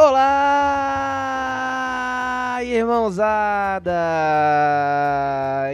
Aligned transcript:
Olá, 0.00 0.20
irmãozada! 2.62 3.92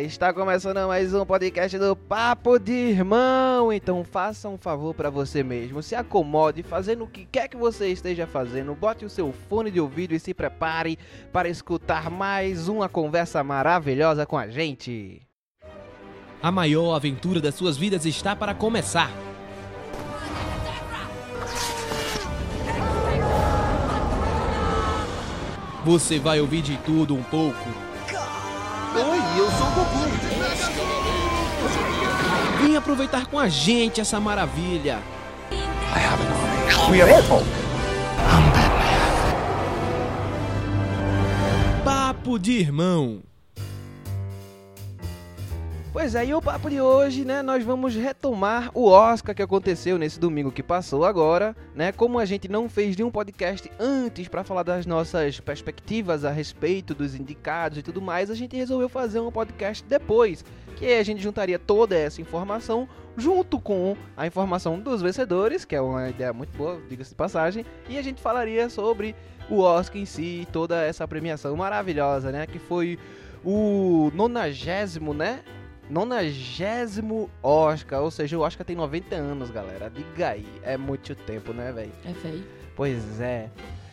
Está 0.00 0.32
começando 0.32 0.88
mais 0.88 1.12
um 1.12 1.26
podcast 1.26 1.78
do 1.78 1.94
Papo 1.94 2.58
de 2.58 2.72
Irmão. 2.72 3.70
Então 3.70 4.02
faça 4.02 4.48
um 4.48 4.56
favor 4.56 4.94
para 4.94 5.10
você 5.10 5.42
mesmo, 5.42 5.82
se 5.82 5.94
acomode 5.94 6.62
fazendo 6.62 7.04
o 7.04 7.06
que 7.06 7.26
quer 7.26 7.48
que 7.48 7.56
você 7.58 7.88
esteja 7.88 8.26
fazendo. 8.26 8.74
Bote 8.74 9.04
o 9.04 9.10
seu 9.10 9.30
fone 9.30 9.70
de 9.70 9.78
ouvido 9.78 10.14
e 10.14 10.18
se 10.18 10.32
prepare 10.32 10.98
para 11.30 11.46
escutar 11.46 12.10
mais 12.10 12.66
uma 12.66 12.88
conversa 12.88 13.44
maravilhosa 13.44 14.24
com 14.24 14.38
a 14.38 14.48
gente. 14.48 15.20
A 16.42 16.50
maior 16.50 16.94
aventura 16.94 17.42
das 17.42 17.56
suas 17.56 17.76
vidas 17.76 18.06
está 18.06 18.34
para 18.34 18.54
começar. 18.54 19.23
Você 25.84 26.18
vai 26.18 26.40
ouvir 26.40 26.62
de 26.62 26.78
tudo 26.78 27.14
um 27.14 27.22
pouco. 27.22 27.68
Oi, 28.94 29.18
eu 29.38 29.50
sou 29.50 29.66
o 29.66 29.70
Goku. 29.70 30.08
Vem 32.62 32.74
aproveitar 32.76 33.26
com 33.26 33.38
a 33.38 33.48
gente 33.48 34.00
essa 34.00 34.18
maravilha. 34.18 34.98
We 36.90 37.02
are 37.02 37.12
Apple. 37.12 37.44
Papo 41.84 42.38
de 42.38 42.52
irmão. 42.52 43.20
Pois 45.94 46.16
é, 46.16 46.26
e 46.26 46.34
o 46.34 46.42
papo 46.42 46.68
de 46.68 46.80
hoje, 46.80 47.24
né, 47.24 47.40
nós 47.40 47.62
vamos 47.62 47.94
retomar 47.94 48.68
o 48.74 48.88
Oscar 48.88 49.32
que 49.32 49.40
aconteceu 49.40 49.96
nesse 49.96 50.18
domingo 50.18 50.50
que 50.50 50.60
passou 50.60 51.04
agora, 51.04 51.54
né? 51.72 51.92
Como 51.92 52.18
a 52.18 52.24
gente 52.24 52.48
não 52.48 52.68
fez 52.68 52.96
nenhum 52.96 53.12
podcast 53.12 53.70
antes 53.78 54.26
para 54.26 54.42
falar 54.42 54.64
das 54.64 54.86
nossas 54.86 55.38
perspectivas 55.38 56.24
a 56.24 56.32
respeito 56.32 56.96
dos 56.96 57.14
indicados 57.14 57.78
e 57.78 57.82
tudo 57.82 58.02
mais, 58.02 58.28
a 58.28 58.34
gente 58.34 58.56
resolveu 58.56 58.88
fazer 58.88 59.20
um 59.20 59.30
podcast 59.30 59.84
depois, 59.84 60.44
que 60.74 60.84
a 60.84 61.02
gente 61.04 61.22
juntaria 61.22 61.60
toda 61.60 61.96
essa 61.96 62.20
informação 62.20 62.88
junto 63.16 63.60
com 63.60 63.96
a 64.16 64.26
informação 64.26 64.80
dos 64.80 65.00
vencedores, 65.00 65.64
que 65.64 65.76
é 65.76 65.80
uma 65.80 66.08
ideia 66.08 66.32
muito 66.32 66.58
boa, 66.58 66.82
diga-se 66.88 67.10
de 67.10 67.16
passagem, 67.16 67.64
e 67.88 67.96
a 67.96 68.02
gente 68.02 68.20
falaria 68.20 68.68
sobre 68.68 69.14
o 69.48 69.60
Oscar 69.60 69.98
em 69.98 70.06
si, 70.06 70.40
e 70.42 70.46
toda 70.46 70.82
essa 70.82 71.06
premiação 71.06 71.56
maravilhosa, 71.56 72.32
né, 72.32 72.48
que 72.48 72.58
foi 72.58 72.98
o 73.44 74.10
nonagésimo, 74.12 75.14
né? 75.14 75.44
Nonagésimo 75.88 77.30
Oscar, 77.42 78.02
ou 78.02 78.10
seja, 78.10 78.38
o 78.38 78.40
Oscar 78.40 78.66
tem 78.66 78.76
90 78.76 79.14
anos, 79.14 79.50
galera. 79.50 79.90
Diga 79.90 80.30
aí, 80.30 80.46
é 80.62 80.76
muito 80.76 81.14
tempo, 81.14 81.52
né, 81.52 81.72
velho? 81.72 81.92
É 82.04 82.12
feio. 82.12 82.44
Pois 82.74 83.20
é. 83.20 83.50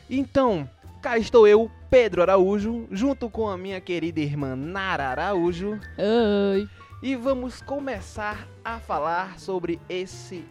Então, 0.09 0.69
cá 1.01 1.17
estou 1.17 1.47
eu, 1.47 1.69
Pedro 1.89 2.21
Araújo, 2.21 2.87
junto 2.91 3.29
com 3.29 3.47
a 3.47 3.57
minha 3.57 3.79
querida 3.81 4.19
irmã 4.19 4.55
Nara 4.55 5.09
Araújo, 5.09 5.79
Oi. 5.97 6.67
e 7.03 7.15
vamos 7.15 7.61
começar 7.61 8.47
a 8.63 8.79
falar 8.79 9.39
sobre 9.39 9.79
esse 9.89 10.45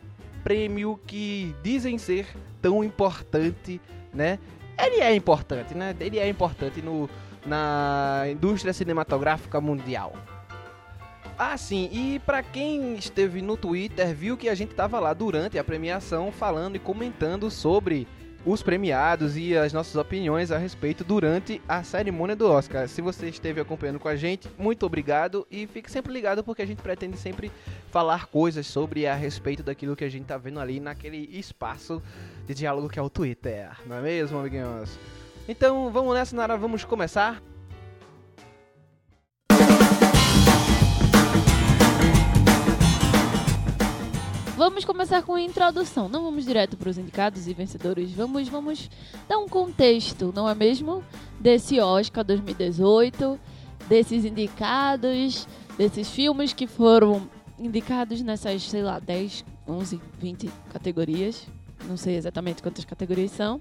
prêmio 0.45 1.01
que 1.07 1.55
dizem 1.63 1.99
ser 1.99 2.27
tão 2.61 2.85
importante, 2.85 3.81
né? 4.13 4.39
Ele 4.79 5.01
é 5.01 5.15
importante, 5.15 5.75
né? 5.75 5.95
Ele 6.01 6.19
é 6.19 6.29
importante 6.29 6.81
no, 6.81 7.09
na 7.45 8.25
indústria 8.31 8.73
cinematográfica 8.73 9.61
mundial. 9.61 10.15
Ah, 11.43 11.57
sim, 11.57 11.89
e 11.91 12.19
pra 12.19 12.43
quem 12.43 12.97
esteve 12.97 13.41
no 13.41 13.57
Twitter, 13.57 14.15
viu 14.15 14.37
que 14.37 14.47
a 14.47 14.55
gente 14.55 14.75
tava 14.75 15.01
lá 15.01 15.15
durante 15.15 15.59
a 15.59 15.65
premiação 15.65 16.31
falando 16.31 16.77
e 16.77 16.79
comentando 16.79 17.51
sobre 17.51 18.07
os 18.45 18.63
premiados 18.63 19.39
e 19.39 19.57
as 19.57 19.73
nossas 19.73 19.97
opiniões 19.97 20.53
a 20.53 20.59
respeito 20.59 21.03
durante 21.03 21.59
a 21.67 21.83
cerimônia 21.83 22.37
do 22.37 22.47
Oscar. 22.47 22.87
Se 22.89 23.01
você 23.01 23.31
esteve 23.31 23.59
acompanhando 23.59 23.99
com 23.99 24.07
a 24.07 24.17
gente, 24.17 24.51
muito 24.59 24.85
obrigado 24.85 25.47
e 25.51 25.67
fique 25.67 25.91
sempre 25.91 26.13
ligado 26.13 26.45
porque 26.45 26.61
a 26.61 26.67
gente 26.67 26.83
pretende 26.83 27.17
sempre 27.17 27.51
falar 27.91 28.27
coisas 28.27 28.67
sobre 28.67 29.07
a 29.07 29.15
respeito 29.15 29.63
daquilo 29.63 29.97
que 29.97 30.05
a 30.05 30.11
gente 30.11 30.27
tá 30.27 30.37
vendo 30.37 30.61
ali 30.61 30.79
naquele 30.79 31.27
espaço 31.33 32.03
de 32.47 32.53
diálogo 32.53 32.91
que 32.91 32.99
é 32.99 33.03
o 33.03 33.09
Twitter, 33.09 33.71
não 33.87 33.97
é 33.97 34.03
mesmo, 34.03 34.39
amiguinhos? 34.39 34.91
Então, 35.49 35.91
vamos 35.91 36.13
nessa, 36.13 36.37
Nara, 36.37 36.59
vamos 36.59 36.85
começar. 36.85 37.43
Vamos 44.81 44.97
começar 44.97 45.23
com 45.23 45.35
a 45.35 45.43
introdução. 45.43 46.09
Não 46.09 46.25
vamos 46.25 46.47
direto 46.47 46.75
para 46.75 46.89
os 46.89 46.97
indicados 46.97 47.47
e 47.47 47.53
vencedores. 47.53 48.13
Vamos, 48.13 48.49
vamos 48.49 48.91
dar 49.29 49.37
um 49.37 49.47
contexto, 49.47 50.33
não 50.35 50.49
é 50.49 50.55
mesmo? 50.55 51.05
Desse 51.39 51.79
Oscar 51.79 52.25
2018, 52.25 53.39
desses 53.87 54.25
indicados, 54.25 55.47
desses 55.77 56.09
filmes 56.09 56.55
que 56.55 56.67
foram 56.67 57.29
indicados 57.59 58.23
nessas, 58.23 58.63
sei 58.63 58.83
lá, 58.83 58.99
10, 58.99 59.45
11, 59.69 60.01
20 60.19 60.51
categorias. 60.73 61.47
Não 61.87 61.99
sei 61.99 62.17
exatamente 62.17 62.63
quantas 62.63 62.87
categorias 62.87 63.33
são. 63.33 63.61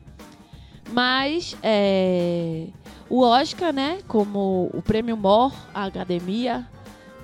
Mas 0.93 1.53
é, 1.61 2.67
o 3.09 3.23
Oscar, 3.23 3.73
né, 3.73 3.99
como 4.07 4.69
o 4.73 4.81
prêmio 4.81 5.17
MOR, 5.17 5.53
a 5.73 5.83
academia, 5.83 6.65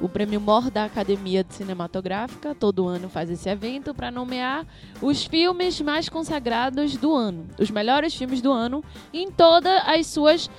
o 0.02 0.10
prêmio 0.10 0.42
MOR 0.42 0.70
da 0.70 0.86
Academia 0.86 1.44
de 1.44 1.54
Cinematográfica, 1.54 2.54
todo 2.54 2.88
ano 2.88 3.10
faz 3.10 3.30
esse 3.30 3.48
evento 3.50 3.94
para 3.94 4.12
nomear 4.12 4.66
os 5.02 5.26
filmes 5.26 5.80
mais 5.82 6.10
consagrados 6.10 6.98
do 6.98 7.14
ano, 7.14 7.46
os 7.58 7.72
melhores 7.72 8.14
filmes 8.14 8.42
do 8.42 8.52
ano, 8.52 8.84
em 9.14 9.32
todas 9.32 9.82
as 9.88 10.08
suas 10.08 10.50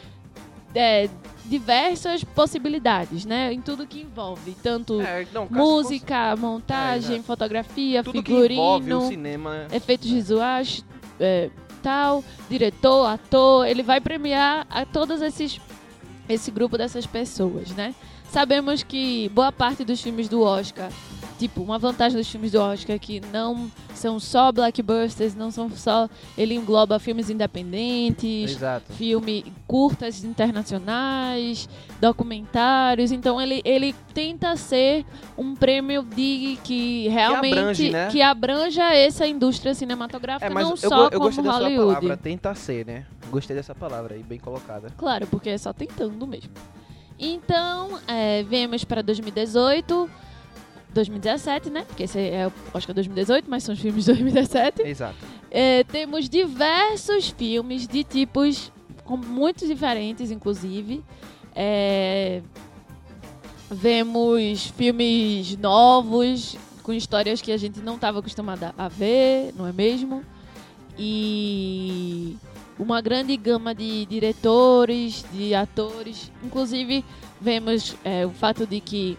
é, 0.75 1.09
diversas 1.45 2.25
possibilidades, 2.25 3.25
né? 3.25 3.53
Em 3.53 3.61
tudo 3.61 3.87
que 3.87 4.01
envolve, 4.01 4.57
tanto 4.63 5.01
É, 5.01 5.27
não, 5.33 5.47
música, 5.51 6.33
É, 6.33 6.37
montagem, 6.37 7.13
exato. 7.17 7.27
fotografia, 7.27 8.03
fosse 8.03 8.17
tudo 8.17 8.27
figurino, 8.27 9.03
cinema. 9.09 9.67
efeitos 9.73 10.11
visuais, 10.11 10.85
é, 11.21 11.51
tal, 11.83 12.25
diretor, 12.49 13.07
ator, 13.07 13.67
ele 13.67 13.83
vai 13.83 14.01
premiar 14.01 14.67
a 14.69 14.85
todos 14.85 15.21
esses 15.23 15.61
esse 16.29 16.51
grupo 16.51 16.77
dessas 16.77 17.07
pessoas, 17.07 17.71
né? 17.71 17.95
Sabemos 18.31 18.83
que 18.83 19.29
boa 19.31 19.51
parte 19.51 19.85
dos 19.85 20.01
filmes 20.03 20.29
do 20.29 20.43
Oscar, 20.43 20.91
tipo, 21.39 21.63
uma 21.63 21.79
vantagem 21.79 22.19
dos 22.19 22.29
filmes 22.29 22.53
do 22.53 22.61
Oscar 22.61 22.97
é 22.97 22.99
que 22.99 23.21
não 23.33 23.71
são 23.95 24.21
só 24.21 24.53
blockbusters, 24.53 25.35
não 25.35 25.51
são 25.51 25.71
só 25.71 26.09
ele 26.37 26.55
engloba 26.55 26.99
filmes 26.99 27.31
independentes, 27.31 28.51
Exato. 28.53 28.93
filme 28.93 29.45
curtas 29.67 30.23
internacionais, 30.23 31.67
documentários. 32.01 33.11
Então 33.11 33.41
ele, 33.41 33.63
ele 33.65 33.95
tenta 34.13 34.55
ser 34.57 35.05
um 35.39 35.55
prêmio 35.55 36.03
de 36.03 36.59
que 36.63 37.09
realmente 37.09 37.59
abrange, 37.59 37.91
né? 37.91 38.09
que 38.11 38.21
abranja 38.21 38.93
essa 38.95 39.27
indústria 39.27 39.75
cinematográfica 39.75 40.47
É, 40.47 40.51
mas 40.51 40.65
não 40.65 40.73
eu, 40.73 40.77
só 40.77 41.09
go- 41.09 41.15
eu 41.15 41.21
como 41.21 41.43
Hollywood. 41.43 41.95
palavra, 41.95 42.17
tenta 42.19 42.55
ser, 42.55 42.85
né? 42.85 43.07
Gostei 43.31 43.57
dessa 43.57 43.75
palavra 43.75 44.15
aí, 44.15 44.23
bem 44.23 44.39
colocada. 44.39 44.89
Claro, 44.97 45.27
porque 45.27 45.49
é 45.51 45.59
só 45.59 45.73
tentando 45.73 46.27
mesmo. 46.27 46.51
Então, 47.19 47.99
é, 48.07 48.43
vemos 48.43 48.85
para 48.85 49.03
2018, 49.03 50.11
2017, 50.93 51.71
né? 51.71 51.85
Porque 51.87 52.05
esse 52.05 52.19
é 52.19 52.47
o 52.47 52.53
Oscar 52.77 52.95
2018, 52.95 53.49
mas 53.49 53.63
são 53.63 53.75
os 53.75 53.81
filmes 53.81 54.05
de 54.05 54.13
2017. 54.13 54.83
Exato. 54.83 55.17
É, 55.51 55.85
temos 55.85 56.29
diversos 56.29 57.29
filmes 57.31 57.87
de 57.87 58.05
tipos 58.05 58.73
com 59.05 59.17
muitos 59.17 59.69
diferentes, 59.69 60.31
inclusive. 60.31 61.03
É, 61.55 62.43
vemos 63.71 64.67
filmes 64.77 65.57
novos 65.57 66.57
com 66.83 66.93
histórias 66.93 67.41
que 67.41 67.51
a 67.51 67.57
gente 67.57 67.81
não 67.81 67.97
estava 67.97 68.19
acostumada 68.19 68.75
a 68.77 68.89
ver, 68.89 69.53
não 69.57 69.67
é 69.67 69.73
mesmo? 69.73 70.23
E 70.99 72.37
uma 72.79 73.01
grande 73.01 73.37
gama 73.37 73.75
de 73.75 74.07
diretores, 74.07 75.25
de 75.33 75.55
atores. 75.55 76.31
Inclusive, 76.43 77.05
vemos 77.41 77.97
é, 78.05 78.27
o 78.27 78.31
fato 78.31 78.67
de 78.67 78.81
que 78.81 79.19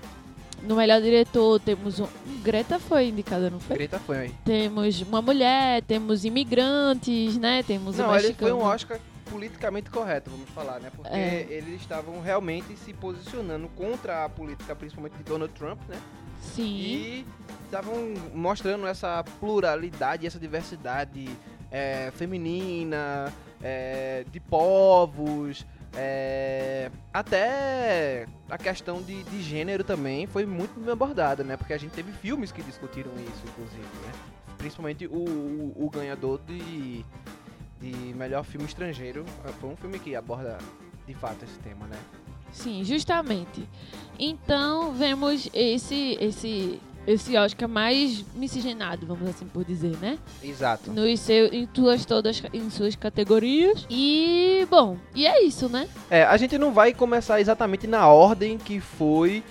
no 0.63 0.75
melhor 0.75 1.01
diretor 1.01 1.59
temos 1.59 1.99
um. 1.99 2.07
Greta 2.43 2.79
foi 2.79 3.09
indicada, 3.09 3.49
não 3.49 3.59
foi? 3.59 3.75
Greta 3.77 3.99
foi 3.99 4.17
aí. 4.17 4.35
Temos 4.45 5.01
uma 5.01 5.21
mulher, 5.21 5.81
temos 5.83 6.25
imigrantes, 6.25 7.37
né? 7.37 7.63
Temos 7.63 7.97
Não, 7.97 8.09
o 8.09 8.15
ele 8.15 8.33
foi 8.33 8.51
um. 8.51 8.61
Oscar 8.61 8.99
politicamente 9.29 9.89
correto, 9.89 10.29
vamos 10.29 10.49
falar, 10.49 10.79
né? 10.79 10.89
Porque 10.95 11.13
É. 11.13 11.45
eles 11.49 11.81
estavam 11.81 12.21
realmente 12.21 12.75
se 12.77 12.93
posicionando 12.93 13.67
contra 13.69 14.23
a 14.25 14.29
política, 14.29 14.73
principalmente 14.75 15.17
de 15.17 15.23
Donald 15.23 15.53
Trump, 15.53 15.79
né? 15.89 15.97
Sim. 16.41 16.63
E 16.63 17.25
estavam 17.65 18.13
mostrando 18.33 18.87
essa 18.87 19.23
pluralidade, 19.39 20.25
essa 20.25 20.39
diversidade 20.39 21.29
é, 21.69 22.11
feminina, 22.15 23.33
é, 23.61 24.25
de 24.31 24.39
povos, 24.39 25.65
é, 25.95 26.91
até 27.13 28.27
a 28.49 28.57
questão 28.57 29.01
de, 29.01 29.23
de 29.23 29.41
gênero 29.41 29.83
também 29.83 30.27
foi 30.27 30.45
muito 30.45 30.79
bem 30.79 30.91
abordada, 30.91 31.43
né? 31.43 31.57
Porque 31.57 31.73
a 31.73 31.77
gente 31.77 31.91
teve 31.91 32.11
filmes 32.11 32.51
que 32.51 32.61
discutiram 32.61 33.11
isso, 33.15 33.43
inclusive, 33.45 33.81
né? 33.81 34.13
Principalmente 34.57 35.07
o, 35.07 35.11
o, 35.11 35.85
o 35.85 35.89
ganhador 35.89 36.39
de 36.47 37.05
de 37.79 37.91
melhor 38.15 38.43
filme 38.43 38.65
estrangeiro. 38.65 39.25
Foi 39.59 39.69
um 39.69 39.75
filme 39.75 39.99
que 39.99 40.15
aborda 40.15 40.57
de 41.05 41.13
fato 41.13 41.43
esse 41.45 41.57
tema, 41.59 41.85
né? 41.87 41.97
Sim, 42.51 42.83
justamente. 42.83 43.67
Então, 44.17 44.93
vemos 44.93 45.49
esse 45.53 46.17
esse 46.19 46.81
esse 47.07 47.35
Oscar 47.37 47.69
mais 47.69 48.23
miscigenado, 48.35 49.07
vamos 49.07 49.29
assim 49.29 49.45
por 49.45 49.63
dizer, 49.63 49.95
né? 50.01 50.19
Exato. 50.43 50.91
Nos 50.91 51.19
seu, 51.21 51.45
em 51.47 51.67
suas 51.73 52.05
todas 52.05 52.43
em 52.53 52.69
suas 52.69 52.95
categorias. 52.97 53.87
E 53.89 54.67
bom, 54.69 54.97
e 55.15 55.25
é 55.25 55.41
isso, 55.43 55.69
né? 55.69 55.87
É, 56.11 56.23
a 56.23 56.35
gente 56.35 56.57
não 56.57 56.73
vai 56.73 56.93
começar 56.93 57.39
exatamente 57.39 57.87
na 57.87 58.07
ordem 58.07 58.57
que 58.57 58.79
foi 58.81 59.41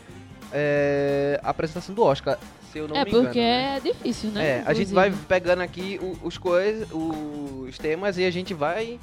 é, 0.53 1.41
a 1.43 1.51
apresentação 1.51 1.95
do 1.95 2.03
Oscar, 2.03 2.39
se 2.71 2.79
eu 2.79 2.87
não 2.87 2.95
é 2.97 3.05
me 3.05 3.11
engano. 3.11 3.25
porque 3.25 3.41
né? 3.41 3.77
é 3.77 3.81
difícil, 3.81 4.31
né? 4.31 4.47
É, 4.47 4.53
a 4.67 4.75
gente 4.75 4.91
Inclusive. 4.91 4.95
vai 4.95 5.13
pegando 5.27 5.63
aqui 5.63 5.99
o- 6.03 6.27
os 6.27 6.37
coisas, 6.37 6.87
os 6.93 7.79
temas 7.79 8.19
e 8.19 8.25
a 8.25 8.31
gente 8.31 8.53
vai 8.53 9.01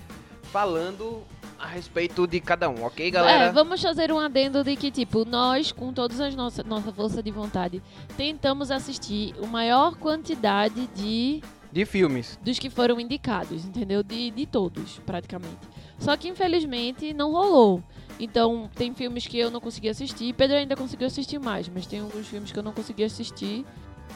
falando 0.52 1.24
a 1.64 1.68
respeito 1.68 2.28
de 2.28 2.40
cada 2.42 2.70
um, 2.70 2.84
ok, 2.84 3.10
galera? 3.10 3.46
É, 3.46 3.52
vamos 3.52 3.82
fazer 3.82 4.12
um 4.12 4.20
adendo 4.20 4.64
de 4.64 4.76
que, 4.76 4.92
tipo, 4.92 5.24
nós, 5.24 5.72
com 5.72 5.94
todas 5.94 6.20
as 6.20 6.36
nossas 6.36 6.66
nossa 6.66 6.92
força 6.92 7.24
de 7.24 7.32
vontade, 7.32 7.82
tentamos 8.18 8.70
assistir 8.70 9.34
a 9.42 9.48
maior 9.48 9.96
quantidade 9.96 10.88
de 10.88 11.42
De 11.72 11.86
filmes. 11.86 12.38
dos 12.44 12.60
que 12.60 12.70
foram 12.70 13.00
indicados, 13.00 13.64
entendeu? 13.66 14.04
De, 14.04 14.30
de 14.32 14.46
todos, 14.46 15.00
praticamente. 15.06 15.58
Só 15.98 16.18
que, 16.18 16.28
infelizmente, 16.28 17.14
não 17.14 17.32
rolou. 17.32 17.82
Então, 18.20 18.70
tem 18.76 18.94
filmes 18.94 19.26
que 19.26 19.40
eu 19.40 19.50
não 19.50 19.62
consegui 19.62 19.90
assistir. 19.90 20.34
Pedro 20.34 20.58
ainda 20.58 20.76
conseguiu 20.76 21.08
assistir 21.08 21.40
mais, 21.40 21.70
mas 21.70 21.86
tem 21.88 22.02
alguns 22.02 22.28
filmes 22.28 22.52
que 22.52 22.60
eu 22.60 22.64
não 22.64 22.74
consegui 22.74 23.04
assistir. 23.06 23.66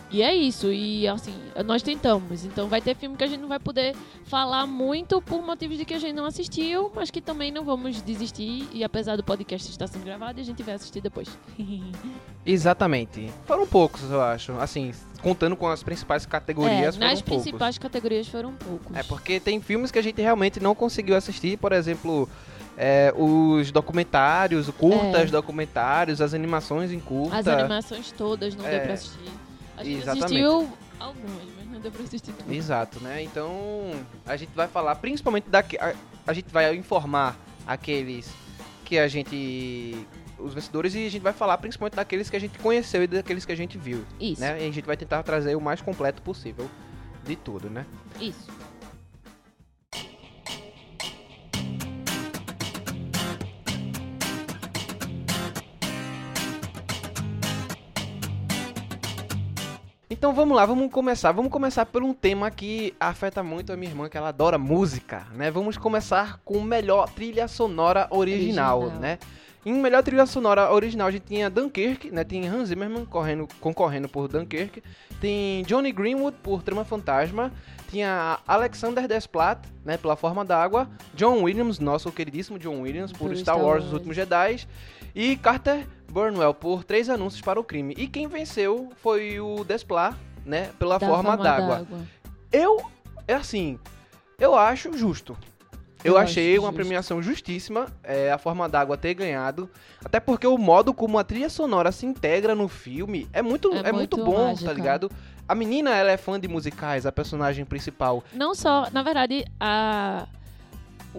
E 0.09 0.21
é 0.21 0.33
isso. 0.33 0.71
E, 0.71 1.05
assim, 1.07 1.33
nós 1.65 1.83
tentamos. 1.83 2.45
Então, 2.45 2.67
vai 2.69 2.79
ter 2.81 2.95
filme 2.95 3.17
que 3.17 3.23
a 3.23 3.27
gente 3.27 3.41
não 3.41 3.49
vai 3.49 3.59
poder 3.59 3.93
falar 4.23 4.65
muito 4.65 5.21
por 5.21 5.41
motivos 5.45 5.77
de 5.77 5.83
que 5.83 5.93
a 5.93 5.99
gente 5.99 6.13
não 6.15 6.25
assistiu, 6.25 6.89
mas 6.95 7.11
que 7.11 7.19
também 7.19 7.51
não 7.51 7.65
vamos 7.65 8.01
desistir. 8.01 8.67
E, 8.71 8.83
apesar 8.85 9.17
do 9.17 9.23
podcast 9.23 9.69
estar 9.69 9.85
sendo 9.87 10.05
gravado, 10.05 10.39
a 10.39 10.43
gente 10.43 10.63
vai 10.63 10.75
assistir 10.75 11.01
depois. 11.01 11.27
Exatamente. 12.45 13.29
Foram 13.45 13.67
poucos, 13.67 14.09
eu 14.09 14.21
acho. 14.21 14.53
Assim, 14.53 14.93
contando 15.21 15.55
com 15.55 15.67
as 15.67 15.83
principais 15.83 16.23
É, 16.25 16.27
categorias, 16.27 16.95
foram 16.95 17.09
nas 17.09 17.21
poucos. 17.21 17.43
principais 17.43 17.77
categorias 17.77 18.27
foram 18.27 18.53
poucos. 18.53 18.95
É 18.95 19.03
porque 19.03 19.39
tem 19.39 19.59
filmes 19.61 19.91
que 19.91 19.99
a 19.99 20.01
gente 20.01 20.21
realmente 20.21 20.59
não 20.59 20.73
conseguiu 20.73 21.15
assistir, 21.15 21.57
por 21.57 21.71
exemplo, 21.73 22.29
é, 22.77 23.13
os 23.17 23.71
documentários, 23.71 24.69
curtas 24.69 25.23
É. 25.23 25.31
documentários, 25.31 26.21
as 26.21 26.33
animações 26.33 26.91
em 26.91 26.99
curta. 26.99 27.37
As 27.37 27.47
animações 27.47 28.11
todas 28.11 28.55
não 28.55 28.65
É, 28.65 28.71
deu 28.71 28.81
pra 28.81 28.93
assistir. 28.93 29.31
A 29.77 29.83
gente 29.83 30.01
exatamente. 30.01 30.25
assistiu 30.25 30.77
algumas, 30.99 31.43
mas 31.55 31.67
não 31.71 31.79
deu 31.79 31.91
pra 31.91 32.03
assistir 32.03 32.31
tudo. 32.33 32.51
Exato, 32.53 32.99
né? 33.01 33.23
Então 33.23 33.91
a 34.25 34.35
gente 34.35 34.51
vai 34.55 34.67
falar 34.67 34.95
principalmente 34.95 35.49
daqui. 35.49 35.77
A, 35.77 35.93
a 36.25 36.33
gente 36.33 36.51
vai 36.51 36.75
informar 36.75 37.37
aqueles 37.65 38.29
que 38.83 38.97
a 38.97 39.07
gente. 39.07 39.95
Os 40.39 40.53
vencedores 40.53 40.93
e 40.93 41.07
a 41.07 41.09
gente 41.09 41.21
vai 41.21 41.33
falar 41.33 41.57
principalmente 41.57 41.95
daqueles 41.95 42.29
que 42.29 42.35
a 42.35 42.39
gente 42.39 42.59
conheceu 42.59 43.03
e 43.03 43.07
daqueles 43.07 43.43
que 43.43 43.51
a 43.51 43.55
gente 43.55 43.77
viu. 43.77 44.05
Isso, 44.19 44.39
Né? 44.39 44.63
E 44.63 44.67
a 44.67 44.71
gente 44.71 44.85
vai 44.85 44.95
tentar 44.95 45.23
trazer 45.23 45.55
o 45.55 45.61
mais 45.61 45.81
completo 45.81 46.21
possível 46.21 46.69
de 47.23 47.35
tudo, 47.35 47.69
né? 47.69 47.85
isso. 48.21 48.47
Então 60.17 60.33
vamos 60.33 60.57
lá, 60.57 60.65
vamos 60.65 60.91
começar. 60.91 61.31
Vamos 61.31 61.51
começar 61.51 61.85
por 61.85 62.01
um 62.01 62.11
tema 62.11 62.49
que 62.49 62.93
afeta 62.99 63.43
muito 63.43 63.71
a 63.71 63.77
minha 63.77 63.91
irmã, 63.91 64.09
que 64.09 64.17
ela 64.17 64.29
adora 64.29 64.57
música, 64.57 65.27
né? 65.35 65.51
Vamos 65.51 65.77
começar 65.77 66.39
com 66.43 66.59
melhor 66.59 67.07
trilha 67.09 67.47
sonora 67.47 68.07
original, 68.09 68.79
Original. 68.79 68.99
né? 68.99 69.19
Em 69.63 69.73
melhor 69.73 70.01
trilha 70.01 70.25
sonora 70.25 70.71
original 70.73 71.07
a 71.07 71.11
gente 71.11 71.25
tinha 71.27 71.49
Dunkirk, 71.51 72.09
né? 72.09 72.23
Tem 72.23 72.47
Hans 72.47 72.69
Zimmerman 72.69 73.05
correndo, 73.05 73.47
concorrendo 73.59 74.09
por 74.09 74.27
Dunkirk. 74.27 74.81
Tem 75.21 75.61
Johnny 75.63 75.91
Greenwood 75.91 76.37
por 76.41 76.63
Trama 76.63 76.83
Fantasma. 76.83 77.51
Tinha 77.89 78.39
Alexander 78.47 79.07
Desplat, 79.07 79.59
né? 79.85 79.97
Pela 79.97 80.15
Forma 80.15 80.43
d'Água. 80.43 80.89
John 81.13 81.41
Williams, 81.43 81.79
nosso 81.79 82.11
queridíssimo 82.11 82.59
John 82.59 82.81
Williams, 82.81 83.11
por, 83.11 83.29
Star, 83.35 83.55
Star 83.55 83.59
Wars, 83.65 83.85
Os. 83.85 83.93
Últimos 83.93 84.15
Jedi. 84.15 84.67
E 85.15 85.35
Carter 85.37 85.87
Burnwell 86.11 86.53
por 86.53 86.83
Três 86.83 87.09
Anúncios 87.09 87.41
para 87.41 87.59
o 87.59 87.63
Crime. 87.63 87.93
E 87.97 88.07
quem 88.07 88.27
venceu 88.27 88.89
foi 89.01 89.39
o 89.39 89.63
Desplat, 89.63 90.15
né? 90.45 90.69
Pela 90.77 90.97
Da 90.99 91.07
Forma, 91.07 91.35
d'Água. 91.37 91.87
Eu, 92.51 92.81
é 93.27 93.33
assim, 93.33 93.79
eu 94.39 94.55
acho 94.55 94.95
justo. 94.97 95.35
Eu, 96.03 96.13
Eu 96.13 96.17
achei 96.19 96.57
uma 96.59 96.67
justo. 96.67 96.75
premiação 96.75 97.21
justíssima 97.23 97.87
é, 98.03 98.31
a 98.31 98.37
Forma 98.37 98.69
d'Água 98.69 98.95
ter 98.95 99.15
ganhado. 99.15 99.67
Até 100.05 100.19
porque 100.19 100.45
o 100.45 100.57
modo 100.57 100.93
como 100.93 101.17
a 101.17 101.23
trilha 101.23 101.49
sonora 101.49 101.91
se 101.91 102.05
integra 102.05 102.53
no 102.53 102.67
filme 102.67 103.27
é 103.33 103.41
muito, 103.41 103.73
É 103.73 103.77
é 103.79 103.91
muito, 103.91 104.17
muito 104.17 104.23
bom, 104.23 104.45
mágica. 104.49 104.67
tá 104.67 104.73
ligado? 104.73 105.11
A 105.47 105.55
menina, 105.55 105.91
ela 105.95 106.11
é 106.11 106.17
fã 106.17 106.39
de 106.39 106.47
musicais, 106.47 107.05
a 107.05 107.11
personagem 107.11 107.63
principal. 107.65 108.23
Não 108.33 108.53
só, 108.53 108.87
na 108.91 109.01
verdade, 109.03 109.45
a. 109.59 110.27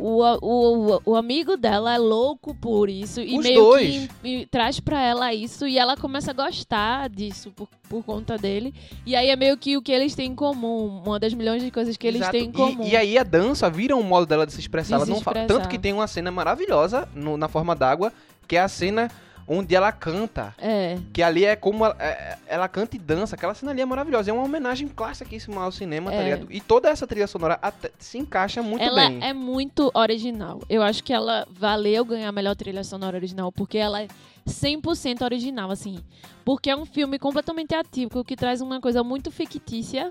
O, 0.01 0.23
o, 0.41 1.01
o 1.05 1.17
amigo 1.17 1.57
dela 1.57 1.93
é 1.95 1.99
louco 1.99 2.55
por 2.55 2.89
isso 2.89 3.21
e 3.21 3.37
Os 3.37 3.43
meio 3.45 3.61
dois. 3.61 4.09
que 4.23 4.29
e 4.29 4.47
traz 4.47 4.79
pra 4.79 5.03
ela 5.03 5.35
isso 5.35 5.67
e 5.67 5.77
ela 5.77 5.97
começa 5.97 6.31
a 6.31 6.35
gostar 6.35 7.09
disso 7.09 7.51
por, 7.51 7.67
por 7.89 8.05
conta 8.05 8.39
dele. 8.39 8.73
E 9.05 9.17
aí 9.17 9.29
é 9.29 9.35
meio 9.35 9.57
que 9.57 9.77
o 9.77 9.83
que 9.83 9.91
eles 9.91 10.15
têm 10.15 10.31
em 10.31 10.35
comum, 10.37 11.03
uma 11.05 11.19
das 11.19 11.35
milhões 11.35 11.65
de 11.65 11.73
coisas 11.73 11.97
que 11.97 12.07
eles 12.07 12.21
Exato. 12.21 12.33
têm 12.33 12.45
em 12.47 12.51
E- 12.51 12.53
comum. 12.53 12.85
E, 12.87 12.95
aí 12.97 13.19
a 13.19 13.25
dança 13.25 13.69
vira 13.69 13.97
um 13.97 14.03
modo 14.05 14.25
dela 14.25 14.47
de 14.47 14.53
se 14.53 14.61
expressar. 14.61 14.89
De 14.91 14.95
ela 14.95 15.05
se 15.07 15.11
não 15.11 15.21
fala- 15.21 15.39
expressar. 15.41 15.61
Tanto 15.63 15.69
que 15.69 15.79
tem 15.79 15.93
uma 15.93 16.07
cena 16.07 16.31
maravilhosa 16.31 17.09
no- 17.13 17.37
na 17.37 17.49
Forma 17.49 17.75
d'Água, 17.75 18.13
que 18.47 18.57
é 18.57 18.61
a 18.61 18.69
cena 18.69 19.11
onde 19.49 19.75
ela 19.75 19.91
canta. 19.91 20.55
É, 20.59 20.99
Que 21.13 21.23
ali 21.23 21.45
é 21.45 21.57
como 21.57 21.85
ela, 21.85 21.97
é- 21.99 22.37
ela 22.47 22.69
canta 22.69 22.97
e 22.97 22.99
dança. 22.99 23.35
Aquela 23.35 23.55
cena 23.55 23.73
ali 23.73 23.81
é 23.81 23.85
maravilhosa. 23.87 24.31
É 24.31 24.35
uma 24.35 24.45
homenagem 24.45 24.87
classiquíssima 24.89 25.63
ao 25.63 25.73
cinema, 25.73 26.11
tá 26.11 26.17
É. 26.19 26.25
ligado? 26.25 26.47
E 26.53 26.61
toda 26.61 26.89
essa 26.89 27.07
trilha 27.07 27.27
sonora 27.27 27.59
até 27.63 27.91
se 27.99 28.19
encaixa 28.19 28.63
muito 28.63 28.83
ela 28.85 29.09
bem. 29.09 29.19
é 29.25 29.33
muito 29.33 29.91
original. 29.95 30.61
Eu 30.69 30.83
acho 30.83 31.03
que 31.03 31.13
ela 31.13 31.47
valeu 31.51 32.05
ganhar 32.05 32.29
a 32.29 32.33
melhor 32.33 32.55
trilha 32.55 32.85
sonora 32.85 33.17
original, 33.17 33.51
porque 33.51 33.79
ela 33.79 34.03
é 34.03 34.09
100% 34.47 35.23
original, 35.23 35.71
assim. 35.71 35.99
Porque 36.45 36.71
é 36.71 36.77
um 36.77 36.85
filme 36.87 37.19
completamente 37.19 37.75
atípico, 37.75 38.25
que 38.25 38.37
traz 38.37 38.61
uma 38.61 38.81
coisa 38.81 39.03
muito 39.05 39.31
fictícia. 39.31 40.11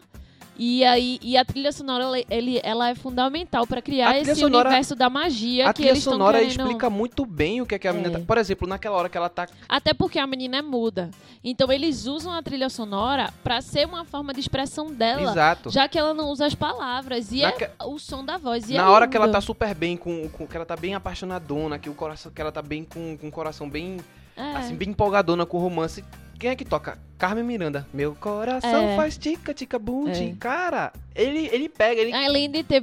E 0.60 0.84
aí, 0.84 1.20
e 1.22 1.38
a 1.38 1.46
trilha 1.46 1.72
sonora, 1.72 2.04
ela, 2.06 2.18
ele, 2.30 2.60
ela 2.64 2.90
é 2.90 2.96
fundamental 2.96 3.68
pra 3.68 3.80
A 3.80 3.82
criar 3.82 4.14
trilha 4.14 4.32
esse 4.32 4.42
sonora- 4.42 4.70
universo 4.70 4.96
da 4.96 5.10
magia 5.10 5.66
a 5.66 5.68
que 5.70 5.76
trilha 5.76 5.90
eles 5.90 6.00
estão 6.00 6.14
sonora 6.14 6.40
querendo. 6.40 6.60
explica 6.62 6.90
muito 6.90 7.26
bem 7.26 7.62
o 7.62 7.66
que 7.66 7.76
é 7.76 7.80
que 7.80 7.88
a 7.88 7.94
menina 7.94 8.16
É. 8.18 8.20
tá... 8.20 8.26
Por 8.26 8.38
exemplo, 8.40 8.68
naquela 8.68 8.96
hora 8.98 9.08
que 9.08 9.18
ela 9.18 9.30
tá... 9.30 9.48
Até 9.70 9.94
porque 9.94 10.18
a 10.18 10.26
menina 10.26 10.58
é 10.58 10.62
muda. 10.64 11.12
Então 11.44 11.72
eles 11.72 12.08
usam 12.08 12.34
a 12.34 12.42
trilha 12.42 12.70
sonora 12.70 13.32
pra 13.44 13.62
ser 13.62 13.86
uma 13.86 14.04
forma 14.04 14.34
de 14.34 14.40
expressão 14.40 14.92
dela. 14.92 15.32
Exato. 15.32 15.70
Já 15.70 15.88
que 15.88 15.98
ela 15.98 16.14
não 16.14 16.30
usa 16.30 16.48
as 16.48 16.56
palavras. 16.56 17.32
E 17.32 17.44
é 17.44 17.72
o 17.86 18.00
som 18.00 18.26
da 18.26 18.38
voz. 18.38 18.70
E 18.70 18.74
Na 18.74 18.84
é 18.84 18.86
hora 18.88 19.08
que 19.08 19.16
ela 19.16 19.28
lindo. 19.28 19.36
tá 19.36 19.42
super 19.42 19.76
bem, 19.76 19.96
com, 19.96 20.28
com 20.30 20.48
que 20.48 20.56
ela 20.56 20.66
tá 20.66 20.76
bem 20.76 20.96
apaixonadona, 20.96 21.78
que 21.78 21.90
o 21.90 21.94
coração, 21.94 22.32
que 22.32 22.42
ela 22.42 22.52
tá 22.52 22.62
bem 22.64 22.84
com, 22.84 23.16
com 23.18 23.28
o 23.28 23.32
coração 23.32 23.70
bem, 23.70 23.98
É. 24.36 24.56
assim, 24.56 24.76
bem 24.76 24.90
empolgadona 24.90 25.46
com 25.46 25.58
o 25.58 25.60
romance. 25.62 26.04
Quem 26.40 26.50
é 26.52 26.56
que 26.56 26.64
toca? 26.66 26.98
Carmen 27.18 27.44
Miranda. 27.44 27.88
Meu 27.94 28.14
coração 28.16 28.90
É. 28.90 28.96
faz 28.96 29.18
tica 29.18 29.54
tica 29.54 29.80
bum 29.80 30.08
É. 30.08 30.36
Cara, 30.40 30.94
ele 31.16 31.48
ele 31.52 31.68
pega, 31.68 32.00
ele 32.02 32.14
Além 32.14 32.50
de 32.50 32.64
ter 32.64 32.82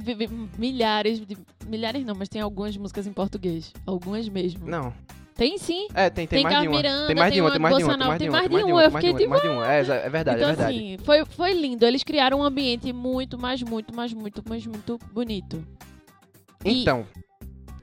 milhares 0.57 1.19
de. 1.25 1.37
Milhares 1.65 2.05
não, 2.05 2.13
mas 2.15 2.27
tem 2.29 2.41
algumas 2.41 2.75
músicas 2.75 3.07
em 3.07 3.13
português. 3.13 3.71
Algumas 3.85 4.27
mesmo. 4.27 4.67
Não. 4.67 4.93
Tem 5.35 5.57
sim. 5.57 5.87
É, 5.93 6.09
tem, 6.09 6.25
tem, 6.25 6.37
Tem 6.37 6.43
mais 6.43 6.61
de 6.61 6.67
uma. 6.67 6.77
Miranda, 6.77 7.07
tem 7.07 7.15
mais 7.15 7.33
de 7.33 7.41
uma, 7.41 7.51
tem 7.51 7.59
mais 7.59 7.75
de 7.77 7.83
uma, 7.83 7.97
tem 7.97 8.07
mais 8.07 8.19
de 8.19 8.29
uma, 8.29 8.41
tem 8.49 8.49
mais 8.91 9.03
de 9.03 9.25
uma, 9.27 9.39
de 9.41 9.47
uma. 9.49 9.73
É, 9.73 9.79
é 9.79 10.09
verdade, 10.09 10.37
então, 10.37 10.49
é 10.49 10.55
verdade. 10.55 10.77
assim, 10.77 10.97
foi, 11.03 11.25
foi 11.25 11.53
lindo. 11.53 11.85
Eles 11.85 12.03
criaram 12.03 12.39
um 12.39 12.43
ambiente 12.43 12.91
muito, 12.93 13.37
mas 13.37 13.61
muito, 13.61 13.93
mas 13.93 14.13
muito, 14.13 14.41
mas 14.47 14.65
muito 14.65 14.97
bonito. 15.11 15.61
e- 16.63 16.81
Então, 16.83 17.05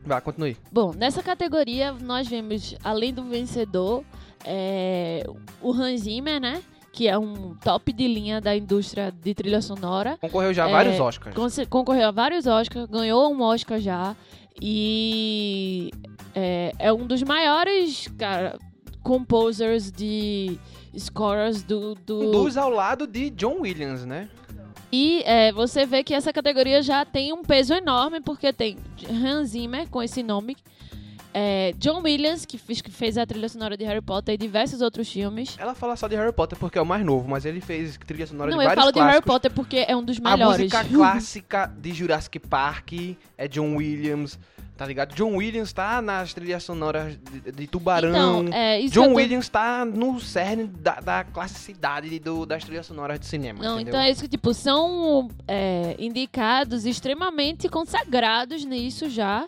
vá, 0.03 0.19
continue. 0.23 0.57
Bom, 0.71 0.93
nessa 0.97 1.23
categoria 1.23 1.93
nós 1.93 2.27
vemos, 2.27 2.75
além 2.83 3.13
do 3.13 3.23
vencedor, 3.25 4.03
é, 4.45 5.25
o 5.61 5.73
Hans 5.73 6.03
Zimmer, 6.03 6.41
né? 6.41 6.63
Que 6.93 7.09
é 7.09 7.17
um 7.17 7.55
top 7.55 7.93
de 7.93 8.07
linha 8.07 8.41
da 8.41 8.55
indústria 8.55 9.11
de 9.11 9.35
trilha 9.35 9.63
sonora. 9.63 10.19
Concorreu 10.21 10.53
já 10.53 10.67
a 10.67 10.69
É, 10.69 10.73
vários 10.73 11.01
Oscars. 11.01 11.35
Concorreu 11.69 12.09
a 12.09 12.11
vários 12.11 12.47
Oscars, 12.47 12.87
ganhou 12.87 13.33
um 13.33 13.41
Oscar 13.41 13.81
já. 13.81 14.15
E 14.61 15.91
é, 16.35 16.73
é 16.79 16.93
um 16.93 17.07
dos 17.07 17.23
maiores, 17.23 18.09
cara, 18.19 18.59
composers 19.03 19.91
de 19.91 20.59
scores 20.97 21.63
do. 21.63 21.95
do... 21.95 22.29
Um 22.29 22.31
dos 22.31 22.57
ao 22.57 22.71
lado 22.71 23.07
de 23.07 23.31
John 23.31 23.61
Williams, 23.61 24.05
né? 24.05 24.29
E 24.93 25.23
é, 25.25 25.51
você 25.51 25.87
vê 25.87 26.05
que 26.05 26.13
essa 26.13 26.35
categoria 26.35 26.83
já 26.83 27.03
tem 27.03 27.33
um 27.33 27.43
peso 27.43 27.73
enorme, 27.73 28.21
porque 28.21 28.53
tem 28.53 28.77
Hans 29.11 29.51
Zimmer 29.51 29.89
com 29.89 30.03
esse 30.03 30.23
nome. 30.23 30.55
É, 31.35 31.73
John 31.79 32.03
Williams, 32.03 32.45
que 32.45 32.59
fez, 32.59 32.81
que 32.81 32.91
fez 32.91 33.17
a 33.17 33.25
trilha 33.25 33.49
sonora 33.49 33.77
de 33.77 33.85
Harry 33.85 34.03
Potter 34.03 34.35
e 34.35 34.39
diversos 34.39 34.81
outros 34.83 35.11
filmes. 35.11 35.57
Ela 35.59 35.75
fala 35.75 35.97
só 35.97 36.07
de 36.09 36.15
Harry 36.17 36.33
Potter 36.33 36.59
porque 36.59 36.79
é 36.79 36.83
o 36.83 36.87
mais 36.87 37.05
novo, 37.05 37.29
mas 37.29 37.45
ele 37.45 37.61
fez 37.61 37.99
trilha 38.07 38.27
sonora 38.27 38.51
Não, 38.51 38.59
de 38.59 38.65
eu 38.65 38.69
vários 38.69 38.83
falo 38.85 38.93
de 38.93 38.99
Harry 38.99 39.11
clássicos. 39.23 39.33
Potter 39.33 39.51
porque 39.53 39.85
é 39.89 39.97
um 39.97 40.05
dos 40.05 40.19
A 40.23 40.31
melhores. 40.37 40.59
música 40.59 40.85
clássica 40.85 41.67
de 41.79 41.93
Jurassic 41.95 42.39
Park 42.39 42.93
é 43.39 43.49
John 43.49 43.77
Williams, 43.77 44.39
tá 44.77 44.85
ligado? 44.85 45.15
John 45.15 45.37
Williams 45.37 45.73
tá 45.73 46.03
nas 46.03 46.35
trilhas 46.35 46.63
sonoras 46.65 47.17
de, 47.17 47.51
de 47.53 47.67
Tubarão. 47.67 48.43
Então, 48.45 48.55
é, 48.55 48.81
John 48.89 49.05
eu 49.05 49.09
tô- 49.11 49.17
Williams 49.17 49.49
tá 49.49 49.85
no 49.87 50.21
cerne 50.21 50.65
da, 50.67 51.01
da 51.01 51.25
classicidade 51.25 52.19
do, 52.19 52.45
das 52.45 52.63
trilhas 52.65 52.85
sonoras 52.85 53.19
de 53.19 53.25
cinema, 53.27 53.63
Não, 53.63 53.77
entendeu? 53.77 53.91
então 53.93 54.01
é 54.01 54.11
isso 54.11 54.23
que, 54.23 54.29
tipo, 54.29 54.53
são 54.53 55.29
é, 55.49 55.97
indicados 55.99 56.85
extremamente 56.85 57.69
consagrados 57.71 58.65
nisso 58.67 59.09
já. 59.09 59.47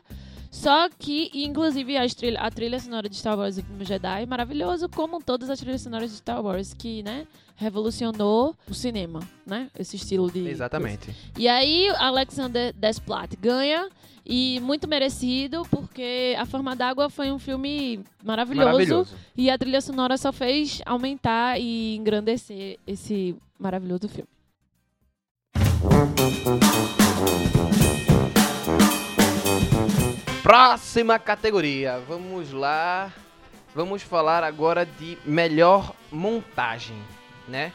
Só 0.55 0.89
que, 0.89 1.31
inclusive, 1.35 1.97
as 1.97 2.15
trilha- 2.15 2.39
a 2.41 2.49
trilha 2.49 2.79
sonora 2.79 3.09
de 3.09 3.17
Star 3.17 3.37
Wars 3.37 3.57
e 3.59 3.61
Último 3.61 3.85
Jedi 3.85 4.23
é 4.23 4.27
maravilhoso, 4.27 4.89
como 4.89 5.21
todas 5.21 5.51
as 5.51 5.59
trilhas 5.59 5.83
sonoras 5.83 6.11
de 6.13 6.17
Star 6.19 6.41
Wars, 6.43 6.73
que, 6.73 7.03
né, 7.03 7.27
revolucionou 7.57 8.55
o 8.71 8.73
cinema, 8.73 9.19
né? 9.45 9.69
Esse 9.77 9.97
estilo 9.97 10.31
de... 10.31 10.47
Exatamente. 10.49 11.13
E 11.37 11.49
aí, 11.49 11.89
Alexander 11.97 12.73
Desplat 12.73 13.35
ganha, 13.37 13.89
e 14.25 14.61
muito 14.61 14.87
merecido, 14.89 15.65
porque 15.69 16.37
A 16.39 16.47
Forma 16.47 16.75
d'Água 16.77 17.11
foi 17.11 17.33
um 17.33 17.39
filme 17.39 18.01
maravilhoso, 18.23 18.65
Maravilhoso. 18.71 19.15
e 19.37 19.51
a 19.51 19.59
trilha 19.59 19.81
sonora 19.81 20.17
só 20.17 20.33
fez 20.33 20.81
aumentar 20.87 21.61
e 21.61 21.97
engrandecer 21.97 22.79
esse 22.87 23.37
maravilhoso 23.59 24.09
filme. 24.09 24.29
Próxima 30.45 31.19
categoria. 31.19 31.99
Vamos 32.07 32.53
lá. 32.53 33.11
Vamos 33.75 34.03
falar 34.03 34.45
agora 34.45 34.85
de 34.85 35.17
melhor 35.25 35.95
montagem, 36.13 36.99
né? 37.49 37.73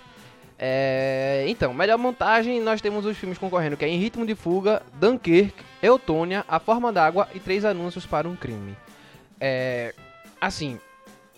É, 0.55 1.45
então, 1.47 1.73
melhor 1.73 1.97
montagem, 1.97 2.61
nós 2.61 2.79
temos 2.79 3.07
os 3.07 3.17
filmes 3.17 3.39
concorrendo, 3.39 3.75
que 3.75 3.83
é 3.83 3.87
Em 3.87 3.97
Ritmo 3.97 4.23
de 4.23 4.35
Fuga, 4.35 4.83
Dunkirk, 4.93 5.55
Eutônia, 5.81 6.45
A 6.47 6.59
Forma 6.59 6.93
d'Água 6.93 7.27
e 7.33 7.39
Três 7.39 7.65
Anúncios 7.65 8.05
para 8.05 8.29
um 8.29 8.35
Crime. 8.35 8.77
É, 9.41 9.95
assim, 10.39 10.79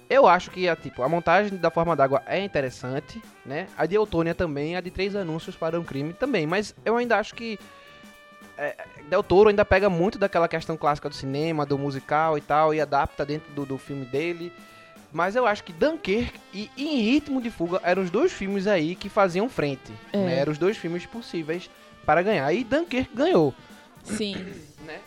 eu 0.10 0.28
acho 0.28 0.52
que 0.52 0.68
a, 0.68 0.76
tipo, 0.76 1.02
a 1.02 1.08
montagem 1.08 1.58
da 1.58 1.72
Forma 1.72 1.96
d'Água 1.96 2.22
é 2.26 2.44
interessante, 2.44 3.22
né? 3.46 3.68
A 3.78 3.86
de 3.86 3.96
Eutônia 3.96 4.36
também, 4.36 4.76
a 4.76 4.82
de 4.82 4.92
Três 4.92 5.16
Anúncios 5.16 5.56
para 5.56 5.80
um 5.80 5.84
Crime 5.86 6.12
também, 6.12 6.46
mas 6.46 6.76
eu 6.84 6.98
ainda 6.98 7.18
acho 7.18 7.34
que 7.34 7.58
é, 8.58 8.76
Del 9.12 9.22
Toro 9.22 9.50
ainda 9.50 9.66
pega 9.66 9.90
muito 9.90 10.18
daquela 10.18 10.48
questão 10.48 10.78
clássica 10.78 11.10
do 11.10 11.16
cinema, 11.16 11.66
do 11.66 11.78
musical 11.78 12.38
e 12.38 12.42
tal, 12.42 12.74
e 12.74 12.80
adapta 12.80 13.26
dentro 13.26 13.52
do, 13.52 13.66
do 13.66 13.78
filme 13.78 14.06
dele. 14.06 14.54
Mas 15.12 15.36
eu 15.36 15.46
acho 15.46 15.66
que 15.66 15.74
Dunkirk 15.74 16.40
e 16.54 16.72
Em 16.78 17.02
Ritmo 17.02 17.42
de 17.42 17.52
Fuga 17.52 17.82
eram 17.84 18.02
os 18.04 18.10
dois 18.10 18.32
filmes 18.32 18.68
aí 18.68 18.96
que 18.96 19.10
faziam 19.10 19.50
frente. 19.50 19.92
É. 20.14 20.18
né? 20.18 20.40
Eram 20.40 20.54
os 20.54 20.58
dois 20.58 20.78
filmes 20.78 21.06
possíveis 21.06 21.70
para 22.06 22.22
ganhar. 22.22 22.54
E 22.54 22.64
Dunkirk 22.64 23.14
ganhou, 23.14 23.54
Sim, 24.06 24.34
né? 24.88 25.00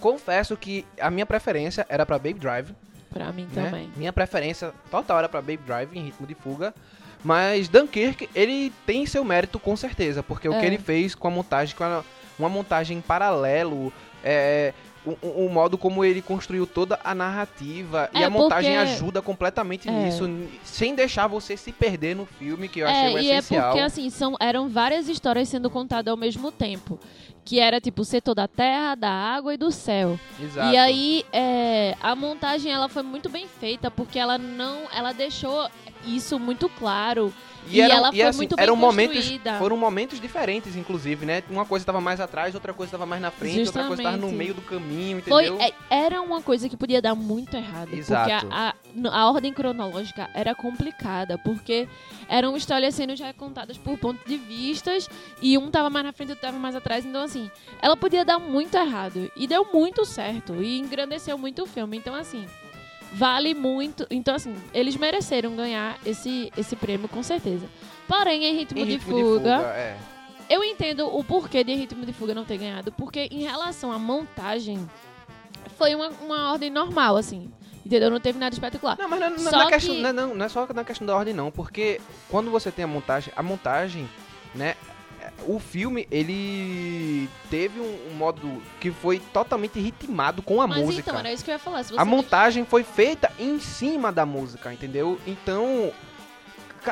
Confesso 0.00 0.56
que 0.56 0.86
a 0.98 1.10
minha 1.10 1.26
preferência 1.26 1.84
era 1.90 2.06
para 2.06 2.16
Baby 2.16 2.40
Drive. 2.40 2.74
pra 3.12 3.30
mim 3.32 3.46
né? 3.52 3.64
também. 3.66 3.92
Minha 3.96 4.14
preferência 4.14 4.72
total 4.90 5.18
era 5.18 5.28
para 5.28 5.42
Baby 5.42 5.58
Drive 5.66 5.90
em 5.94 6.04
Ritmo 6.04 6.26
de 6.26 6.34
Fuga. 6.34 6.74
Mas 7.22 7.68
Dunkirk, 7.68 8.30
ele 8.34 8.72
tem 8.86 9.04
seu 9.04 9.22
mérito 9.26 9.58
com 9.58 9.76
certeza, 9.76 10.22
porque 10.22 10.48
o 10.48 10.54
É. 10.54 10.60
que 10.60 10.64
ele 10.64 10.78
fez 10.78 11.14
com 11.14 11.28
a 11.28 11.30
montagem, 11.30 11.76
com 11.76 11.84
a- 11.84 12.02
uma 12.40 12.48
montagem 12.48 12.98
em 12.98 13.00
paralelo, 13.00 13.92
é, 14.24 14.72
o, 15.04 15.10
o- 15.22 15.46
o 15.46 15.48
modo 15.50 15.78
como 15.78 16.04
ele 16.04 16.20
construiu 16.20 16.66
toda 16.66 16.98
a 17.02 17.14
narrativa 17.14 18.10
e 18.12 18.18
É, 18.22 18.24
a 18.24 18.30
montagem 18.30 18.74
porque- 18.76 18.92
ajuda 18.92 19.22
completamente 19.22 19.88
É. 19.88 19.92
nisso, 19.92 20.28
sem 20.64 20.94
deixar 20.94 21.26
você 21.26 21.56
se 21.56 21.72
perder 21.72 22.14
no 22.16 22.26
filme, 22.26 22.68
que 22.68 22.80
eu 22.80 22.88
achei 22.88 23.14
o 23.14 23.18
é, 23.18 23.22
e 23.22 23.30
é 23.30 23.38
essencial. 23.38 23.70
porque 23.70 23.80
assim, 23.80 24.10
são, 24.10 24.36
eram 24.40 24.68
várias 24.68 25.08
histórias 25.08 25.48
sendo 25.48 25.70
contadas 25.70 26.10
ao 26.10 26.16
mesmo 26.18 26.50
tempo. 26.52 26.98
Que 27.44 27.58
era 27.58 27.80
tipo 27.80 28.02
o 28.02 28.04
setor 28.04 28.34
da 28.34 28.46
terra, 28.46 28.94
da 28.94 29.10
água 29.10 29.54
e 29.54 29.56
do 29.56 29.70
céu. 29.72 30.18
Exato. 30.40 30.72
E 30.72 30.76
aí, 30.76 31.24
é, 31.32 31.96
a 32.00 32.14
montagem 32.14 32.70
ela 32.72 32.88
foi 32.88 33.02
muito 33.02 33.28
bem 33.28 33.46
feita, 33.48 33.90
porque 33.90 34.18
ela 34.18 34.38
não. 34.38 34.82
Ela 34.94 35.12
deixou 35.12 35.68
isso 36.06 36.38
muito 36.38 36.68
claro. 36.68 37.32
e 37.68 37.78
eram- 37.80 37.94
ela 37.94 38.10
foi 38.10 38.22
assim, 38.22 38.36
muito 38.38 38.56
bem 38.56 38.62
eram 38.62 38.74
momentos. 38.76 39.30
Foram 39.58 39.76
momentos 39.76 40.18
diferentes, 40.20 40.76
inclusive, 40.76 41.26
né? 41.26 41.42
Uma 41.50 41.64
coisa 41.66 41.82
estava 41.82 42.00
mais 42.00 42.18
atrás, 42.20 42.54
outra 42.54 42.72
coisa 42.72 42.88
estava 42.88 43.04
mais 43.04 43.20
na 43.20 43.30
frente, 43.30 43.66
outra 43.66 43.84
coisa 43.86 44.00
estava 44.02 44.16
no 44.16 44.22
Justamente. 44.28 44.38
meio 44.38 44.54
do 44.54 44.62
caminho, 44.62 45.22
Foi, 45.22 45.46
entendeu? 45.46 45.60
é, 45.60 45.72
era 45.90 46.22
uma 46.22 46.40
coisa 46.40 46.68
que 46.70 46.76
podia 46.76 47.02
dar 47.02 47.14
muito 47.14 47.54
errado. 47.56 47.92
Exato. 47.92 48.30
Porque 48.46 48.54
a, 48.54 48.68
a, 48.70 48.74
a 49.10 49.30
ordem 49.30 49.52
cronológica 49.52 50.28
era 50.34 50.54
complicada. 50.54 51.38
Porque 51.38 51.88
eram 52.28 52.56
histórias 52.56 52.94
sendo 52.94 53.16
já 53.16 53.32
contadas 53.32 53.78
por 53.78 53.98
pontos 53.98 54.24
de 54.26 54.36
vistas. 54.36 55.08
E 55.40 55.56
um 55.58 55.70
tava 55.70 55.90
mais 55.90 56.04
na 56.06 56.12
frente, 56.12 56.30
outro 56.30 56.42
tava 56.42 56.58
mais 56.58 56.76
atrás. 56.76 57.04
Então, 57.04 57.22
assim, 57.22 57.50
ela 57.80 57.96
podia 57.96 58.24
dar 58.24 58.38
muito 58.38 58.76
errado. 58.76 59.30
E 59.36 59.46
deu 59.46 59.66
muito 59.72 60.04
certo. 60.04 60.62
E 60.62 60.78
engrandeceu 60.78 61.36
muito 61.36 61.62
o 61.62 61.66
filme. 61.66 61.96
Então, 61.96 62.14
assim, 62.14 62.46
vale 63.12 63.54
muito. 63.54 64.06
Então, 64.10 64.34
assim, 64.34 64.54
eles 64.72 64.96
mereceram 64.96 65.54
ganhar 65.56 65.98
esse, 66.04 66.52
esse 66.56 66.76
prêmio, 66.76 67.08
com 67.08 67.22
certeza. 67.22 67.66
Porém, 68.06 68.44
em 68.44 68.56
ritmo, 68.56 68.78
Em 68.80 68.84
de, 68.84 68.90
ritmo 68.92 69.18
fuga, 69.18 69.60
é. 69.76 69.96
eu 70.48 70.64
entendo 70.64 71.06
o 71.06 71.22
porquê 71.22 71.62
de 71.62 71.74
Ritmo 71.74 72.04
de 72.04 72.12
Fuga 72.12 72.34
não 72.34 72.44
ter 72.44 72.58
ganhado, 72.58 72.90
porque 72.92 73.28
em 73.30 73.42
relação 73.42 73.92
à 73.92 73.98
montagem, 73.98 74.84
foi 75.76 75.94
uma, 75.94 76.08
uma 76.20 76.50
ordem 76.52 76.70
normal, 76.70 77.16
assim. 77.16 77.50
Entendeu? 77.84 78.10
Não 78.10 78.20
teve 78.20 78.38
nada 78.38 78.54
espetacular. 78.54 78.96
Não, 78.98 79.08
mas 79.08 79.20
não, 79.20 79.26
é- 79.26 79.30
não, 79.30 79.38
Só 79.38 79.50
não 79.52 79.62
é 79.62 79.70
questão, 79.70 79.94
não, 79.96 80.08
é- 80.08 80.12
não, 80.12 80.34
não 80.34 80.44
é 80.44 80.48
só 80.48 80.66
na 80.74 80.84
questão 80.84 81.06
da 81.06 81.16
ordem, 81.16 81.32
não. 81.34 81.50
Porque 81.50 82.00
quando 82.28 82.50
você 82.50 82.70
tem 82.70 82.84
a 82.84 82.88
montagem, 82.88 83.32
a 83.36 83.42
montagem, 83.42 84.08
né? 84.54 84.74
O 85.46 85.58
filme, 85.58 86.08
ele 86.10 87.28
teve 87.50 87.78
um, 87.78 88.10
um 88.10 88.14
modo 88.14 88.62
que 88.80 88.90
foi 88.90 89.18
totalmente 89.18 89.78
ritmado 89.78 90.42
com 90.42 90.60
a 90.60 90.66
Mas 90.66 90.78
música. 90.78 91.10
então, 91.10 91.18
era 91.20 91.32
isso 91.32 91.44
que 91.44 91.50
eu 91.50 91.54
ia 91.54 91.58
falar. 91.58 91.84
A 91.96 92.04
montagem 92.04 92.64
foi 92.64 92.82
feita 92.82 93.30
em 93.38 93.58
cima 93.60 94.10
da 94.10 94.24
música, 94.26 94.72
entendeu? 94.72 95.20
Então, 95.26 95.92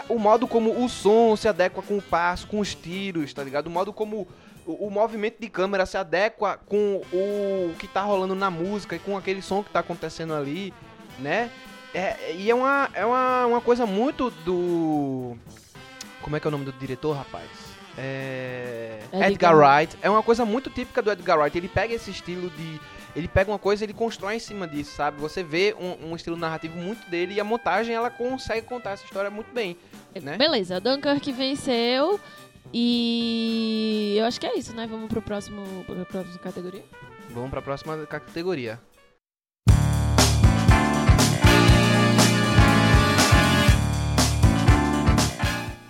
o 0.08 0.18
modo 0.18 0.46
como 0.46 0.84
o 0.84 0.88
som 0.88 1.34
se 1.36 1.48
adequa 1.48 1.82
com 1.82 1.96
o 1.98 2.02
passo, 2.02 2.46
com 2.46 2.60
os 2.60 2.74
tiros, 2.74 3.32
tá 3.32 3.42
ligado? 3.42 3.66
O 3.66 3.70
modo 3.70 3.92
como 3.92 4.28
o, 4.68 4.90
movimento 4.90 5.40
de 5.40 5.48
câmera 5.48 5.86
se 5.86 5.96
adequa 5.96 6.60
com 6.66 7.00
o 7.12 7.74
que 7.78 7.88
tá 7.88 8.02
rolando 8.02 8.34
na 8.34 8.50
música 8.50 8.96
e 8.96 8.98
com 8.98 9.16
aquele 9.16 9.40
som 9.40 9.62
que 9.62 9.70
tá 9.70 9.80
acontecendo 9.80 10.34
ali, 10.34 10.74
né? 11.18 11.50
É, 11.94 12.34
e 12.34 12.50
é 12.50 12.54
uma, 12.54 12.90
é 12.92 13.04
uma, 13.06 13.46
uma 13.46 13.60
coisa 13.62 13.86
muito 13.86 14.30
do. 14.30 15.36
Como 16.20 16.36
é 16.36 16.40
que 16.40 16.46
é 16.46 16.48
o 16.48 16.50
nome 16.50 16.66
do 16.66 16.72
diretor, 16.72 17.16
rapaz? 17.16 17.48
É... 17.96 19.00
Edgar 19.12 19.30
Edgar 19.30 19.56
Wright. 19.56 19.98
É 20.02 20.10
uma 20.10 20.22
coisa 20.22 20.44
muito 20.44 20.68
típica 20.68 21.00
do 21.00 21.10
Edgar 21.10 21.38
Wright. 21.38 21.56
Ele 21.56 21.68
pega 21.68 21.94
esse 21.94 22.10
estilo 22.10 22.50
de. 22.50 22.80
Ele 23.16 23.26
pega 23.26 23.50
uma 23.50 23.58
coisa 23.58 23.82
e 23.82 23.86
ele 23.86 23.94
constrói 23.94 24.36
em 24.36 24.38
cima 24.38 24.68
disso, 24.68 24.94
sabe? 24.94 25.18
Você 25.18 25.42
vê 25.42 25.74
um, 25.80 26.10
um 26.10 26.16
estilo 26.16 26.36
narrativo 26.36 26.76
muito 26.76 27.08
dele 27.08 27.34
e 27.34 27.40
a 27.40 27.44
montagem 27.44 27.94
ela 27.94 28.10
consegue 28.10 28.66
contar 28.66 28.90
essa 28.90 29.04
história 29.04 29.30
muito 29.30 29.52
bem, 29.52 29.78
né? 30.22 30.36
Beleza, 30.36 30.78
Dunkirk 30.78 31.32
venceu. 31.32 32.20
E 32.72 34.16
eu 34.18 34.24
acho 34.26 34.38
que 34.38 34.46
é 34.46 34.56
isso, 34.58 34.74
né? 34.74 34.86
Vamos 34.86 35.08
pro 35.08 35.22
próximo, 35.22 35.84
pra 35.84 36.04
próxima 36.04 36.38
categoria. 36.38 36.84
Vamos 37.30 37.50
pra 37.50 37.62
próxima 37.62 38.06
categoria. 38.06 38.80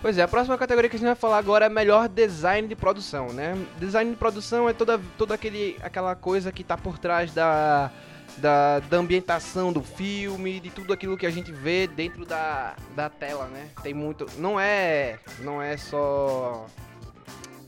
Pois 0.01 0.17
é, 0.17 0.23
a 0.23 0.29
próxima 0.29 0.57
categoria 0.57 0.89
que 0.89 0.97
a 0.97 0.99
gente 0.99 1.09
vai 1.09 1.17
falar 1.17 1.39
agora 1.39 1.67
é 1.67 1.69
melhor 1.69 2.09
design 2.09 2.69
de 2.69 2.77
produção, 2.77 3.33
né? 3.33 3.55
Design 3.79 4.13
de 4.13 4.17
produção 4.17 4.69
é 4.69 4.73
toda, 4.73 5.01
toda 5.19 5.35
aquele, 5.35 5.77
aquela 5.83 6.15
coisa 6.15 6.53
que 6.53 6.63
tá 6.63 6.79
por 6.79 6.99
trás 6.99 7.35
da, 7.35 7.91
da, 8.37 8.81
da 8.81 8.97
ambientação 8.97 9.73
do 9.73 9.83
filme, 9.83 10.61
de 10.61 10.71
tudo 10.71 10.93
aquilo 10.93 11.17
que 11.17 11.27
a 11.27 11.31
gente 11.31 11.51
vê 11.51 11.87
dentro 11.87 12.25
da, 12.25 12.77
da 12.95 13.09
tela, 13.09 13.47
né? 13.47 13.71
Tem 13.83 13.95
muito. 13.95 14.27
Não 14.39 14.59
é. 14.61 15.19
Não 15.41 15.61
é 15.61 15.77
só 15.77 16.67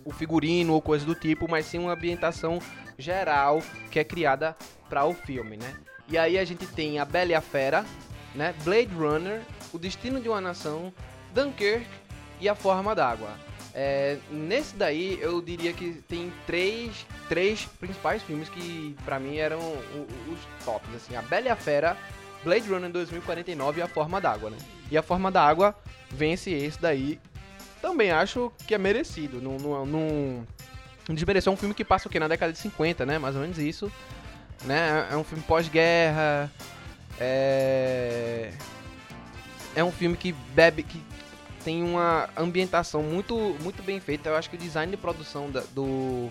o 0.05 0.13
figurino 0.13 0.73
ou 0.75 0.81
coisa 0.81 1.05
do 1.05 1.15
tipo, 1.15 1.49
mas 1.49 1.67
sim 1.67 1.79
uma 1.79 1.93
ambientação 1.93 2.59
geral 2.99 3.63
que 3.91 3.99
é 3.99 4.05
criada 4.05 4.57
para 4.89 5.05
o 5.05 5.15
filme, 5.15 5.57
né? 5.57 5.75
E 6.09 6.19
aí 6.19 6.39
a 6.39 6.45
gente 6.45 6.67
tem 6.67 6.99
a 6.99 7.05
Bela 7.05 7.31
e 7.31 7.35
a 7.35 7.41
Fera, 7.41 7.85
né? 8.35 8.55
Blade 8.65 8.93
Runner, 8.95 9.43
O 9.73 9.79
Destino 9.79 10.21
de 10.21 10.29
uma 10.29 10.41
Nação, 10.41 10.93
Dunkirk 11.33 11.87
e 12.41 12.49
A 12.49 12.55
Forma 12.55 12.95
d'Água. 12.95 13.31
É, 13.75 14.19
nesse 14.31 14.75
daí 14.75 15.19
eu 15.21 15.41
diria 15.41 15.73
que 15.73 16.03
tem 16.09 16.33
três, 16.47 17.07
três 17.29 17.65
principais 17.79 18.21
filmes 18.23 18.49
que 18.49 18.97
pra 19.05 19.21
mim 19.21 19.37
eram 19.37 19.61
os 19.61 20.65
tops, 20.65 20.93
assim, 20.97 21.15
a 21.15 21.23
Bela 21.23 21.47
e 21.47 21.49
a 21.51 21.57
Fera, 21.57 21.97
Blade 22.43 22.69
Runner 22.69 22.91
2049 22.91 23.79
e 23.79 23.83
A 23.83 23.87
Forma 23.89 24.21
d'Água, 24.21 24.51
né? 24.51 24.57
E 24.91 24.99
A 24.99 25.03
Forma 25.03 25.31
d'Água 25.31 25.75
vence 26.11 26.51
esse 26.51 26.81
daí. 26.81 27.21
Também 27.81 28.11
acho 28.11 28.53
que 28.67 28.75
é 28.75 28.79
merecido, 28.79 29.41
não, 29.41 29.57
não, 29.57 29.87
não, 29.87 30.47
não 31.09 31.15
desmereceu 31.15 31.53
um 31.53 31.57
filme 31.57 31.75
que 31.75 31.85
passa 31.85 32.09
o 32.09 32.11
quê? 32.11 32.19
Na 32.19 32.29
década 32.29 32.53
de 32.53 32.59
50, 32.59 33.07
né? 33.07 33.19
Mais 33.19 33.35
ou 33.37 33.41
menos 33.43 33.59
isso. 33.59 33.91
né? 34.65 35.07
É 35.11 35.17
um 35.17 35.25
filme 35.25 35.43
pós-guerra. 35.45 36.51
É... 37.19 38.51
é 39.77 39.85
um 39.85 39.93
filme 39.93 40.17
que 40.17 40.33
bebe, 40.33 40.83
que 40.83 41.01
tem 41.65 41.83
uma 41.83 42.29
ambientação 42.37 43.03
muito, 43.03 43.35
muito 43.63 43.83
bem 43.83 44.01
feita. 44.01 44.29
Eu 44.29 44.37
acho 44.37 44.49
que 44.51 44.57
o 44.57 44.59
design 44.59 44.91
de 44.91 44.97
produção 44.97 45.51
da- 45.51 45.63
do 45.75 46.31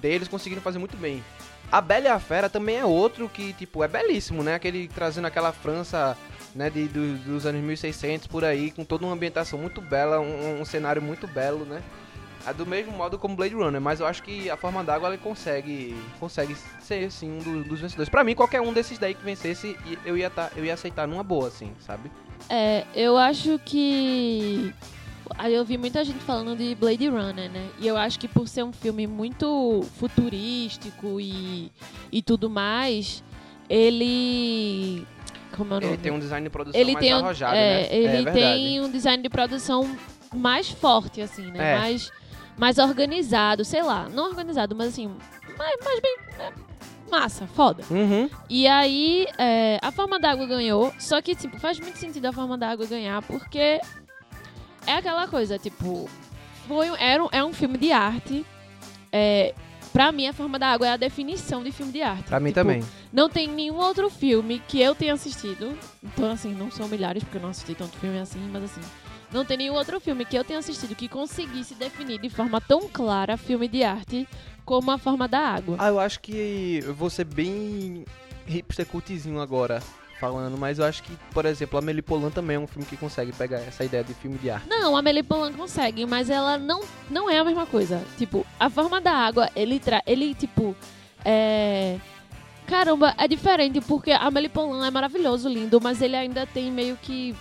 deles 0.00 0.28
conseguiram 0.28 0.62
fazer 0.62 0.78
muito 0.78 0.96
bem. 0.96 1.22
A 1.70 1.80
Bela 1.80 2.06
e 2.06 2.08
a 2.08 2.18
Fera 2.18 2.48
também 2.48 2.76
é 2.78 2.84
outro 2.84 3.28
que, 3.28 3.52
tipo, 3.52 3.84
é 3.84 3.88
belíssimo, 3.88 4.42
né? 4.42 4.54
Aquele 4.54 4.88
trazendo 4.88 5.26
aquela 5.26 5.52
França, 5.52 6.16
né, 6.54 6.68
de, 6.68 6.88
do- 6.88 7.16
dos 7.18 7.46
anos 7.46 7.60
1600 7.62 8.26
por 8.26 8.44
aí, 8.44 8.70
com 8.72 8.84
toda 8.84 9.04
uma 9.04 9.12
ambientação 9.14 9.58
muito 9.58 9.80
bela, 9.80 10.18
um, 10.18 10.60
um 10.60 10.64
cenário 10.64 11.00
muito 11.00 11.26
belo, 11.28 11.64
né? 11.64 11.80
É 12.46 12.54
do 12.54 12.66
mesmo 12.66 12.90
modo 12.92 13.18
como 13.18 13.36
Blade 13.36 13.54
Runner, 13.54 13.80
mas 13.80 14.00
eu 14.00 14.06
acho 14.06 14.22
que 14.22 14.48
a 14.48 14.56
forma 14.56 14.82
d'água 14.82 15.08
ela 15.08 15.18
consegue 15.18 15.94
consegue 16.18 16.56
ser 16.80 17.10
sim 17.12 17.30
um 17.30 17.38
do- 17.38 17.62
dos 17.64 17.80
vencedores. 17.80 18.08
Pra 18.08 18.24
mim, 18.24 18.34
qualquer 18.34 18.62
um 18.62 18.72
desses 18.72 18.98
daí 18.98 19.14
que 19.14 19.22
vencesse, 19.22 19.76
eu 20.06 20.16
ia 20.16 20.30
tá, 20.30 20.50
eu 20.56 20.64
ia 20.64 20.72
aceitar 20.74 21.06
numa 21.06 21.22
boa, 21.22 21.48
assim, 21.48 21.72
sabe? 21.86 22.10
É, 22.48 22.84
eu 22.94 23.16
acho 23.16 23.58
que. 23.64 24.72
Aí 25.38 25.54
eu 25.54 25.64
vi 25.64 25.78
muita 25.78 26.04
gente 26.04 26.18
falando 26.18 26.56
de 26.56 26.74
Blade 26.74 27.08
Runner, 27.08 27.50
né? 27.50 27.68
E 27.78 27.86
eu 27.86 27.96
acho 27.96 28.18
que 28.18 28.28
por 28.28 28.48
ser 28.48 28.62
um 28.64 28.72
filme 28.72 29.06
muito 29.06 29.82
futurístico 29.96 31.20
e, 31.20 31.70
e 32.10 32.22
tudo 32.22 32.50
mais, 32.50 33.22
ele. 33.68 35.06
Como 35.56 35.74
é 35.74 35.76
o 35.76 35.80
nome? 35.80 35.92
Ele 35.94 36.02
tem 36.02 36.12
um 36.12 36.18
design 36.18 36.44
de 36.44 36.50
produção 36.50 36.80
ele 36.80 36.92
mais 36.92 37.04
tem 37.04 37.14
um, 37.14 37.18
arrojado, 37.18 37.56
é, 37.56 37.82
né? 37.82 37.88
ele 37.90 38.06
é 38.06 38.10
verdade. 38.10 38.38
tem 38.38 38.80
um 38.80 38.90
design 38.90 39.22
de 39.22 39.28
produção 39.28 39.96
mais 40.34 40.68
forte, 40.68 41.20
assim, 41.20 41.50
né? 41.50 41.74
É. 41.74 41.78
Mais, 41.78 42.12
mais 42.56 42.78
organizado, 42.78 43.64
sei 43.64 43.82
lá. 43.82 44.08
Não 44.08 44.28
organizado, 44.28 44.74
mas 44.74 44.88
assim, 44.88 45.10
mais, 45.56 45.76
mais 45.84 46.00
bem. 46.00 46.16
Massa, 47.10 47.46
foda. 47.48 47.82
Uhum. 47.90 48.30
E 48.48 48.66
aí, 48.66 49.26
é, 49.36 49.78
a 49.82 49.90
forma 49.90 50.18
d'água 50.18 50.46
ganhou. 50.46 50.92
Só 50.98 51.20
que, 51.20 51.34
tipo, 51.34 51.58
faz 51.58 51.78
muito 51.80 51.98
sentido 51.98 52.26
a 52.26 52.32
forma 52.32 52.56
d'água 52.56 52.86
ganhar, 52.86 53.20
porque 53.22 53.80
é 54.86 54.94
aquela 54.94 55.26
coisa, 55.28 55.58
tipo, 55.58 56.08
foi, 56.66 56.88
era 56.98 57.26
é 57.32 57.44
um 57.44 57.52
filme 57.52 57.76
de 57.78 57.92
arte. 57.92 58.44
É, 59.12 59.54
pra 59.92 60.12
mim, 60.12 60.26
a 60.28 60.32
forma 60.32 60.58
da 60.58 60.68
água 60.68 60.86
é 60.86 60.92
a 60.92 60.96
definição 60.96 61.62
de 61.62 61.72
filme 61.72 61.92
de 61.92 62.02
arte. 62.02 62.24
Pra 62.24 62.40
mim 62.40 62.50
Tipo, 62.50 62.60
também. 62.60 62.84
Não 63.12 63.28
tem 63.28 63.48
nenhum 63.48 63.76
outro 63.76 64.08
filme 64.08 64.62
que 64.68 64.80
eu 64.80 64.94
tenha 64.94 65.12
assistido. 65.14 65.76
Então, 66.02 66.30
assim, 66.30 66.54
não 66.54 66.70
são 66.70 66.86
milhares, 66.88 67.24
porque 67.24 67.38
eu 67.38 67.42
não 67.42 67.50
assisti 67.50 67.74
tanto 67.74 67.96
filme 67.98 68.18
assim, 68.18 68.38
mas 68.52 68.64
assim. 68.64 68.80
Não 69.32 69.44
tem 69.44 69.56
nenhum 69.56 69.74
outro 69.74 70.00
filme 70.00 70.24
que 70.24 70.36
eu 70.36 70.42
tenha 70.42 70.58
assistido 70.58 70.94
que 70.96 71.08
conseguisse 71.08 71.74
definir 71.74 72.20
de 72.20 72.28
forma 72.28 72.60
tão 72.60 72.88
clara 72.88 73.36
filme 73.36 73.68
de 73.68 73.84
arte 73.84 74.28
como 74.64 74.90
a 74.90 74.98
forma 74.98 75.26
da 75.26 75.40
água. 75.40 75.76
Ah, 75.78 75.88
eu 75.88 75.98
acho 75.98 76.20
que 76.20 76.80
eu 76.84 76.94
vou 76.94 77.10
ser 77.10 77.24
bem 77.24 78.04
hipster 78.46 78.86
agora 79.40 79.82
falando, 80.20 80.58
mas 80.58 80.78
eu 80.78 80.84
acho 80.84 81.02
que, 81.02 81.16
por 81.32 81.46
exemplo, 81.46 81.78
a 81.78 81.82
Melipolan 81.82 82.30
também 82.30 82.56
é 82.56 82.58
um 82.58 82.66
filme 82.66 82.86
que 82.86 82.96
consegue 82.96 83.32
pegar 83.32 83.58
essa 83.60 83.82
ideia 83.82 84.04
de 84.04 84.12
filme 84.12 84.36
de 84.36 84.50
arte. 84.50 84.68
Não, 84.68 84.94
a 84.94 84.98
Amélie 84.98 85.22
Poulain 85.22 85.52
consegue, 85.54 86.04
mas 86.04 86.28
ela 86.28 86.58
não, 86.58 86.82
não 87.10 87.30
é 87.30 87.38
a 87.38 87.44
mesma 87.44 87.64
coisa. 87.64 88.04
Tipo, 88.18 88.46
a 88.58 88.68
forma 88.68 89.00
da 89.00 89.12
água, 89.12 89.48
ele 89.56 89.80
tra 89.80 90.02
ele 90.06 90.34
tipo 90.34 90.76
é 91.24 91.98
Caramba, 92.66 93.14
é 93.18 93.26
diferente 93.26 93.80
porque 93.80 94.12
a 94.12 94.26
Amélie 94.26 94.48
Poulain 94.48 94.86
é 94.86 94.90
maravilhoso, 94.90 95.48
lindo, 95.48 95.80
mas 95.80 96.00
ele 96.02 96.14
ainda 96.14 96.46
tem 96.46 96.70
meio 96.70 96.96
que 96.98 97.34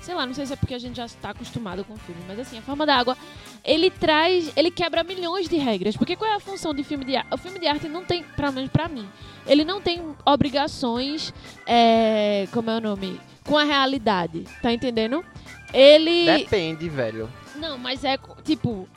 sei 0.00 0.14
lá, 0.14 0.26
não 0.26 0.34
sei 0.34 0.44
se 0.44 0.52
é 0.52 0.56
porque 0.56 0.74
a 0.74 0.78
gente 0.78 0.96
já 0.96 1.06
está 1.06 1.30
acostumado 1.30 1.84
com 1.84 1.94
o 1.94 1.98
filme, 1.98 2.20
mas 2.26 2.38
assim, 2.38 2.58
a 2.58 2.62
forma 2.62 2.84
da 2.84 2.94
água, 2.94 3.16
ele 3.64 3.90
traz, 3.90 4.52
ele 4.56 4.70
quebra 4.70 5.02
milhões 5.02 5.48
de 5.48 5.56
regras. 5.56 5.96
Porque 5.96 6.16
qual 6.16 6.30
é 6.30 6.34
a 6.34 6.40
função 6.40 6.74
de 6.74 6.84
filme 6.84 7.04
de 7.04 7.16
arte? 7.16 7.28
O 7.32 7.38
filme 7.38 7.58
de 7.58 7.66
arte 7.66 7.88
não 7.88 8.04
tem, 8.04 8.22
pelo 8.22 8.52
menos 8.52 8.70
pra 8.70 8.88
mim, 8.88 9.08
ele 9.46 9.64
não 9.64 9.80
tem 9.80 10.02
obrigações, 10.24 11.32
é, 11.66 12.46
como 12.52 12.70
é 12.70 12.76
o 12.76 12.80
nome? 12.80 13.20
Com 13.44 13.56
a 13.56 13.64
realidade, 13.64 14.44
tá 14.62 14.72
entendendo? 14.72 15.24
Ele. 15.72 16.26
Depende, 16.38 16.88
velho. 16.88 17.28
Não, 17.56 17.78
mas 17.78 18.04
é 18.04 18.18
tipo. 18.44 18.88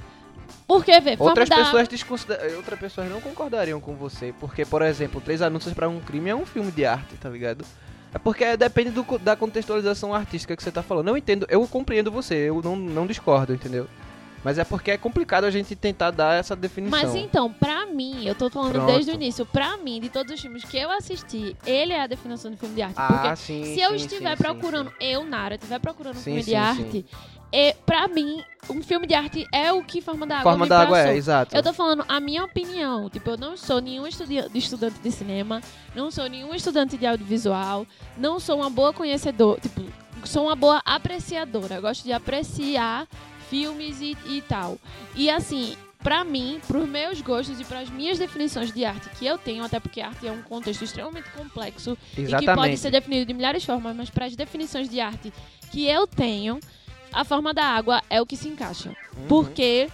Porque, 0.67 0.99
vê, 0.99 1.15
Outras 1.17 1.47
pessoas 1.47 1.87
desconsideram, 1.87 2.57
outras 2.57 2.77
pessoas 2.77 3.09
não 3.09 3.21
concordariam 3.21 3.79
com 3.79 3.95
você, 3.95 4.33
porque, 4.37 4.65
por 4.65 4.81
exemplo, 4.81 5.21
Três 5.21 5.41
Anúncios 5.41 5.73
pra 5.73 5.87
um 5.87 6.01
Crime 6.01 6.29
é 6.29 6.35
um 6.35 6.45
filme 6.45 6.71
de 6.73 6.85
arte, 6.85 7.15
tá 7.15 7.29
ligado? 7.29 7.63
É 8.13 8.17
porque 8.17 8.57
depende 8.57 8.89
do 8.89 9.05
da 9.17 9.35
contextualização 9.35 10.13
artística 10.13 10.55
que 10.57 10.63
você 10.63 10.71
tá 10.71 10.83
falando. 10.83 11.07
Eu 11.07 11.17
entendo, 11.17 11.45
eu 11.49 11.65
compreendo 11.67 12.11
você, 12.11 12.35
eu 12.35 12.61
não, 12.61 12.75
não 12.75 13.07
discordo, 13.07 13.53
entendeu? 13.53 13.87
Mas 14.43 14.57
é 14.57 14.63
porque 14.63 14.91
é 14.91 14.97
complicado 14.97 15.43
a 15.43 15.51
gente 15.51 15.75
tentar 15.75 16.11
dar 16.11 16.39
essa 16.39 16.55
definição. 16.55 16.99
Mas 16.99 17.15
então, 17.15 17.51
pra 17.51 17.85
mim, 17.85 18.25
eu 18.25 18.35
tô 18.35 18.49
falando 18.49 18.73
Pronto. 18.73 18.91
desde 18.91 19.11
o 19.11 19.13
início, 19.13 19.45
pra 19.45 19.77
mim, 19.77 19.99
de 19.99 20.09
todos 20.09 20.33
os 20.33 20.39
filmes 20.39 20.63
que 20.63 20.77
eu 20.77 20.89
assisti, 20.91 21.55
ele 21.65 21.93
é 21.93 22.01
a 22.01 22.07
definição 22.07 22.51
de 22.51 22.57
filme 22.57 22.75
de 22.75 22.81
arte. 22.81 22.95
ah, 22.97 23.07
porque 23.07 23.35
sim, 23.35 23.63
se 23.63 23.81
eu 23.81 23.89
sim, 23.89 23.95
estiver 23.95 24.37
sim, 24.37 24.43
procurando, 24.43 24.91
eu, 24.99 25.25
Nara, 25.25 25.55
estiver 25.55 25.79
procurando 25.79 26.17
um 26.17 26.21
filme 26.21 26.43
de 26.43 26.55
arte, 26.55 27.05
e, 27.51 27.73
pra 27.85 28.07
mim, 28.07 28.43
um 28.69 28.83
filme 28.83 29.07
de 29.07 29.13
arte 29.13 29.47
é 29.53 29.71
o 29.71 29.81
que 29.81 30.01
Forma 30.01 30.27
da. 30.27 30.39
Água 30.39 30.51
Forma 30.51 30.67
da 30.67 30.81
água 30.81 30.99
é, 30.99 31.15
exato. 31.15 31.55
Eu 31.55 31.63
tô 31.63 31.71
falando 31.73 32.03
a 32.07 32.19
minha 32.19 32.43
opinião. 32.43 33.09
Tipo, 33.09 33.31
eu 33.31 33.37
não 33.37 33.55
sou 33.55 33.79
nenhum 33.79 34.05
estudi 34.05 34.37
estudante 34.53 34.99
de 34.99 35.11
cinema, 35.11 35.61
não 35.95 36.11
sou 36.11 36.27
nenhum 36.27 36.53
estudante 36.53 36.97
de 36.97 37.05
audiovisual, 37.05 37.87
não 38.17 38.39
sou 38.39 38.57
uma 38.59 38.69
boa 38.69 38.91
conhecedora, 38.91 39.59
tipo, 39.61 39.81
sou 40.25 40.45
uma 40.47 40.55
boa 40.55 40.81
apreciadora. 40.85 41.75
Eu 41.75 41.81
gosto 41.81 42.03
de 42.03 42.11
apreciar 42.11 43.07
filmes 43.49 44.01
e, 44.01 44.17
e 44.25 44.41
tal. 44.41 44.77
E 45.15 45.29
assim, 45.29 45.75
pra 45.99 46.23
mim, 46.23 46.59
pros 46.67 46.87
meus 46.87 47.21
gostos 47.21 47.59
e 47.59 47.65
pras 47.65 47.89
minhas 47.89 48.17
definições 48.17 48.71
de 48.71 48.85
arte 48.85 49.09
que 49.17 49.25
eu 49.25 49.37
tenho, 49.37 49.63
até 49.63 49.79
porque 49.79 50.01
arte 50.01 50.27
é 50.27 50.31
um 50.31 50.41
contexto 50.41 50.83
extremamente 50.83 51.29
complexo 51.31 51.97
e 52.13 52.15
que 52.15 52.21
pode 52.23 52.43
Exatamente. 52.43 52.77
ser 52.77 52.91
definido 52.91 53.25
de 53.25 53.33
milhares 53.33 53.61
de 53.61 53.67
formas, 53.67 53.95
mas 53.95 54.09
pras 54.09 54.35
definições 54.35 54.89
de 54.89 54.99
arte 54.99 55.33
que 55.71 55.85
eu 55.85 56.07
tenho, 56.07 56.59
a 57.11 57.23
forma 57.23 57.53
da 57.53 57.63
água 57.63 58.01
é 58.09 58.21
o 58.21 58.25
que 58.25 58.37
se 58.37 58.47
encaixa. 58.47 58.89
Uhum. 58.89 59.27
Porque, 59.27 59.89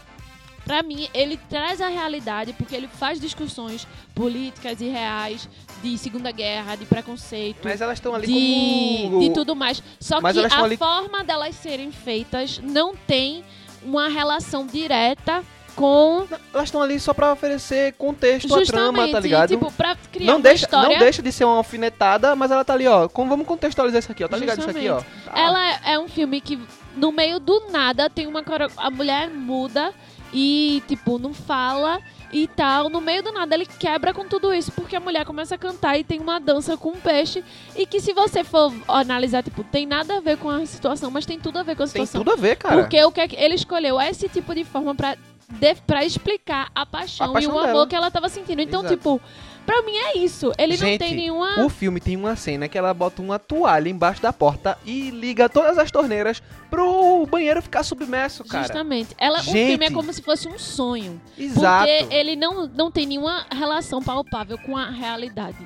pra 0.66 0.82
mim, 0.84 1.08
ele 1.14 1.38
traz 1.50 1.82
a 1.82 1.88
realidade, 1.88 2.54
porque 2.54 2.76
ele 2.76 2.88
faz 2.88 3.20
discussões 3.20 3.88
políticas 4.16 4.80
e 4.82 4.86
reais 4.88 5.48
de 5.82 5.98
Segunda 5.98 6.32
Guerra, 6.32 6.76
de 6.76 6.86
preconceito, 6.86 7.60
Mas 7.64 7.82
elas 7.82 7.98
estão 7.98 8.14
ali 8.16 8.28
de, 8.28 9.04
como... 9.04 9.20
de 9.20 9.30
tudo 9.32 9.56
mais. 9.56 9.82
Só 10.00 10.22
Mas 10.22 10.38
que 10.38 10.46
a 10.46 10.64
ali- 10.64 10.78
forma 10.78 11.24
delas 11.24 11.56
serem 11.56 11.92
feitas 11.92 12.60
não 12.64 12.96
tem 12.96 13.44
uma 13.84 14.08
relação 14.08 14.66
direta 14.66 15.44
com 15.76 16.28
Elas 16.54 16.66
estão 16.66 16.82
ali 16.84 17.00
só 17.00 17.14
pra 17.16 17.34
oferecer 17.34 17.94
contexto 17.94 18.46
à 18.54 18.62
trama, 18.62 18.62
justamente, 19.08 19.12
tá 19.12 19.20
ligado? 19.20 19.50
tipo, 19.50 19.72
pra 19.72 19.96
criar 20.12 20.32
não 20.32 20.40
deixa, 20.40 20.66
história. 20.66 20.90
não 20.90 21.00
deixa 21.00 21.22
de 21.22 21.32
ser 21.32 21.46
uma 21.46 21.58
alfinetada, 21.58 22.36
mas 22.36 22.52
ela 22.52 22.64
tá 22.64 22.74
ali, 22.74 22.88
ó. 22.88 23.10
Como 23.10 23.28
vamos 23.30 23.48
contextualizar 23.48 24.00
isso 24.00 24.12
aqui, 24.12 24.24
ó. 24.24 24.28
Tá 24.28 24.38
ligado 24.38 24.60
isso 24.60 24.70
aqui, 24.70 24.88
ó. 24.88 25.02
Tá. 25.26 25.32
Ela 25.36 25.80
é 25.84 25.98
um 25.98 26.08
filme 26.08 26.40
que, 26.42 26.60
no 26.96 27.12
meio 27.12 27.40
do 27.40 27.70
nada, 27.72 28.08
tem 28.10 28.28
uma. 28.28 28.44
A 28.78 28.92
mulher 28.92 29.30
muda 29.32 29.92
e, 30.34 30.82
tipo, 30.88 31.20
não 31.20 31.34
fala 31.34 32.00
e 32.32 32.48
tal. 32.48 32.90
No 32.90 33.00
meio 33.00 33.22
do 33.22 33.32
nada, 33.32 33.54
ele 33.56 33.66
quebra 33.66 34.14
com 34.14 34.28
tudo 34.28 34.54
isso, 34.54 34.72
porque 34.72 34.96
a 34.96 35.00
mulher 35.00 35.26
começa 35.26 35.56
a 35.56 35.58
cantar 35.58 35.98
e 35.98 36.04
tem 36.04 36.20
uma 36.20 36.40
dança 36.40 36.76
com 36.76 36.90
um 36.90 37.00
peixe. 37.00 37.44
E 37.76 37.86
que, 37.86 38.00
se 38.00 38.12
você 38.14 38.44
for 38.44 38.74
analisar, 38.88 39.44
tipo, 39.44 39.64
tem 39.64 39.86
nada 39.86 40.18
a 40.18 40.20
ver 40.20 40.38
com 40.38 40.50
a 40.50 40.66
situação, 40.66 41.12
mas 41.12 41.26
tem 41.26 41.40
tudo 41.40 41.60
a 41.60 41.64
ver 41.64 41.76
com 41.76 41.84
a 41.84 41.86
Tem 41.88 42.06
situação. 42.06 42.24
tudo 42.24 42.34
a 42.34 42.36
ver, 42.36 42.56
cara. 42.58 42.82
Porque 42.82 43.04
o 43.04 43.12
que 43.12 43.22
é 43.22 43.28
que 43.28 43.36
ele 43.36 43.56
escolheu 43.56 44.02
esse 44.02 44.28
tipo 44.28 44.56
de 44.56 44.64
forma 44.64 44.96
pra, 44.96 45.16
de, 45.48 45.76
pra 45.86 46.04
explicar 46.04 46.72
a 46.74 46.86
paixão, 46.86 47.30
A 47.30 47.34
paixão 47.34 47.52
e 47.52 47.54
o 47.56 47.60
amor 47.60 47.68
dela. 47.74 47.88
que 47.88 47.96
ela 47.96 48.10
tava 48.10 48.28
sentindo. 48.30 48.62
Então, 48.62 48.80
Exato. 48.82 48.96
tipo, 48.98 49.22
pra 49.66 49.82
mim 49.84 49.96
é 49.96 50.18
isso. 50.18 50.52
Ele 50.58 50.74
não 50.74 50.78
Gente, 50.88 51.00
tem 51.00 51.16
nenhuma. 51.16 51.64
O 51.66 51.70
filme 51.70 52.00
tem 52.00 52.16
uma 52.16 52.36
cena 52.36 52.68
que 52.68 52.78
ela 52.78 52.94
bota 52.94 53.22
uma 53.22 53.38
toalha 53.40 53.90
embaixo 53.90 54.22
da 54.22 54.32
porta 54.34 54.78
e 54.86 55.10
liga 55.12 55.48
todas 55.50 55.78
as 55.78 55.90
torneiras 55.92 56.42
pro 56.70 57.26
banheiro 57.28 57.62
ficar 57.62 57.84
submerso, 57.84 58.44
cara. 58.44 58.64
Justamente. 58.64 59.16
Ela, 59.18 59.40
o 59.40 59.44
Gente. 59.44 59.70
filme 59.72 59.86
é 59.86 59.92
como 59.92 60.12
se 60.14 60.22
fosse 60.22 60.48
um 60.48 60.58
sonho. 60.58 61.22
Exato. 61.38 61.88
Porque 61.88 62.14
ele 62.16 62.36
não, 62.36 62.68
não 62.68 62.92
tem 62.92 63.06
nenhuma 63.06 63.46
relação 63.52 64.02
palpável 64.02 64.58
com 64.58 64.76
a 64.78 64.90
realidade. 64.90 65.58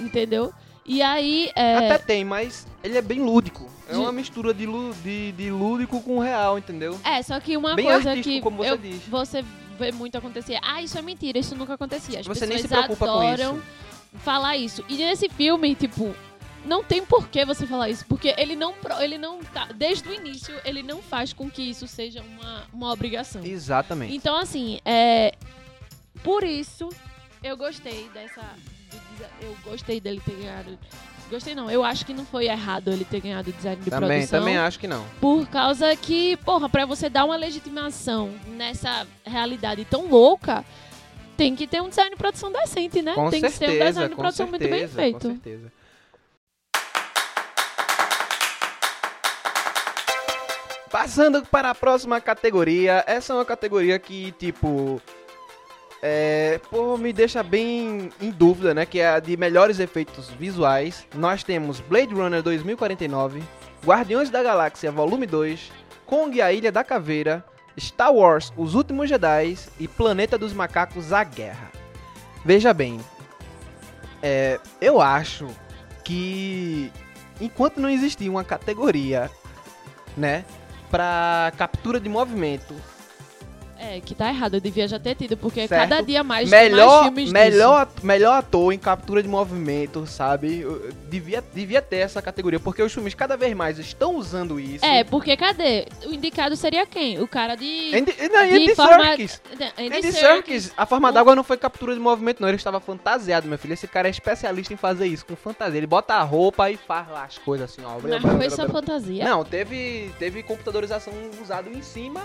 Entendeu? 0.00 0.52
E 0.86 1.00
aí. 1.02 1.50
É, 1.54 1.76
Até 1.76 1.98
tem, 1.98 2.24
mas 2.24 2.66
ele 2.82 2.98
é 2.98 3.02
bem 3.02 3.20
lúdico. 3.20 3.72
É 3.88 3.96
uma 3.96 4.12
mistura 4.12 4.54
de, 4.54 4.66
de, 5.02 5.32
de 5.32 5.50
lúdico 5.50 6.00
com 6.00 6.18
real, 6.18 6.56
entendeu? 6.58 6.98
é, 7.04 7.20
só 7.22 7.38
que 7.38 7.54
uma 7.54 7.74
Bem 7.74 7.84
coisa 7.84 8.10
artístico, 8.10 8.34
que 8.36 8.40
como 8.40 8.56
você 8.56 8.70
eu- 8.70 8.78
diz. 8.78 9.02
você 9.06 9.44
vê 9.78 9.92
muito 9.92 10.16
acontecer. 10.16 10.58
Ah, 10.62 10.82
isso 10.82 10.96
é 10.98 11.02
mentira, 11.02 11.38
isso 11.38 11.54
nunca 11.56 11.74
acontecia. 11.74 12.20
As 12.20 12.26
Você 12.26 12.46
nem 12.46 12.58
se 12.58 12.68
pessoas 12.68 12.86
preocupa 12.86 13.04
adoram 13.10 13.58
isso. 13.58 13.64
falar 14.18 14.56
isso. 14.56 14.84
E 14.88 14.96
nesse 14.96 15.28
filme, 15.28 15.74
tipo. 15.74 16.14
Não 16.64 16.82
tem 16.82 17.04
por 17.04 17.28
que 17.28 17.44
você 17.44 17.66
falar 17.66 17.90
isso, 17.90 18.06
porque 18.06 18.34
ele 18.38 18.56
não, 18.56 18.74
ele 18.98 19.18
não 19.18 19.38
tá, 19.44 19.66
desde 19.74 20.08
o 20.08 20.14
início, 20.14 20.54
ele 20.64 20.82
não 20.82 21.02
faz 21.02 21.30
com 21.30 21.50
que 21.50 21.60
isso 21.60 21.86
seja 21.86 22.22
uma, 22.22 22.64
uma 22.72 22.90
obrigação. 22.90 23.44
Exatamente. 23.44 24.16
Então, 24.16 24.34
assim, 24.34 24.80
é. 24.82 25.34
Por 26.22 26.42
isso, 26.42 26.88
eu 27.42 27.54
gostei 27.54 28.08
dessa. 28.14 28.40
Eu 29.42 29.54
gostei 29.62 30.00
dele 30.00 30.22
ter 30.24 30.36
ganhado. 30.36 30.78
Gostei 31.30 31.54
não, 31.54 31.70
eu 31.70 31.82
acho 31.82 32.04
que 32.04 32.12
não 32.12 32.24
foi 32.24 32.46
errado 32.46 32.88
ele 32.92 33.04
ter 33.04 33.20
ganhado 33.20 33.50
design 33.52 33.82
de 33.82 33.90
Também, 33.90 34.18
produção. 34.18 34.38
também 34.40 34.56
acho 34.58 34.78
que 34.78 34.86
não. 34.86 35.04
Por 35.20 35.46
causa 35.48 35.96
que, 35.96 36.36
porra, 36.38 36.68
pra 36.68 36.84
você 36.86 37.08
dar 37.08 37.24
uma 37.24 37.34
legitimação 37.36 38.32
nessa 38.46 39.06
realidade 39.24 39.84
tão 39.84 40.06
louca, 40.08 40.64
tem 41.36 41.56
que 41.56 41.66
ter 41.66 41.82
um 41.82 41.88
design 41.88 42.10
de 42.10 42.16
produção 42.16 42.52
decente, 42.52 43.02
né? 43.02 43.14
Com 43.14 43.30
tem 43.30 43.40
que 43.40 43.50
ser 43.50 43.64
um 43.64 43.68
certeza, 43.68 43.84
design 43.86 44.08
de 44.10 44.14
produção 44.16 44.46
muito 44.46 44.62
bem 44.62 44.70
certeza, 44.70 44.94
feito. 44.94 45.18
Com 45.20 45.28
certeza. 45.34 45.72
Passando 50.90 51.44
para 51.46 51.70
a 51.70 51.74
próxima 51.74 52.20
categoria, 52.20 53.02
essa 53.06 53.32
é 53.32 53.36
uma 53.36 53.44
categoria 53.44 53.98
que, 53.98 54.30
tipo, 54.32 55.02
é, 56.06 56.60
pô, 56.70 56.98
me 56.98 57.14
deixa 57.14 57.42
bem 57.42 58.10
em 58.20 58.30
dúvida, 58.30 58.74
né? 58.74 58.84
Que 58.84 59.00
é 59.00 59.08
a 59.08 59.18
de 59.18 59.38
melhores 59.38 59.78
efeitos 59.80 60.28
visuais. 60.28 61.06
Nós 61.14 61.42
temos 61.42 61.80
Blade 61.80 62.12
Runner 62.12 62.42
2049, 62.42 63.42
Guardiões 63.82 64.28
da 64.28 64.42
Galáxia 64.42 64.92
Volume 64.92 65.26
2, 65.26 65.72
Kong 66.04 66.36
e 66.36 66.42
a 66.42 66.52
Ilha 66.52 66.70
da 66.70 66.84
Caveira, 66.84 67.42
Star 67.80 68.12
Wars 68.12 68.52
Os 68.54 68.74
Últimos 68.74 69.08
Jedi 69.08 69.56
e 69.80 69.88
Planeta 69.88 70.36
dos 70.36 70.52
Macacos 70.52 71.10
A 71.10 71.24
Guerra. 71.24 71.72
Veja 72.44 72.74
bem, 72.74 73.00
é, 74.22 74.60
eu 74.82 75.00
acho 75.00 75.48
que 76.04 76.92
enquanto 77.40 77.80
não 77.80 77.88
existir 77.88 78.28
uma 78.28 78.44
categoria, 78.44 79.30
né, 80.14 80.44
pra 80.90 81.50
captura 81.56 81.98
de 81.98 82.10
movimento, 82.10 82.74
É, 83.84 84.00
que 84.00 84.14
tá 84.14 84.28
errado, 84.28 84.54
eu 84.54 84.60
devia 84.60 84.88
já 84.88 84.98
ter 84.98 85.14
tido, 85.14 85.36
porque 85.36 85.66
Certo. 85.68 85.88
cada 85.88 86.00
dia 86.02 86.24
mais 86.24 86.48
tem 86.48 86.58
mais 86.58 86.70
melhor, 86.72 87.02
filmes 87.04 87.32
melhor, 87.32 87.82
at- 87.82 88.02
melhor 88.02 88.32
ator 88.38 88.72
em 88.72 88.78
captura 88.78 89.22
de 89.22 89.28
movimento, 89.28 90.06
sabe? 90.06 90.60
Eu- 90.60 90.92
Devia, 91.14 91.44
devia 91.54 91.80
ter 91.80 91.98
essa 91.98 92.20
categoria, 92.20 92.58
porque 92.58 92.82
os 92.82 92.92
filmes 92.92 93.14
cada 93.14 93.36
vez 93.36 93.54
mais 93.54 93.78
estão 93.78 94.16
usando 94.16 94.58
isso. 94.58 94.64
disso. 94.64 94.84
É, 94.84 95.04
porque 95.04 95.36
cadê? 95.36 95.86
O 96.06 96.12
indicado 96.12 96.56
seria 96.56 96.84
quem? 96.86 97.20
O 97.22 97.28
cara 97.28 97.54
de... 97.54 97.94
Andy, 97.94 98.14
não, 98.32 98.46
de 98.48 98.54
Andy 98.56 98.74
forma- 98.74 99.04
Serkis. 99.04 99.40
Andy, 99.78 99.96
Andy 99.96 100.12
Serkis. 100.12 100.72
A 100.76 100.86
forma 100.86 101.12
d'água 101.12 101.36
não 101.36 101.44
foi 101.44 101.56
captura 101.56 101.94
de 101.94 102.00
movimento, 102.00 102.40
não. 102.40 102.48
Ele 102.48 102.56
estava 102.56 102.80
fantasiado, 102.80 103.46
meu 103.46 103.58
filho. 103.58 103.74
Esse 103.74 103.86
cara 103.86 104.08
é 104.08 104.10
especialista 104.10 104.72
em 104.72 104.76
fazer 104.76 105.06
isso, 105.06 105.24
com 105.24 105.36
fantasia. 105.36 105.78
Ele 105.78 105.86
bota 105.86 106.14
a 106.14 106.22
roupa 106.22 106.70
e 106.70 106.76
faz 106.76 107.08
lá 107.08 107.24
as 107.24 107.38
coisas 107.38 107.70
assim, 107.70 107.82
ó. 107.84 107.96
Mas 108.02 108.22
foi 108.22 108.50
só 108.50 108.68
fantasia. 108.68 109.24
Não, 109.24 109.44
teve, 109.44 110.10
teve 110.18 110.42
computadorização 110.42 111.12
usado 111.40 111.68
em 111.70 111.82
cima 111.82 112.22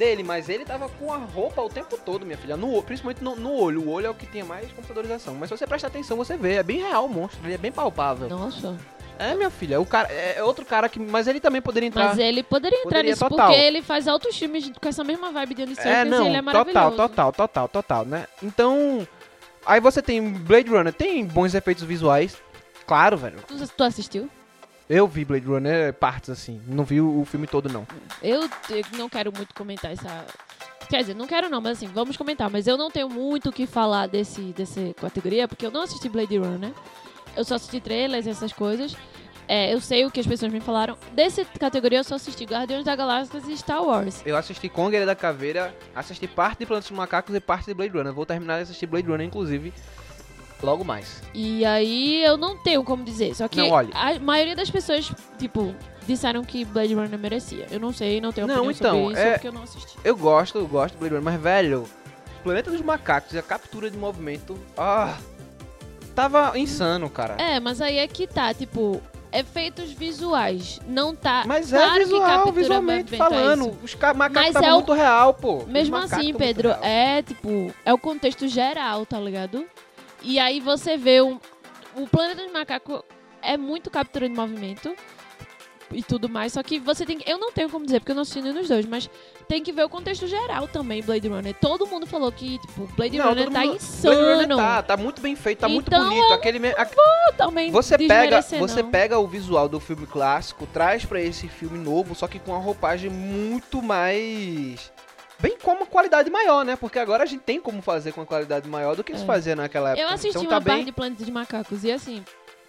dele, 0.00 0.22
mas 0.22 0.48
ele 0.48 0.64
tava 0.64 0.88
com 0.88 1.12
a 1.12 1.18
roupa 1.18 1.60
o 1.60 1.68
tempo 1.68 1.98
todo, 1.98 2.24
minha 2.24 2.38
filha. 2.38 2.56
No, 2.56 2.82
principalmente 2.82 3.22
no, 3.22 3.36
no 3.36 3.52
olho. 3.52 3.82
O 3.82 3.90
olho 3.90 4.06
é 4.06 4.10
o 4.10 4.14
que 4.14 4.26
tinha 4.26 4.44
mais 4.44 4.72
computadorização. 4.72 5.34
Mas 5.34 5.50
se 5.50 5.56
você 5.56 5.66
prestar 5.66 5.88
atenção, 5.88 6.16
você 6.16 6.36
vê. 6.38 6.54
É 6.54 6.62
bem 6.62 6.78
real 6.78 7.04
o 7.04 7.08
monstro. 7.08 7.38
Ele 7.44 7.54
é 7.54 7.58
bem 7.58 7.70
palpável. 7.70 8.28
Nossa. 8.28 8.76
É, 9.18 9.34
minha 9.34 9.50
filha. 9.50 9.78
O 9.78 9.84
cara 9.84 10.10
é 10.10 10.38
é 10.38 10.42
outro 10.42 10.64
cara 10.64 10.88
que. 10.88 10.98
Mas 10.98 11.28
ele 11.28 11.38
também 11.38 11.60
poderia 11.60 11.86
entrar. 11.86 12.08
Mas 12.08 12.18
ele 12.18 12.42
poderia 12.42 12.78
entrar 12.78 12.88
Poderia, 12.90 13.10
nisso, 13.10 13.28
total. 13.28 13.48
porque 13.48 13.60
ele 13.60 13.82
faz 13.82 14.08
altos 14.08 14.36
filmes 14.36 14.72
com 14.80 14.88
essa 14.88 15.04
mesma 15.04 15.30
vibe 15.30 15.54
de 15.54 15.66
Serkis 15.74 15.84
É, 15.84 16.00
e 16.00 16.04
não, 16.06 16.26
ele 16.26 16.36
é 16.36 16.42
total, 16.42 16.64
maravilhoso. 16.64 16.96
total, 16.96 17.32
total, 17.32 17.68
total, 17.68 18.04
né? 18.06 18.26
Então, 18.42 19.06
aí 19.66 19.80
você 19.80 20.00
tem 20.00 20.32
Blade 20.32 20.70
Runner, 20.70 20.92
tem 20.92 21.24
bons 21.26 21.54
efeitos 21.54 21.84
visuais. 21.84 22.40
Claro, 22.86 23.18
velho. 23.18 23.38
Tu, 23.46 23.68
tu 23.68 23.84
assistiu? 23.84 24.30
Eu 24.90 25.06
vi 25.06 25.24
Blade 25.24 25.46
Runner 25.46 25.94
partes 25.94 26.30
assim, 26.30 26.60
não 26.66 26.82
vi 26.82 27.00
o, 27.00 27.20
o 27.20 27.24
filme 27.24 27.46
todo 27.46 27.68
não. 27.68 27.86
Eu, 28.20 28.40
eu 28.68 28.84
não 28.98 29.08
quero 29.08 29.32
muito 29.32 29.54
comentar 29.54 29.92
essa. 29.92 30.26
Quer 30.88 31.02
dizer, 31.02 31.14
não 31.14 31.28
quero 31.28 31.48
não, 31.48 31.60
mas 31.60 31.78
assim, 31.78 31.86
vamos 31.86 32.16
comentar. 32.16 32.50
Mas 32.50 32.66
eu 32.66 32.76
não 32.76 32.90
tenho 32.90 33.08
muito 33.08 33.50
o 33.50 33.52
que 33.52 33.68
falar 33.68 34.08
desse, 34.08 34.40
dessa 34.52 34.80
categoria, 34.94 35.46
porque 35.46 35.64
eu 35.64 35.70
não 35.70 35.82
assisti 35.82 36.08
Blade 36.08 36.36
Runner. 36.36 36.72
Eu 37.36 37.44
só 37.44 37.54
assisti 37.54 37.80
trailers 37.80 38.26
e 38.26 38.30
essas 38.30 38.52
coisas. 38.52 38.96
É, 39.46 39.72
eu 39.72 39.80
sei 39.80 40.04
o 40.04 40.10
que 40.10 40.18
as 40.18 40.26
pessoas 40.26 40.52
me 40.52 40.60
falaram. 40.60 40.98
Dessa 41.12 41.44
categoria 41.44 42.00
eu 42.00 42.04
só 42.04 42.16
assisti 42.16 42.44
Guardiões 42.44 42.84
da 42.84 42.96
Galáxia 42.96 43.40
e 43.46 43.56
Star 43.56 43.84
Wars. 43.84 44.22
Eu 44.26 44.36
assisti 44.36 44.68
Kong 44.68 44.96
Ilha 44.96 45.06
da 45.06 45.14
Caveira, 45.14 45.72
assisti 45.94 46.26
parte 46.26 46.58
de 46.58 46.66
Plantas 46.66 46.88
dos 46.88 46.96
Macacos 46.96 47.32
e 47.32 47.38
parte 47.38 47.66
de 47.66 47.74
Blade 47.74 47.96
Runner. 47.96 48.12
Vou 48.12 48.26
terminar 48.26 48.56
de 48.56 48.62
assistir 48.62 48.86
Blade 48.86 49.06
Runner, 49.06 49.24
inclusive, 49.24 49.72
logo 50.62 50.84
mais. 50.84 51.22
E 51.34 51.64
aí 51.64 52.22
eu 52.24 52.36
não 52.36 52.56
tenho 52.56 52.82
como 52.84 53.02
dizer. 53.04 53.34
Só 53.34 53.48
que 53.48 53.56
Não, 53.56 53.74
a 53.76 54.18
maioria 54.20 54.54
das 54.56 54.70
pessoas, 54.70 55.10
tipo, 55.38 55.74
disseram 56.06 56.42
que 56.44 56.64
Blade 56.64 56.94
Runner 56.94 57.18
merecia. 57.18 57.66
Eu 57.70 57.80
não 57.80 57.92
sei, 57.92 58.20
não 58.20 58.32
tenho 58.32 58.46
Não, 58.46 58.54
opinião 58.66 58.70
então, 58.72 58.96
sobre 58.98 59.12
isso, 59.12 59.20
é- 59.22 59.32
porque 59.32 59.48
eu 59.48 59.52
não 59.52 59.62
assisti. 59.62 59.96
Eu 60.04 60.16
gosto, 60.16 60.58
eu 60.58 60.66
gosto 60.66 60.94
de 60.94 60.98
Blade 61.00 61.14
Runner, 61.14 61.24
mas 61.32 61.40
velho, 61.40 61.84
Planeta 62.42 62.70
dos 62.70 62.80
Macacos 62.80 63.32
e 63.34 63.38
a 63.38 63.42
captura 63.42 63.90
de 63.90 63.98
movimento, 63.98 64.58
ah, 64.76 65.16
tava 66.14 66.58
insano, 66.58 67.08
cara. 67.10 67.34
É, 67.40 67.60
mas 67.60 67.80
aí 67.80 67.98
é 67.98 68.06
que 68.06 68.26
tá, 68.26 68.52
tipo, 68.54 69.00
efeitos 69.32 69.92
visuais. 69.92 70.80
Não 70.86 71.14
tá. 71.14 71.44
Mas 71.46 71.70
claro 71.70 71.94
é 72.02 72.04
visual, 72.04 72.52
visualmente 72.52 73.14
é 73.14 73.18
falando. 73.18 73.68
isso. 73.68 73.78
Os 73.84 73.94
ca- 73.94 74.14
macacos 74.14 74.48
estavam 74.48 74.68
é 74.68 74.72
o- 74.72 74.76
muito 74.76 74.92
real, 74.92 75.34
pô. 75.34 75.64
Mesmo 75.66 75.96
assim, 75.96 76.34
Pedro, 76.34 76.70
é 76.82 77.22
tipo, 77.22 77.72
é 77.84 77.92
o 77.92 77.98
contexto 77.98 78.48
geral, 78.48 79.06
tá 79.06 79.20
ligado? 79.20 79.64
E 80.22 80.38
aí 80.38 80.60
você 80.60 80.96
vê 80.96 81.20
um, 81.22 81.38
o 81.96 82.06
planeta 82.06 82.42
dos 82.42 82.52
macacos 82.52 83.02
é 83.42 83.56
muito 83.56 83.90
captura 83.90 84.28
de 84.28 84.34
movimento 84.34 84.94
e 85.92 86.04
tudo 86.04 86.28
mais, 86.28 86.52
só 86.52 86.62
que 86.62 86.78
você 86.78 87.04
tem 87.04 87.18
que, 87.18 87.28
eu 87.28 87.36
não 87.36 87.50
tenho 87.50 87.68
como 87.68 87.84
dizer 87.84 87.98
porque 87.98 88.12
eu 88.12 88.14
não 88.14 88.22
assisti 88.22 88.40
nenhum 88.40 88.54
dos 88.54 88.68
dois, 88.68 88.86
mas 88.86 89.10
tem 89.48 89.60
que 89.60 89.72
ver 89.72 89.82
o 89.84 89.88
contexto 89.88 90.24
geral 90.28 90.68
também, 90.68 91.02
Blade 91.02 91.26
Runner. 91.26 91.52
Todo 91.54 91.84
mundo 91.84 92.06
falou 92.06 92.30
que, 92.30 92.58
tipo, 92.58 92.86
Blade 92.94 93.18
Não, 93.18 93.30
Runner 93.30 93.50
tá 93.50 93.60
mundo- 93.60 93.74
insano. 93.74 94.14
Blade 94.16 94.42
Runner 94.42 94.56
tá, 94.56 94.82
tá 94.84 94.96
muito 94.96 95.20
bem 95.20 95.34
feito, 95.34 95.58
tá 95.58 95.68
muito 95.68 95.88
Então, 95.88 96.08
bonito. 96.08 96.32
Aquele 96.32 96.60
me- 96.60 96.68
aque- 96.76 96.94
Também 97.36 97.72
Você 97.72 97.96
pega, 97.98 98.36
desmerecer, 98.40 98.58
você 98.60 98.82
não. 98.84 98.90
pega 98.90 99.18
o 99.18 99.26
visual 99.26 99.68
do 99.68 99.80
filme 99.80 100.06
clássico, 100.06 100.64
traz 100.66 101.04
pra 101.04 101.20
esse 101.20 101.48
filme 101.48 101.78
novo, 101.78 102.14
só 102.14 102.28
que 102.28 102.38
com 102.38 102.52
uma 102.52 102.60
roupagem 102.60 103.10
muito 103.10 103.82
mais 103.82 104.92
bem 105.40 105.58
com 105.58 105.72
uma 105.72 105.86
qualidade 105.86 106.30
maior, 106.30 106.64
né? 106.64 106.76
Porque 106.76 106.98
agora 106.98 107.22
a 107.22 107.26
gente 107.26 107.42
tem 107.42 107.60
como 107.60 107.80
fazer 107.82 108.12
com 108.12 108.20
uma 108.20 108.26
qualidade 108.26 108.68
maior 108.68 108.94
do 108.96 109.02
que 109.04 109.16
se 109.16 109.22
É. 109.22 109.26
fazia 109.26 109.56
naquela 109.56 109.90
época. 109.90 110.02
Eu 110.02 110.08
assisti 110.08 110.28
então 110.30 110.42
uma 110.42 110.50
tá 110.50 110.56
parte 110.60 110.76
bem 110.76 110.84
de 110.84 110.92
Planeta 110.92 111.24
de 111.24 111.30
Macacos 111.30 111.84
e 111.84 111.90
assim, 111.92 112.24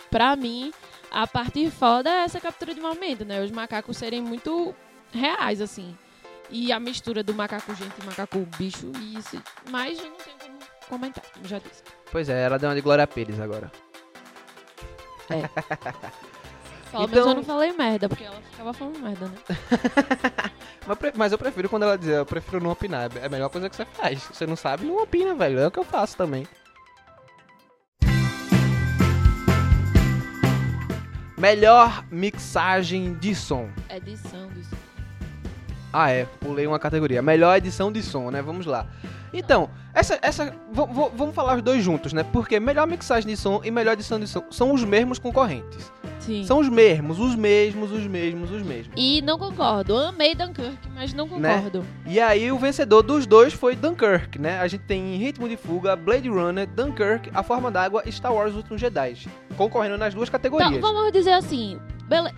pra 0.09 0.35
mim, 0.35 0.71
a 1.11 1.27
parte 1.27 1.69
foda 1.71 2.09
é 2.09 2.23
essa 2.23 2.39
captura 2.39 2.73
de 2.73 2.81
momento, 2.81 3.25
né? 3.25 3.41
Os 3.43 3.51
macacos 3.51 3.97
serem 3.97 4.21
muito 4.21 4.73
reais, 5.13 5.61
assim. 5.61 5.97
E 6.49 6.71
a 6.71 6.79
mistura 6.79 7.23
do 7.23 7.33
macaco 7.33 7.73
gente 7.75 7.93
e 8.01 8.05
macaco 8.05 8.39
bicho 8.57 8.91
e 8.99 9.17
isso. 9.17 9.41
Mas 9.69 9.97
eu 9.99 10.05
não 10.09 10.17
tenho 10.17 10.37
como 10.39 10.59
comentar, 10.89 11.23
como 11.33 11.47
já 11.47 11.59
disse. 11.59 11.81
Pois 12.11 12.27
é, 12.27 12.43
ela 12.43 12.59
deu 12.59 12.67
uma 12.69 12.75
de 12.75 12.81
Glória 12.81 13.07
Pires 13.07 13.39
agora. 13.39 13.71
Pelo 16.91 17.07
menos 17.07 17.17
Então- 17.19 17.29
eu 17.29 17.35
não 17.35 17.43
falei 17.43 17.71
merda, 17.71 18.09
porque 18.09 18.23
ela 18.23 18.41
ficava 18.51 18.73
falando 18.73 18.99
merda, 18.99 19.25
né? 19.27 19.37
Mas, 21.15 21.31
eu 21.31 21.37
prefiro 21.37 21.69
quando 21.69 21.83
ela 21.83 21.97
dizer, 21.97 22.17
eu 22.17 22.25
prefiro 22.25 22.61
não 22.61 22.71
opinar. 22.71 23.09
É 23.21 23.25
a 23.25 23.29
melhor 23.29 23.49
coisa 23.49 23.69
que 23.69 23.75
você 23.75 23.85
faz. 23.85 24.21
Você 24.31 24.45
não 24.45 24.55
sabe, 24.57 24.85
não 24.85 25.01
opina, 25.01 25.33
velho. 25.33 25.59
É 25.59 25.67
o 25.67 25.71
que 25.71 25.79
eu 25.79 25.85
faço 25.85 26.17
também. 26.17 26.45
Melhor 31.37 32.03
mixagem 32.11 33.15
de 33.15 33.33
som. 33.33 33.69
Edição 33.89 34.47
disso. 34.49 34.75
Ah, 35.93 36.09
é, 36.11 36.25
pulei 36.39 36.67
uma 36.67 36.77
categoria. 36.79 37.21
Melhor 37.21 37.57
edição 37.57 37.91
de 37.91 38.03
som, 38.03 38.29
né? 38.29 38.41
Vamos 38.41 38.65
lá. 38.65 38.85
Então, 39.33 39.69
essa. 39.93 40.19
essa 40.21 40.53
vamos 40.71 41.33
falar 41.33 41.55
os 41.55 41.61
dois 41.61 41.83
juntos, 41.83 42.13
né? 42.13 42.23
Porque 42.23 42.59
melhor 42.59 42.85
mixagem 42.85 43.29
de 43.29 43.37
som 43.37 43.61
e 43.63 43.71
melhor 43.71 43.93
edição 43.93 44.19
de 44.19 44.27
som 44.27 44.43
são 44.51 44.71
os 44.73 44.83
mesmos 44.83 45.17
concorrentes. 45.19 45.91
Sim. 46.21 46.43
São 46.45 46.59
os 46.59 46.69
mesmos, 46.69 47.19
os 47.19 47.35
mesmos, 47.35 47.91
os 47.91 48.05
mesmos, 48.07 48.51
os 48.51 48.61
mesmos. 48.61 48.93
E 48.95 49.21
não 49.23 49.37
concordo. 49.39 49.97
Amei 49.97 50.35
Dunkirk, 50.35 50.77
mas 50.93 51.13
não 51.13 51.25
Né? 51.39 51.55
concordo. 51.55 51.83
E 52.05 52.19
aí 52.19 52.51
o 52.51 52.57
vencedor 52.59 53.01
dos 53.01 53.25
dois 53.25 53.53
foi 53.53 53.75
Dunkirk, 53.75 54.37
né? 54.39 54.59
A 54.59 54.67
gente 54.67 54.83
tem 54.83 55.15
Ritmo 55.17 55.49
de 55.49 55.57
Fuga, 55.57 55.95
Blade 55.95 56.29
Runner, 56.29 56.67
Dunkirk, 56.67 57.29
A 57.33 57.41
Forma 57.41 57.71
d'Água 57.71 58.03
e 58.05 58.11
Star 58.11 58.33
Wars 58.33 58.51
Os 58.51 58.57
Últimos 58.57 58.79
Jedi. 58.79 59.27
Concorrendo 59.57 59.97
nas 59.97 60.13
duas 60.13 60.29
categorias. 60.29 60.71
Então, 60.71 60.93
vamos 60.93 61.11
dizer 61.11 61.33
assim, 61.33 61.79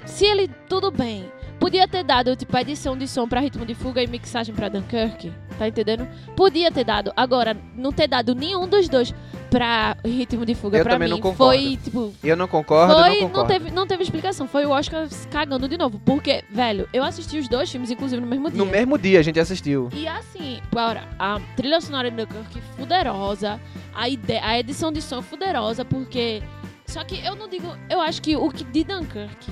se 0.05 0.25
ele, 0.25 0.49
tudo 0.69 0.89
bem, 0.89 1.29
podia 1.63 1.87
ter 1.87 2.03
dado, 2.03 2.35
tipo, 2.35 2.57
edição 2.57 2.97
de 2.97 3.07
som 3.07 3.27
pra 3.27 3.39
ritmo 3.39 3.65
de 3.65 3.73
fuga 3.73 4.03
e 4.03 4.07
mixagem 4.07 4.53
pra 4.53 4.67
Dunkirk, 4.67 5.31
tá 5.57 5.67
entendendo? 5.67 6.05
Podia 6.35 6.69
ter 6.71 6.83
dado, 6.83 7.13
agora, 7.15 7.55
não 7.75 7.91
ter 7.93 8.07
dado 8.07 8.35
nenhum 8.35 8.67
dos 8.67 8.89
dois 8.89 9.13
pra 9.49 9.95
ritmo 10.03 10.45
de 10.45 10.55
fuga 10.55 10.79
Eu 10.79 10.83
pra 10.83 10.99
mim, 10.99 11.07
não 11.07 11.19
concordo. 11.21 11.61
foi, 11.61 11.77
tipo, 11.77 12.13
Eu 12.23 12.35
não 12.35 12.47
concordo, 12.47 12.93
foi, 12.93 13.21
não 13.21 13.29
concordo. 13.29 13.47
teve, 13.47 13.71
não 13.71 13.87
teve 13.87 14.03
explicação, 14.03 14.47
foi 14.47 14.65
o 14.65 14.71
Oscar 14.71 15.07
cagando 15.31 15.67
de 15.69 15.77
novo, 15.77 16.01
porque, 16.03 16.43
velho, 16.49 16.89
eu 16.91 17.03
assisti 17.03 17.37
os 17.37 17.47
dois 17.47 17.71
filmes, 17.71 17.89
inclusive, 17.91 18.19
no 18.19 18.27
mesmo 18.27 18.49
dia. 18.49 18.57
No 18.57 18.65
mesmo 18.65 18.97
dia 18.97 19.19
a 19.19 19.23
gente 19.23 19.39
assistiu. 19.39 19.89
E 19.93 20.05
assim, 20.07 20.59
bora, 20.71 21.07
a 21.17 21.39
trilha 21.55 21.79
sonora 21.79 22.11
de 22.11 22.17
Dunkirk 22.17 22.59
fuderosa, 22.75 23.59
a, 23.93 24.09
ide 24.09 24.33
a 24.37 24.59
edição 24.59 24.91
de 24.91 25.01
som 25.01 25.21
fuderosa, 25.21 25.85
porque. 25.85 26.41
Só 26.85 27.03
que 27.03 27.25
eu 27.25 27.35
não 27.35 27.47
digo. 27.47 27.67
Eu 27.89 28.01
acho 28.01 28.21
que 28.21 28.35
o 28.35 28.49
que 28.49 28.63
de 28.63 28.83
Dunkirk, 28.83 29.51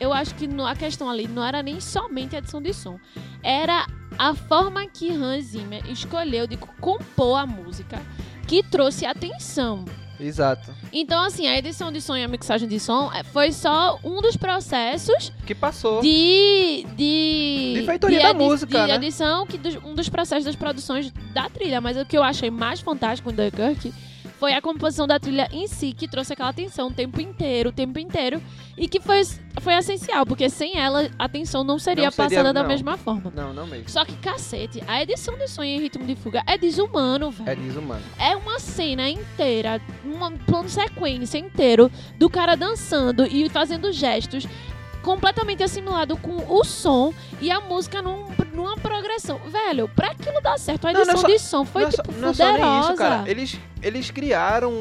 eu 0.00 0.12
acho 0.12 0.34
que 0.34 0.48
a 0.66 0.74
questão 0.76 1.08
ali 1.08 1.26
não 1.28 1.44
era 1.44 1.62
nem 1.62 1.80
somente 1.80 2.34
a 2.34 2.38
edição 2.38 2.60
de 2.60 2.72
som. 2.72 2.98
Era 3.42 3.86
a 4.18 4.34
forma 4.34 4.86
que 4.86 5.10
Hans 5.10 5.46
Zimmer 5.46 5.82
escolheu 5.90 6.46
de 6.46 6.56
compor 6.56 7.38
a 7.38 7.46
música 7.46 8.00
que 8.46 8.62
trouxe 8.62 9.04
atenção. 9.06 9.84
Exato. 10.20 10.72
Então, 10.92 11.20
assim, 11.24 11.48
a 11.48 11.58
edição 11.58 11.90
de 11.90 12.00
som 12.00 12.14
e 12.16 12.22
a 12.22 12.28
mixagem 12.28 12.68
de 12.68 12.78
som 12.78 13.10
é, 13.12 13.24
foi 13.24 13.50
só 13.50 13.98
um 14.04 14.20
dos 14.22 14.36
processos 14.36 15.32
Que 15.44 15.54
passou. 15.56 16.00
de. 16.00 16.86
De, 16.94 17.74
De 17.80 17.82
feitoria 17.84 18.20
da 18.22 18.30
edi- 18.30 18.38
música, 18.38 18.80
de 18.82 18.86
né? 18.86 18.94
edição, 18.94 19.44
que 19.44 19.58
dos- 19.58 19.74
um 19.84 19.92
dos 19.92 20.08
processos 20.08 20.44
das 20.44 20.54
produções 20.54 21.10
da 21.32 21.50
trilha. 21.50 21.80
Mas 21.80 21.96
o 21.96 22.04
que 22.06 22.16
eu 22.16 22.22
achei 22.22 22.48
mais 22.48 22.80
fantástico 22.80 23.28
em 23.30 23.34
Dunkirk 23.34 23.92
foi 24.44 24.52
a 24.52 24.60
composição 24.60 25.06
da 25.06 25.18
trilha 25.18 25.48
em 25.50 25.66
si, 25.66 25.94
que 25.94 26.06
trouxe 26.06 26.34
aquela 26.34 26.52
tensão 26.52 26.88
o 26.88 26.92
tempo 26.92 27.18
inteiro, 27.18 27.70
o 27.70 27.72
tempo 27.72 27.98
inteiro. 27.98 28.42
E 28.76 28.86
que 28.86 29.00
foi, 29.00 29.22
foi 29.62 29.72
essencial, 29.74 30.26
porque 30.26 30.50
sem 30.50 30.76
ela 30.78 31.08
a 31.18 31.26
tensão 31.26 31.64
não 31.64 31.78
seria, 31.78 32.04
Não 32.04 32.10
seria- 32.10 32.28
passada 32.28 32.52
da 32.52 32.60
não. 32.60 32.68
mesma 32.68 32.98
forma. 32.98 33.32
Não, 33.34 33.54
não 33.54 33.66
mesmo. 33.66 33.88
Só 33.88 34.04
que, 34.04 34.14
cacete, 34.16 34.82
a 34.86 35.02
edição 35.02 35.38
de 35.38 35.48
som 35.48 35.62
em 35.62 35.80
ritmo 35.80 36.04
de 36.04 36.14
fuga 36.14 36.42
é 36.46 36.58
desumano, 36.58 37.30
velho. 37.30 37.48
É 37.48 37.54
desumano. 37.56 38.02
É 38.18 38.36
uma 38.36 38.58
cena 38.58 39.08
inteira, 39.08 39.80
um 40.04 40.36
plano 40.44 40.68
sequência 40.68 41.38
inteiro 41.38 41.90
do 42.18 42.28
cara 42.28 42.54
dançando 42.54 43.24
e 43.26 43.48
fazendo 43.48 43.90
gestos 43.92 44.46
completamente 45.02 45.62
assimilado 45.62 46.16
com 46.18 46.36
o 46.48 46.64
som 46.64 47.14
e 47.40 47.50
a 47.50 47.60
música 47.60 48.02
num- 48.02 48.26
numa 48.54 48.76
progressão. 48.76 49.38
Velho, 49.46 49.88
pra 49.88 50.08
aquilo 50.12 50.40
dar 50.40 50.58
certo, 50.58 50.86
a 50.86 50.92
Não, 50.92 51.00
não 51.00 51.00
é 51.00 51.12
edição 51.12 51.20
só- 51.20 51.26
de 51.28 51.38
som 51.38 51.64
foi 51.64 51.82
não, 51.82 51.88
é 51.88 51.92
só- 51.92 52.02
tipo 52.02 52.12
não 52.20 52.28
é 52.30 52.32
só 52.34 52.44
nem 52.44 52.52
poderosa. 52.60 52.88
isso, 52.88 52.96
cara. 52.96 53.24
Eles, 53.30 53.60
eles 53.82 54.10
criaram. 54.10 54.72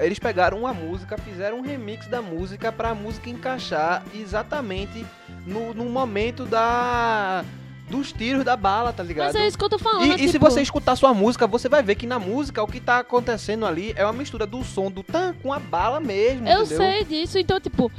Eles 0.00 0.18
pegaram 0.18 0.58
uma 0.58 0.74
música, 0.74 1.16
fizeram 1.18 1.58
um 1.58 1.62
remix 1.62 2.06
da 2.08 2.20
música 2.20 2.70
pra 2.70 2.94
música 2.94 3.30
encaixar 3.30 4.02
exatamente 4.14 5.04
no, 5.46 5.72
no 5.74 5.84
momento 5.86 6.44
da. 6.44 7.44
Dos 7.88 8.12
tiros 8.12 8.44
da 8.44 8.56
bala, 8.56 8.92
tá 8.92 9.02
ligado? 9.02 9.26
Mas 9.26 9.34
é 9.34 9.48
isso 9.48 9.58
que 9.58 9.64
eu 9.64 9.68
tô 9.68 9.76
falando. 9.76 10.04
E, 10.06 10.14
e 10.14 10.18
se 10.28 10.34
tipo, 10.34 10.48
você 10.48 10.62
escutar 10.62 10.94
sua 10.94 11.12
música, 11.12 11.44
você 11.48 11.68
vai 11.68 11.82
ver 11.82 11.96
que 11.96 12.06
na 12.06 12.20
música 12.20 12.62
o 12.62 12.66
que 12.68 12.78
tá 12.78 13.00
acontecendo 13.00 13.66
ali 13.66 13.92
é 13.96 14.04
uma 14.04 14.12
mistura 14.12 14.46
do 14.46 14.62
som 14.62 14.88
do 14.92 15.02
tan 15.02 15.34
com 15.42 15.52
a 15.52 15.58
bala 15.58 15.98
mesmo. 15.98 16.46
Eu 16.48 16.62
entendeu? 16.62 16.76
sei 16.78 17.04
disso, 17.04 17.36
então, 17.36 17.58
tipo. 17.58 17.90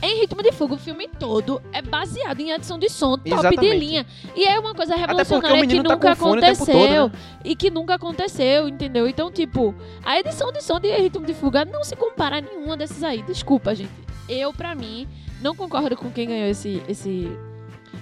Em 0.00 0.20
Ritmo 0.20 0.42
de 0.42 0.52
Fogo, 0.52 0.76
o 0.76 0.78
filme 0.78 1.08
todo 1.08 1.60
é 1.72 1.82
baseado 1.82 2.38
em 2.40 2.50
edição 2.50 2.78
de 2.78 2.88
som 2.88 3.16
top 3.16 3.24
de 3.24 3.34
Exatamente. 3.34 3.76
linha. 3.76 4.06
E 4.36 4.44
é 4.44 4.58
uma 4.58 4.72
coisa 4.74 4.94
revolucionária 4.94 5.66
que 5.66 5.76
tá 5.76 5.82
nunca 5.82 6.10
tempo 6.14 6.28
aconteceu. 6.28 6.66
todo, 6.66 7.12
né? 7.12 7.20
E 7.44 7.56
que 7.56 7.70
nunca 7.70 7.94
aconteceu, 7.94 8.68
entendeu? 8.68 9.08
Então, 9.08 9.30
tipo, 9.30 9.74
a 10.04 10.18
edição 10.18 10.52
de 10.52 10.62
som 10.62 10.78
de 10.78 10.96
Ritmo 10.96 11.26
de 11.26 11.34
Fuga 11.34 11.64
não 11.64 11.82
se 11.82 11.96
compara 11.96 12.38
a 12.38 12.40
nenhuma 12.40 12.76
desses 12.76 13.02
aí. 13.02 13.22
Desculpa, 13.22 13.74
gente. 13.74 13.90
Eu, 14.28 14.52
pra 14.52 14.74
mim, 14.74 15.08
não 15.40 15.56
concordo 15.56 15.96
com 15.96 16.10
quem 16.10 16.28
ganhou 16.28 16.48
esse. 16.48 16.80
esse... 16.88 17.28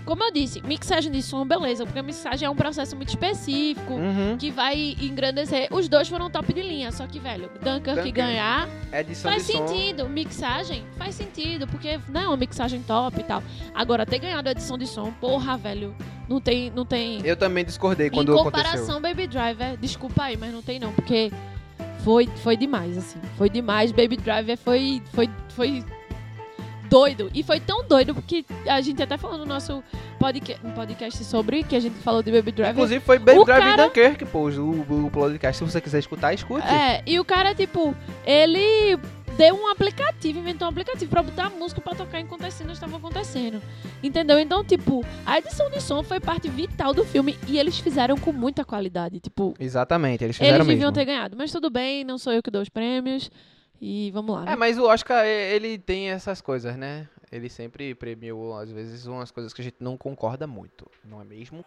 Como 0.07 0.23
eu 0.23 0.33
disse, 0.33 0.63
mixagem 0.63 1.11
de 1.11 1.21
som, 1.21 1.45
beleza, 1.45 1.85
porque 1.85 1.99
a 1.99 2.03
mixagem 2.03 2.47
é 2.47 2.51
um 2.51 2.55
processo 2.55 2.95
muito 2.95 3.09
específico. 3.09 3.95
Uhum. 3.95 4.37
Que 4.39 4.53
vai 4.53 4.97
engrandecer. 5.01 5.67
Os 5.73 5.89
dois 5.89 6.09
foram 6.09 6.31
top 6.31 6.53
de 6.53 6.63
linha. 6.63 6.93
Só 6.93 7.07
que, 7.09 7.19
velho, 7.19 7.51
Dunkirk 7.61 7.97
Dunkirk. 7.97 8.13
ganhar 8.13 8.69
Edição 8.93 9.33
Faz 9.33 9.45
de 9.45 9.53
som. 9.53 9.67
sentido, 9.67 10.09
mixagem 10.09 10.85
faz 10.97 11.17
sentido, 11.17 11.67
porque 11.67 11.99
não 12.09 12.21
é 12.21 12.27
uma 12.29 12.37
mixagem 12.37 12.81
top 12.83 13.19
e 13.21 13.25
tal. 13.25 13.43
Agora, 13.75 14.07
ter 14.07 14.21
ganhado 14.21 14.49
a 14.49 14.53
edição 14.53 14.79
de 14.79 14.87
som, 14.87 15.13
porra, 15.13 15.57
velho, 15.57 15.95
não 16.29 16.41
tem. 16.41 16.71
Não 16.71 16.87
tem... 16.87 17.21
Eu 17.27 17.37
também 17.37 17.65
discordei 17.65 18.07
em 18.07 18.11
quando 18.11 18.33
aconteceu. 18.33 18.65
comparação, 18.65 19.03
Baby 19.03 19.27
Driver, 19.27 19.77
desculpa 19.77 20.23
aí, 20.23 20.37
mas 20.37 20.53
não 20.53 20.63
tem 20.63 20.79
não, 20.79 20.93
porque 20.93 21.33
foi, 22.05 22.29
foi 22.45 22.57
demais, 22.57 22.97
assim. 22.97 23.19
Foi 23.37 23.51
demais. 23.51 23.91
Baby 23.91 24.17
Driver 24.17 24.57
foi. 24.57 25.03
foi, 25.13 25.29
foi 25.49 25.85
doido. 26.89 27.31
E 27.35 27.43
foi 27.43 27.61
tão 27.61 27.87
doido 27.87 28.15
porque 28.15 28.45
a 28.67 28.81
gente 28.81 29.03
até 29.03 29.17
falou 29.17 29.39
no 29.39 29.45
nosso 29.47 29.83
podca 30.19 30.57
um 30.65 30.71
podcast 30.73 31.23
sobre 31.25 31.63
que 31.63 31.77
a 31.77 31.81
gente 31.81 31.97
falou 31.97 32.23
de 32.23 32.31
Baby 32.33 32.53
Driver. 32.53 32.73
Inclusive 32.75 33.01
foi 33.05 33.19
Baby 33.19 33.39
O 33.41 33.45
Drive 33.45 33.61
cara- 33.63 33.85
Dunkirk, 33.87 34.25
pô, 34.27 34.49
o, 34.49 35.07
o 35.07 35.11
podcast. 35.11 35.59
Se 35.65 35.71
você 35.73 35.81
quiser 35.81 35.99
escutar, 35.99 36.33
escute. 36.33 36.67
É, 36.67 37.03
e 37.07 37.19
o 37.21 37.25
cara, 37.25 37.55
tipo, 37.55 37.95
ele 38.25 38.99
deu 39.37 39.55
um 39.55 39.69
aplicativo, 39.71 40.39
inventou 40.39 40.67
um 40.67 40.71
aplicativo 40.71 41.11
pra 41.11 41.23
botar 41.23 41.51
música 41.51 41.79
pra 41.81 41.95
tocar 41.95 42.21
enquanto 42.21 42.45
as 42.47 42.55
cenas 42.55 42.75
estavam 42.79 42.97
acontecendo. 42.97 43.61
Entendeu? 44.03 44.39
Então, 44.39 44.65
tipo, 44.65 45.05
a 45.27 45.39
edição 45.39 45.71
de 45.71 45.81
som 45.83 46.03
foi 46.03 46.19
parte 46.21 46.49
vital 46.49 46.95
do 46.95 47.05
filme 47.05 47.39
e 47.47 47.59
eles 47.59 47.79
fizeram 47.79 48.17
com 48.17 48.33
muita 48.33 48.65
qualidade. 48.65 49.21
Tipo, 49.21 49.55
Exatamente, 49.61 50.25
eles 50.25 50.37
fizeram 50.37 50.57
eles 50.57 50.67
deviam 50.67 50.91
mesmo. 50.91 50.93
ter 50.93 51.05
ganhado. 51.05 51.37
Mas 51.37 51.53
tudo 51.53 51.69
bem, 51.69 52.03
não 52.05 52.17
sou 52.17 52.33
eu 52.33 52.43
que 52.43 52.51
dou 52.51 52.63
os 52.63 52.69
prêmios. 52.71 53.31
E 53.81 54.11
vamos 54.13 54.35
lá. 54.35 54.45
né? 54.45 54.53
É, 54.53 54.57
mas 54.57 54.79
o 54.79 54.85
Oscar, 54.85 55.25
ele 55.25 55.79
tem 55.79 56.11
essas 56.11 56.41
coisas, 56.41 56.77
né? 56.77 57.09
Ele 57.31 57.49
sempre 57.49 57.95
premiou, 57.95 58.57
às 58.57 58.71
vezes, 58.71 59.07
umas 59.07 59.31
coisas 59.31 59.53
que 59.53 59.61
a 59.61 59.65
gente 59.65 59.77
não 59.81 59.97
concorda 59.97 60.47
muito, 60.47 60.91
não 61.05 61.21
é 61.21 61.25
mesmo? 61.25 61.65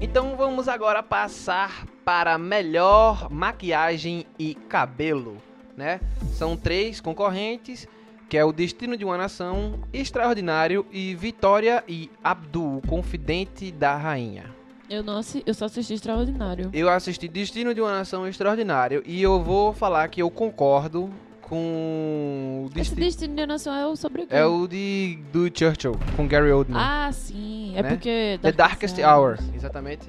Então 0.00 0.36
vamos 0.36 0.68
agora 0.68 1.02
passar 1.02 1.86
para 2.04 2.38
melhor 2.38 3.30
maquiagem 3.30 4.26
e 4.38 4.54
cabelo, 4.54 5.38
né? 5.76 6.00
São 6.32 6.56
três 6.56 7.00
concorrentes, 7.00 7.88
que 8.28 8.36
é 8.36 8.44
o 8.44 8.52
Destino 8.52 8.96
de 8.96 9.04
uma 9.04 9.16
Nação, 9.16 9.80
Extraordinário 9.92 10.86
e 10.92 11.14
Vitória 11.14 11.82
e 11.88 12.10
Abdul, 12.22 12.82
Confidente 12.86 13.72
da 13.72 13.96
Rainha. 13.96 14.54
Eu, 14.94 15.02
não 15.02 15.18
assi- 15.18 15.42
eu 15.44 15.52
só 15.54 15.64
assisti 15.64 15.94
Extraordinário. 15.94 16.70
Eu 16.72 16.88
assisti 16.88 17.26
Destino 17.26 17.74
de 17.74 17.80
uma 17.80 17.90
Nação 17.90 18.26
Extraordinário 18.28 19.02
e 19.04 19.20
eu 19.20 19.42
vou 19.42 19.72
falar 19.72 20.06
que 20.08 20.22
eu 20.22 20.30
concordo 20.30 21.10
com 21.42 22.66
o 22.74 22.78
Esse 22.80 22.94
Destino. 22.94 23.34
De 23.34 23.46
Nação 23.46 23.74
é 23.74 23.86
o 23.86 23.96
sobre 23.96 24.22
o 24.22 24.26
quê? 24.26 24.34
É 24.34 24.44
o 24.46 24.66
de 24.68 25.18
do 25.32 25.50
Churchill 25.52 25.96
com 26.16 26.26
Gary 26.28 26.50
Oldman. 26.52 26.78
Ah, 26.80 27.10
sim. 27.12 27.72
É 27.76 27.82
Né? 27.82 27.88
porque... 27.90 28.38
The 28.40 28.52
Darkest 28.52 28.98
Hour, 28.98 29.38
exatamente. 29.54 30.08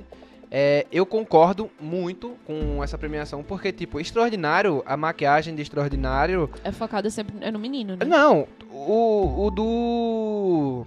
É, 0.52 0.86
eu 0.92 1.06
concordo 1.06 1.70
muito 1.82 2.36
com 2.46 2.82
essa 2.84 2.98
premiação, 2.98 3.44
porque, 3.44 3.72
tipo, 3.74 4.00
Extraordinário, 4.00 4.84
a 4.86 4.96
maquiagem 4.96 5.54
de 5.56 5.62
Extraordinário. 5.64 6.50
É 6.64 6.72
focada 6.72 7.10
sempre 7.10 7.36
é 7.42 7.52
no 7.52 7.60
menino, 7.60 7.96
né? 7.98 8.06
Não, 8.06 8.48
o, 8.72 9.46
o 9.48 9.52
do. 9.52 10.86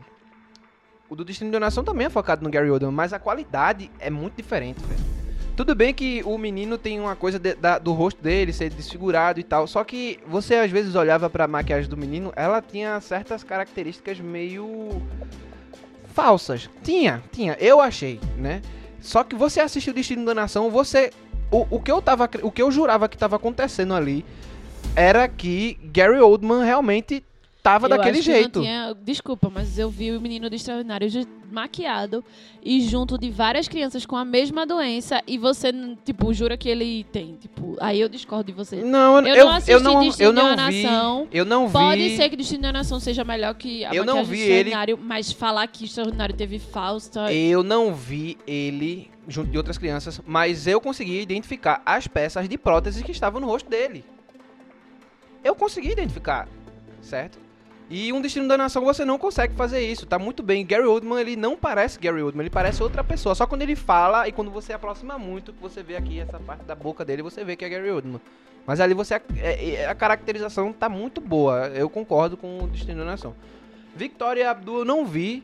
O 1.09 1.17
do 1.17 1.25
Destino 1.25 1.51
de 1.51 1.59
Nação 1.59 1.83
também 1.83 2.07
é 2.07 2.11
focado 2.11 2.45
no 2.45 2.51
Gary 2.51 2.71
Oldman, 2.71 2.93
mas 2.93 3.13
a 3.13 3.19
qualidade 3.19 3.91
é 3.99 4.11
muito 4.11 4.35
diferente, 4.37 4.81
velho. 4.85 5.01
Tudo 5.57 5.75
bem 5.75 5.93
que 5.93 6.23
o 6.25 6.37
menino 6.39 6.77
tem 6.79 7.01
uma 7.01 7.17
coisa 7.17 7.39
de- 7.39 7.55
da- 7.55 7.79
do 7.79 7.93
rosto 7.93 8.23
dele 8.23 8.53
ser 8.53 8.71
desfigurado 8.71 9.41
e 9.41 9.43
tal, 9.43 9.67
só 9.67 9.83
que 9.83 10.21
você 10.27 10.57
às 10.57 10.71
vezes 10.71 10.95
olhava 10.95 11.29
pra 11.29 11.49
maquiagem 11.49 11.89
do 11.91 11.97
menino, 11.97 12.33
ela 12.37 12.61
tinha 12.63 13.01
certas 13.01 13.43
características 13.43 14.21
meio 14.21 15.03
falsas. 16.15 16.69
Tinha, 16.83 17.23
tinha, 17.33 17.57
eu 17.59 17.81
achei, 17.81 18.21
né? 18.37 18.61
Só 19.01 19.25
que 19.25 19.35
você 19.35 19.61
assistiu 19.61 19.93
Destino 19.95 20.25
da 20.27 20.35
Nação, 20.35 20.71
você 20.71 21.11
o, 21.51 21.67
o 21.71 21.81
que 21.81 21.91
eu 21.91 22.03
tava, 22.03 22.29
o 22.43 22.53
que 22.53 22.61
eu 22.63 22.71
jurava 22.71 23.09
que 23.09 23.17
tava 23.17 23.37
acontecendo 23.37 23.95
ali 23.95 24.25
era 24.95 25.27
que 25.27 25.79
Gary 25.85 26.19
Oldman 26.21 26.65
realmente 26.65 27.25
tava 27.63 27.87
Eu 27.87 27.91
daquele 27.91 28.23
jeito. 28.23 28.61
tinha- 28.61 28.95
desculpa, 29.03 29.51
mas 29.53 29.79
eu 29.79 29.91
vi 29.91 30.13
o 30.13 30.21
menino 30.21 30.49
do 30.49 30.55
Extraordinário 30.57 31.09
maquiado 31.51 32.23
e 32.63 32.81
junto 32.83 33.17
de 33.17 33.31
várias 33.31 33.67
crianças 33.69 34.05
com 34.05 34.15
a 34.17 34.25
mesma 34.25 34.67
doença 34.67 35.23
e 35.27 35.39
você, 35.39 35.73
tipo, 36.05 36.33
jura 36.35 36.57
que 36.59 36.69
ele 36.69 37.05
tem. 37.05 37.37
Tipo, 37.37 37.77
aí 37.81 38.01
eu 38.01 38.09
discordo 38.09 38.45
de 38.45 38.53
você. 38.53 38.77
Não, 38.83 39.19
Eu 39.21 39.35
eu, 39.35 39.47
não 39.47 39.53
assisti 39.55 39.73
eu 39.73 39.81
não, 39.81 40.01
Destino 40.01 40.29
eu 40.29 40.33
não 40.33 40.51
vi, 40.69 40.83
Nação. 40.83 41.29
eu 41.33 41.45
não 41.45 41.67
vi. 41.67 41.73
Pode 41.73 42.17
ser 42.17 42.29
que 42.29 42.37
Destino 42.37 42.63
da 42.63 42.73
Nação 42.73 43.01
seja 43.01 43.25
melhor 43.25 43.55
que 43.55 43.85
a 43.85 43.95
Eu 43.95 44.05
não 44.05 44.25
vi 44.25 44.29
do 44.29 44.35
ele- 44.35 44.43
Extraordinário, 44.71 44.99
mas 45.03 45.33
falar 45.33 45.67
que 45.69 45.85
Extraordinário 45.87 46.35
teve 46.35 46.59
Fausta... 46.59 47.33
Eu 47.33 47.63
não 47.63 47.95
vi 47.95 48.37
ele 48.47 49.11
junto 49.27 49.51
de 49.51 49.57
outras 49.59 49.77
crianças, 49.79 50.21
mas 50.27 50.67
eu 50.67 50.81
consegui 50.81 51.21
identificar 51.21 51.83
as 51.85 52.07
peças 52.07 52.47
de 52.49 52.57
prótese 52.59 53.03
que 53.03 53.11
estavam 53.13 53.41
no 53.41 53.47
rosto 53.47 53.69
dele. 53.71 54.05
Eu 55.43 55.55
consegui 55.55 55.91
identificar, 55.93 56.49
certo? 57.01 57.39
E 57.91 58.13
um 58.13 58.21
Destino 58.21 58.47
da 58.47 58.57
Nação 58.59 58.85
você 58.85 59.03
não 59.05 59.17
consegue 59.19 59.55
fazer 59.55 59.81
isso, 59.81 60.05
tá 60.07 60.19
muito 60.19 60.43
bem. 60.43 60.65
Gary 60.65 60.85
Oldman, 60.85 61.21
ele 61.21 61.37
não 61.37 61.57
parece 61.57 61.99
Gary 61.99 62.23
Oldman, 62.23 62.43
ele 62.43 62.51
parece 62.51 62.83
outra 62.83 63.03
pessoa. 63.03 63.35
Só 63.35 63.47
quando 63.47 63.63
ele 63.63 63.75
fala 63.75 64.29
e 64.29 64.33
quando 64.33 64.51
você 64.51 64.75
aproxima 64.75 65.19
muito, 65.19 65.53
que 65.55 65.61
você 65.63 65.83
vê 65.83 65.97
aqui 65.97 66.21
essa 66.21 66.39
parte 66.39 66.65
da 66.65 66.75
boca 66.75 67.03
dele, 67.05 67.23
você 67.23 67.43
vê 67.45 67.57
que 67.57 67.65
é 67.65 67.69
Gary 67.69 67.91
Oldman. 67.91 68.21
Mas 68.67 68.81
ali 68.81 68.93
você 68.93 69.15
é- 69.15 69.23
é- 69.75 69.87
a 69.89 69.95
caracterização 69.95 70.71
tá 70.71 70.91
muito 70.91 71.19
boa. 71.23 71.69
Eu 71.69 71.89
concordo 71.89 72.37
com 72.37 72.59
o 72.65 72.67
Destino 72.69 72.99
da 72.99 73.05
Nação. 73.07 73.35
Victoria 73.97 74.51
Abdul 74.51 74.81
eu 74.81 74.85
não 74.85 75.07
vi, 75.07 75.43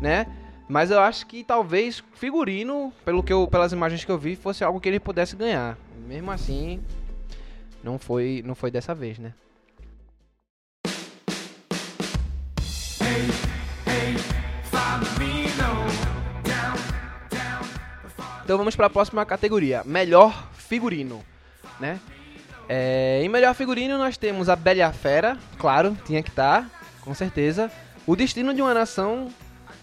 né? 0.00 0.26
Mas 0.68 0.92
eu 0.92 1.00
acho 1.00 1.26
que 1.26 1.42
talvez 1.42 2.02
figurino, 2.14 2.92
pelo 3.04 3.24
que 3.24 3.32
eu, 3.32 3.48
pelas 3.48 3.72
imagens 3.72 4.04
que 4.04 4.10
eu 4.12 4.16
vi, 4.16 4.36
fosse 4.36 4.62
algo 4.62 4.80
que 4.80 4.88
ele 4.88 5.00
pudesse 5.00 5.34
ganhar. 5.34 5.76
Mesmo 6.06 6.30
assim, 6.30 6.80
não 7.82 7.98
foi, 7.98 8.40
não 8.46 8.54
foi 8.54 8.70
dessa 8.70 8.94
vez, 8.94 9.18
né? 9.18 9.34
Então 18.52 18.58
vamos 18.58 18.76
para 18.76 18.84
a 18.84 18.90
próxima 18.90 19.24
categoria, 19.24 19.80
melhor 19.86 20.50
figurino, 20.52 21.24
né? 21.80 21.98
É, 22.68 23.22
em 23.24 23.28
melhor 23.30 23.54
figurino 23.54 23.96
nós 23.96 24.18
temos 24.18 24.50
a 24.50 24.54
Bela 24.54 24.80
e 24.80 24.82
a 24.82 24.92
Fera, 24.92 25.38
claro, 25.58 25.96
tinha 26.04 26.22
que 26.22 26.28
estar, 26.28 26.70
com 27.00 27.14
certeza. 27.14 27.72
O 28.06 28.14
Destino 28.14 28.52
de 28.52 28.60
uma 28.60 28.74
Nação, 28.74 29.30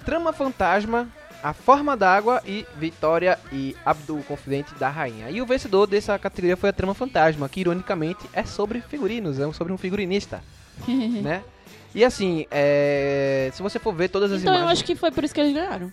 Trama 0.05 0.31
Fantasma, 0.31 1.09
A 1.41 1.51
Forma 1.51 1.97
d'Água 1.97 2.43
e 2.45 2.63
Vitória 2.77 3.39
e 3.51 3.75
Abdul, 3.83 4.21
Confidente 4.21 4.75
da 4.75 4.87
Rainha. 4.87 5.31
E 5.31 5.41
o 5.41 5.47
vencedor 5.47 5.87
dessa 5.87 6.19
categoria 6.19 6.55
foi 6.55 6.69
a 6.69 6.73
Trama 6.73 6.93
Fantasma, 6.93 7.49
que 7.49 7.61
ironicamente 7.61 8.29
é 8.31 8.43
sobre 8.43 8.81
figurinos, 8.81 9.39
é 9.39 9.51
sobre 9.51 9.73
um 9.73 9.79
figurinista, 9.79 10.43
né? 10.87 11.41
E 11.95 12.05
assim, 12.05 12.45
é... 12.51 13.49
se 13.51 13.63
você 13.63 13.79
for 13.79 13.95
ver 13.95 14.09
todas 14.09 14.31
as 14.31 14.41
então 14.41 14.53
eu 14.53 14.59
imagens... 14.59 14.77
acho 14.77 14.85
que 14.85 14.95
foi 14.95 15.09
por 15.09 15.23
isso 15.23 15.33
que 15.33 15.41
eles 15.41 15.55
ganharam. 15.55 15.91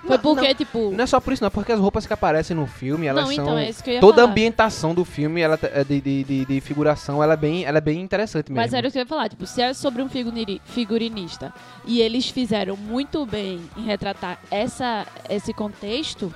Foi 0.00 0.10
Não, 0.10 0.18
porque, 0.18 0.48
não, 0.48 0.54
tipo. 0.54 0.90
Não 0.92 1.04
é 1.04 1.06
só 1.06 1.20
por 1.20 1.32
isso, 1.32 1.42
não, 1.42 1.50
porque 1.50 1.72
as 1.72 1.80
roupas 1.80 2.06
que 2.06 2.12
aparecem 2.12 2.56
no 2.56 2.66
filme, 2.66 3.06
elas 3.06 3.24
não, 3.26 3.34
são... 3.34 3.44
então 3.44 3.58
é 3.58 3.68
isso 3.68 3.82
que 3.82 3.90
eu 3.90 3.94
ia 3.94 4.00
Toda 4.00 4.12
a 4.12 4.16
falar. 4.22 4.30
ambientação 4.30 4.94
do 4.94 5.04
filme, 5.04 5.40
ela 5.40 5.58
é 5.62 5.82
de, 5.84 6.00
de, 6.00 6.24
de, 6.24 6.44
de 6.44 6.60
figuração, 6.60 7.22
ela 7.22 7.34
é 7.34 7.36
bem, 7.36 7.64
ela 7.64 7.78
é 7.78 7.80
bem 7.80 8.00
interessante 8.00 8.50
mesmo. 8.52 8.62
Mas 8.62 8.72
era 8.72 8.86
o 8.88 8.90
que 8.92 8.98
eu 8.98 9.02
ia 9.02 9.06
falar, 9.06 9.28
tipo, 9.28 9.44
se 9.46 9.60
é 9.60 9.74
sobre 9.74 10.00
um 10.02 10.08
figuri- 10.08 10.60
figurinista 10.64 11.52
e 11.84 12.00
eles 12.00 12.28
fizeram 12.28 12.76
muito 12.76 13.26
bem 13.26 13.60
em 13.76 13.82
retratar 13.84 14.38
essa, 14.50 15.04
esse 15.28 15.52
contexto 15.52 16.32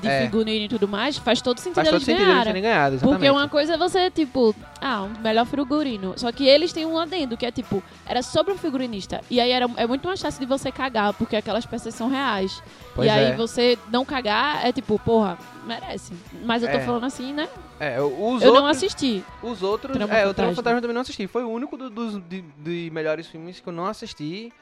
de 0.00 0.08
É. 0.08 0.22
figurino 0.22 0.64
e 0.64 0.68
tudo 0.68 0.88
mais, 0.88 1.16
faz 1.16 1.40
todo 1.40 1.58
sentido 1.58 1.74
Faz 1.76 1.88
todo 1.88 1.96
eles 1.96 2.04
sentido 2.04 2.22
eles 2.22 2.28
ganharem. 2.32 2.52
terem 2.52 2.62
ganhado, 2.62 2.94
exatamente. 2.96 3.18
Porque 3.18 3.30
uma 3.30 3.48
coisa 3.48 3.74
é 3.74 3.76
você, 3.78 4.10
tipo, 4.10 4.54
ah, 4.80 5.02
um 5.02 5.20
melhor 5.22 5.46
figurino. 5.46 6.14
Só 6.16 6.32
que 6.32 6.46
eles 6.46 6.72
têm 6.72 6.86
um 6.86 6.98
adendo, 6.98 7.36
que 7.36 7.44
é 7.46 7.50
tipo, 7.50 7.82
era 8.06 8.22
sobre 8.22 8.52
um 8.52 8.58
figurinista. 8.58 9.20
E 9.30 9.40
aí 9.40 9.50
era, 9.50 9.66
é 9.76 9.86
muito 9.86 10.06
mais 10.08 10.20
fácil 10.20 10.40
de 10.40 10.46
você 10.46 10.72
cagar, 10.72 11.12
porque 11.14 11.36
aquelas 11.36 11.66
peças 11.66 11.94
são 11.94 12.08
reais. 12.08 12.62
Pois 12.94 13.06
e 13.06 13.10
aí 13.10 13.24
é. 13.26 13.36
você 13.36 13.78
não 13.90 14.04
cagar 14.04 14.66
é 14.66 14.72
tipo, 14.72 14.98
porra, 14.98 15.38
merece. 15.66 16.12
Mas 16.44 16.62
eu 16.62 16.70
tô 16.70 16.76
É. 16.76 16.80
falando 16.80 17.04
assim, 17.04 17.32
né? 17.32 17.48
É, 17.78 18.00
os 18.00 18.42
eu 18.42 18.52
não 18.52 18.62
outros, 18.64 18.76
assisti. 18.76 19.24
Os 19.42 19.62
outros. 19.62 19.96
Trama 19.96 20.14
é, 20.14 20.26
o 20.26 20.34
Trama 20.34 20.54
Fantasma. 20.54 20.80
Também 20.80 20.94
não 20.94 21.00
assisti. 21.00 21.26
Foi 21.26 21.42
o 21.44 21.48
único 21.48 21.76
do- 21.78 21.88
dos 21.88 22.20
de, 22.28 22.42
de 22.58 22.90
melhores 22.92 23.26
filmes 23.26 23.58
que 23.60 23.66
eu 23.68 23.72
não 23.72 23.86
assisti. 23.86 24.52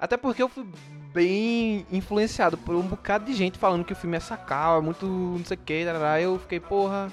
Até 0.00 0.16
porque 0.16 0.42
eu 0.42 0.48
fui 0.48 0.64
bem 1.12 1.86
influenciado 1.90 2.56
por 2.56 2.74
um 2.74 2.82
bocado 2.82 3.24
de 3.24 3.34
gente 3.34 3.58
falando 3.58 3.84
que 3.84 3.92
o 3.92 3.96
filme 3.96 4.16
é 4.16 4.20
sacal, 4.20 4.78
é 4.78 4.80
muito 4.80 5.06
não 5.06 5.44
sei 5.44 5.56
o 5.56 5.60
que, 5.60 5.84
eu 6.22 6.38
fiquei, 6.38 6.60
porra. 6.60 7.10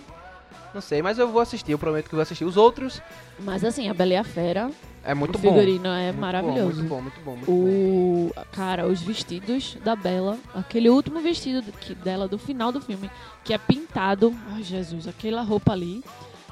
Não 0.74 0.82
sei, 0.82 1.02
mas 1.02 1.18
eu 1.18 1.30
vou 1.30 1.42
assistir, 1.42 1.72
eu 1.72 1.80
prometo 1.80 2.10
que 2.10 2.16
vou 2.16 2.22
assistir. 2.22 2.44
Os 2.44 2.58
outros 2.58 3.02
Mas 3.40 3.64
assim, 3.64 3.90
a 3.90 3.94
Bela 3.94 4.14
e 4.14 4.18
a 4.18 4.24
Fera, 4.26 4.70
é 5.06 5.14
muito 5.14 5.38
o 5.38 5.40
bom. 5.40 5.50
figurino 5.50 5.88
é 5.88 6.08
Muito 6.08 6.20
maravilhoso. 6.20 6.84
Bom, 6.84 7.02
muito 7.02 7.22
bom, 7.22 7.32
muito 7.36 7.46
bom. 7.48 7.54
Muito 7.54 8.32
bom. 8.32 8.42
O. 8.42 8.46
Cara, 8.52 8.88
os 8.88 9.02
vestidos 9.02 9.78
da 9.84 9.96
Bela, 9.96 10.38
aquele 10.54 10.90
último 10.90 11.22
vestido 11.22 11.72
que, 11.74 11.94
dela 11.94 12.28
do 12.28 12.40
final 12.40 12.72
do 12.72 12.82
filme, 12.82 13.10
que 13.44 13.54
é 13.54 13.58
pintado. 13.58 14.36
Ai, 14.52 14.64
Jesus, 14.64 15.08
aquela 15.08 15.44
roupa 15.44 15.72
ali. 15.72 16.04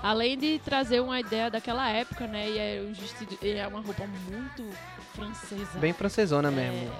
Além 0.03 0.37
de 0.37 0.59
trazer 0.59 0.99
uma 0.99 1.17
ideia 1.17 1.49
daquela 1.49 1.89
época, 1.89 2.27
né? 2.27 2.49
E 2.49 2.59
é, 2.59 2.81
os 2.81 2.97
vestidos, 2.99 3.37
e 3.41 3.51
é 3.53 3.65
uma 3.65 3.79
roupa 3.79 4.03
muito 4.29 4.69
francesa. 5.15 5.79
Bem 5.79 5.93
francesona 5.93 6.49
É, 6.49 6.51
mesmo. 6.51 6.91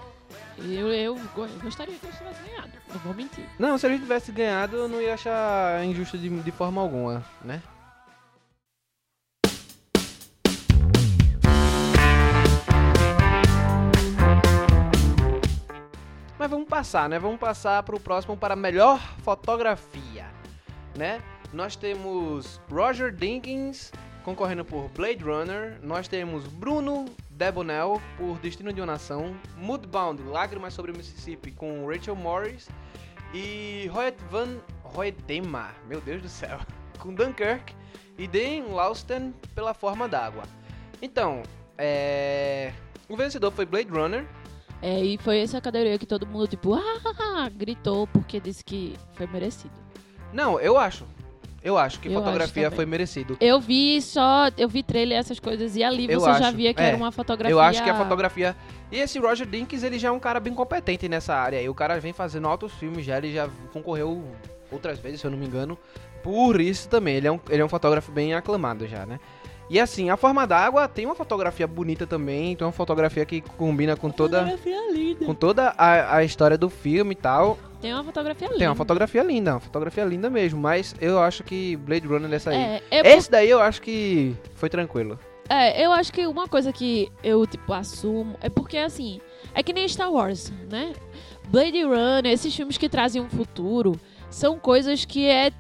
eu, 0.60 0.88
eu 0.94 1.16
go- 1.36 1.48
gostaria 1.62 1.96
que 1.96 2.06
eu 2.06 2.12
tivesse 2.14 2.42
ganhado. 2.44 2.72
Não 2.94 3.00
vou 3.02 3.14
mentir. 3.14 3.44
Não, 3.60 3.78
se 3.78 3.86
a 3.86 3.90
gente 3.90 4.02
tivesse 4.04 4.32
ganhado, 4.32 4.78
eu 4.78 4.88
não 4.88 5.02
ia 5.02 5.16
achar 5.16 5.84
injusto 5.84 6.18
de, 6.18 6.30
de 6.30 6.52
forma 6.52 6.80
alguma, 6.82 7.26
né? 7.44 7.62
Mas 16.38 16.50
vamos 16.50 16.68
passar, 16.68 17.08
né? 17.08 17.20
Vamos 17.20 17.40
passar 17.40 17.82
para 17.84 17.96
o 17.96 18.00
próximo 18.00 18.36
para 18.36 18.56
melhor 18.56 19.00
fotografia, 19.24 20.26
né? 20.98 21.22
Nós 21.54 21.76
temos 21.76 22.60
Roger 22.68 23.12
Dinkins 23.12 23.92
concorrendo 24.24 24.66
por 24.66 24.90
Blade 24.90 25.24
Runner. 25.24 25.80
Nós 25.84 26.08
temos 26.08 26.48
Bruno 26.48 27.06
Debonel 27.30 28.02
por 28.18 28.40
Destino 28.40 28.74
de 28.74 28.82
uma 28.82 28.88
Nação. 28.88 29.36
Mudbound, 29.58 30.24
Lágrimas 30.24 30.74
sobre 30.74 30.92
o 30.92 30.98
Mississippi 30.98 31.52
com 31.52 31.86
Rachel 31.86 32.16
Morris. 32.16 32.68
E 33.36 33.88
Royet 33.92 34.18
Van 34.32 34.58
Hoytema, 34.96 35.72
meu 35.88 36.02
Deus 36.02 36.22
do 36.24 36.30
céu, 36.30 36.60
com 36.98 37.14
Dunkirk. 37.14 37.76
E 38.18 38.28
Dan 38.28 38.74
Lausten 38.74 39.34
pela 39.54 39.74
Forma 39.74 40.08
d'Água. 40.08 40.44
Então, 41.02 41.44
é... 41.78 42.72
o 43.08 43.16
vencedor 43.16 43.52
foi 43.52 43.66
Blade 43.66 43.90
Runner. 43.90 44.26
É, 44.82 45.00
e 45.04 45.18
foi 45.18 45.40
essa 45.40 45.62
categoria 45.62 45.98
que 45.98 46.06
todo 46.06 46.28
mundo, 46.28 46.48
tipo, 46.48 46.74
ah, 46.74 47.50
gritou 47.50 48.06
porque 48.08 48.40
disse 48.40 48.64
que 48.64 48.96
foi 49.14 49.26
merecido. 49.28 49.74
Não, 50.32 50.60
eu 50.60 50.78
acho. 50.78 51.06
Eu 51.64 51.78
acho 51.78 52.00
que 52.00 52.08
Eu 52.10 52.12
acho 52.14 52.24
fotografia 52.24 52.64
também. 52.64 52.76
foi 52.76 52.86
merecido. 52.86 53.38
Eu 53.40 53.60
vi 53.62 54.02
só, 54.02 54.50
eu 54.58 54.68
vi 54.68 54.84
trailer 54.84 55.18
essas 55.18 55.40
coisas 55.40 55.76
e 55.76 55.84
ali 55.84 56.12
Eu 56.12 56.20
você 56.20 56.34
já 56.40 56.48
acho, 56.50 56.58
via 56.58 56.74
que 56.74 56.82
é. 56.82 56.88
era 56.88 56.98
uma 56.98 57.12
fotografia. 57.12 57.54
Eu 57.54 57.60
acho 57.60 57.84
que 57.84 57.90
a 57.90 57.96
fotografia. 57.96 58.56
E 58.92 58.98
esse 59.00 59.18
Roger 59.18 59.48
Dinkins, 59.48 59.82
ele 59.82 59.98
já 59.98 60.10
é 60.10 60.12
um 60.12 60.20
cara 60.20 60.40
bem 60.40 60.54
competente 60.54 61.08
nessa 61.08 61.34
área. 61.34 61.62
E 61.62 61.70
o 61.70 61.74
cara 61.74 62.00
vem 62.00 62.12
fazendo 62.14 62.48
altos 62.48 62.74
filmes 62.74 63.06
já, 63.06 63.18
ele 63.18 63.34
já 63.34 63.48
concorreu 63.72 64.24
outras 64.72 65.00
vezes, 65.00 65.22
se 65.22 65.26
eu 65.28 65.32
não 65.32 65.38
me 65.38 65.46
engano. 65.46 65.78
Por 66.22 66.60
isso 66.62 66.88
também, 66.90 67.16
ele 67.16 67.28
é 67.28 67.32
um, 67.32 67.40
ele 67.50 67.62
é 67.62 67.66
um 67.66 67.70
fotógrafo 67.70 68.12
bem 68.12 68.34
aclamado 68.34 68.88
já, 68.88 69.06
né? 69.06 69.20
E 69.70 69.80
assim, 69.80 70.10
a 70.10 70.18
forma 70.18 70.46
d'água 70.46 70.88
tem 70.88 71.06
uma 71.06 71.16
fotografia 71.16 71.66
bonita 71.66 72.06
também, 72.06 72.56
tem 72.56 72.66
uma 72.66 72.72
fotografia 72.74 73.26
que 73.26 73.42
combina 73.42 73.96
com 73.96 74.10
toda, 74.12 74.46
com 75.26 75.34
toda 75.34 75.74
a, 75.78 76.18
a 76.18 76.24
história 76.24 76.58
do 76.58 76.70
filme 76.70 77.14
e 77.14 77.16
tal. 77.16 77.58
Tem 77.82 77.94
uma 77.94 78.04
fotografia 78.04 78.48
linda. 78.48 78.60
Tem 78.60 78.68
uma 78.68 78.76
fotografia 78.76 79.24
linda, 79.24 79.52
uma 79.54 79.60
fotografia 79.60 80.06
linda 80.06 80.30
mesmo, 80.30 80.60
mas 80.62 80.96
eu 81.02 81.20
acho 81.20 81.44
que 81.44 81.76
Blade 81.78 82.08
Runner 82.08 82.30
dessa 82.30 82.52
aí. 82.52 82.58
É, 82.58 82.84
é, 82.92 83.04
por- 83.04 83.10
Esse 83.10 83.32
daí 83.32 83.50
eu 83.50 83.60
acho 83.62 83.82
que 83.82 84.36
foi 84.56 84.70
tranquilo. 84.70 85.18
é, 85.50 85.84
eu 85.86 85.92
acho 85.92 86.12
que 86.14 86.26
uma 86.28 86.48
coisa 86.48 86.72
que 86.72 87.12
eu, 87.24 87.46
tipo, 87.48 87.74
assumo 87.74 88.36
é 88.42 88.50
porque, 88.50 88.78
assim, 88.78 89.20
é 89.56 89.64
que 89.64 89.74
nem 89.74 89.88
Star 89.88 90.12
Wars, 90.12 90.52
né? 90.70 90.94
Blade 91.48 91.84
Runner, 91.84 92.26
esses 92.32 92.56
filmes 92.56 92.78
que 92.78 92.88
trazem 92.88 93.22
um 93.22 93.30
futuro, 93.30 94.00
são 94.30 94.58
coisas 94.60 95.04
que 95.04 95.26
é. 95.28 95.52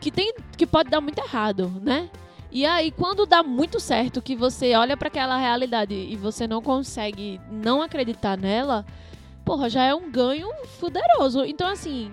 que 0.00 0.10
tem. 0.10 0.32
que 0.56 0.66
pode 0.66 0.90
dar 0.90 1.00
muito 1.00 1.18
errado, 1.18 1.70
né? 1.82 2.08
E 2.54 2.66
aí, 2.66 2.90
quando 2.90 3.24
dá 3.24 3.42
muito 3.42 3.80
certo, 3.80 4.20
que 4.20 4.36
você 4.36 4.74
olha 4.74 4.94
pra 4.94 5.08
aquela 5.08 5.38
realidade 5.38 5.94
e 5.94 6.14
você 6.16 6.46
não 6.46 6.60
consegue 6.60 7.40
não 7.50 7.80
acreditar 7.80 8.36
nela, 8.36 8.84
porra, 9.42 9.70
já 9.70 9.84
é 9.84 9.94
um 9.94 10.10
ganho 10.10 10.48
fuderoso. 10.78 11.46
Então, 11.46 11.66
assim, 11.66 12.12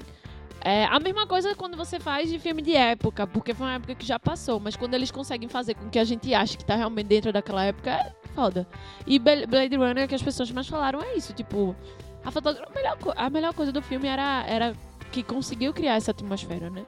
é 0.62 0.86
a 0.86 0.97
mesma 0.97 1.28
coisa 1.28 1.54
quando 1.56 1.75
você 1.75 1.99
faz 1.99 2.30
de 2.30 2.39
filme 2.39 2.62
de 2.62 2.73
época, 2.73 3.28
porque 3.28 3.54
foi 3.54 3.67
uma 3.67 3.75
época 3.75 3.95
que 3.95 4.06
já 4.06 4.17
passou, 4.17 4.62
mas 4.62 4.78
quando 4.78 4.93
eles 4.93 5.12
conseguem 5.12 5.49
fazer 5.49 5.73
com 5.73 5.89
que 5.89 5.99
a 5.99 6.06
gente 6.06 6.34
ache 6.34 6.58
que 6.58 6.63
tá 6.63 6.73
realmente 6.73 7.08
dentro 7.08 7.34
daquela 7.34 7.65
época, 7.65 7.91
é 7.91 8.13
foda. 8.34 8.65
E 9.06 9.19
Blade 9.19 9.75
Runner, 9.75 10.08
que 10.08 10.15
as 10.15 10.23
pessoas 10.23 10.49
mais 10.52 10.69
falaram, 10.69 11.02
é 11.02 11.17
isso, 11.17 11.34
tipo, 11.34 11.75
a, 12.23 12.30
a, 12.30 12.73
melhor, 12.73 12.97
a 13.17 13.30
melhor 13.30 13.54
coisa 13.54 13.73
do 13.73 13.82
filme 13.82 14.08
era, 14.08 14.45
era 14.47 14.73
que 15.12 15.21
conseguiu 15.21 15.73
criar 15.73 15.95
essa 15.95 16.12
atmosfera, 16.12 16.69
né? 16.69 16.86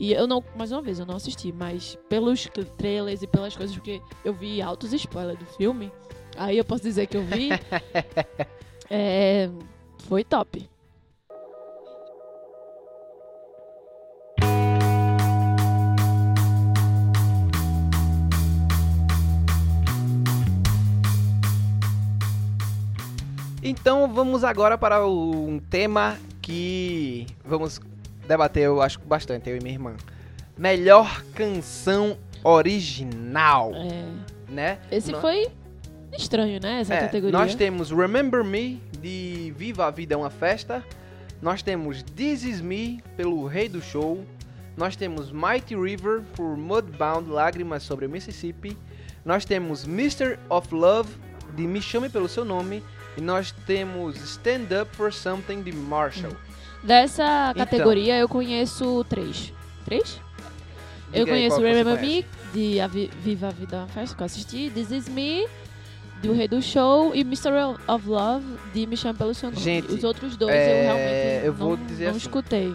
E 0.00 0.12
eu 0.12 0.28
não, 0.28 0.44
mais 0.56 0.70
uma 0.70 0.80
vez, 0.80 1.00
eu 1.00 1.04
não 1.06 1.16
assisti, 1.16 1.50
mas 1.50 1.98
pelos 2.08 2.44
tra- 2.44 2.64
trailers 2.64 3.20
e 3.20 3.26
pelas 3.26 3.56
coisas, 3.56 3.74
porque 3.74 4.00
eu 4.24 4.32
vi 4.32 4.62
altos 4.62 4.92
spoilers 4.92 5.40
do 5.40 5.44
filme, 5.44 5.90
aí 6.36 6.56
eu 6.56 6.64
posso 6.64 6.84
dizer 6.84 7.08
que 7.08 7.16
eu 7.16 7.24
vi. 7.24 7.48
é, 8.88 9.50
foi 10.06 10.22
top. 10.22 10.68
Então 23.60 24.12
vamos 24.14 24.44
agora 24.44 24.78
para 24.78 25.04
um 25.04 25.58
tema 25.58 26.16
que 26.40 27.26
vamos 27.44 27.80
debater, 28.28 28.64
eu 28.64 28.80
acho, 28.80 29.00
bastante, 29.00 29.48
eu 29.50 29.56
e 29.56 29.60
minha 29.60 29.74
irmã. 29.74 29.94
Melhor 30.56 31.22
canção 31.34 32.16
original, 32.44 33.72
É, 33.74 34.04
né? 34.52 34.78
esse 34.90 35.10
No- 35.12 35.20
foi 35.20 35.48
estranho, 36.16 36.60
né? 36.62 36.80
Essa 36.80 36.94
É, 36.94 37.00
categoria. 37.00 37.36
Nós 37.38 37.54
temos 37.54 37.90
Remember 37.90 38.44
Me, 38.44 38.80
de 39.00 39.52
Viva 39.56 39.86
a 39.86 39.90
Vida 39.90 40.14
é 40.14 40.16
uma 40.16 40.30
Festa. 40.30 40.84
Nós 41.40 41.62
temos 41.62 42.02
This 42.02 42.42
Is 42.44 42.60
Me, 42.60 43.02
pelo 43.16 43.46
Rei 43.46 43.68
do 43.68 43.80
Show. 43.80 44.24
Nós 44.76 44.94
temos 44.96 45.30
Mighty 45.32 45.74
River, 45.76 46.22
por 46.34 46.56
Mudbound, 46.56 47.28
Lágrimas 47.30 47.82
sobre 47.82 48.06
o 48.06 48.08
Mississippi. 48.10 48.76
Nós 49.24 49.44
temos 49.44 49.84
Mr. 49.84 50.38
of 50.48 50.72
Love, 50.74 51.10
de 51.54 51.66
Me 51.66 51.80
Chame 51.82 52.08
Pelo 52.08 52.28
Seu 52.28 52.44
Nome. 52.44 52.82
E 53.16 53.20
nós 53.20 53.52
temos 53.66 54.16
Stand 54.16 54.68
Up 54.82 54.94
for 54.96 55.12
Something, 55.12 55.62
de 55.62 55.72
Marshall. 55.72 56.32
Dessa 56.82 57.50
Então. 57.50 57.64
categoria 57.66 58.16
eu 58.18 58.28
conheço 58.28 59.04
três. 59.08 59.52
Três? 59.84 60.20
eu 61.12 61.24
Diga 61.24 61.36
aí 61.36 61.48
conheço 61.48 61.60
Remember. 61.60 62.00
Me, 62.00 62.26
de 62.52 62.80
A 62.80 62.86
Vi- 62.86 63.10
Viva 63.22 63.48
a 63.48 63.50
Vida 63.50 63.76
é 63.76 63.78
uma 63.80 63.88
Festa, 63.88 64.14
que 64.16 64.22
eu 64.22 64.26
assisti. 64.26 64.70
This 64.70 64.90
Is 64.90 65.08
Me, 65.08 65.46
do 66.22 66.32
Rei 66.32 66.46
do 66.48 66.60
Show. 66.62 67.14
E 67.14 67.24
Mystery 67.24 67.56
of 67.88 68.08
Love, 68.08 68.44
de 68.74 68.86
Me 68.86 68.96
Chame 68.96 69.18
Pelo 69.18 69.34
Seu 69.34 69.50
Nome. 69.50 69.62
Gente, 69.62 69.92
Os 69.92 70.04
outros 70.04 70.36
dois 70.36 70.54
é, 70.54 70.78
eu 70.80 70.82
realmente 70.84 71.46
eu 71.46 71.52
vou 71.54 71.76
não, 71.76 71.86
dizer 71.86 72.04
não 72.04 72.10
assim. 72.10 72.18
escutei. 72.18 72.74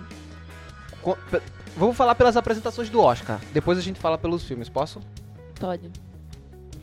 Co- 1.02 1.18
pe- 1.30 1.42
Vou 1.76 1.92
falar 1.92 2.14
pelas 2.14 2.38
apresentações 2.38 2.88
do 2.90 3.00
Oscar. 3.00 3.40
Depois 3.52 3.78
a 3.80 3.82
gente 3.82 4.00
fala 4.00 4.16
pelos 4.18 4.44
filmes, 4.44 4.70
posso? 4.70 5.00
Pode. 5.60 5.90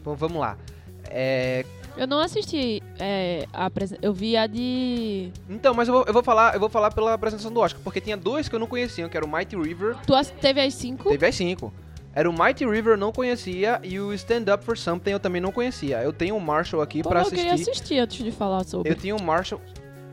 Então 0.01 0.16
vamos 0.16 0.38
lá. 0.40 0.57
É, 1.05 1.64
Eu 1.97 2.07
não 2.07 2.20
assisti 2.20 2.82
é, 2.99 3.47
a 3.53 3.66
apresen- 3.66 3.99
Eu 4.01 4.12
vi 4.12 4.36
a 4.36 4.47
de. 4.47 5.30
Então, 5.49 5.74
mas 5.74 5.88
eu 5.88 5.95
vou, 5.95 6.05
eu 6.07 6.12
vou 6.12 6.22
falar, 6.22 6.55
eu 6.55 6.61
vou 6.61 6.68
falar 6.68 6.91
pela 6.93 7.12
apresentação 7.14 7.53
do 7.53 7.61
Oscar, 7.61 7.80
porque 7.82 8.01
tinha 8.01 8.16
dois 8.16 8.49
que 8.49 8.55
eu 8.55 8.59
não 8.59 8.66
conhecia, 8.66 9.09
que 9.09 9.16
era 9.16 9.26
o 9.26 9.30
Mighty 9.30 9.57
River, 9.57 9.97
Tu 10.07 10.12
teve 10.41 10.61
as 10.61 10.74
cinco? 10.74 11.09
teve 11.09 11.26
as 11.26 11.34
cinco. 11.34 11.72
Era 12.12 12.28
o 12.28 12.32
Mighty 12.32 12.64
River 12.66 12.95
eu 12.95 12.97
não 12.99 13.12
conhecia 13.12 13.78
e 13.84 14.01
o 14.01 14.12
Stand 14.14 14.53
Up 14.53 14.64
for 14.64 14.76
Something 14.76 15.11
eu 15.12 15.20
também 15.20 15.41
não 15.41 15.53
conhecia. 15.53 16.03
Eu 16.03 16.12
tenho 16.12 16.36
o 16.36 16.41
Marshall 16.41 16.82
aqui 16.82 17.03
pra 17.03 17.18
eu 17.20 17.22
assistir. 17.22 17.36
queria 17.36 17.55
assistir 17.55 17.99
antes 18.01 18.24
de 18.24 18.32
falar 18.32 18.64
sobre. 18.64 18.91
Eu 18.91 18.97
tinha 18.97 19.14
o 19.14 19.22
Marshall. 19.22 19.61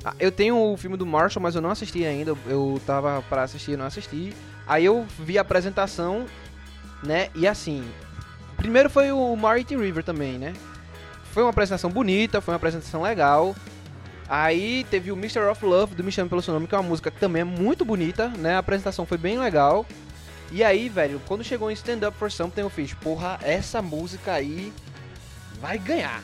Ah, 0.05 0.13
eu 0.19 0.31
tenho 0.31 0.55
o 0.71 0.77
filme 0.77 0.95
do 0.95 1.05
Marshall, 1.07 1.41
mas 1.41 1.55
eu 1.55 1.61
não 1.61 1.71
assisti 1.71 2.05
ainda. 2.05 2.31
Eu- 2.31 2.37
Eu 2.47 2.81
tava 2.85 3.23
pra 3.27 3.43
assistir 3.43 3.71
e 3.71 3.77
não 3.77 3.85
assisti. 3.85 4.31
Aí 4.67 4.85
eu 4.85 5.05
vi 5.19 5.37
a 5.39 5.41
apresentação, 5.41 6.25
né? 7.03 7.29
E 7.35 7.47
assim. 7.47 7.83
Primeiro 8.57 8.89
foi 8.89 9.11
o 9.11 9.35
Mighty 9.35 9.75
River 9.75 10.03
também, 10.03 10.33
né? 10.37 10.53
Foi 11.37 11.43
uma 11.43 11.51
apresentação 11.51 11.91
bonita, 11.91 12.41
foi 12.41 12.51
uma 12.51 12.55
apresentação 12.55 13.03
legal. 13.03 13.55
Aí 14.27 14.87
teve 14.89 15.11
o 15.11 15.15
Mr. 15.15 15.41
of 15.41 15.63
Love 15.63 15.93
do 15.93 16.03
Me 16.03 16.11
Chame 16.11 16.27
Pelo 16.27 16.41
Seu 16.41 16.51
Nome, 16.51 16.65
que 16.65 16.73
é 16.73 16.79
uma 16.79 16.89
música 16.89 17.11
que 17.11 17.19
também 17.19 17.41
é 17.41 17.43
muito 17.43 17.85
bonita, 17.85 18.29
né? 18.29 18.55
A 18.55 18.57
apresentação 18.57 19.05
foi 19.05 19.19
bem 19.19 19.37
legal. 19.37 19.85
E 20.51 20.63
aí, 20.63 20.89
velho, 20.89 21.21
quando 21.27 21.43
chegou 21.43 21.69
em 21.69 21.75
Stand 21.75 22.07
Up 22.07 22.17
for 22.17 22.31
Something, 22.31 22.61
eu 22.61 22.71
fiz, 22.71 22.91
porra, 22.95 23.37
essa 23.43 23.83
música 23.83 24.33
aí 24.33 24.73
vai 25.61 25.77
ganhar. 25.77 26.23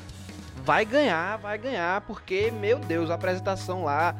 Vai 0.65 0.83
ganhar, 0.83 1.37
vai 1.37 1.59
ganhar, 1.59 2.01
porque, 2.01 2.49
meu 2.49 2.79
Deus, 2.79 3.11
a 3.11 3.13
apresentação 3.13 3.83
lá 3.83 4.15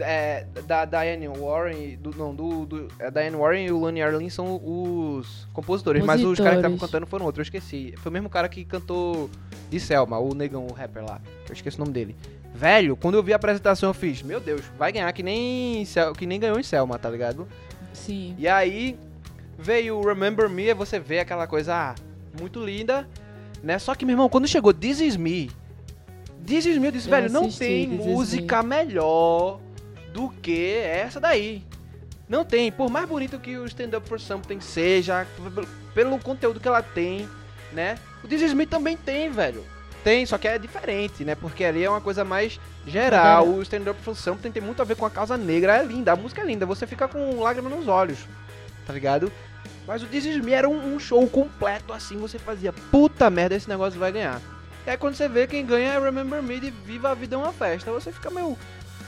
é, 0.00 0.46
da 0.66 0.84
Diane 0.84 1.28
Warren, 1.28 1.96
do, 1.96 2.10
não, 2.16 2.34
do, 2.34 2.66
do 2.66 2.88
a 3.00 3.10
Diane 3.10 3.36
Warren 3.36 3.66
e 3.66 3.72
o 3.72 3.78
Lonnie 3.78 4.02
Arlen 4.02 4.28
são 4.28 4.60
os 4.62 5.46
compositores, 5.52 6.04
mas 6.04 6.22
os 6.22 6.38
caras 6.38 6.54
que 6.54 6.56
estavam 6.58 6.76
Compositores. 6.76 6.80
cantando 6.80 7.06
foram 7.06 7.26
outros, 7.26 7.40
eu 7.40 7.42
esqueci. 7.42 7.94
Foi 7.98 8.10
o 8.10 8.12
mesmo 8.12 8.28
cara 8.28 8.48
que 8.48 8.64
cantou 8.64 9.30
de 9.70 9.78
Selma, 9.78 10.18
o 10.18 10.34
negão, 10.34 10.66
o 10.66 10.72
rapper 10.72 11.04
lá, 11.04 11.20
eu 11.48 11.52
esqueci 11.52 11.76
o 11.76 11.80
nome 11.80 11.92
dele. 11.92 12.16
Velho, 12.54 12.96
quando 12.96 13.16
eu 13.16 13.22
vi 13.22 13.32
a 13.32 13.36
apresentação 13.36 13.90
eu 13.90 13.94
fiz, 13.94 14.22
meu 14.22 14.40
Deus, 14.40 14.62
vai 14.78 14.92
ganhar 14.92 15.12
que 15.12 15.22
nem, 15.22 15.84
que 16.16 16.26
nem 16.26 16.38
ganhou 16.38 16.58
em 16.58 16.62
Selma, 16.62 16.98
tá 16.98 17.10
ligado? 17.10 17.46
Sim. 17.92 18.34
E 18.38 18.46
aí 18.48 18.98
veio 19.58 19.96
o 19.96 20.06
Remember 20.06 20.48
Me, 20.48 20.68
e 20.68 20.74
você 20.74 20.98
vê 20.98 21.20
aquela 21.20 21.46
coisa 21.46 21.74
ah, 21.74 21.94
muito 22.38 22.64
linda, 22.64 23.08
né? 23.62 23.78
Só 23.78 23.94
que, 23.94 24.04
meu 24.04 24.14
irmão, 24.14 24.28
quando 24.28 24.46
chegou 24.46 24.72
This 24.72 25.00
Is 25.00 25.16
Me, 25.16 25.50
This 26.46 26.66
Is 26.66 26.78
Me, 26.78 26.86
eu 26.86 26.92
disse, 26.92 27.08
Eu 27.08 27.10
velho, 27.10 27.32
não 27.32 27.42
assisti 27.42 27.58
tem 27.58 27.90
This 27.90 28.00
Is 28.00 28.06
música 28.06 28.62
melhor 28.62 29.60
do 30.14 30.30
que 30.30 30.76
essa 30.76 31.18
daí. 31.18 31.62
Não 32.28 32.44
tem. 32.44 32.70
Por 32.70 32.88
mais 32.88 33.06
bonito 33.06 33.38
que 33.38 33.58
o 33.58 33.66
Stand 33.66 33.98
Up 33.98 34.08
For 34.08 34.20
Something 34.20 34.60
seja, 34.60 35.26
pelo- 35.92 36.18
conteúdo 36.20 36.60
que 36.60 36.68
ela 36.68 36.80
tem, 36.82 37.28
né? 37.72 37.98
O 38.22 38.28
This 38.28 38.40
Is 38.40 38.54
Me 38.54 38.64
também 38.64 38.96
tem, 38.96 39.28
velho. 39.28 39.62
Tem, 40.04 40.24
só 40.24 40.38
que 40.38 40.46
é 40.46 40.56
diferente, 40.58 41.24
né? 41.24 41.34
Porque 41.34 41.64
ali 41.64 41.82
é 41.82 41.90
uma 41.90 42.00
coisa 42.00 42.24
mais 42.24 42.60
geral. 42.86 43.48
O 43.48 43.62
Stand 43.62 43.90
Up 43.90 44.00
For 44.02 44.14
Something 44.14 44.52
tem 44.52 44.62
muito 44.62 44.80
a 44.80 44.84
ver 44.84 44.96
com 44.96 45.04
a 45.04 45.10
causa 45.10 45.36
negra. 45.36 45.78
É 45.78 45.82
linda, 45.82 46.12
a 46.12 46.16
música 46.16 46.42
é 46.42 46.44
linda. 46.44 46.64
Você 46.64 46.86
fica 46.86 47.08
com 47.08 47.40
lágrimas 47.40 47.72
nos 47.72 47.88
olhos, 47.88 48.18
tá 48.86 48.92
ligado? 48.92 49.32
Mas 49.86 50.02
o 50.02 50.06
This 50.06 50.24
Is 50.26 50.46
era 50.46 50.68
um, 50.68 50.94
um 50.94 50.98
show 51.00 51.26
completo 51.28 51.92
assim. 51.92 52.16
Você 52.18 52.38
fazia, 52.38 52.72
puta 52.72 53.28
merda, 53.28 53.56
esse 53.56 53.68
negócio 53.68 53.98
vai 53.98 54.12
ganhar. 54.12 54.40
E 54.86 54.90
aí 54.90 54.96
quando 54.96 55.14
você 55.16 55.28
vê 55.28 55.46
quem 55.46 55.64
ganha 55.66 55.94
é 55.94 55.98
Remember 55.98 56.42
Me 56.42 56.60
de 56.60 56.70
Viva 56.70 57.10
a 57.10 57.14
Vida 57.14 57.34
é 57.34 57.38
uma 57.38 57.52
Festa. 57.52 57.90
Você 57.90 58.12
fica 58.12 58.30
meio, 58.30 58.56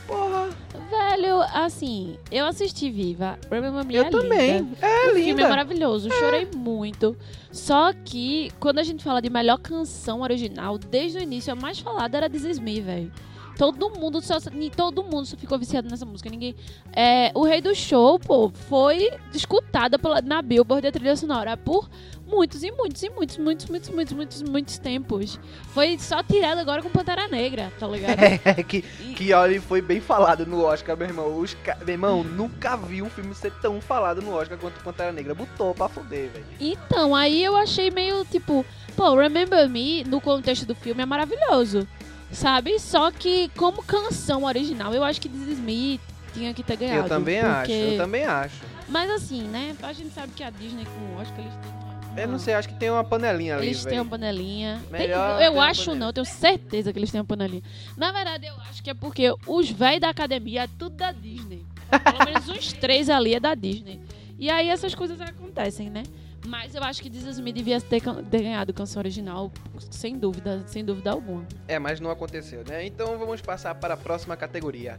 porra, 0.07 0.49
Velho, 0.91 1.41
assim, 1.53 2.17
eu 2.31 2.47
assisti 2.47 2.91
Viva. 2.91 3.39
Remember 3.51 3.85
Me 3.85 3.97
eu 3.97 4.05
é 4.05 4.11
também. 4.11 4.59
linda. 4.59 4.77
É 4.87 5.07
o 5.07 5.15
filme 5.15 5.21
é 5.21 5.25
linda. 5.25 5.49
maravilhoso, 5.49 6.09
chorei 6.11 6.49
muito. 6.55 7.17
Só 7.51 7.93
que, 7.93 8.53
quando 8.61 8.79
a 8.79 8.83
gente 8.85 9.03
fala 9.03 9.21
de 9.21 9.29
melhor 9.29 9.59
canção 9.59 10.21
original, 10.23 10.79
desde 10.79 11.19
o 11.19 11.23
início, 11.23 11.53
a 11.53 11.57
mais 11.57 11.79
falada 11.81 12.17
era 12.17 12.31
This 12.31 12.45
Is 12.45 12.59
Me, 12.59 12.81
velho. 12.81 13.11
Todo 13.57 13.91
mundo 13.91 14.21
só, 14.21 14.37
todo 14.77 15.03
mundo 15.03 15.25
só 15.25 15.37
ficou 15.37 15.59
viciado 15.59 15.89
nessa 15.89 16.05
música. 16.05 16.29
Ninguém. 16.29 16.55
É, 16.95 17.31
o 17.35 17.45
Rei 17.45 17.61
do 17.61 17.75
Show, 17.75 18.19
pô, 18.19 18.51
foi 18.51 19.11
escutada 19.35 19.99
pela, 19.99 20.21
na 20.21 20.43
Billboard 20.43 20.83
da 20.83 20.93
trilha 20.93 21.17
sonora 21.17 21.57
por 21.57 21.89
muitos 22.27 22.63
e 22.63 22.71
muitos 22.73 23.03
e 23.03 23.09
muitos, 23.09 23.39
muitos, 23.39 23.67
muitos, 23.69 23.91
muitos, 23.91 24.13
muitos, 24.13 24.43
muitos 24.43 24.79
tempos. 24.79 25.39
Foi 25.69 25.99
só 25.99 26.23
tirada 26.23 26.61
agora 26.61 26.83
com 26.83 26.91
Pantera 26.91 27.29
Negra, 27.29 27.73
tá 27.79 27.87
ligado? 27.87 28.17
É, 28.45 28.63
que, 28.63 28.83
que 28.83 29.33
olha, 29.33 29.61
foi 29.61 29.81
bem 29.81 30.01
falado 30.01 30.45
no 30.47 30.63
Oscar, 30.63 30.97
meu 30.97 31.07
irmão. 31.07 31.39
Os 31.39 31.57
Meu 31.85 31.95
irmão, 31.95 32.25
nunca 32.25 32.77
vi 32.77 33.03
um 33.03 33.09
filme 33.09 33.35
ser 33.35 33.53
tão 33.61 33.81
falado 33.81 34.21
no 34.21 34.35
Oscar 34.35 34.59
quanto 34.59 34.83
Pantera 34.83 35.13
Negra. 35.13 35.35
Botou 35.35 35.75
pra 35.75 35.89
foder, 35.89 36.31
velho. 36.31 36.45
Então, 36.61 37.15
aí 37.15 37.43
eu 37.43 37.57
achei 37.57 37.91
meio 37.91 38.25
tipo, 38.25 38.65
pô, 38.97 39.15
Remember 39.15 39.69
Me, 39.69 40.05
no 40.05 40.21
contexto 40.21 40.67
do 40.67 40.75
filme, 40.75 41.03
é 41.03 41.07
maravilhoso. 41.07 41.87
Sabe? 42.33 42.79
Só 42.79 43.11
que 43.11 43.49
como 43.57 43.83
canção 43.83 44.45
original, 44.45 44.93
eu 44.93 45.03
acho 45.05 45.21
que 45.21 45.29
This 45.29 45.49
Is 45.49 45.59
Me 45.59 46.01
tinha 46.35 46.53
que 46.53 46.63
ter 46.63 46.77
ganhado. 46.77 47.05
Eu 47.07 47.09
também 47.09 47.41
acho, 47.41 47.61
porque- 47.61 47.73
eu 47.73 47.97
também 47.97 48.25
acho. 48.25 48.57
Mas 48.89 49.11
assim, 49.11 49.43
né? 49.43 49.75
A 49.83 49.93
gente 49.93 50.11
sabe 50.15 50.33
que 50.35 50.43
a 50.45 50.51
Disney 50.51 50.85
com 50.85 51.15
o 51.17 51.21
Oscar, 51.21 51.41
eles 51.41 51.55
têm 51.55 51.71
uma... 51.73 52.21
Eu 52.23 52.29
não 52.29 52.39
sei, 52.39 52.55
acho 52.55 52.69
que 52.69 52.75
tem 52.75 52.91
uma 52.91 53.05
panelinha 53.05 53.57
ali, 53.57 53.67
Eles 53.67 53.83
têm 53.83 53.91
velho. 53.91 54.03
uma 54.03 54.11
panelinha. 54.11 54.81
Tem- 54.91 55.01
Melhor 55.01 55.39
ter 55.39 55.45
eu 55.47 55.61
acho 55.61 55.95
não, 55.95 56.07
eu 56.09 56.13
tenho 56.15 56.25
certeza 56.25 56.93
que 56.93 56.99
eles 56.99 57.11
têm 57.11 57.21
uma 57.21 57.27
panelinha. 57.27 57.63
Na 57.97 58.11
verdade, 58.11 58.47
eu 58.47 58.55
acho 58.71 58.83
que 58.83 58.89
é 58.91 58.95
porque 58.95 59.33
os 59.47 59.71
velhos 59.71 60.01
da 60.01 60.09
academia 60.11 60.63
é 60.65 60.69
tudo 60.79 60.97
da 60.97 61.13
Disney. 61.13 61.63
Pelo 61.91 62.25
menos 62.25 62.49
uns 62.49 62.73
três 62.73 63.11
ali 63.11 63.35
é 63.35 63.41
da 63.41 63.55
Disney. 63.55 64.01
E 64.39 64.49
aí 64.51 64.69
essas 64.71 64.95
coisas 64.95 65.21
acontecem, 65.21 65.91
né? 65.91 66.03
Mas 66.47 66.75
eu 66.75 66.83
acho 66.83 67.03
que 67.03 67.09
Is 67.09 67.41
Me 67.41 67.53
devia 67.53 67.81
ter, 67.81 68.01
ter 68.31 68.43
ganhado 68.43 68.73
canção 68.73 69.01
original, 69.01 69.51
sem 69.91 70.17
dúvida, 70.19 70.63
sem 70.67 70.85
dúvida 70.85 71.11
alguma. 71.11 71.45
É, 71.67 71.79
mas 71.79 71.99
não 71.99 72.11
aconteceu, 72.11 72.63
né? 72.67 72.87
Então 72.87 73.19
vamos 73.19 73.41
passar 73.41 73.75
para 73.75 73.95
a 73.95 73.97
próxima 73.97 74.37
categoria. 74.37 74.97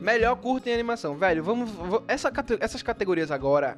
Melhor 0.00 0.36
curta 0.36 0.70
em 0.70 0.74
animação. 0.74 1.14
Velho, 1.16 1.42
vamos. 1.44 1.70
v- 1.70 2.02
Essa, 2.08 2.32
essas 2.60 2.82
categorias 2.82 3.30
agora. 3.30 3.76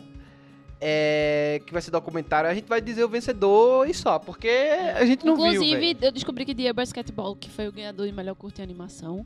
É. 0.84 1.62
Que 1.64 1.72
vai 1.72 1.80
ser 1.80 1.92
documentário, 1.92 2.50
a 2.50 2.54
gente 2.54 2.66
vai 2.66 2.80
dizer 2.80 3.04
o 3.04 3.08
vencedor 3.08 3.88
e 3.88 3.94
só, 3.94 4.18
porque 4.18 4.48
a 4.48 5.04
gente 5.06 5.24
não 5.24 5.36
viu. 5.36 5.52
Inclusive, 5.52 5.96
eu 6.00 6.10
descobri 6.10 6.44
que 6.44 6.52
Dear 6.52 6.74
Basketball, 6.74 7.36
que 7.36 7.48
foi 7.48 7.68
o 7.68 7.72
ganhador 7.72 8.06
de 8.06 8.12
melhor 8.12 8.34
curta 8.34 8.60
em 8.60 8.64
animação, 8.64 9.24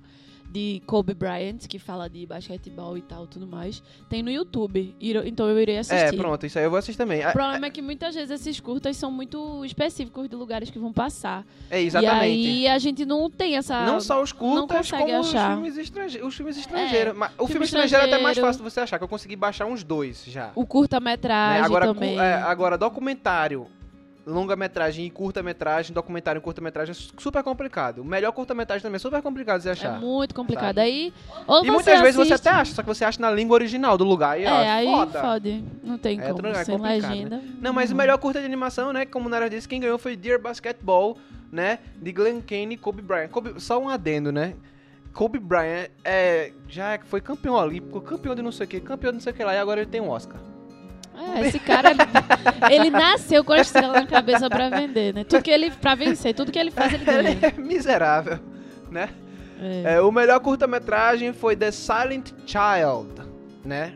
de 0.56 0.80
Kobe 0.86 1.12
Bryant, 1.12 1.58
que 1.68 1.78
fala 1.78 2.08
de 2.08 2.24
basquetebol 2.24 2.96
e 2.96 3.02
tal, 3.02 3.26
tudo 3.26 3.46
mais, 3.46 3.82
tem 4.08 4.22
no 4.22 4.30
YouTube. 4.30 4.94
Então 5.26 5.50
eu 5.50 5.60
irei 5.60 5.76
assistir. 5.76 6.02
É, 6.06 6.12
pronto, 6.12 6.46
isso 6.46 6.58
aí 6.58 6.64
eu 6.64 6.70
vou 6.70 6.78
assistir 6.78 6.96
também. 6.96 7.20
O 7.26 7.32
problema 7.32 7.66
é 7.66 7.70
que 7.70 7.82
muitas 7.82 8.14
vezes 8.14 8.30
esses 8.40 8.58
curtas 8.58 8.96
são 8.96 9.10
muito 9.10 9.62
específicos 9.66 10.28
de 10.30 10.34
lugares 10.34 10.70
que 10.70 10.78
vão 10.78 10.94
passar. 10.94 11.44
É, 11.70 11.82
exatamente. 11.82 12.38
E 12.38 12.66
aí 12.66 12.68
a 12.68 12.78
gente 12.78 13.04
não 13.04 13.28
tem 13.28 13.56
essa. 13.56 13.84
Não 13.84 14.00
só 14.00 14.22
os 14.22 14.32
curtas, 14.32 14.90
como 14.90 15.04
achar. 15.18 15.50
os 15.50 15.54
filmes 15.54 15.76
estrangeiros. 15.76 16.28
Os 16.28 16.34
filmes 16.34 16.56
estrangeiros. 16.56 17.14
Mas 17.14 17.32
o 17.32 17.46
filme, 17.46 17.50
filme 17.52 17.64
estrangeiro 17.66 18.04
é 18.04 18.06
até 18.06 18.22
mais 18.22 18.36
estrangeiro. 18.38 18.46
fácil 18.46 18.64
de 18.64 18.70
você 18.70 18.80
achar, 18.80 18.96
que 18.98 19.04
eu 19.04 19.08
consegui 19.08 19.36
baixar 19.36 19.66
uns 19.66 19.84
dois 19.84 20.24
já. 20.26 20.52
O 20.54 20.60
Né? 20.60 20.66
curta-metragem 20.66 21.62
Agora, 21.64 21.88
cu- 21.88 21.94
também. 21.94 22.18
é, 22.18 22.34
agora, 22.34 22.78
documentário, 22.78 23.66
longa-metragem 24.26 25.06
e 25.06 25.10
curta-metragem, 25.10 25.94
documentário 25.94 26.40
e 26.40 26.42
curta-metragem 26.42 26.90
é 26.90 26.94
su- 26.94 27.12
super 27.16 27.42
complicado. 27.44 28.00
O 28.02 28.04
melhor 28.04 28.32
curta-metragem 28.32 28.82
também 28.82 28.96
é 28.96 28.98
super 28.98 29.22
complicado 29.22 29.58
de 29.58 29.62
você 29.62 29.68
É 29.68 29.72
achar. 29.72 30.00
muito 30.00 30.34
complicado. 30.34 30.66
sabe? 30.66 30.80
Aí, 30.80 31.14
ou 31.46 31.58
e 31.62 31.66
você 31.66 31.70
muitas 31.70 32.00
vezes 32.00 32.16
você 32.16 32.32
assiste- 32.34 32.48
até 32.48 32.58
acha, 32.60 32.74
só 32.74 32.82
que 32.82 32.88
você 32.88 33.04
acha 33.04 33.20
na 33.22 33.30
língua 33.30 33.54
original 33.54 33.96
do 33.96 34.02
lugar. 34.04 34.38
E, 34.40 34.44
É, 34.44 34.50
ó, 34.52 34.56
aí 34.56 34.86
foda. 34.86 35.20
fode. 35.20 35.64
Não 35.82 35.96
tem 35.96 36.20
É, 36.20 36.32
como. 36.32 36.46
é 36.48 36.64
sem 36.64 36.76
legenda. 36.76 37.40
Não, 37.60 37.72
mas 37.72 37.92
o 37.92 37.94
melhor 37.94 38.18
curta 38.18 38.40
de 38.40 38.46
animação, 38.46 38.92
né? 38.92 39.06
Como 39.06 39.26
o 39.26 39.28
Nara 39.30 39.48
disse, 39.48 39.68
quem 39.68 39.80
ganhou 39.80 39.96
foi 39.96 40.16
Dear 40.16 40.40
Basketball, 40.40 41.16
né? 41.52 41.78
De 42.02 42.10
Glenn 42.10 42.40
Kane 42.40 42.74
e 42.74 42.76
Kobe 42.76 43.02
Bryant. 43.02 43.28
Kobe- 43.30 43.60
só 43.60 43.78
um 43.78 43.88
adendo, 43.88 44.32
né? 44.32 44.54
Kobe 45.12 45.38
Bryant 45.38 45.88
é, 46.04 46.52
já 46.68 46.98
foi 47.04 47.20
campeão 47.20 47.54
olímpico, 47.54 48.00
campeão 48.00 48.34
de 48.34 48.42
não 48.42 48.52
sei 48.52 48.66
o 48.66 48.68
que, 48.68 48.80
campeão 48.80 49.12
de 49.12 49.16
não 49.16 49.22
sei 49.22 49.32
o 49.32 49.36
que 49.36 49.44
lá, 49.44 49.54
e 49.54 49.58
agora 49.58 49.80
ele 49.80 49.90
tem 49.90 50.00
um 50.00 50.10
Oscar. 50.10 50.36
É, 51.16 51.46
esse 51.46 51.58
cara, 51.58 51.90
ele 52.70 52.90
nasceu 52.90 53.42
com 53.44 53.52
a 53.52 53.58
estrela 53.60 53.92
na 53.94 54.06
cabeça 54.06 54.48
pra 54.50 54.68
vender, 54.68 55.14
né? 55.14 55.24
Tudo 55.24 55.42
que 55.42 55.50
ele, 55.50 55.70
pra 55.70 55.94
vencer, 55.94 56.34
tudo 56.34 56.52
que 56.52 56.58
ele 56.58 56.70
faz, 56.70 56.92
ele 56.92 57.04
Ele 57.08 57.34
ganha. 57.34 57.52
é 57.56 57.60
miserável, 57.60 58.38
né? 58.90 59.08
É, 59.60 59.94
É, 59.94 60.00
o 60.00 60.12
melhor 60.12 60.38
curta-metragem 60.40 61.32
foi 61.32 61.56
The 61.56 61.70
Silent 61.70 62.32
Child, 62.46 63.22
né? 63.64 63.94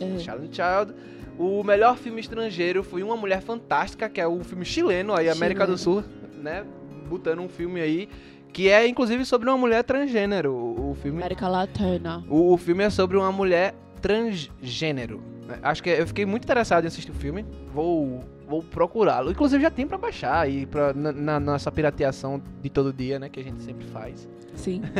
é. 0.00 0.18
Silent 0.18 0.54
Child. 0.54 0.94
O 1.38 1.64
melhor 1.64 1.96
filme 1.96 2.20
estrangeiro 2.20 2.84
foi 2.84 3.02
Uma 3.02 3.16
Mulher 3.16 3.40
Fantástica, 3.42 4.08
que 4.08 4.20
é 4.20 4.26
o 4.26 4.44
filme 4.44 4.64
chileno 4.64 5.14
aí, 5.14 5.28
América 5.28 5.66
do 5.66 5.76
Sul, 5.76 6.04
né? 6.40 6.62
Botando 7.08 7.40
um 7.40 7.48
filme 7.48 7.80
aí 7.80 8.08
que 8.52 8.68
é 8.68 8.86
inclusive 8.86 9.24
sobre 9.24 9.48
uma 9.48 9.56
mulher 9.56 9.82
transgênero. 9.82 10.52
O, 10.52 10.90
o 10.90 10.94
filme, 10.94 11.18
América 11.20 11.48
Latina. 11.48 12.22
o, 12.28 12.52
o 12.52 12.56
filme 12.58 12.84
é 12.84 12.90
sobre 12.90 13.16
uma 13.16 13.32
mulher 13.32 13.74
transgênero. 14.00 15.22
Né? 15.46 15.58
Acho 15.62 15.82
que 15.82 15.90
eu 15.90 16.06
fiquei 16.06 16.24
muito 16.26 16.44
interessado 16.44 16.84
em 16.84 16.86
assistir 16.88 17.10
o 17.10 17.14
filme. 17.14 17.44
Vou 17.72 18.20
vou 18.46 18.62
procurá-lo. 18.62 19.30
Inclusive 19.30 19.62
já 19.62 19.70
tem 19.70 19.86
pra 19.86 19.96
baixar 19.96 20.40
aí 20.40 20.66
pra, 20.66 20.92
na, 20.92 21.10
na 21.12 21.40
nossa 21.40 21.72
pirateação 21.72 22.42
de 22.60 22.68
todo 22.68 22.92
dia, 22.92 23.18
né, 23.18 23.28
que 23.30 23.40
a 23.40 23.42
gente 23.42 23.62
sempre 23.62 23.86
faz. 23.86 24.28
Sim. 24.54 24.82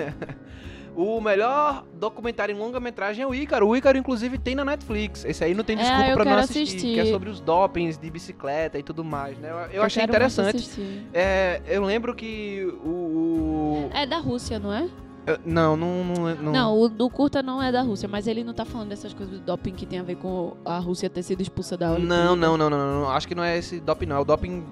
O 0.95 1.23
melhor 1.23 1.87
documentário 1.99 2.55
em 2.55 2.59
longa-metragem 2.59 3.25
é 3.25 3.27
o 3.27 3.35
Ícaro. 3.35 3.67
O 3.67 3.75
Ícaro, 3.75 3.97
inclusive, 3.97 4.37
tem 4.37 4.55
na 4.55 4.63
Netflix. 4.63 5.25
Esse 5.25 5.43
aí 5.43 5.55
não 5.55 5.65
tem 5.65 5.75
É, 5.79 5.81
desculpa 5.81 6.05
eu 6.11 6.15
pra 6.17 6.25
não 6.27 6.33
assistir, 6.35 6.63
assistir. 6.65 6.93
que 6.95 7.01
é 7.01 7.07
sobre 7.07 7.31
os 7.31 7.41
dopings 7.41 7.97
de 7.99 8.11
bicicleta 8.11 8.79
e 8.79 8.83
tudo 8.83 9.03
mais, 9.03 9.39
né? 9.39 9.51
Eu, 9.51 9.77
eu 9.79 9.83
achei 9.83 10.05
interessante. 10.05 10.69
É, 11.15 11.63
eu 11.67 11.83
lembro 11.83 12.15
que 12.15 12.63
o... 12.85 12.89
o- 12.89 13.91
É 13.95 14.05
da 14.05 14.19
Rússia, 14.19 14.59
não 14.59 14.71
é? 14.71 14.87
Eu- 15.27 15.39
não, 15.45 15.77
não, 15.77 16.05
não, 16.05 16.35
não. 16.35 16.53
Não, 16.53 16.81
o 16.81 16.89
do 16.89 17.09
curta 17.11 17.43
não 17.43 17.63
é 17.63 17.71
da 17.71 17.83
Rússia, 17.83 18.09
mas 18.09 18.27
ele 18.27 18.43
não 18.45 18.53
tá 18.53 18.65
falando 18.65 18.89
dessas 18.89 19.15
coisas 19.15 19.39
do 19.39 19.45
doping 19.45 19.73
que 19.73 19.87
tem 19.87 19.99
a 19.99 20.03
ver 20.03 20.17
com 20.17 20.57
a 20.65 20.79
Rússia 20.79 21.09
ter 21.09 21.23
sido 21.23 21.41
expulsa 21.41 21.77
da 21.77 21.93
Olimpíada. 21.93 22.25
Não, 22.25 22.37
não, 22.37 22.57
não, 22.59 22.71
não, 22.71 23.01
não. 23.03 23.11
Acho 23.11 23.29
que 23.29 23.35
não 23.35 23.43
é 23.45 23.57
esse 23.59 23.81
doping, 23.81 24.07
não. 24.07 24.17
É 24.17 24.21
o 24.21 24.25
doping 24.25 24.65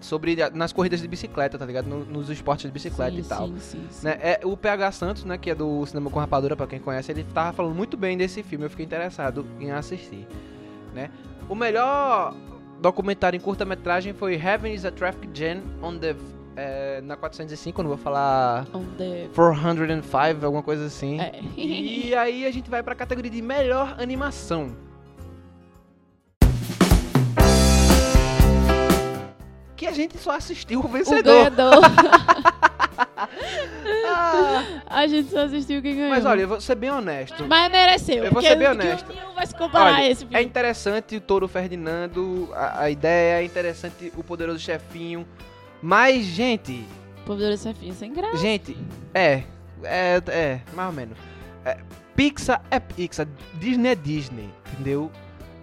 sobre 0.00 0.36
nas 0.54 0.72
corridas 0.72 1.00
de 1.00 1.08
bicicleta, 1.08 1.58
tá 1.58 1.64
ligado? 1.66 1.86
No- 1.86 2.04
nos 2.04 2.30
esportes 2.30 2.66
de 2.66 2.72
bicicleta 2.72 3.12
sim, 3.12 3.20
e 3.20 3.24
tal. 3.24 3.48
Sim, 3.48 3.58
sim, 3.58 3.86
sim. 3.90 4.06
Né? 4.06 4.18
É, 4.20 4.40
o 4.44 4.56
PH 4.56 4.92
Santos, 4.92 5.24
né, 5.24 5.36
que 5.36 5.50
é 5.50 5.54
do 5.54 5.84
Cinema 5.86 6.10
com 6.10 6.20
Rapadura, 6.20 6.54
pra 6.56 6.66
quem 6.66 6.78
conhece, 6.78 7.10
ele 7.10 7.24
tava 7.34 7.52
falando 7.52 7.74
muito 7.74 7.96
bem 7.96 8.16
desse 8.16 8.42
filme, 8.42 8.64
eu 8.64 8.70
fiquei 8.70 8.84
interessado 8.86 9.44
em 9.58 9.70
assistir, 9.72 10.26
né? 10.94 11.10
O 11.48 11.54
melhor 11.54 12.34
documentário 12.80 13.36
em 13.36 13.40
curta-metragem 13.40 14.12
foi 14.12 14.34
Heaven 14.34 14.72
is 14.72 14.84
a 14.84 14.90
Traffic 14.92 15.28
Jam 15.36 15.62
on 15.82 15.98
the... 15.98 16.14
é, 16.58 17.00
na 17.02 17.16
405, 17.16 17.80
eu 17.80 17.82
não 17.84 17.88
vou 17.88 17.96
falar... 17.96 18.66
On 18.74 18.82
the... 18.96 19.28
405, 19.32 20.44
alguma 20.44 20.62
coisa 20.62 20.86
assim. 20.86 21.20
É. 21.20 21.40
E 21.56 22.12
aí 22.16 22.44
a 22.44 22.50
gente 22.50 22.68
vai 22.68 22.82
pra 22.82 22.96
categoria 22.96 23.30
de 23.30 23.40
melhor 23.40 23.94
animação. 23.96 24.74
Que 29.76 29.86
a 29.86 29.92
gente 29.92 30.18
só 30.18 30.32
assistiu 30.32 30.80
o 30.80 30.84
O 30.84 30.88
vencedor. 30.88 31.22
ganhador. 31.22 31.74
Ah, 34.10 34.64
a 34.86 35.06
gente 35.06 35.30
só 35.30 35.44
assistiu 35.44 35.80
quem 35.80 35.94
ganhou. 35.94 36.10
mas 36.10 36.24
olha, 36.24 36.40
eu 36.40 36.48
vou 36.48 36.60
ser 36.60 36.74
bem 36.74 36.90
honesto. 36.90 37.46
Mas 37.46 37.70
mereceu. 37.70 38.24
Eu 38.24 38.32
vou 38.32 38.42
ser 38.42 38.56
bem 38.56 38.68
honesto. 38.68 39.12
nenhum 39.12 39.34
vai 39.34 39.46
se 39.46 39.54
comparar 39.54 39.90
a 39.90 39.94
Olha, 39.98 40.10
esse 40.10 40.20
filme. 40.20 40.34
É 40.36 40.42
interessante 40.42 41.16
o 41.16 41.20
Touro 41.20 41.46
Ferdinando, 41.46 42.48
a, 42.54 42.82
a 42.82 42.90
ideia, 42.90 43.40
é 43.40 43.44
interessante 43.44 44.12
o 44.16 44.24
Poderoso 44.24 44.58
Chefinho. 44.58 45.26
Mas, 45.82 46.24
gente, 46.24 46.84
Poderoso 47.24 47.62
Chefinho 47.62 47.94
sem 47.94 48.12
graça. 48.12 48.36
gente, 48.38 48.76
é, 49.14 49.42
é, 49.82 50.20
é, 50.28 50.60
mais 50.74 50.88
ou 50.88 50.94
menos. 50.94 51.16
É, 51.64 51.78
Pixar 52.16 52.62
é 52.70 52.80
Pixar, 52.80 53.28
Disney 53.60 53.90
é 53.90 53.94
Disney, 53.94 54.48
entendeu? 54.72 55.10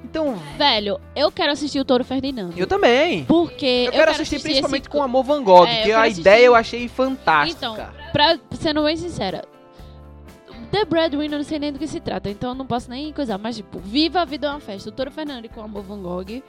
Então, 0.04 0.36
Velho, 0.58 1.00
eu 1.16 1.32
quero 1.32 1.52
assistir 1.52 1.80
o 1.80 1.86
Touro 1.86 2.04
Ferdinando. 2.06 2.54
eu 2.56 2.68
também. 2.68 3.26
Porque 3.26 3.86
Eu 3.88 3.92
quero 3.92 4.12
assistir 4.12 4.40
principalmente 4.40 4.84
esse... 4.84 4.90
com 4.90 5.02
Amor 5.02 5.24
Van 5.24 5.44
Gogh, 5.44 5.66
É, 5.66 5.80
eu 5.82 5.84
que 5.86 5.92
a 5.92 6.02
assistir- 6.04 6.22
ideia 6.22 6.46
eu 6.46 6.56
achei 6.56 6.88
fantástica. 6.88 7.66
Então, 7.66 7.88
pra, 8.14 8.38
sendo 8.52 8.84
bem 8.84 8.96
sincera, 8.96 9.44
The 10.72 10.86
Breadwinner 10.86 11.34
eu 11.34 11.38
não 11.40 11.44
sei 11.44 11.58
nem 11.60 11.74
do 11.74 11.80
que 11.80 11.88
se 11.88 12.00
trata, 12.00 12.30
então 12.30 12.50
eu 12.52 12.56
não 12.56 12.66
posso 12.68 12.90
nem 12.90 13.12
coisar. 13.14 13.38
Mas, 13.40 13.56
tipo, 13.58 13.80
Viva 13.80 14.22
a 14.22 14.26
Vida 14.26 14.48
é 14.48 14.50
uma 14.52 14.60
Festa, 14.60 14.90
o 14.90 14.92
Toro 14.92 15.10
Fernando 15.12 15.50
com 15.50 15.62
Amor 15.62 15.84
Van 15.84 16.00
Gogh. 16.02 16.44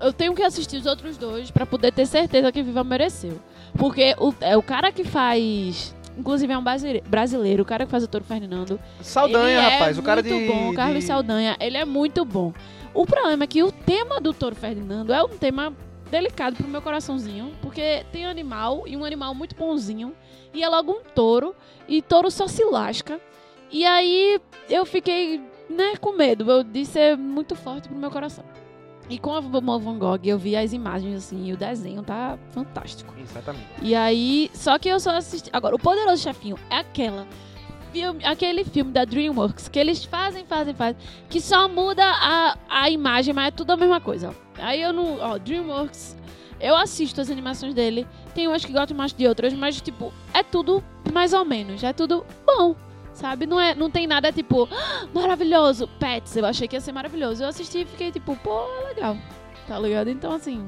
Eu 0.00 0.12
tenho 0.12 0.34
que 0.34 0.42
assistir 0.42 0.76
os 0.76 0.86
outros 0.86 1.16
dois 1.16 1.50
pra 1.50 1.66
poder 1.66 1.92
ter 1.92 2.06
certeza 2.06 2.52
que 2.52 2.62
Viva 2.62 2.84
mereceu. 2.84 3.40
Porque 3.76 4.14
o, 4.18 4.32
é 4.40 4.56
o 4.56 4.62
cara 4.62 4.90
que 4.92 5.04
faz. 5.04 5.94
Inclusive 6.16 6.52
é 6.52 6.58
um 6.58 6.62
brasile- 6.64 7.02
brasileiro, 7.06 7.62
o 7.62 7.66
cara 7.66 7.84
que 7.84 7.90
faz 7.90 8.02
o 8.02 8.08
Toro 8.08 8.24
Fernando. 8.24 8.78
Saldanha, 9.00 9.60
é 9.60 9.68
rapaz, 9.70 9.98
o 9.98 10.02
cara 10.02 10.20
de... 10.22 10.28
muito 10.32 10.52
bom, 10.52 10.70
o 10.70 10.74
Carlos 10.74 11.00
de- 11.00 11.06
Saldanha, 11.06 11.56
ele 11.60 11.76
é 11.76 11.84
muito 11.84 12.24
bom. 12.24 12.52
O 12.92 13.06
problema 13.06 13.44
é 13.44 13.46
que 13.46 13.62
o 13.62 13.70
tema 13.70 14.20
do 14.20 14.32
Toro 14.34 14.56
Ferdinando 14.56 15.12
é 15.12 15.22
um 15.22 15.28
tema 15.28 15.72
delicado 16.10 16.56
pro 16.56 16.66
meu 16.66 16.82
coraçãozinho, 16.82 17.52
porque 17.62 18.04
tem 18.10 18.26
animal 18.26 18.82
e 18.86 18.96
um 18.96 19.04
animal 19.04 19.32
muito 19.32 19.54
bonzinho, 19.54 20.12
e 20.52 20.62
é 20.64 20.68
logo 20.68 20.90
um 20.90 21.02
touro, 21.14 21.54
e 21.86 22.02
touro 22.02 22.30
só 22.32 22.48
se 22.48 22.64
lasca. 22.64 23.20
E 23.70 23.84
aí 23.84 24.40
eu 24.68 24.84
fiquei, 24.84 25.40
né, 25.70 25.94
com 26.00 26.12
medo 26.16 26.50
eu, 26.50 26.64
de 26.64 26.84
ser 26.84 27.16
muito 27.16 27.54
forte 27.54 27.88
pro 27.88 27.96
meu 27.96 28.10
coração. 28.10 28.44
E 29.08 29.18
com 29.18 29.32
a 29.32 29.40
Van 29.40 29.98
Gogh 29.98 30.20
eu 30.22 30.38
vi 30.38 30.54
as 30.54 30.72
imagens 30.72 31.16
assim, 31.16 31.46
e 31.46 31.52
o 31.52 31.56
desenho 31.56 32.02
tá 32.02 32.38
fantástico. 32.50 33.14
Exatamente. 33.18 33.66
E 33.80 33.94
aí, 33.94 34.50
só 34.52 34.78
que 34.78 34.88
eu 34.88 35.00
só 35.00 35.16
assisti. 35.16 35.48
Agora, 35.52 35.74
o 35.74 35.78
Poderoso 35.78 36.22
Chefinho 36.22 36.56
é 36.70 36.76
aquela. 36.76 37.26
Filme, 37.90 38.22
aquele 38.22 38.64
filme 38.64 38.92
da 38.92 39.06
DreamWorks 39.06 39.66
que 39.66 39.78
eles 39.78 40.04
fazem, 40.04 40.44
fazem, 40.44 40.74
fazem, 40.74 41.00
que 41.30 41.40
só 41.40 41.66
muda 41.70 42.04
a, 42.04 42.58
a 42.68 42.90
imagem, 42.90 43.32
mas 43.32 43.48
é 43.48 43.50
tudo 43.50 43.70
a 43.70 43.78
mesma 43.78 43.98
coisa. 43.98 44.34
Aí 44.58 44.82
eu 44.82 44.92
não. 44.92 45.18
Ó, 45.18 45.38
DreamWorks, 45.38 46.14
eu 46.60 46.76
assisto 46.76 47.20
as 47.20 47.30
animações 47.30 47.72
dele, 47.72 48.06
tem 48.34 48.46
umas 48.46 48.62
que 48.62 48.72
gosto 48.72 48.94
mais 48.94 49.12
de 49.12 49.26
outras, 49.26 49.54
mas, 49.54 49.80
tipo, 49.80 50.12
é 50.34 50.42
tudo 50.42 50.84
mais 51.12 51.32
ou 51.32 51.46
menos, 51.46 51.82
é 51.82 51.94
tudo 51.94 52.26
bom. 52.44 52.76
Sabe? 53.18 53.46
Não, 53.46 53.60
é, 53.60 53.74
não 53.74 53.90
tem 53.90 54.06
nada 54.06 54.30
tipo, 54.32 54.68
"Ah, 54.70 55.06
maravilhoso. 55.12 55.88
Pets, 55.98 56.36
eu 56.36 56.46
achei 56.46 56.68
que 56.68 56.76
ia 56.76 56.80
ser 56.80 56.92
maravilhoso. 56.92 57.42
Eu 57.42 57.48
assisti 57.48 57.80
e 57.80 57.84
fiquei 57.84 58.12
tipo, 58.12 58.36
pô, 58.36 58.60
é 58.82 58.94
legal. 58.94 59.16
Tá 59.66 59.76
ligado? 59.78 60.08
Então, 60.08 60.32
assim. 60.32 60.64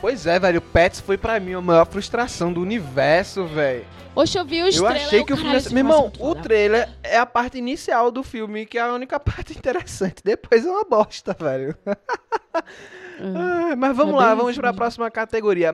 Pois 0.00 0.26
é, 0.26 0.38
velho, 0.38 0.58
o 0.58 0.62
Pets 0.62 1.00
foi 1.00 1.16
pra 1.18 1.38
mim 1.38 1.52
a 1.52 1.60
maior 1.60 1.86
frustração 1.86 2.52
do 2.52 2.60
universo, 2.62 3.44
velho. 3.46 3.84
Hoje 4.16 4.38
eu 4.38 4.44
vi 4.44 4.62
o 4.62 4.68
Eu 4.68 4.86
achei 4.86 5.24
que 5.24 5.32
o 5.32 5.36
filme... 5.36 5.60
Meu 5.70 5.78
irmão, 5.78 6.12
o 6.18 6.28
foda. 6.28 6.40
trailer 6.42 6.88
é 7.02 7.18
a 7.18 7.26
parte 7.26 7.58
inicial 7.58 8.10
do 8.10 8.22
filme, 8.22 8.64
que 8.64 8.78
é 8.78 8.82
a 8.82 8.92
única 8.92 9.18
parte 9.20 9.52
interessante. 9.56 10.16
Depois 10.24 10.64
é 10.64 10.70
uma 10.70 10.84
bosta, 10.84 11.36
velho. 11.38 11.76
Ah, 13.20 13.76
mas 13.76 13.96
vamos 13.96 14.14
É 14.14 14.16
lá, 14.16 14.34
vamos 14.34 14.56
pra 14.56 14.68
mesmo. 14.68 14.76
próxima 14.76 15.10
categoria. 15.10 15.72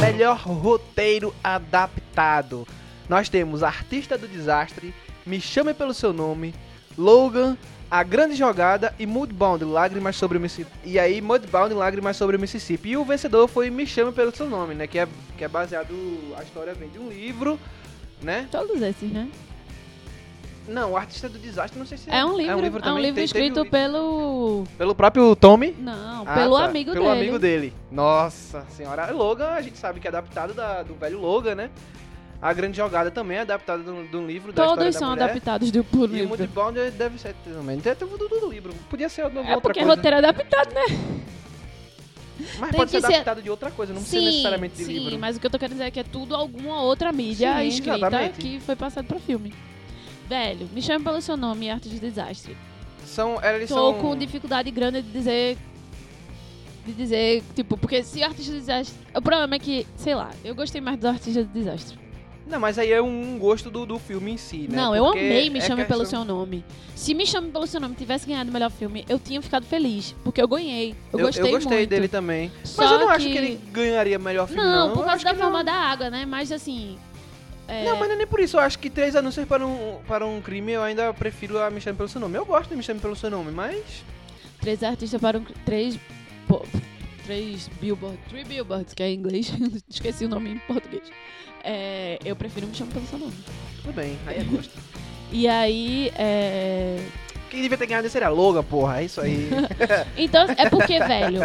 Melhor 0.00 0.38
roteiro 0.38 1.34
adaptado. 1.44 2.66
Nós 3.06 3.28
temos 3.28 3.62
Artista 3.62 4.16
do 4.16 4.26
Desastre, 4.26 4.94
Me 5.26 5.40
Chame 5.40 5.74
Pelo 5.74 5.92
Seu 5.92 6.10
Nome, 6.12 6.54
Logan, 6.96 7.56
A 7.90 8.02
Grande 8.02 8.34
Jogada 8.34 8.94
e 8.98 9.04
Mudbound, 9.04 9.62
Lágrimas 9.64 10.16
sobre 10.16 10.38
o 10.38 10.40
Mississippi. 10.40 10.70
E 10.84 10.98
aí, 10.98 11.20
Mudbound, 11.20 11.74
Lágrimas 11.74 12.16
sobre 12.16 12.36
o 12.36 12.40
Mississippi. 12.40 12.90
E 12.90 12.96
o 12.96 13.04
vencedor 13.04 13.46
foi 13.46 13.68
Me 13.68 13.86
Chame 13.86 14.10
Pelo 14.10 14.34
Seu 14.34 14.48
Nome, 14.48 14.74
né? 14.74 14.86
Que 14.86 15.00
é, 15.00 15.08
que 15.36 15.44
é 15.44 15.48
baseado... 15.48 15.94
A 16.36 16.42
história 16.42 16.72
vem 16.72 16.88
de 16.88 16.98
um 16.98 17.08
livro, 17.08 17.60
né? 18.22 18.48
Todos 18.50 18.80
esses, 18.80 19.10
né? 19.10 19.28
Não, 20.70 20.92
o 20.92 20.96
Artista 20.96 21.28
do 21.28 21.38
Desastre, 21.38 21.78
não 21.78 21.86
sei 21.86 21.98
se 21.98 22.08
É 22.10 22.24
um 22.24 22.36
livro, 22.36 22.52
é 22.52 22.56
um 22.56 22.60
livro, 22.60 22.80
também. 22.80 23.02
Tem- 23.02 23.12
teve 23.14 23.24
escrito 23.24 23.60
o- 23.62 23.66
pelo. 23.70 24.64
Pelo 24.78 24.94
próprio 24.94 25.34
Tommy. 25.34 25.74
Não, 25.78 26.22
Ah, 26.26 26.34
pelo 26.34 26.56
tá. 26.56 26.64
amigo 26.64 26.92
Pelo 26.92 27.06
dele. 27.06 27.20
amigo 27.20 27.38
dele. 27.38 27.72
Nossa 27.90 28.64
senhora. 28.70 29.10
Logan, 29.10 29.48
a 29.48 29.60
gente 29.62 29.76
sabe 29.78 29.98
que 29.98 30.06
é 30.06 30.10
adaptado 30.10 30.54
da- 30.54 30.82
do 30.82 30.94
velho 30.94 31.18
Logan, 31.20 31.54
né? 31.56 31.70
A 32.40 32.52
Grande 32.54 32.76
Jogada 32.76 33.10
também 33.10 33.36
é 33.36 33.40
adaptada 33.40 33.82
de 33.82 33.90
um 33.90 34.06
de 34.06 34.16
um 34.16 34.26
livro 34.26 34.52
da 34.52 34.62
Todos 34.64 34.72
história 34.86 34.92
são 34.92 35.08
da 35.10 35.14
mulher. 35.16 35.30
adaptados 35.32 35.70
do 35.70 35.84
por 35.84 36.08
E 36.08 36.12
o 36.12 36.14
livro. 36.14 36.28
Mudbound 36.38 36.90
deve 36.92 37.18
ser 37.18 37.34
também. 37.44 37.76
Deve 37.78 37.96
ter 37.96 38.06
tudo 38.06 38.28
do 38.28 38.48
livro. 38.48 38.72
Podia 38.88 39.08
ser 39.08 39.22
alguma 39.22 39.42
É 39.42 39.54
outra 39.56 39.60
porque 39.60 39.80
coisa. 39.80 39.94
roteiro 39.96 40.14
é 40.16 40.18
adaptado, 40.20 40.72
né? 40.72 40.82
Mas 42.58 42.70
tem 42.70 42.78
pode 42.78 42.90
ser 42.90 43.00
que 43.00 43.06
ser- 43.06 43.12
adaptado 43.14 43.42
de 43.42 43.50
outra 43.50 43.70
coisa, 43.70 43.92
não 43.92 44.00
precisa 44.00 44.24
necessariamente 44.24 44.76
de 44.76 44.84
sim, 44.84 44.92
livro. 44.98 45.18
mas 45.18 45.36
o 45.36 45.40
que 45.40 45.46
eu 45.46 45.50
tô 45.50 45.58
querendo 45.58 45.74
dizer 45.74 45.84
é 45.88 45.90
que 45.90 46.00
é 46.00 46.04
tudo 46.04 46.34
alguma 46.34 46.80
outra 46.80 47.12
mídia 47.12 47.52
Sim, 47.58 47.68
escrita 47.68 47.96
exatamente. 47.98 48.38
que 48.38 48.60
foi 48.60 48.74
passado 48.76 49.04
pra 49.06 49.18
filme. 49.18 49.52
Velho, 50.30 50.68
me 50.72 50.80
chame 50.80 51.04
pelo 51.04 51.20
seu 51.20 51.36
nome, 51.36 51.68
Arte 51.68 51.88
de 51.88 51.98
Desastre. 51.98 52.56
São, 53.04 53.42
eles 53.42 53.68
Tô 53.68 53.74
são... 53.74 53.94
com 54.00 54.16
dificuldade 54.16 54.70
grande 54.70 55.02
de 55.02 55.10
dizer. 55.10 55.58
De 56.86 56.92
dizer, 56.92 57.42
tipo, 57.56 57.76
porque 57.76 58.04
se 58.04 58.22
Artista 58.22 58.52
de 58.52 58.60
Desastre. 58.60 58.94
O 59.12 59.20
problema 59.20 59.56
é 59.56 59.58
que, 59.58 59.84
sei 59.96 60.14
lá, 60.14 60.30
eu 60.44 60.54
gostei 60.54 60.80
mais 60.80 60.98
do 61.00 61.08
Artista 61.08 61.42
de 61.42 61.50
Desastre. 61.52 61.98
Não, 62.46 62.60
mas 62.60 62.78
aí 62.78 62.92
é 62.92 63.02
um 63.02 63.38
gosto 63.40 63.70
do, 63.72 63.84
do 63.84 63.98
filme 63.98 64.30
em 64.32 64.36
si, 64.36 64.66
né? 64.68 64.76
Não, 64.76 64.94
eu 64.94 65.04
Porque 65.04 65.18
amei 65.18 65.50
Me 65.50 65.58
é 65.58 65.62
Chame 65.62 65.84
Pelo 65.84 66.00
questão- 66.00 66.24
Seu 66.24 66.34
Nome. 66.36 66.64
Se 66.94 67.12
Me 67.12 67.26
Chame 67.26 67.50
Pelo 67.50 67.66
Seu 67.66 67.80
Nome 67.80 67.96
tivesse 67.96 68.24
ganhado 68.26 68.50
o 68.50 68.52
melhor 68.52 68.70
filme, 68.70 69.04
eu 69.08 69.18
tinha 69.18 69.42
ficado 69.42 69.66
feliz. 69.66 70.14
Porque 70.24 70.40
eu 70.40 70.46
ganhei. 70.48 70.94
Eu, 71.12 71.18
Eu, 71.18 71.26
gostei 71.26 71.44
eu 71.44 71.50
gostei 71.50 71.76
muito. 71.78 71.90
dele 71.90 72.06
também. 72.08 72.52
Só 72.64 72.82
mas 72.82 72.92
eu 72.92 72.98
não 73.00 73.08
acho 73.10 73.26
que- 73.26 73.32
que 73.32 73.38
ele 73.38 73.60
ganharia 73.72 74.18
melhor 74.18 74.46
filme, 74.46 74.62
não. 74.62 74.70
Não, 74.70 74.88
Eu 74.88 74.94
por 74.94 75.04
causa 75.04 75.24
da 75.24 75.30
que 75.32 75.36
forma 75.38 75.58
não. 75.58 75.64
da 75.64 75.72
água, 75.74 76.08
né? 76.10 76.24
Mas 76.24 76.50
assim. 76.52 76.96
É, 77.70 77.84
Não, 77.84 77.96
mas 77.96 78.08
não 78.08 78.14
é 78.14 78.18
nem 78.18 78.26
por 78.26 78.40
isso. 78.40 78.56
Eu 78.56 78.60
acho 78.60 78.78
que 78.78 78.90
três 78.90 79.14
anúncios 79.14 79.46
para 79.46 79.64
um, 79.66 79.98
para 80.06 80.26
um 80.26 80.40
crime 80.40 80.72
eu 80.72 80.82
ainda 80.82 81.14
prefiro 81.14 81.58
a 81.58 81.70
Me 81.70 81.80
Chame 81.80 81.96
Pelo 81.96 82.08
Seu 82.08 82.20
Nome. 82.20 82.36
Eu 82.36 82.44
gosto 82.44 82.70
de 82.70 82.76
Me 82.76 82.82
Chame 82.82 83.00
Pelo 83.00 83.14
Seu 83.14 83.30
Nome, 83.30 83.52
mas... 83.52 84.04
Três 84.60 84.82
artistas 84.82 85.20
para 85.20 85.38
um. 85.38 85.44
Três. 85.64 85.98
pô, 86.46 86.62
três 87.24 87.68
billboards. 87.80 88.20
Three 88.28 88.44
billboards, 88.44 88.92
que 88.92 89.02
é 89.02 89.08
em 89.08 89.14
inglês. 89.14 89.52
Esqueci 89.88 90.24
o 90.24 90.28
nome 90.28 90.50
em 90.50 90.58
português. 90.58 91.04
É, 91.64 92.18
eu 92.24 92.34
prefiro 92.36 92.66
Me 92.66 92.74
Chame 92.74 92.92
Pelo 92.92 93.06
Seu 93.06 93.18
Nome. 93.18 93.34
Tudo 93.82 93.94
bem, 93.94 94.18
aí 94.26 94.40
é 94.40 94.44
gosto. 94.44 94.78
E 95.32 95.46
aí. 95.46 96.10
É... 96.16 96.98
Quem 97.50 97.62
devia 97.62 97.78
ter 97.78 97.86
ganhado 97.86 98.08
seria 98.08 98.28
Logan, 98.28 98.64
porra. 98.64 99.00
É 99.00 99.04
isso 99.04 99.20
aí. 99.20 99.48
Então, 100.16 100.44
é 100.56 100.68
porque, 100.68 100.98
velho. 100.98 101.40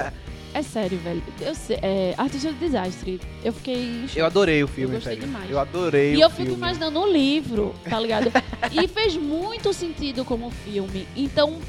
É 0.55 0.61
sério, 0.61 0.97
velho. 0.99 1.21
Eu 1.41 1.53
sei, 1.53 1.77
é, 1.81 2.13
Artista 2.17 2.47
do 2.49 2.57
Desastre. 2.57 3.19
Eu 3.43 3.51
fiquei. 3.51 4.05
eu 4.15 4.25
adorei 4.25 4.63
o 4.63 4.67
filme, 4.69 4.95
Eu 4.95 4.99
gostei 4.99 5.17
demais. 5.17 5.51
Eu 5.51 5.59
adorei 5.59 6.13
E 6.13 6.17
o 6.17 6.21
eu 6.21 6.29
filme. 6.29 6.51
fico 6.51 6.57
imaginando 6.57 6.97
o 6.97 7.11
livro, 7.11 7.75
tá 7.89 7.99
ligado? 7.99 8.31
e 8.71 8.87
fez 8.87 9.17
muito 9.17 9.73
sentido 9.73 10.23
como 10.23 10.49
filme. 10.49 11.05
Então, 11.13 11.59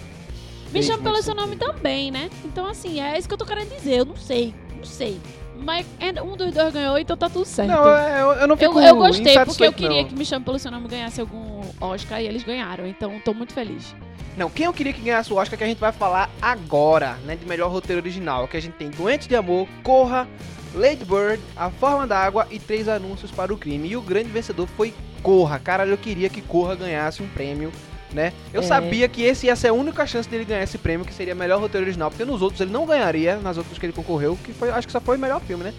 me 0.72 0.80
chama 0.84 1.02
pelo 1.02 1.20
seu 1.20 1.34
nome 1.34 1.56
também, 1.56 2.12
né? 2.12 2.30
Então, 2.44 2.64
assim, 2.68 3.00
é 3.00 3.18
isso 3.18 3.26
que 3.26 3.34
eu 3.34 3.38
tô 3.38 3.44
querendo 3.44 3.70
dizer. 3.76 3.98
Eu 3.98 4.04
não 4.04 4.16
sei, 4.16 4.54
não 4.76 4.84
sei. 4.84 5.18
Mas 5.58 5.84
and- 6.00 6.22
um 6.22 6.36
dos 6.36 6.52
dois 6.54 6.72
ganhou, 6.72 6.96
então 6.96 7.16
tá 7.16 7.28
tudo 7.28 7.44
certo. 7.44 7.68
Não, 7.70 7.88
é, 7.96 8.22
eu, 8.22 8.26
eu 8.32 8.46
não 8.46 8.54
eu, 8.54 8.56
fico 8.56 8.80
eu 8.80 8.94
gostei, 8.96 9.36
porque 9.44 9.64
eu 9.66 9.72
queria 9.72 10.02
não. 10.02 10.08
que 10.08 10.14
Me 10.14 10.24
Chame 10.24 10.44
Pelo 10.44 10.58
Seu 10.60 10.70
Nome 10.70 10.86
ganhasse 10.86 11.20
algum 11.20 11.60
Oscar 11.80 12.20
e 12.22 12.26
eles 12.26 12.44
ganharam, 12.44 12.86
então 12.86 13.18
tô 13.24 13.34
muito 13.34 13.52
feliz. 13.52 13.96
Não, 14.36 14.50
quem 14.50 14.66
eu 14.66 14.72
queria 14.72 14.92
que 14.92 15.00
ganhasse 15.00 15.32
o 15.32 15.36
Oscar 15.36 15.56
que 15.56 15.64
a 15.64 15.66
gente 15.66 15.78
vai 15.78 15.92
falar 15.92 16.28
agora, 16.42 17.16
né? 17.24 17.36
De 17.36 17.46
melhor 17.46 17.70
roteiro 17.70 18.02
original. 18.02 18.46
Que 18.46 18.56
a 18.56 18.60
gente 18.60 18.74
tem 18.74 18.90
Doente 18.90 19.26
de 19.28 19.34
Amor, 19.34 19.66
Corra, 19.82 20.28
Lady 20.74 21.04
Bird, 21.04 21.40
A 21.56 21.70
Forma 21.70 22.06
da 22.06 22.18
Água 22.18 22.46
e 22.50 22.58
Três 22.58 22.86
Anúncios 22.88 23.30
para 23.30 23.52
o 23.52 23.56
Crime. 23.56 23.88
E 23.88 23.96
o 23.96 24.02
grande 24.02 24.28
vencedor 24.28 24.68
foi 24.76 24.92
Corra. 25.22 25.58
Caralho, 25.58 25.92
eu 25.92 25.98
queria 25.98 26.28
que 26.28 26.42
Corra 26.42 26.74
ganhasse 26.74 27.22
um 27.22 27.28
prêmio, 27.28 27.72
né? 28.12 28.32
Eu 28.52 28.60
É. 28.60 28.64
sabia 28.64 29.08
que 29.08 29.22
esse 29.22 29.46
ia 29.46 29.56
ser 29.56 29.68
a 29.68 29.72
única 29.72 30.06
chance 30.06 30.28
dele 30.28 30.44
ganhar 30.44 30.62
esse 30.62 30.76
prêmio, 30.76 31.06
que 31.06 31.14
seria 31.14 31.34
melhor 31.34 31.58
roteiro 31.60 31.86
original. 31.86 32.10
Porque 32.10 32.24
nos 32.24 32.42
outros 32.42 32.60
ele 32.60 32.70
não 32.70 32.84
ganharia, 32.84 33.36
nas 33.36 33.56
outras 33.56 33.78
que 33.78 33.86
ele 33.86 33.92
concorreu, 33.94 34.38
que 34.44 34.52
foi, 34.52 34.68
acho 34.70 34.86
que 34.86 34.92
só 34.92 35.00
foi 35.00 35.16
o 35.16 35.20
melhor 35.20 35.40
filme, 35.40 35.64
né? 35.64 35.72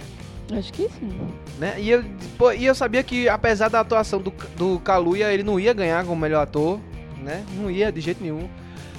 Acho 0.58 0.72
que 0.74 0.84
sim. 0.90 1.12
né? 1.60 1.76
E, 1.78 1.90
eu, 1.92 2.04
pô, 2.38 2.52
e 2.54 2.66
eu 2.66 2.74
sabia 2.74 3.04
que, 3.04 3.28
apesar 3.30 3.70
da 3.70 3.82
atuação 3.82 4.20
do, 4.22 4.34
do 4.56 4.80
Kaluuya, 4.80 5.32
ele 5.32 5.44
não 5.44 5.60
ia 5.60 5.74
ganhar 5.74 6.04
como 6.06 6.16
melhor 6.20 6.42
ator, 6.42 6.80
né? 7.24 7.46
Não 7.56 7.70
ia 7.70 7.92
de 7.92 8.02
jeito 8.02 8.22
nenhum. 8.24 8.48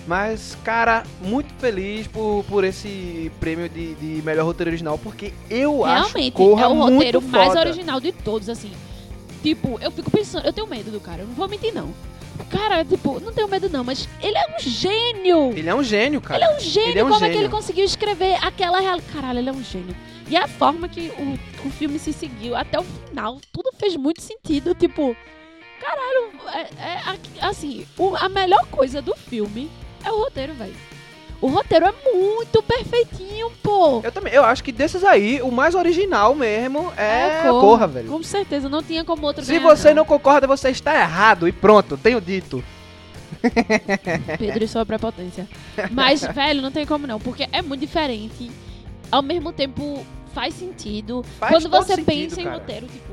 Mas, 0.07 0.57
cara, 0.64 1.05
muito 1.21 1.53
feliz 1.59 2.07
por, 2.07 2.43
por 2.49 2.64
esse 2.64 3.31
prêmio 3.39 3.69
de, 3.69 3.95
de 3.97 4.23
melhor 4.23 4.47
roteiro 4.47 4.71
original, 4.71 4.97
porque 4.97 5.35
eu 5.51 5.85
acho 5.85 6.14
Realmente, 6.14 6.33
Corra 6.35 6.64
é 6.64 6.69
o 6.69 6.75
roteiro 6.75 7.21
mais 7.21 7.49
foda. 7.49 7.61
original 7.61 8.01
de 8.01 8.12
todos, 8.12 8.49
assim. 8.49 8.73
Tipo, 9.43 9.79
eu 9.83 9.91
fico 9.91 10.11
pensando, 10.11 10.47
eu 10.47 10.53
tenho 10.53 10.66
medo 10.66 10.91
do 10.91 10.99
cara, 10.99 11.23
eu 11.23 11.27
não 11.27 11.35
vou 11.35 11.47
mentir, 11.47 11.75
não. 11.75 11.93
Cara, 12.51 12.85
tipo, 12.85 13.21
não 13.21 13.33
tenho 13.33 13.49
medo, 13.49 13.69
não, 13.69 13.85
mas 13.85 14.09
ele 14.23 14.39
é 14.39 14.57
um 14.57 14.61
gênio! 14.61 15.53
Ele 15.55 15.69
é 15.69 15.75
um 15.75 15.83
gênio, 15.83 16.21
cara. 16.23 16.43
Ele 16.43 16.53
é 16.53 16.57
um 16.57 16.61
gênio, 16.61 16.91
Ele 16.91 16.99
é 17.01 17.05
um 17.05 17.09
como 17.09 17.16
é 17.25 17.29
que 17.29 17.35
gênio. 17.35 17.47
ele 17.47 17.53
conseguiu 17.53 17.85
escrever 17.85 18.39
aquela 18.43 18.81
real... 18.81 18.99
Caralho, 19.12 19.41
ele 19.41 19.49
é 19.51 19.53
um 19.53 19.62
gênio. 19.62 19.95
E 20.31 20.37
a 20.37 20.47
forma 20.47 20.89
que 20.89 21.11
o, 21.19 21.66
o 21.66 21.71
filme 21.71 21.99
se 21.99 22.12
seguiu 22.12 22.55
até 22.57 22.79
o 22.79 22.85
final, 22.85 23.39
tudo 23.53 23.71
fez 23.79 23.97
muito 23.97 24.23
sentido. 24.23 24.75
Tipo, 24.75 25.14
caralho, 25.81 26.31
é, 26.55 27.41
é 27.41 27.45
assim, 27.47 27.87
o- 27.97 28.16
a 28.16 28.29
melhor 28.29 28.66
coisa 28.66 29.01
do 29.03 29.14
filme 29.16 29.70
é 30.05 30.11
o 30.11 30.18
roteiro, 30.18 30.55
velho. 30.55 30.74
O 31.41 31.47
roteiro 31.49 31.87
é 31.87 31.93
muito 32.12 32.61
perfeitinho, 32.64 33.49
pô. 33.62 34.01
Eu 34.03 34.11
também, 34.11 34.33
eu 34.33 34.45
acho 34.45 34.64
que 34.64 34.72
desses 34.72 35.05
aí, 35.05 35.41
o 35.41 35.53
mais 35.53 35.76
original 35.76 36.35
mesmo 36.35 36.93
é, 36.97 37.43
Corra. 37.47 37.61
Corra, 37.61 37.87
velho. 37.87 38.09
Com 38.11 38.22
certeza, 38.24 38.68
não 38.68 38.83
tinha 38.83 39.05
como 39.05 39.24
outro 39.24 39.45
Se 39.45 39.53
ganhar, 39.53 39.62
você 39.76 39.95
não 39.95 40.05
concorda, 40.05 40.49
você 40.49 40.70
está 40.70 40.93
errado. 41.01 41.47
E 41.47 41.53
pronto, 41.53 41.97
tenho 41.97 42.20
dito. 42.20 42.62
Pedro 44.39 44.64
e 44.64 44.68
sua 44.68 44.85
prepotência. 44.85 45.47
Mas, 45.93 46.22
velho, 46.35 46.61
não 46.61 46.72
tem 46.72 46.85
como 46.85 47.07
não, 47.07 47.20
porque 47.20 47.49
é 47.53 47.62
muito 47.62 47.81
diferente. 47.83 48.51
Ao 49.11 49.22
mesmo 49.22 49.53
tempo, 49.53 50.05
faz 50.35 50.55
sentido. 50.55 51.24
Faz 51.39 51.53
Quando 51.53 51.70
você 51.70 51.95
sentido, 51.95 52.05
pensa 52.07 52.41
em 52.41 52.45
cara. 52.45 52.57
roteiro, 52.59 52.87
tipo, 52.87 53.08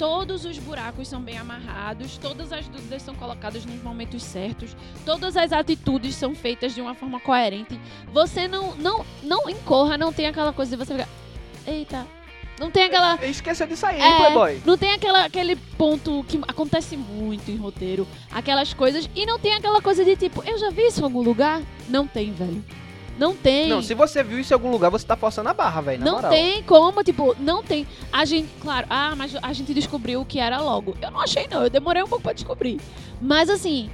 todos 0.00 0.46
os 0.46 0.56
buracos 0.58 1.06
são 1.08 1.20
bem 1.20 1.36
amarrados, 1.36 2.16
todas 2.16 2.54
as 2.54 2.66
dúvidas 2.66 3.02
são 3.02 3.14
colocadas 3.14 3.66
nos 3.66 3.82
momentos 3.82 4.22
certos, 4.22 4.74
todas 5.04 5.36
as 5.36 5.52
atitudes 5.52 6.14
são 6.14 6.34
feitas 6.34 6.74
de 6.74 6.80
uma 6.80 6.94
forma 6.94 7.20
coerente. 7.20 7.78
Você 8.10 8.48
não, 8.48 8.74
não, 8.76 9.04
não 9.22 9.50
incorra, 9.50 9.98
não 9.98 10.10
tem 10.10 10.26
aquela 10.26 10.54
coisa 10.54 10.74
de 10.74 10.82
você 10.82 10.94
ficar. 10.94 11.08
Eita. 11.66 12.06
Não 12.58 12.70
tem 12.70 12.84
aquela. 12.84 13.18
Esqueceu 13.26 13.66
disso 13.66 13.84
aí, 13.84 14.00
É, 14.00 14.16
Playboy. 14.16 14.62
Não 14.64 14.78
tem 14.78 14.92
aquela, 14.92 15.26
aquele 15.26 15.54
ponto 15.54 16.24
que 16.26 16.40
acontece 16.48 16.96
muito 16.96 17.50
em 17.50 17.56
roteiro, 17.56 18.08
aquelas 18.30 18.72
coisas, 18.72 19.06
e 19.14 19.26
não 19.26 19.38
tem 19.38 19.52
aquela 19.52 19.82
coisa 19.82 20.02
de 20.02 20.16
tipo, 20.16 20.42
eu 20.46 20.56
já 20.56 20.70
vi 20.70 20.86
isso 20.86 21.00
em 21.00 21.04
algum 21.04 21.20
lugar? 21.20 21.60
Não 21.90 22.06
tem, 22.06 22.32
velho. 22.32 22.64
Não 23.20 23.36
tem. 23.36 23.68
Não, 23.68 23.82
se 23.82 23.92
você 23.92 24.22
viu 24.22 24.40
isso 24.40 24.50
em 24.50 24.54
algum 24.54 24.70
lugar, 24.70 24.88
você 24.88 25.06
tá 25.06 25.14
forçando 25.14 25.50
a 25.50 25.52
barra, 25.52 25.82
velho. 25.82 26.02
Não 26.02 26.14
moral. 26.14 26.30
tem 26.30 26.62
como, 26.62 27.04
tipo, 27.04 27.36
não 27.38 27.62
tem. 27.62 27.86
A 28.10 28.24
gente, 28.24 28.48
claro, 28.62 28.86
ah, 28.88 29.14
mas 29.14 29.36
a 29.42 29.52
gente 29.52 29.74
descobriu 29.74 30.22
o 30.22 30.24
que 30.24 30.40
era 30.40 30.58
logo. 30.58 30.96
Eu 31.02 31.10
não 31.10 31.20
achei, 31.20 31.46
não. 31.46 31.62
Eu 31.62 31.68
demorei 31.68 32.02
um 32.02 32.08
pouco 32.08 32.22
pra 32.22 32.32
descobrir. 32.32 32.80
Mas 33.20 33.50
assim, 33.50 33.90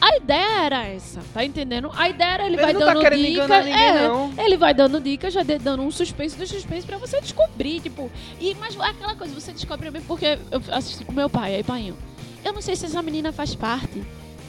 a 0.00 0.16
ideia 0.16 0.64
era 0.64 0.86
essa, 0.86 1.20
tá 1.34 1.44
entendendo? 1.44 1.90
A 1.94 2.08
ideia 2.08 2.30
era 2.30 2.46
ele, 2.46 2.54
Ele 2.54 2.62
vai 2.62 2.72
não 2.72 2.80
dando 2.80 2.94
tá 2.94 3.00
querendo 3.00 3.24
dicas. 3.26 3.66
é, 3.66 4.08
não. 4.08 4.32
ele 4.38 4.56
vai 4.56 4.72
dando 4.72 5.00
dicas, 5.02 5.34
já 5.34 5.42
dando 5.42 5.82
um 5.82 5.90
suspense 5.90 6.34
do 6.34 6.46
suspense 6.46 6.86
pra 6.86 6.96
você 6.96 7.20
descobrir, 7.20 7.78
tipo. 7.80 8.10
E, 8.40 8.54
mas 8.54 8.74
aquela 8.80 9.14
coisa, 9.14 9.34
você 9.34 9.52
descobre 9.52 9.84
também 9.84 10.00
porque 10.00 10.38
eu 10.50 10.62
assisti 10.70 11.04
com 11.04 11.12
meu 11.12 11.28
pai, 11.28 11.56
aí 11.56 11.62
painho. 11.62 11.94
Eu 12.42 12.54
não 12.54 12.62
sei 12.62 12.74
se 12.74 12.86
essa 12.86 13.02
menina 13.02 13.32
faz 13.32 13.54
parte 13.54 14.02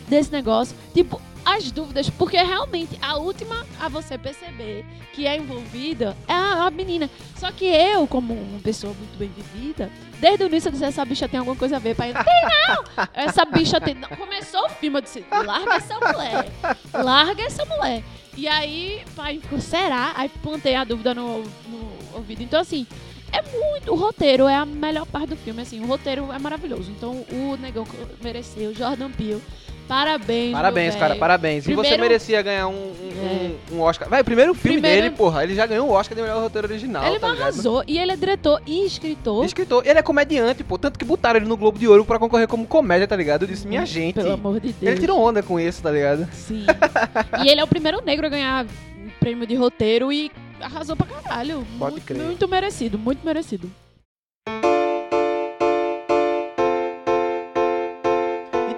desse 0.08 0.32
negócio. 0.32 0.78
Tipo, 0.94 1.22
as 1.46 1.72
dúvidas, 1.72 2.10
porque 2.10 2.38
realmente 2.38 2.98
a 3.02 3.18
última 3.18 3.66
a 3.80 3.90
você 3.90 4.18
perceber 4.18 4.86
que 5.14 5.28
é 5.28 5.38
envolvida 5.38 6.16
é 6.28 6.34
a, 6.34 6.66
a 6.66 6.72
menina. 6.72 7.10
Só 7.38 7.52
que 7.52 7.66
eu, 7.66 8.08
como 8.08 8.34
uma 8.34 8.60
pessoa 8.60 8.94
muito 8.94 9.18
bem 9.18 9.30
vivida, 9.30 9.90
desde 10.20 10.44
o 10.44 10.48
início 10.48 10.70
eu 10.70 10.72
disse, 10.72 10.86
essa 10.86 11.06
bicha 11.06 11.28
tem 11.28 11.40
alguma 11.40 11.56
coisa 11.56 11.76
a 11.76 11.80
ver. 11.80 11.96
Pai, 11.96 12.14
não 12.14 12.24
tem 12.24 12.34
não! 12.44 12.84
Essa 13.14 13.46
bicha 13.46 13.80
tem. 13.80 13.94
não. 13.96 14.10
Começou 14.10 14.66
o 14.66 14.70
filme, 14.70 14.98
eu 14.98 15.02
disse, 15.02 15.26
larga 15.32 15.76
essa 15.76 15.96
mulher. 15.96 16.52
Larga 16.94 17.44
essa 17.44 17.66
mulher. 17.66 18.04
E 18.36 18.48
aí, 18.48 19.04
pai 19.16 19.40
ficou, 19.40 19.60
será? 19.60 20.14
Aí 20.16 20.30
plantei 20.30 20.76
a 20.76 20.84
dúvida 20.84 21.14
no, 21.14 21.44
no 21.44 21.92
ouvido. 22.14 22.42
Então, 22.42 22.60
assim, 22.60 22.88
é 23.32 23.42
muito. 23.42 23.92
O 23.92 23.96
roteiro 23.96 24.48
é 24.48 24.56
a 24.56 24.66
melhor 24.66 25.06
parte 25.06 25.30
do 25.30 25.36
filme, 25.36 25.62
assim. 25.62 25.80
O 25.82 25.86
roteiro 25.86 26.32
é 26.32 26.40
maravilhoso. 26.40 26.92
Então, 26.92 27.26
o 27.32 27.58
negão 27.58 27.86
mereceu, 28.24 28.74
Jordan 28.74 29.12
Peele. 29.12 29.42
Parabéns, 29.88 30.52
Parabéns, 30.54 30.96
cara, 30.96 31.16
parabéns. 31.16 31.68
E 31.68 31.74
você 31.74 31.90
Primeiro- 31.90 32.02
merecia 32.04 32.42
ganhar 32.42 32.68
um, 32.68 32.72
um, 32.74 33.58
É. 33.72 33.74
um, 33.76 33.82
Oscar. 33.82 34.08
Vai, 34.10 34.22
o 34.22 34.26
primeiro 34.26 34.54
filme 34.54 34.80
Primeiro- 34.80 35.04
dele, 35.04 35.16
porra, 35.16 35.44
ele 35.44 35.54
já 35.56 35.66
ganhou 35.66 35.90
o 35.90 35.92
Oscar 35.92 36.16
de 36.16 36.22
melhor 36.22 36.42
roteiro 36.42 36.68
original. 36.68 37.06
Ele 37.06 37.20
tá 37.20 37.28
ligado? 37.28 37.42
arrasou. 37.44 37.84
E 37.88 37.98
ele 38.00 38.12
é 38.12 38.16
diretor 38.16 38.62
e 38.66 38.86
escritor. 38.86 39.46
Escritor, 39.46 39.84
ele 39.86 40.00
é 40.00 40.02
comediante, 40.02 40.64
pô. 40.64 40.78
Tanto 40.78 40.98
que 40.98 41.06
botaram 41.06 41.38
ele 41.38 41.48
no 41.48 41.58
Globo 41.58 41.78
de 41.78 41.88
Ouro 41.88 42.06
pra 42.06 42.18
concorrer 42.18 42.48
como 42.48 42.66
comédia, 42.66 43.08
tá 43.08 43.16
ligado? 43.16 43.44
Eu 43.44 43.48
disse, 43.48 43.68
minha 43.68 43.86
gente. 43.86 44.16
Pelo 44.16 44.34
amor 44.34 44.60
de 44.60 44.72
Deus. 44.74 44.82
Ele 44.82 45.00
tirou 45.00 45.20
onda 45.20 45.44
com 45.44 45.60
isso, 45.60 45.82
tá 45.84 45.92
ligado? 45.92 46.28
Sim. 46.32 46.66
e 47.46 47.50
ele 47.50 47.60
é 47.62 47.64
o 47.64 47.68
primeiro 47.68 48.02
negro 48.04 48.26
a 48.26 48.30
ganhar 48.30 48.66
um 48.66 49.10
prêmio 49.20 49.46
de 49.46 49.56
roteiro 49.56 50.12
e 50.12 50.32
arrasou 50.62 50.96
pra 50.96 51.06
caralho. 51.06 51.66
Pode 51.78 51.92
muito, 51.94 52.06
crer. 52.06 52.22
Muito 52.24 52.48
merecido, 52.48 52.98
muito 52.98 53.26
merecido. 53.26 53.70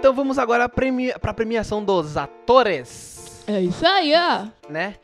Então 0.06 0.14
vamos 0.14 0.38
agora 0.38 0.70
premi 0.70 1.12
pra 1.14 1.34
premiação 1.34 1.84
dos 1.84 2.16
atores, 2.16 3.44
É 3.48 3.60
isso 3.60 3.84
aí, 3.84 4.14
ó. 4.16 4.46
né? 4.70 4.98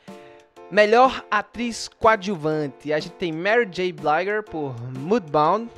Melhor 0.70 1.26
atriz 1.32 1.88
coadjuvante. 1.88 2.94
A 2.94 3.00
gente 3.00 3.14
tem 3.14 3.32
Mary 3.32 3.66
J. 3.66 3.92
Bliger 3.94 4.44
por 4.44 4.76
Moodbound. 4.96 5.72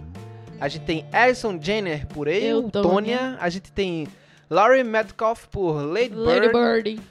A 0.59 0.67
gente 0.67 0.83
tem 0.83 1.05
Alison 1.13 1.57
Jenner 1.57 2.05
por. 2.07 2.27
Eutônia. 2.27 3.37
A 3.39 3.47
gente 3.47 3.71
tem 3.71 4.09
Laurie 4.49 4.83
Metcalf 4.83 5.45
por 5.47 5.75
Lady, 5.81 6.13
Lady 6.13 6.49
Bird. 6.49 6.83
Birdie. 6.83 7.01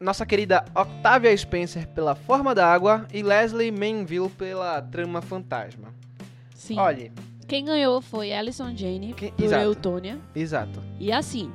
Nossa 0.00 0.26
querida 0.26 0.64
Octavia 0.74 1.36
Spencer 1.36 1.86
pela 1.86 2.16
Forma 2.16 2.56
da 2.56 2.66
Água. 2.66 3.06
E 3.14 3.22
Leslie 3.22 3.70
Manville 3.70 4.30
pela 4.30 4.82
Trama 4.82 5.22
Fantasma. 5.22 5.94
Sim. 6.56 6.76
Olha, 6.76 7.12
Quem 7.52 7.66
ganhou 7.66 8.00
foi 8.00 8.32
Alison 8.32 8.74
Jane 8.74 9.12
Quem- 9.12 9.30
por 9.30 9.44
exato. 9.44 9.62
Eutônia. 9.62 10.18
exato. 10.34 10.82
E 10.98 11.12
assim, 11.12 11.52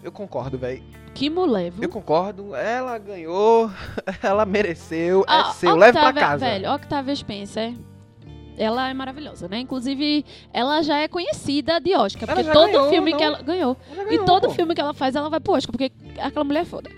Eu 0.00 0.12
concordo, 0.12 0.56
velho. 0.56 0.80
que 1.14 1.28
viu? 1.28 1.82
Eu 1.82 1.88
concordo. 1.88 2.54
Ela 2.54 2.96
ganhou. 2.96 3.68
Ela 4.22 4.46
mereceu. 4.46 5.24
Ah, 5.26 5.48
é 5.50 5.52
seu. 5.54 5.74
Leve 5.74 5.98
pra 5.98 6.12
casa. 6.12 6.46
Velho, 6.46 6.72
Octavia 6.72 7.16
Spencer, 7.16 7.74
ela 8.56 8.88
é 8.88 8.94
maravilhosa, 8.94 9.48
né? 9.48 9.58
Inclusive, 9.58 10.24
ela 10.52 10.80
já 10.80 10.98
é 10.98 11.08
conhecida 11.08 11.80
de 11.80 11.92
Oscar. 11.96 12.30
Ela 12.30 12.36
Porque 12.36 12.52
todo 12.52 12.66
ganhou, 12.70 12.88
filme 12.90 13.10
não? 13.10 13.18
que 13.18 13.24
ela 13.24 13.42
ganhou. 13.42 13.76
Ela 13.90 14.02
E 14.04 14.06
ganhou, 14.10 14.24
todo 14.24 14.46
pô. 14.46 14.54
filme 14.54 14.76
que 14.76 14.80
ela 14.80 14.94
faz, 14.94 15.16
ela 15.16 15.28
vai 15.28 15.40
pro 15.40 15.54
Oscar, 15.54 15.72
porque 15.72 15.90
aquela 16.20 16.44
mulher 16.44 16.60
é 16.60 16.64
foda. 16.64 16.88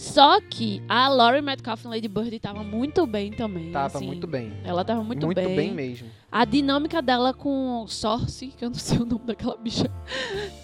Só 0.00 0.40
que 0.40 0.82
a 0.88 1.08
Laurie 1.08 1.42
Metcalf 1.42 1.84
em 1.84 1.88
Lady 1.88 2.08
Bird 2.08 2.40
tava 2.40 2.64
muito 2.64 3.06
bem 3.06 3.32
também. 3.32 3.70
Tava 3.70 3.98
assim. 3.98 4.06
muito 4.06 4.26
bem. 4.26 4.50
Ela 4.64 4.82
tava 4.82 5.04
muito, 5.04 5.26
Muito 5.26 5.36
bem. 5.42 5.74
mesmo. 5.74 6.08
A 6.32 6.46
dinâmica 6.46 7.02
dela 7.02 7.34
com 7.34 7.84
Sorce, 7.86 8.46
que 8.46 8.64
eu 8.64 8.70
não 8.70 8.78
sei 8.78 8.96
o 8.98 9.04
nome 9.04 9.26
daquela 9.26 9.58
bicha, 9.58 9.90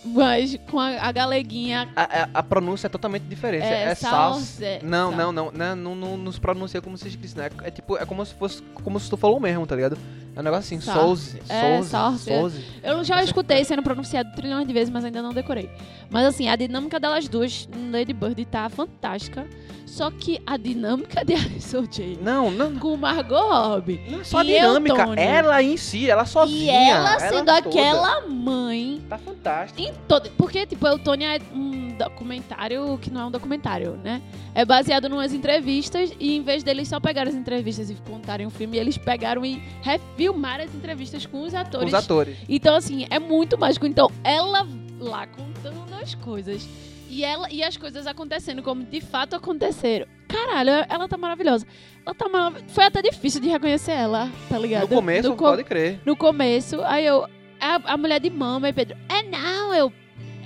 mas 0.06 0.56
com 0.70 0.80
a, 0.80 0.88
a 1.02 1.12
galeguinha. 1.12 1.86
A, 1.94 2.02
a- 2.22 2.28
a 2.32 2.42
pronúncia 2.42 2.86
é 2.86 2.90
totalmente 2.90 3.24
diferente. 3.24 3.64
É, 3.64 3.82
É. 3.90 3.94
Sauce, 3.94 4.64
é, 4.64 4.80
Não, 4.82 5.10
não, 5.14 5.30
não, 5.30 5.52
não, 5.52 5.76
não, 5.76 5.94
não, 5.94 6.16
não 6.16 6.32
se 6.32 6.40
pronuncia 6.40 6.80
como 6.80 6.96
se 6.96 7.06
escrito, 7.06 7.36
né? 7.36 7.50
É 7.62 7.70
tipo, 7.70 7.94
é 7.98 8.06
como 8.06 8.24
se 8.24 8.34
fosse, 8.34 8.62
como 8.82 8.98
se 8.98 9.10
tu 9.10 9.18
falou 9.18 9.38
mesmo, 9.38 9.66
tá 9.66 9.76
ligado? 9.76 9.98
É 10.36 10.40
um 10.40 10.42
negócio 10.42 10.76
assim, 10.76 10.80
Sauce. 10.84 11.30
Souze, 11.30 11.40
É, 11.48 11.82
Souze. 11.82 12.24
Souze. 12.30 12.64
Eu 12.82 13.02
já 13.02 13.22
escutei 13.24 13.64
sendo 13.64 13.82
pronunciado 13.82 14.30
trilhões 14.36 14.66
de 14.66 14.72
vezes, 14.74 14.90
mas 14.90 15.02
ainda 15.02 15.22
não 15.22 15.32
decorei. 15.32 15.70
Mas 16.10 16.26
assim, 16.26 16.46
a 16.46 16.54
dinâmica 16.56 17.00
delas 17.00 17.26
duas 17.26 17.66
em 17.74 17.90
Lady 17.90 18.12
Bird 18.12 18.44
tá 18.44 18.68
fantástica. 18.68 19.46
Só 19.86 20.10
que 20.10 20.38
a 20.46 20.58
dinâmica 20.58 21.24
de 21.24 21.32
Alison 21.32 21.84
Jane 21.90 22.18
Não, 22.20 22.50
não, 22.50 22.74
com 22.76 22.96
Margot 22.98 23.34
Robbie 23.48 23.98
Não 24.10 24.20
é 24.20 24.24
só 24.24 24.38
a 24.40 24.42
dinâmica. 24.42 25.00
Eutônia. 25.00 25.22
Ela 25.22 25.62
em 25.62 25.76
si, 25.78 26.10
ela 26.10 26.26
sozinha. 26.26 26.72
e 26.72 26.90
ela 26.90 27.18
sendo 27.18 27.36
toda, 27.38 27.56
aquela 27.56 28.20
mãe 28.28 29.00
Tá 29.08 29.16
fantástica. 29.16 29.80
em 29.80 29.94
toda. 30.06 30.28
Porque, 30.36 30.66
tipo, 30.66 30.86
a 30.86 30.90
Eutônia 30.90 31.36
é 31.36 31.40
um 31.54 31.70
documentário 31.96 32.98
que 32.98 33.10
não 33.10 33.20
é 33.22 33.26
um 33.26 33.30
documentário, 33.30 33.92
né? 34.02 34.22
É 34.54 34.64
baseado 34.64 35.06
em 35.08 35.12
umas 35.12 35.32
entrevistas 35.32 36.12
e 36.20 36.36
em 36.36 36.42
vez 36.42 36.62
deles 36.62 36.88
só 36.88 37.00
pegarem 37.00 37.30
as 37.32 37.38
entrevistas 37.38 37.90
e 37.90 37.94
contarem 37.94 38.46
o 38.46 38.50
filme, 38.50 38.76
eles 38.76 38.96
pegaram 38.98 39.44
e 39.44 39.62
refilmaram 39.82 40.64
as 40.64 40.74
entrevistas 40.74 41.26
com 41.26 41.42
os 41.42 41.52
Com 41.52 41.58
atores. 41.58 41.88
os 41.88 41.94
atores. 41.94 42.36
Então, 42.48 42.74
assim, 42.74 43.06
é 43.10 43.18
muito 43.18 43.58
mágico. 43.58 43.86
Então, 43.86 44.10
ela 44.22 44.66
lá 45.00 45.26
contando 45.26 45.94
as 46.00 46.14
coisas 46.14 46.68
e, 47.08 47.22
ela, 47.24 47.50
e 47.50 47.62
as 47.62 47.76
coisas 47.76 48.06
acontecendo 48.06 48.62
como 48.62 48.82
de 48.84 49.00
fato 49.00 49.36
aconteceram. 49.36 50.06
Caralho, 50.28 50.70
ela 50.88 51.08
tá 51.08 51.16
maravilhosa. 51.16 51.66
Ela 52.04 52.14
tá 52.14 52.28
marav- 52.28 52.62
Foi 52.68 52.84
até 52.84 53.00
difícil 53.02 53.40
de 53.40 53.48
reconhecer 53.48 53.92
ela, 53.92 54.30
tá 54.48 54.58
ligado? 54.58 54.82
No 54.82 54.88
começo, 54.96 55.28
No 55.30 55.36
co- 55.36 55.44
pode 55.44 55.64
crer. 55.64 56.00
no 56.04 56.16
começo, 56.16 56.80
aí 56.82 57.06
eu. 57.06 57.26
A, 57.60 57.94
a 57.94 57.96
mulher 57.96 58.20
de 58.20 58.28
mama 58.28 58.68
e 58.68 58.72
Pedro. 58.72 58.96
É 59.08 59.22
não, 59.22 59.72
eu. 59.72 59.90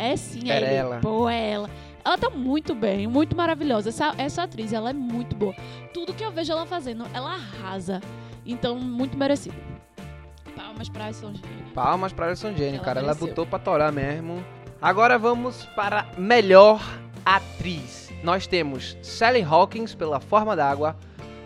É 0.02 0.16
sim, 0.16 0.50
é 0.50 0.56
ele. 0.56 0.66
ela. 0.74 0.98
Pô, 1.00 1.28
é 1.28 1.50
ela. 1.50 1.70
Ela 2.02 2.16
tá 2.16 2.30
muito 2.30 2.74
bem, 2.74 3.06
muito 3.06 3.36
maravilhosa. 3.36 3.90
Essa, 3.90 4.14
essa 4.16 4.42
atriz, 4.44 4.72
ela 4.72 4.88
é 4.90 4.92
muito 4.94 5.36
boa. 5.36 5.54
Tudo 5.92 6.14
que 6.14 6.24
eu 6.24 6.30
vejo 6.30 6.50
ela 6.50 6.64
fazendo, 6.64 7.04
ela 7.12 7.34
arrasa. 7.34 8.00
Então, 8.46 8.76
muito 8.78 9.18
merecido. 9.18 9.54
Palmas 10.56 10.88
pra 10.88 11.04
Alison 11.04 11.34
Jane. 11.34 11.62
Palmas 11.74 12.12
pra 12.12 12.26
Alison 12.26 12.54
Jane, 12.56 12.76
Ela 12.76 12.84
cara. 12.84 13.00
Ela 13.00 13.08
mereceu. 13.08 13.28
botou 13.28 13.46
pra 13.46 13.58
torar 13.58 13.92
mesmo. 13.92 14.42
Agora 14.80 15.18
vamos 15.18 15.66
para 15.76 16.06
melhor 16.16 16.80
atriz. 17.24 18.10
Nós 18.24 18.46
temos 18.46 18.96
Sally 19.02 19.42
Hawkins 19.42 19.94
pela 19.94 20.20
Forma 20.20 20.56
d'Água, 20.56 20.96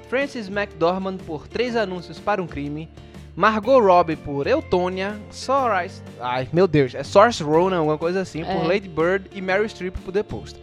Frances 0.08 0.48
McDormand 0.48 1.16
por 1.18 1.48
Três 1.48 1.74
Anúncios 1.74 2.20
para 2.20 2.40
um 2.40 2.46
Crime, 2.46 2.88
Margot 3.36 3.80
Robbie 3.80 4.16
por 4.16 4.46
Eutônia, 4.46 5.18
Source... 5.30 6.00
Ai, 6.20 6.48
meu 6.52 6.68
Deus, 6.68 6.94
é 6.94 7.02
Source 7.02 7.42
Ronan, 7.42 7.78
alguma 7.78 7.98
coisa 7.98 8.20
assim, 8.20 8.42
É. 8.42 8.44
por 8.44 8.66
Lady 8.66 8.88
Bird 8.88 9.28
e 9.32 9.40
Meryl 9.40 9.68
Streep 9.68 9.96
por 10.04 10.12
The 10.12 10.22
Post. 10.22 10.60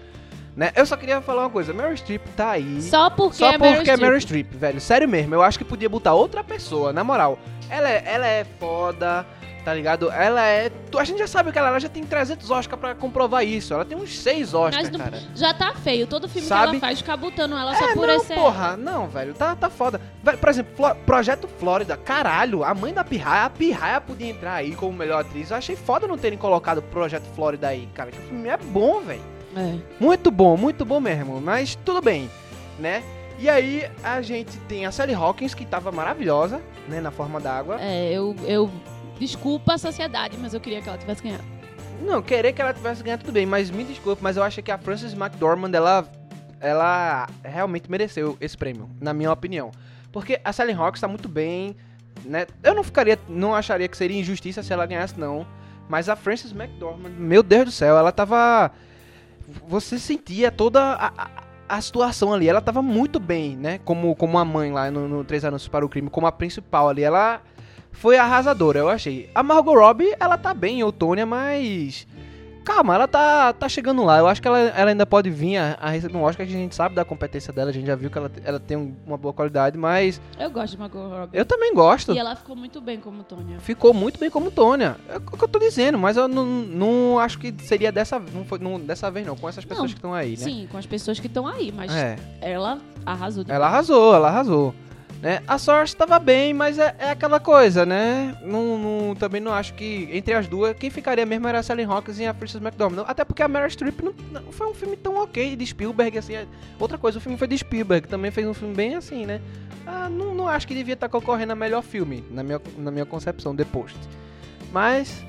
Né? 0.56 0.72
Eu 0.76 0.86
só 0.86 0.96
queria 0.96 1.22
falar 1.22 1.44
uma 1.44 1.50
coisa, 1.50 1.74
Meryl 1.74 1.96
Streep 1.98 2.22
tá 2.36 2.52
aí... 2.52 2.82
Só 2.82 3.10
porque, 3.10 3.38
Só 3.38 3.52
é 3.52 3.58
Meryl 3.58 3.76
porque 3.78 3.90
é 3.90 3.94
Streep. 3.94 4.02
Meryl 4.02 4.18
Streep, 4.22 4.54
velho. 4.54 4.82
Sério 4.82 5.08
mesmo, 5.10 5.36
eu 5.36 5.42
acho 5.42 5.58
que 5.58 5.66
podia 5.66 5.90
botar 5.90 6.14
outra 6.14 6.44
pessoa, 6.44 6.94
na 6.94 7.04
moral. 7.04 7.38
Ela 7.70 7.90
é, 7.90 8.04
ela 8.06 8.28
é 8.28 8.46
foda, 8.60 9.26
tá 9.64 9.74
ligado? 9.74 10.10
Ela 10.12 10.46
é. 10.48 10.72
A 10.98 11.04
gente 11.04 11.20
já 11.20 11.28
sabe 11.28 11.52
que 11.52 11.58
ela, 11.58 11.70
ela 11.70 11.80
já 11.80 11.90
tem 11.90 12.04
300 12.04 12.50
Oscar 12.52 12.78
pra 12.78 12.96
comprovar 12.96 13.46
isso. 13.46 13.74
Ela 13.74 13.86
tem 13.86 13.98
uns 13.98 14.18
6 14.20 14.54
Oscars, 14.54 14.90
Mas 14.90 14.90
não- 14.92 15.00
cara. 15.00 15.22
Já 15.36 15.54
tá 15.54 15.74
feio. 15.74 16.08
Todo 16.08 16.28
filme 16.28 16.42
que 16.42 16.48
Sabe? 16.48 16.72
ela 16.74 16.80
faz 16.80 17.00
fica 17.00 17.16
botando 17.18 17.58
ela 17.58 17.76
só 17.76 17.90
É, 17.90 17.94
por 17.94 18.08
não, 18.08 18.16
esse. 18.16 18.34
porra, 18.34 18.76
não, 18.78 19.08
velho, 19.08 19.34
tá, 19.34 19.56
tá 19.56 19.70
foda. 19.70 20.02
Por 20.40 20.50
exemplo, 20.50 20.74
Flo- 20.76 20.96
Projeto 21.06 21.48
Flórida, 21.60 21.96
caralho, 21.98 22.64
a 22.64 22.74
mãe 22.74 22.94
da 22.94 23.04
Pirraia, 23.04 23.46
a 23.46 23.50
Pirraia 23.50 24.02
podia 24.02 24.30
entrar 24.30 24.54
aí 24.56 24.76
como 24.76 24.92
melhor 24.98 25.22
atriz. 25.22 25.52
Eu 25.52 25.58
achei 25.58 25.76
foda 25.76 26.08
não 26.08 26.18
terem 26.18 26.38
colocado 26.38 26.82
Projeto 26.82 27.26
Flórida 27.36 27.68
aí, 27.68 27.88
cara, 27.94 28.12
que 28.12 28.18
o 28.18 28.22
filme 28.22 28.50
é 28.50 28.58
bom, 28.58 29.02
velho. 29.02 29.22
É. 29.56 29.76
Muito 30.00 30.32
bom, 30.32 30.56
muito 30.56 30.86
bom 30.86 31.00
mesmo, 31.00 31.42
mas 31.42 31.76
tudo 31.84 32.02
bem, 32.02 32.30
né? 32.80 33.04
E 33.38 33.50
aí 33.50 33.90
a 34.04 34.22
gente 34.22 34.56
tem 34.68 34.86
a 34.86 34.92
Sally 34.92 35.14
Hawkins, 35.16 35.54
que 35.56 35.66
tava 35.66 35.92
maravilhosa, 35.92 36.62
né, 36.88 37.02
na 37.02 37.10
forma 37.12 37.40
d'água. 37.40 37.78
É, 37.82 38.12
eu, 38.14 38.36
eu. 38.46 38.70
Desculpa 39.22 39.76
a 39.76 39.78
sociedade, 39.78 40.36
mas 40.36 40.52
eu 40.52 40.60
queria 40.60 40.82
que 40.82 40.90
ela 40.90 40.98
tivesse 40.98 41.22
ganhado. 41.22 41.44
Não, 42.02 42.24
querer 42.24 42.54
que 42.54 42.60
ela 42.60 42.74
tivesse 42.74 43.04
ganhado 43.04 43.24
tudo 43.24 43.36
bem, 43.36 43.46
mas 43.46 43.70
me 43.70 43.84
desculpe, 43.84 44.24
mas 44.24 44.36
eu 44.36 44.42
acho 44.42 44.64
que 44.64 44.72
a 44.72 44.80
Frances 44.80 45.14
McDormand, 45.14 45.72
ela, 45.76 46.10
ela 46.60 47.30
realmente 47.44 47.90
mereceu 47.90 48.36
esse 48.42 48.58
prêmio, 48.58 48.90
na 49.00 49.14
minha 49.14 49.32
opinião. 49.32 49.70
Porque 50.12 50.42
a 50.44 50.52
Sally 50.52 50.74
Hawkins 50.74 51.02
tá 51.02 51.08
muito 51.08 51.30
bem, 51.30 51.76
né? 52.26 52.48
Eu 52.64 52.74
não 52.74 52.84
ficaria, 52.84 53.20
não 53.30 53.54
acharia 53.54 53.88
que 53.88 53.96
seria 53.96 54.20
injustiça 54.20 54.64
se 54.64 54.74
ela 54.74 54.88
ganhasse, 54.88 55.20
não. 55.20 55.46
Mas 55.88 56.10
a 56.10 56.16
Frances 56.16 56.52
McDormand, 56.52 57.12
meu 57.12 57.44
Deus 57.44 57.66
do 57.66 57.72
céu, 57.72 58.00
ela 58.00 58.12
tava... 58.12 58.72
Você 59.68 60.00
sentia 60.00 60.52
toda 60.52 60.82
a, 60.82 61.14
a, 61.16 61.30
a 61.70 61.80
situação 61.80 62.34
ali, 62.34 62.50
ela 62.50 62.60
tava 62.60 62.82
muito 62.82 63.20
bem, 63.20 63.56
né? 63.56 63.80
Como, 63.86 64.16
como 64.16 64.40
a 64.40 64.44
mãe 64.44 64.72
lá 64.72 64.90
no, 64.90 65.08
no 65.08 65.24
Três 65.24 65.46
Anúncios 65.46 65.70
para 65.70 65.86
o 65.86 65.90
Crime, 65.90 66.10
como 66.10 66.26
a 66.26 66.32
principal 66.32 66.90
ali, 66.90 67.04
ela 67.04 67.40
foi 67.92 68.18
arrasadora, 68.18 68.80
eu 68.80 68.90
achei. 68.90 69.30
A 69.36 69.44
Margot 69.44 69.74
Robbie, 69.74 70.14
ela 70.20 70.38
tá 70.38 70.54
bem 70.54 70.80
em 70.80 70.84
Outônia, 70.84 71.26
mas... 71.26 72.08
Calma, 72.64 72.94
ela 72.94 73.08
tá, 73.08 73.52
tá 73.54 73.68
chegando 73.68 74.04
lá. 74.04 74.20
Eu 74.20 74.28
acho 74.28 74.40
que 74.40 74.48
ela, 74.48 74.60
ela 74.60 74.92
ainda 74.92 75.04
pode 75.04 75.32
vir 75.32 75.58
a, 75.58 75.80
a 75.82 75.90
receber 75.90 76.16
um 76.16 76.22
Oscar, 76.22 76.46
que 76.46 76.54
a 76.54 76.56
gente 76.56 76.76
sabe 76.76 76.94
da 76.94 77.04
competência 77.04 77.52
dela, 77.52 77.72
a 77.72 77.74
gente 77.74 77.88
já 77.88 77.96
viu 77.96 78.08
que 78.12 78.18
ela, 78.20 78.32
ela 78.46 78.60
tem 78.60 78.78
um- 78.78 78.94
uma 79.06 79.18
boa 79.18 79.34
qualidade, 79.34 79.80
mas 79.80 80.22
Eu 80.40 80.52
gosto 80.52 80.74
de 80.74 80.78
Margot 80.78 81.00
Robbie. 81.08 81.36
eu 81.40 81.44
também 81.44 81.74
gosto. 81.74 82.14
E 82.14 82.20
ela 82.20 82.36
ficou 82.36 82.56
muito 82.56 82.80
bem 82.80 83.00
como 83.00 83.24
Tônia. 83.24 83.60
Ficou 83.60 83.96
muito 83.96 84.20
bem 84.20 84.30
como 84.30 84.52
Tônia. 84.52 84.96
É 85.10 85.18
o 85.18 85.22
que 85.22 85.44
eu 85.44 85.48
tô 85.48 85.58
dizendo, 85.58 85.98
mas 85.98 86.18
eu 86.18 86.28
não, 86.28 86.46
não 86.46 87.18
acho 87.18 87.40
que 87.40 87.52
seria 87.64 87.92
dessa, 87.92 88.20
não 88.20 88.46
foi, 88.46 88.60
não, 88.60 88.80
dessa 88.80 89.10
vez 89.10 89.26
não, 89.26 89.36
com 89.36 89.50
essas 89.50 89.66
pessoas 89.66 89.90
Não, 89.90 89.94
que 89.96 89.98
estão 89.98 90.14
aí, 90.14 90.32
né? 90.32 90.36
Sim, 90.38 90.68
com 90.72 90.78
as 90.78 90.86
pessoas 90.86 91.20
que 91.20 91.26
estão 91.26 91.48
aí, 91.48 91.72
mas 91.76 91.92
É, 91.92 92.16
ela 92.42 92.78
arrasou. 93.04 93.44
de- 93.44 93.52
ela 93.52 93.66
arrasou, 93.66 94.14
ela 94.14 94.28
arrasou. 94.28 94.76
Né? 95.22 95.44
A 95.48 95.60
Source 95.60 95.96
tava 95.96 96.18
bem, 96.18 96.52
mas 96.52 96.80
é, 96.80 96.96
é 96.98 97.10
aquela 97.12 97.40
coisa, 97.40 97.86
né? 97.86 98.36
Não, 98.42 98.76
não- 98.78 99.16
também 99.16 99.40
não 99.40 99.54
acho 99.54 99.76
que 99.76 100.10
entre 100.12 100.34
as 100.34 100.48
duas, 100.48 100.76
quem 100.76 100.90
ficaria 100.90 101.26
mesmo 101.28 101.48
era 101.48 101.60
a 101.60 101.64
Sally 101.64 101.84
Hawkins 101.84 102.18
e 102.18 102.26
a 102.26 102.34
Frances 102.34 102.60
McDormand. 102.60 103.04
Até 103.08 103.24
porque 103.24 103.44
a 103.44 103.48
Meryl 103.48 103.70
Streep 103.70 104.02
não, 104.02 104.14
não 104.32 104.52
foi 104.52 104.68
um 104.68 104.74
filme 104.74 104.98
tão 104.98 105.16
ok 105.22 105.56
de 105.56 105.64
Spielberg, 105.66 106.18
assim. 106.18 106.34
é- 106.34 106.48
Outra 106.80 106.98
coisa, 106.98 107.20
o 107.20 107.22
filme 107.22 107.38
foi 107.38 107.48
de 107.48 107.56
Spielberg, 107.56 108.08
também 108.08 108.32
fez 108.32 108.48
um 108.48 108.54
filme 108.54 108.74
bem 108.74 108.96
assim, 108.96 109.28
né? 109.28 109.40
Ah, 109.86 110.10
não, 110.10 110.34
não 110.34 110.48
acho 110.48 110.68
que 110.68 110.74
devia 110.74 110.96
estar 110.96 111.08
concorrendo 111.08 111.52
a 111.54 111.56
melhor 111.56 111.84
filme, 111.84 112.24
na 112.32 112.42
minha, 112.42 112.60
na 112.78 112.90
minha 112.90 113.06
concepção, 113.06 113.56
Post. 113.72 113.98
Mas, 114.72 115.24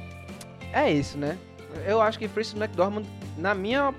é 0.72 0.90
isso, 0.90 1.18
né? 1.18 1.36
Eu 1.86 2.00
acho 2.00 2.18
que 2.18 2.28
Frances 2.28 2.54
McDormand, 2.54 3.04
na 3.36 3.54
minha 3.54 3.94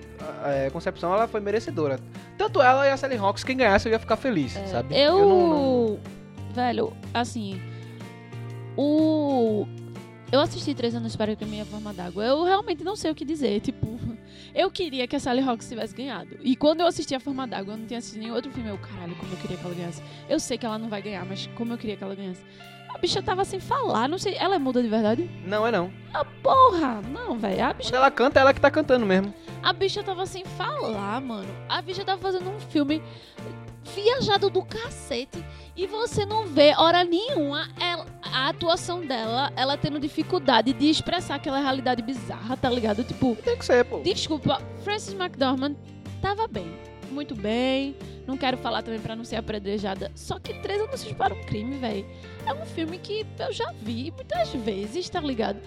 eh, 0.45 0.69
concepção, 0.71 1.13
ela 1.13 1.27
foi 1.27 1.39
merecedora. 1.41 1.99
Tanto 2.37 2.61
ela 2.61 2.87
e 2.87 2.91
a 2.91 2.97
Sally 2.97 3.17
Hawkins, 3.17 3.43
quem 3.43 3.57
ganhasse 3.57 3.87
eu 3.87 3.91
ia 3.91 3.99
ficar 3.99 4.15
feliz, 4.17 4.55
É, 4.55 4.65
sabe? 4.67 4.95
Eu. 4.97 5.19
não- 5.19 5.49
não- 5.49 5.99
Velho, 6.53 6.93
assim. 7.13 7.59
O. 8.77 9.65
Eu 10.31 10.39
assisti 10.39 10.73
Três 10.73 10.95
Anos 10.95 11.15
para 11.15 11.33
a 11.39 11.45
Minha 11.45 11.63
Forma 11.65 11.93
d'Água. 11.93 12.23
Eu 12.25 12.43
realmente 12.43 12.83
não 12.83 12.95
sei 12.95 13.11
o 13.11 13.15
que 13.15 13.23
dizer. 13.23 13.59
Tipo, 13.61 13.87
eu 14.55 14.69
queria 14.71 15.07
que 15.07 15.15
a 15.15 15.19
Sally 15.19 15.41
Hawkins 15.41 15.69
tivesse 15.69 15.95
ganhado. 15.95 16.37
E 16.41 16.55
quando 16.55 16.81
eu 16.81 16.87
assisti 16.87 17.13
a 17.13 17.19
Forma 17.19 17.45
d'Água, 17.47 17.73
eu 17.73 17.77
não 17.77 17.85
tinha 17.85 17.99
assistido 17.99 18.21
nenhum 18.21 18.33
outro 18.35 18.51
filme. 18.51 18.69
Eu, 18.69 18.77
caralho, 18.79 19.15
como 19.15 19.31
eu 19.31 19.37
queria 19.37 19.57
que 19.57 19.65
ela 19.65 19.75
ganhasse. 19.75 20.01
Eu 20.27 20.39
sei 20.39 20.57
que 20.57 20.65
ela 20.65 20.79
não 20.79 20.89
vai 20.89 21.01
ganhar, 21.03 21.23
mas 21.25 21.47
como 21.55 21.73
eu 21.73 21.77
queria 21.77 21.95
que 21.95 22.03
ela 22.03 22.15
ganhasse. 22.15 22.41
A 22.93 22.97
bicha 22.99 23.21
tava 23.21 23.43
sem 23.43 23.59
falar, 23.59 24.07
não 24.07 24.17
sei. 24.17 24.35
Ela 24.37 24.55
é 24.55 24.59
muda 24.59 24.81
de 24.81 24.87
verdade? 24.87 25.29
Não 25.45 25.65
é 25.67 25.71
não. 25.71 25.91
Ah, 26.13 26.23
porra! 26.41 27.01
Não, 27.01 27.37
velho. 27.37 27.63
A 27.65 27.73
bicha 27.73 27.89
Quando 27.89 27.95
ela 27.95 28.11
canta, 28.11 28.39
é 28.39 28.41
ela 28.41 28.53
que 28.53 28.61
tá 28.61 28.69
cantando 28.71 29.05
mesmo. 29.05 29.33
a 29.61 29.73
bicha 29.73 30.03
tava 30.03 30.25
sem 30.25 30.45
falar, 30.45 31.19
mano. 31.21 31.47
A 31.67 31.81
bicha 31.81 32.05
tava 32.05 32.21
fazendo 32.21 32.49
um 32.49 32.59
filme 32.59 33.01
viajado 33.95 34.49
do 34.49 34.63
cacete. 34.63 35.43
E 35.75 35.87
você 35.87 36.23
não 36.25 36.45
vê 36.45 36.73
hora 36.77 37.03
nenhuma 37.03 37.67
ela- 37.79 38.05
a 38.21 38.47
atuação 38.49 39.01
dela, 39.05 39.51
ela 39.55 39.75
tendo 39.75 39.99
dificuldade 39.99 40.71
de 40.71 40.87
expressar 40.89 41.35
aquela 41.35 41.59
realidade 41.59 42.01
bizarra, 42.03 42.55
tá 42.55 42.69
ligado? 42.69 43.03
Tipo, 43.03 43.35
Tem 43.43 43.57
que 43.57 43.65
ser, 43.65 43.83
pô. 43.83 43.99
desculpa, 43.99 44.61
Frances 44.83 45.13
McDormand 45.15 45.75
tava 46.21 46.47
bem. 46.47 46.71
Muito 47.13 47.35
bem. 47.35 47.95
Não 48.25 48.37
quero 48.37 48.57
falar 48.57 48.81
também 48.81 48.99
pra 48.99 49.15
não 49.15 49.23
ser 49.23 49.35
apredejada. 49.35 50.11
Só 50.15 50.39
que 50.39 50.53
Três 50.55 50.81
Anúncios 50.81 51.13
para 51.13 51.33
um 51.33 51.43
Crime, 51.43 51.77
velho. 51.77 52.05
É 52.45 52.53
um 52.53 52.65
filme 52.65 52.97
que 52.97 53.25
eu 53.39 53.53
já 53.53 53.71
vi 53.81 54.11
muitas 54.15 54.49
vezes, 54.53 55.07
tá 55.09 55.21
ligado? 55.21 55.59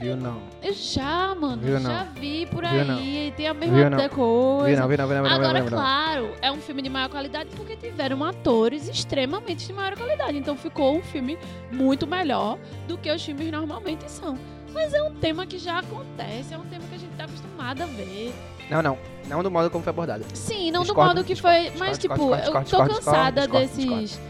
Viu 0.00 0.16
não. 0.16 0.40
Eu 0.62 0.72
já, 0.74 1.34
mano. 1.34 1.62
Viu 1.62 1.78
não. 1.78 1.90
já 1.90 2.04
vi 2.04 2.46
por 2.46 2.64
Viu 2.64 2.80
aí. 2.80 2.86
não. 2.86 2.96
Tem 3.36 3.46
a 3.46 3.52
Viu 3.52 3.70
mesma 3.72 3.90
não. 3.90 4.08
coisa. 4.08 4.68
Viu 4.68 4.76
não, 4.80 4.88
viu 4.88 4.98
não, 4.98 5.06
viu 5.06 5.16
não, 5.16 5.22
viu 5.22 5.30
não, 5.30 5.30
Agora, 5.36 5.60
viu 5.62 5.70
não. 5.70 5.78
claro, 5.78 6.34
é 6.42 6.50
um 6.50 6.56
filme 6.60 6.82
de 6.82 6.88
maior 6.88 7.08
qualidade 7.08 7.50
porque 7.56 7.76
tiveram 7.76 8.24
atores 8.24 8.88
extremamente 8.88 9.66
de 9.66 9.72
maior 9.72 9.96
qualidade. 9.96 10.36
Então 10.38 10.56
ficou 10.56 10.96
um 10.96 11.02
filme 11.02 11.38
muito 11.70 12.06
melhor 12.06 12.58
do 12.88 12.96
que 12.98 13.10
os 13.10 13.24
filmes 13.24 13.50
normalmente 13.50 14.10
são. 14.10 14.36
Mas 14.72 14.92
é 14.92 15.00
um 15.04 15.14
tema 15.14 15.46
que 15.46 15.56
já 15.58 15.78
acontece, 15.78 16.52
é 16.52 16.58
um 16.58 16.64
tema 16.66 16.82
que 16.88 16.94
a 16.96 16.98
gente 16.98 17.12
tá 17.16 17.24
acostumado 17.26 17.82
a 17.82 17.86
ver. 17.86 18.34
Não, 18.70 18.82
não. 18.82 18.98
Não 19.26 19.42
do 19.42 19.50
modo 19.50 19.70
como 19.70 19.82
foi 19.82 19.90
abordado. 19.90 20.24
Sim, 20.34 20.70
não 20.70 20.82
Discordo, 20.82 21.10
do 21.10 21.16
modo 21.16 21.26
que 21.26 21.34
discordo, 21.34 21.70
foi. 21.70 21.78
mas, 21.78 21.98
discordo, 21.98 22.24
tipo, 22.24 22.36
discordo, 22.36 22.66
eu 22.66 22.88
tô 22.88 22.94
cansada 22.94 23.48
desses. 23.48 24.20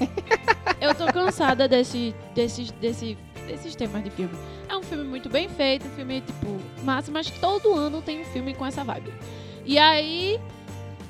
Eu 0.80 0.94
tô 0.96 1.06
cansada 1.06 1.68
desse, 1.68 2.12
desses, 2.34 2.72
desse, 2.72 3.16
desses 3.46 3.76
temas 3.76 4.02
de 4.02 4.10
filme. 4.10 4.36
É 4.68 4.76
um 4.76 4.82
filme 4.82 5.04
muito 5.04 5.28
bem 5.28 5.48
feito, 5.48 5.86
um 5.86 5.90
filme, 5.90 6.20
tipo, 6.22 6.58
massa, 6.82 7.10
mas 7.12 7.30
todo 7.30 7.72
ano 7.72 8.02
tem 8.02 8.22
um 8.22 8.24
filme 8.24 8.52
com 8.52 8.66
essa 8.66 8.82
vibe. 8.82 9.12
E 9.64 9.78
aí, 9.78 10.40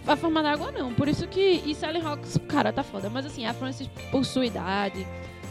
a 0.07 0.15
forma 0.15 0.43
d'água 0.43 0.71
não. 0.71 0.93
Por 0.93 1.09
isso 1.09 1.27
que. 1.27 1.63
E 1.65 1.75
Sally 1.75 2.01
Hawks, 2.05 2.39
cara, 2.49 2.73
tá 2.73 2.83
foda. 2.83 3.09
Mas 3.09 3.25
assim, 3.25 3.47
a 3.47 3.55
Frances, 3.55 3.89
por 4.11 4.25
sua 4.27 4.45
idade, 4.45 5.07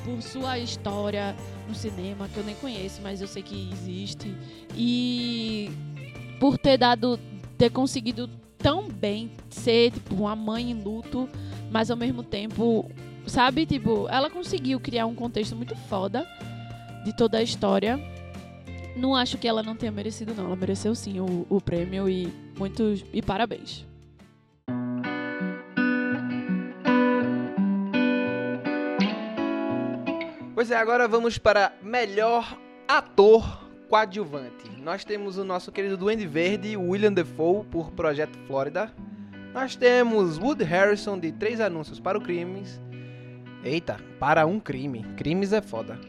por 0.05 0.21
sua 0.21 0.59
história 0.59 1.35
no 1.71 1.75
cinema, 1.75 2.27
que 2.27 2.37
eu 2.37 2.43
nem 2.43 2.55
conheço, 2.55 3.01
mas 3.01 3.21
eu 3.21 3.27
sei 3.27 3.41
que 3.41 3.69
existe. 3.71 4.33
E 4.75 5.71
por 6.39 6.57
ter 6.57 6.77
dado. 6.77 7.19
ter 7.57 7.69
conseguido 7.69 8.29
tão 8.57 8.87
bem 8.89 9.31
ser, 9.49 9.91
tipo, 9.91 10.13
uma 10.13 10.35
mãe 10.35 10.69
em 10.69 10.83
luto, 10.83 11.27
mas 11.71 11.89
ao 11.89 11.97
mesmo 11.97 12.21
tempo 12.21 12.87
Sabe? 13.25 13.65
Tipo, 13.65 14.07
ela 14.09 14.29
conseguiu 14.29 14.79
criar 14.79 15.05
um 15.05 15.15
contexto 15.15 15.55
muito 15.55 15.75
foda 15.75 16.27
de 17.03 17.15
toda 17.15 17.37
a 17.37 17.43
história. 17.43 17.99
não 18.95 19.15
acho 19.15 19.37
que 19.37 19.47
ela 19.47 19.63
não 19.63 19.75
tenha 19.75 19.91
merecido, 19.91 20.33
não. 20.33 20.45
Ela 20.45 20.55
mereceu 20.55 20.93
sim 20.95 21.19
o, 21.19 21.45
o 21.49 21.61
prêmio 21.61 22.09
e 22.09 22.31
muitos. 22.57 23.05
E 23.13 23.21
parabéns. 23.21 23.85
Pois 30.61 30.69
é, 30.69 30.75
agora 30.75 31.07
vamos 31.07 31.39
para 31.39 31.73
melhor 31.81 32.55
ator 32.87 33.67
coadjuvante. 33.89 34.69
Nós 34.77 35.03
temos 35.03 35.39
o 35.39 35.43
nosso 35.43 35.71
querido 35.71 35.97
Duende 35.97 36.27
Verde, 36.27 36.77
William 36.77 37.11
Defoe, 37.11 37.65
por 37.65 37.89
Projeto 37.93 38.37
Flórida. 38.45 38.93
Nós 39.55 39.75
temos 39.75 40.37
Wood 40.37 40.63
Harrison, 40.63 41.17
de 41.17 41.31
Três 41.31 41.59
Anúncios 41.59 41.99
para 41.99 42.15
o 42.15 42.21
Crimes. 42.21 42.79
Eita, 43.63 43.97
para 44.19 44.45
um 44.45 44.59
crime. 44.59 45.03
Crimes 45.17 45.51
é 45.51 45.63
foda. 45.63 45.99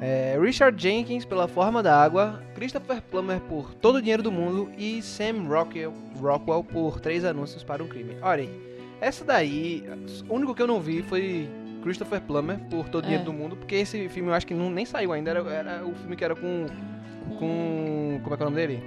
É, 0.00 0.36
Richard 0.36 0.82
Jenkins, 0.82 1.24
pela 1.24 1.46
Forma 1.46 1.80
da 1.80 1.96
Água. 1.96 2.42
Christopher 2.56 3.00
Plummer, 3.02 3.40
por 3.42 3.72
Todo 3.72 3.98
o 3.98 4.00
Dinheiro 4.00 4.24
do 4.24 4.32
Mundo. 4.32 4.68
E 4.76 5.00
Sam 5.00 5.44
Rockwell, 5.46 5.94
Rockwell 6.20 6.64
por 6.64 6.98
Três 6.98 7.24
Anúncios 7.24 7.62
para 7.62 7.84
um 7.84 7.86
Crime. 7.86 8.16
Olha 8.20 8.42
aí, 8.42 8.72
essa 9.00 9.24
daí, 9.24 9.84
o 10.28 10.34
único 10.34 10.56
que 10.56 10.62
eu 10.62 10.66
não 10.66 10.80
vi 10.80 11.02
foi 11.02 11.48
Christopher 11.82 12.20
Plummer, 12.20 12.58
por 12.70 12.88
Todo 12.88 13.04
o 13.04 13.06
É. 13.06 13.10
Dinheiro 13.10 13.24
do 13.24 13.32
Mundo. 13.32 13.56
Porque 13.56 13.74
esse 13.74 14.08
filme 14.08 14.30
eu 14.30 14.34
acho 14.34 14.46
que 14.46 14.54
não, 14.54 14.70
nem 14.70 14.84
saiu 14.84 15.12
ainda. 15.12 15.30
Era, 15.30 15.40
era 15.50 15.84
o 15.84 15.94
filme 15.94 16.16
que 16.16 16.24
era 16.24 16.34
com, 16.34 16.66
com... 17.38 18.20
Como 18.22 18.34
é 18.34 18.36
que 18.36 18.42
é 18.42 18.46
o 18.46 18.50
nome 18.50 18.56
dele? 18.56 18.82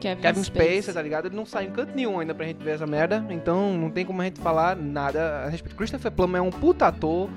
Kevin, 0.00 0.22
Kevin 0.22 0.42
Spacey, 0.42 0.94
tá 0.94 1.02
ligado? 1.02 1.26
Ele 1.26 1.36
não 1.36 1.44
sai 1.44 1.66
em 1.66 1.70
canto 1.70 1.94
nenhum 1.94 2.18
ainda 2.18 2.34
pra 2.34 2.46
gente 2.46 2.62
ver 2.62 2.72
essa 2.72 2.86
merda. 2.86 3.24
Então 3.28 3.76
não 3.76 3.90
tem 3.90 4.04
como 4.04 4.22
a 4.22 4.24
gente 4.24 4.40
falar 4.40 4.74
nada 4.76 5.44
a 5.44 5.48
respeito. 5.48 5.76
Christopher 5.76 6.10
Plummer 6.10 6.38
é 6.38 6.42
um 6.42 6.50
puta 6.50 6.86
ator, 6.86 7.28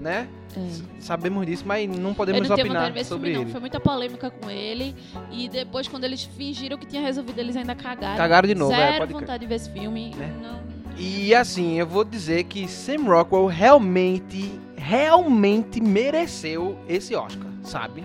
né? 0.00 0.28
É. 0.56 1.00
Sabemos 1.00 1.46
disso, 1.46 1.64
mas 1.66 1.88
não 1.88 2.14
podemos 2.14 2.48
não 2.48 2.56
opinar 2.56 2.92
sobre 3.04 3.30
filme, 3.30 3.34
não. 3.34 3.42
ele. 3.42 3.50
Foi 3.52 3.60
muita 3.60 3.78
polêmica 3.78 4.30
com 4.30 4.50
ele. 4.50 4.96
E 5.30 5.48
depois, 5.48 5.86
quando 5.86 6.04
eles 6.04 6.24
fingiram 6.24 6.76
que 6.76 6.86
tinha 6.86 7.02
resolvido, 7.02 7.38
eles 7.38 7.56
ainda 7.56 7.74
cagaram. 7.74 8.16
Cagaram 8.16 8.48
de 8.48 8.54
novo, 8.54 8.72
é, 8.72 8.76
Zero 8.76 8.98
pode 8.98 9.12
crer. 9.12 9.20
vontade 9.20 9.40
de 9.40 9.46
ver 9.46 9.54
esse 9.54 9.70
filme. 9.70 10.14
Né? 10.16 10.34
Não. 10.42 10.77
E 10.98 11.34
assim, 11.34 11.78
eu 11.78 11.86
vou 11.86 12.04
dizer 12.04 12.44
que 12.44 12.66
Sam 12.66 13.04
Rockwell 13.04 13.46
realmente, 13.46 14.50
realmente 14.76 15.80
mereceu 15.80 16.76
esse 16.88 17.14
Oscar, 17.14 17.46
sabe? 17.62 18.02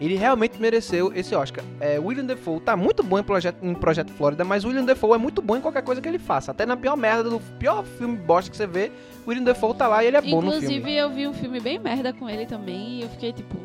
Ele 0.00 0.16
realmente 0.16 0.60
mereceu 0.60 1.12
esse 1.14 1.34
Oscar. 1.34 1.64
É, 1.80 1.98
William 1.98 2.24
Defoe 2.24 2.60
tá 2.60 2.76
muito 2.76 3.02
bom 3.02 3.18
em 3.18 3.22
Projeto, 3.22 3.64
em 3.64 3.74
Projeto 3.74 4.10
Flórida, 4.12 4.44
mas 4.44 4.64
William 4.64 4.84
Defoe 4.84 5.12
é 5.14 5.18
muito 5.18 5.40
bom 5.40 5.56
em 5.56 5.60
qualquer 5.60 5.82
coisa 5.82 6.02
que 6.02 6.08
ele 6.08 6.18
faça. 6.18 6.50
Até 6.50 6.66
na 6.66 6.76
pior 6.76 6.96
merda 6.96 7.30
do 7.30 7.40
pior 7.58 7.84
filme 7.84 8.16
bosta 8.16 8.50
que 8.50 8.56
você 8.56 8.66
vê, 8.66 8.90
William 9.26 9.44
Defoe 9.44 9.74
tá 9.74 9.88
lá 9.88 10.04
e 10.04 10.08
ele 10.08 10.16
é 10.16 10.20
bom 10.20 10.42
no 10.42 10.48
Inclusive, 10.48 10.74
filme. 10.74 10.96
eu 10.96 11.10
vi 11.10 11.26
um 11.28 11.32
filme 11.32 11.60
bem 11.60 11.78
merda 11.78 12.12
com 12.12 12.28
ele 12.28 12.44
também. 12.44 12.98
E 12.98 13.02
eu 13.02 13.08
fiquei 13.08 13.32
tipo. 13.32 13.56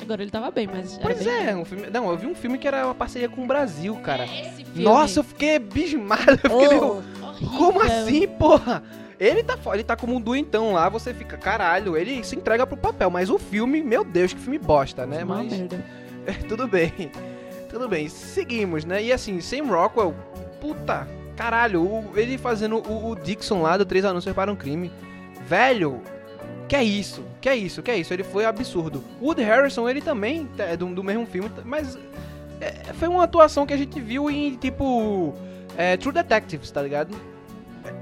Agora 0.00 0.22
ele 0.22 0.30
tava 0.30 0.50
bem, 0.50 0.68
mas. 0.72 0.98
Pois 1.02 1.26
é, 1.26 1.56
um 1.56 1.64
filme. 1.64 1.88
Não, 1.90 2.08
eu 2.10 2.16
vi 2.16 2.26
um 2.26 2.34
filme 2.34 2.56
que 2.58 2.68
era 2.68 2.84
uma 2.84 2.94
parceria 2.94 3.28
com 3.28 3.42
o 3.42 3.46
Brasil, 3.46 3.96
cara. 3.96 4.24
Esse 4.26 4.64
filme. 4.64 4.84
Nossa, 4.84 5.20
eu 5.20 5.24
fiquei 5.24 5.56
abismado. 5.56 6.30
Eu 6.44 6.60
fiquei 6.60 6.68
meio, 6.68 7.02
horrível. 7.46 7.58
Como 7.58 7.80
assim, 7.82 8.26
porra? 8.28 8.82
Ele 9.18 9.42
tá, 9.42 9.58
ele 9.74 9.82
tá 9.82 9.96
como 9.96 10.14
um 10.14 10.20
doentão 10.20 10.72
lá, 10.72 10.88
você 10.88 11.12
fica, 11.12 11.36
caralho, 11.36 11.96
ele 11.96 12.22
se 12.22 12.36
entrega 12.36 12.64
pro 12.66 12.76
papel, 12.76 13.10
mas 13.10 13.28
o 13.30 13.38
filme, 13.38 13.82
meu 13.82 14.04
Deus, 14.04 14.32
que 14.32 14.38
filme 14.40 14.58
bosta, 14.58 15.04
né? 15.06 15.24
Uma 15.24 15.36
Mas 15.38 15.52
merda. 15.52 15.84
tudo 16.48 16.68
bem, 16.68 16.92
tudo 17.68 17.88
bem, 17.88 18.08
seguimos, 18.08 18.84
né? 18.84 19.02
E 19.02 19.12
assim, 19.12 19.40
Sam 19.40 19.64
Rockwell, 19.64 20.14
puta, 20.60 21.08
caralho, 21.36 21.82
o- 21.82 22.12
ele 22.14 22.38
fazendo 22.38 22.76
o, 22.76 23.10
o 23.10 23.16
Dixon 23.16 23.60
lá 23.62 23.76
do 23.76 23.84
Três 23.84 24.04
Anúncios 24.04 24.32
para 24.34 24.52
um 24.52 24.56
Crime, 24.56 24.92
velho, 25.48 26.00
que 26.68 26.76
é 26.76 26.84
isso, 26.84 27.24
que 27.40 27.48
é 27.48 27.56
isso, 27.56 27.82
que 27.82 27.90
é 27.90 27.98
isso, 27.98 28.14
ele 28.14 28.22
foi 28.22 28.44
absurdo. 28.44 29.02
Wood 29.20 29.42
Harrison, 29.42 29.88
ele 29.88 30.00
também 30.00 30.48
é 30.58 30.76
do, 30.76 30.86
do 30.94 31.02
mesmo 31.02 31.26
filme, 31.26 31.50
mas 31.64 31.98
é, 32.60 32.92
foi 32.94 33.08
uma 33.08 33.24
atuação 33.24 33.66
que 33.66 33.74
a 33.74 33.76
gente 33.76 33.98
viu 34.00 34.30
em, 34.30 34.54
tipo, 34.56 35.34
é, 35.78 35.96
True 35.96 36.12
Detectives, 36.12 36.72
tá 36.72 36.82
ligado? 36.82 37.16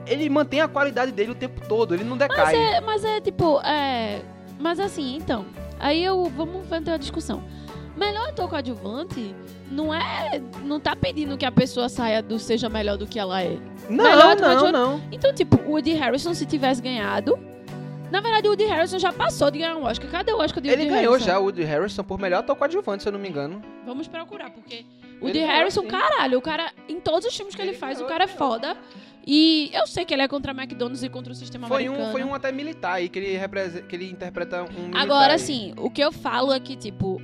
Ele 0.06 0.28
mantém 0.30 0.62
a 0.62 0.66
qualidade 0.66 1.12
dele 1.12 1.32
o 1.32 1.34
tempo 1.34 1.60
todo, 1.68 1.94
ele 1.94 2.04
não 2.04 2.16
decai. 2.16 2.56
É, 2.56 2.80
mas 2.80 3.04
é 3.04 3.20
tipo, 3.20 3.60
é. 3.60 4.22
Mas 4.58 4.80
assim, 4.80 5.14
então. 5.16 5.44
Aí 5.78 6.02
eu. 6.02 6.24
Vamos 6.34 6.66
ter 6.66 6.90
uma 6.90 6.98
discussão. 6.98 7.44
Melhor 7.94 8.30
ator 8.30 8.48
coadjuvante 8.48 9.34
não 9.70 9.94
é. 9.94 10.40
Não 10.64 10.80
tá 10.80 10.96
pedindo 10.96 11.36
que 11.36 11.44
a 11.44 11.52
pessoa 11.52 11.88
saia 11.90 12.22
do 12.22 12.38
seja 12.38 12.68
melhor 12.70 12.96
do 12.96 13.06
que 13.06 13.18
ela 13.18 13.42
é. 13.42 13.58
Não, 13.90 14.04
melhor 14.04 14.36
não, 14.36 14.72
não. 14.72 15.02
Então, 15.12 15.34
tipo, 15.34 15.56
o 15.66 15.72
Woody 15.72 15.92
Harrison, 15.92 16.32
se 16.32 16.46
tivesse 16.46 16.80
ganhado. 16.80 17.38
Na 18.10 18.20
verdade, 18.20 18.46
o 18.46 18.52
Woody 18.52 18.64
Harrison 18.64 18.98
já 18.98 19.12
passou 19.12 19.50
de 19.50 19.58
ganhar 19.58 19.76
um 19.76 19.84
Oscar. 19.84 20.10
Cadê 20.10 20.32
o 20.32 20.38
Oscar 20.38 20.62
de 20.62 20.68
Ele 20.68 20.84
Woody 20.84 20.94
ganhou 20.94 21.12
Harrison? 21.12 21.30
já 21.30 21.38
o 21.38 21.42
Woody 21.42 21.64
Harrison 21.64 22.04
por 22.04 22.18
melhor 22.18 22.38
ator 22.38 22.56
coadjuvante, 22.56 23.02
se 23.02 23.08
eu 23.08 23.12
não 23.12 23.18
me 23.18 23.28
engano. 23.28 23.60
Vamos 23.84 24.08
procurar, 24.08 24.50
porque 24.50 24.86
o 25.20 25.28
Ele 25.28 25.40
ganhou, 25.40 25.52
Harrison, 25.54 25.80
sim. 25.82 25.88
caralho, 25.88 26.38
o 26.38 26.42
cara, 26.42 26.72
em 26.88 27.00
todos 27.00 27.26
os 27.26 27.36
filmes 27.36 27.54
que 27.54 27.60
ele, 27.62 27.70
Ele 27.70 27.78
faz, 27.78 28.00
o 28.00 28.04
cara 28.06 28.24
é 28.24 28.26
ganhou. 28.26 28.38
foda. 28.38 28.76
E 29.26 29.70
eu 29.74 29.86
sei 29.88 30.04
que 30.04 30.14
ele 30.14 30.22
é 30.22 30.28
contra 30.28 30.52
a 30.52 30.54
McDonald's 30.54 31.02
e 31.02 31.08
contra 31.08 31.32
o 31.32 31.36
sistema 31.36 31.66
Foi 31.66 31.84
americano. 31.84 32.08
um, 32.08 32.12
foi 32.12 32.22
um 32.24 32.32
até 32.34 32.52
militar 32.52 32.92
aí, 32.94 33.08
que 33.08 33.18
ele, 33.18 33.82
que 33.88 33.96
ele 33.96 34.08
interpreta 34.10 34.62
um 34.62 34.72
militar 34.72 35.00
Agora, 35.02 35.32
aí. 35.32 35.38
sim, 35.38 35.74
o 35.78 35.90
que 35.90 36.00
eu 36.00 36.12
falo 36.12 36.52
é 36.52 36.60
que, 36.60 36.76
tipo, 36.76 37.20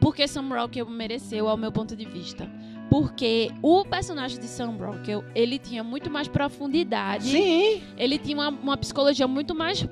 porque 0.00 0.26
Sam 0.26 0.48
Rockwell 0.48 0.88
mereceu, 0.88 1.48
ao 1.48 1.56
meu 1.56 1.70
ponto 1.70 1.94
de 1.94 2.04
vista. 2.04 2.50
Porque 2.90 3.48
o 3.62 3.84
personagem 3.84 4.40
de 4.40 4.46
Sam 4.46 4.72
Rockwell, 4.76 5.22
ele 5.32 5.60
tinha 5.60 5.84
muito 5.84 6.10
mais 6.10 6.26
profundidade. 6.26 7.28
Sim, 7.30 7.80
Ele 7.96 8.18
tinha 8.18 8.36
uma, 8.36 8.48
uma 8.48 8.76
psicologia 8.76 9.28
muito 9.28 9.54
mais 9.54 9.86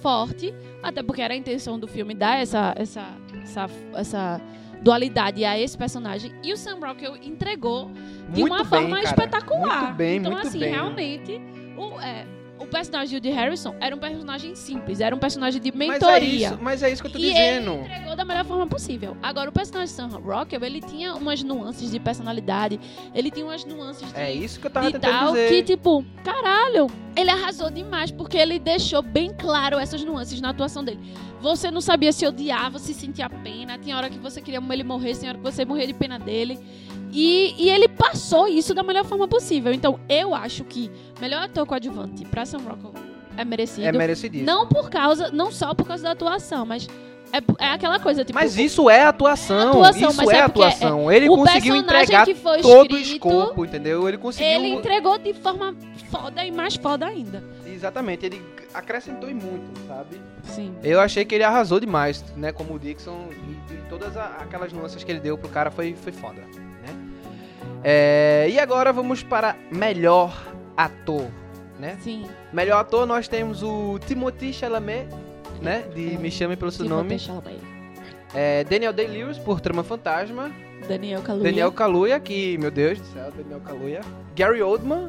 forte. 0.00 0.54
Até 0.80 1.02
porque 1.02 1.20
era 1.20 1.34
a 1.34 1.36
intenção 1.36 1.76
do 1.80 1.88
filme 1.88 2.14
dar 2.14 2.38
essa, 2.40 2.72
essa, 2.76 3.08
essa, 3.42 3.66
essa 3.94 4.40
dualidade 4.82 5.44
a 5.44 5.58
esse 5.58 5.76
personagem. 5.76 6.32
E 6.42 6.52
o 6.52 6.56
Sam 6.56 6.78
Rockwell 6.80 7.16
entregou 7.22 7.90
de 8.30 8.40
muito 8.40 8.52
uma 8.52 8.58
bem, 8.58 8.66
forma 8.66 8.96
cara. 8.96 9.08
espetacular. 9.08 9.82
Muito 9.84 9.96
bem, 9.96 10.16
então, 10.18 10.32
muito 10.32 10.48
assim, 10.48 10.60
bem. 10.60 10.70
realmente, 10.70 11.40
o, 11.76 12.00
é, 12.00 12.26
o 12.58 12.66
personagem 12.66 13.20
de 13.20 13.30
Harrison 13.30 13.74
era 13.80 13.94
um 13.94 13.98
personagem 13.98 14.54
simples, 14.54 15.00
era 15.00 15.14
um 15.14 15.18
personagem 15.18 15.60
de 15.60 15.70
Mas 15.72 15.88
é, 15.88 15.92
mentoria. 15.92 16.48
isso, 16.48 16.58
mas 16.60 16.82
é 16.82 16.90
isso 16.90 17.02
que 17.02 17.08
eu 17.08 17.12
tô 17.12 17.18
E 17.18 17.22
dizendo. 17.22 17.70
ele 17.72 17.80
entregou 17.82 18.16
da 18.16 18.24
melhor 18.24 18.44
forma 18.44 18.66
possível. 18.66 19.16
Agora, 19.22 19.50
o 19.50 19.52
personagem 19.52 19.86
de 19.88 19.92
Sam 19.92 20.08
Rockwell, 20.18 20.64
ele 20.64 20.80
tinha 20.80 21.14
umas 21.14 21.42
nuances 21.42 21.90
de 21.90 21.98
personalidade, 22.00 22.78
ele 23.14 23.30
tinha 23.30 23.46
umas 23.46 23.64
nuances 23.64 24.06
de, 24.12 24.18
É 24.18 24.32
isso 24.32 24.58
que 24.60 24.66
eu 24.66 24.70
tava 24.70 24.90
tentando 24.90 25.10
tal, 25.12 25.32
dizer. 25.32 25.48
que 25.48 25.62
tipo, 25.62 26.04
caralho, 26.24 26.88
ele 27.16 27.30
arrasou 27.30 27.70
demais, 27.70 28.10
porque 28.10 28.36
ele 28.36 28.58
deixou 28.58 29.02
bem 29.02 29.32
claro 29.32 29.78
essas 29.78 30.02
nuances 30.04 30.40
na 30.40 30.50
atuação 30.50 30.84
dele. 30.84 31.00
Você 31.40 31.70
não 31.70 31.80
sabia 31.80 32.12
se 32.12 32.26
odiava, 32.26 32.78
se 32.80 32.92
sentia 32.92 33.30
pena, 33.30 33.78
tinha 33.78 33.96
hora 33.96 34.10
que 34.10 34.18
você 34.18 34.40
queria 34.40 34.60
ele 34.72 34.82
morrer, 34.82 35.14
tinha 35.14 35.30
hora 35.30 35.38
que 35.38 35.44
você 35.44 35.64
morria 35.64 35.86
de 35.86 35.94
pena 35.94 36.18
dele. 36.18 36.58
E, 37.12 37.54
e 37.58 37.70
ele 37.70 37.88
passou 37.88 38.46
isso 38.48 38.74
da 38.74 38.82
melhor 38.82 39.04
forma 39.04 39.26
possível. 39.26 39.72
Então, 39.72 39.98
eu 40.08 40.34
acho 40.34 40.64
que 40.64 40.90
melhor 41.20 41.42
ator 41.42 41.66
coadjuvante 41.66 42.24
pra 42.26 42.44
Sam 42.44 42.58
Rockwell 42.58 42.94
é 43.36 43.44
merecido. 43.44 43.86
É 43.86 43.92
merecidíssimo. 43.92 44.46
Não 44.46 44.66
por 44.66 44.90
causa, 44.90 45.30
não 45.30 45.50
só 45.50 45.72
por 45.74 45.86
causa 45.86 46.02
da 46.02 46.10
atuação, 46.10 46.66
mas 46.66 46.86
é, 47.32 47.66
é 47.66 47.70
aquela 47.72 47.98
coisa, 48.00 48.24
tipo. 48.24 48.38
Mas 48.38 48.56
isso 48.58 48.88
é 48.90 49.04
atuação, 49.04 49.70
atuação, 49.82 50.10
isso 50.10 50.30
é 50.30 50.36
é 50.36 50.40
atuação. 50.40 51.12
Ele 51.12 51.28
o 51.28 51.36
conseguiu 51.36 51.76
entregar 51.76 52.26
foi 52.34 52.60
todo 52.60 52.92
o 52.92 52.98
escrito, 52.98 53.28
escopo, 53.28 53.64
entendeu? 53.64 54.08
Ele 54.08 54.18
conseguiu... 54.18 54.50
Ele 54.50 54.68
entregou 54.68 55.18
de 55.18 55.32
forma 55.34 55.74
foda 56.10 56.44
e 56.44 56.50
mais 56.50 56.76
foda 56.76 57.06
ainda. 57.06 57.42
Exatamente, 57.66 58.26
ele 58.26 58.42
acrescentou 58.74 59.30
e 59.30 59.34
muito, 59.34 59.70
sabe? 59.86 60.20
Sim. 60.42 60.74
Eu 60.82 61.00
achei 61.00 61.24
que 61.24 61.34
ele 61.34 61.44
arrasou 61.44 61.78
demais, 61.78 62.24
né? 62.36 62.50
Como 62.50 62.74
o 62.74 62.78
Dixon 62.78 63.28
e, 63.30 63.74
e 63.74 63.76
todas 63.88 64.16
a- 64.16 64.36
aquelas 64.40 64.72
nuances 64.72 65.04
que 65.04 65.10
ele 65.12 65.20
deu 65.20 65.36
pro 65.38 65.48
cara 65.48 65.70
foi, 65.70 65.94
foi 65.94 66.12
foda? 66.12 66.42
É, 67.82 68.46
e 68.50 68.58
agora 68.58 68.92
vamos 68.92 69.22
para 69.22 69.56
melhor 69.70 70.36
ator, 70.76 71.26
né? 71.78 71.96
Sim. 72.00 72.26
Melhor 72.52 72.80
ator 72.80 73.06
nós 73.06 73.28
temos 73.28 73.62
o 73.62 73.98
Timothy 74.06 74.52
Chalamet, 74.52 75.08
né? 75.62 75.84
De 75.94 76.14
É, 76.14 76.18
Me 76.18 76.30
Chame 76.30 76.56
Pelo 76.56 76.70
Seu 76.70 76.84
Timothée 76.84 77.04
Nome. 77.08 77.18
Chalamet. 77.18 77.60
É, 78.34 78.64
Daniel 78.64 78.92
Day-Lewis 78.92 79.38
por 79.38 79.60
Trama 79.60 79.82
Fantasma. 79.82 80.50
Daniel 80.86 81.22
Kaluuya. 81.22 81.44
Daniel 81.44 81.72
Kaluuya, 81.72 82.20
que, 82.20 82.56
meu 82.58 82.70
Deus 82.70 82.98
do 82.98 83.06
céu, 83.06 83.32
Daniel 83.36 83.60
Kaluuya. 83.60 84.00
Gary 84.36 84.62
Oldman 84.62 85.08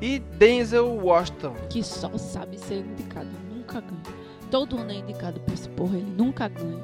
e 0.00 0.18
Denzel 0.18 0.86
Washington. 0.86 1.54
Que 1.68 1.82
só 1.82 2.16
sabe 2.16 2.58
ser 2.58 2.78
indicado. 2.80 3.28
Nunca 3.52 3.80
ganha. 3.80 4.20
Todo 4.50 4.78
ano 4.78 4.90
é 4.90 4.94
indicado 4.96 5.40
pra 5.40 5.54
esse 5.54 5.68
porra. 5.70 5.96
Ele 5.96 6.12
nunca 6.16 6.48
ganha. 6.48 6.78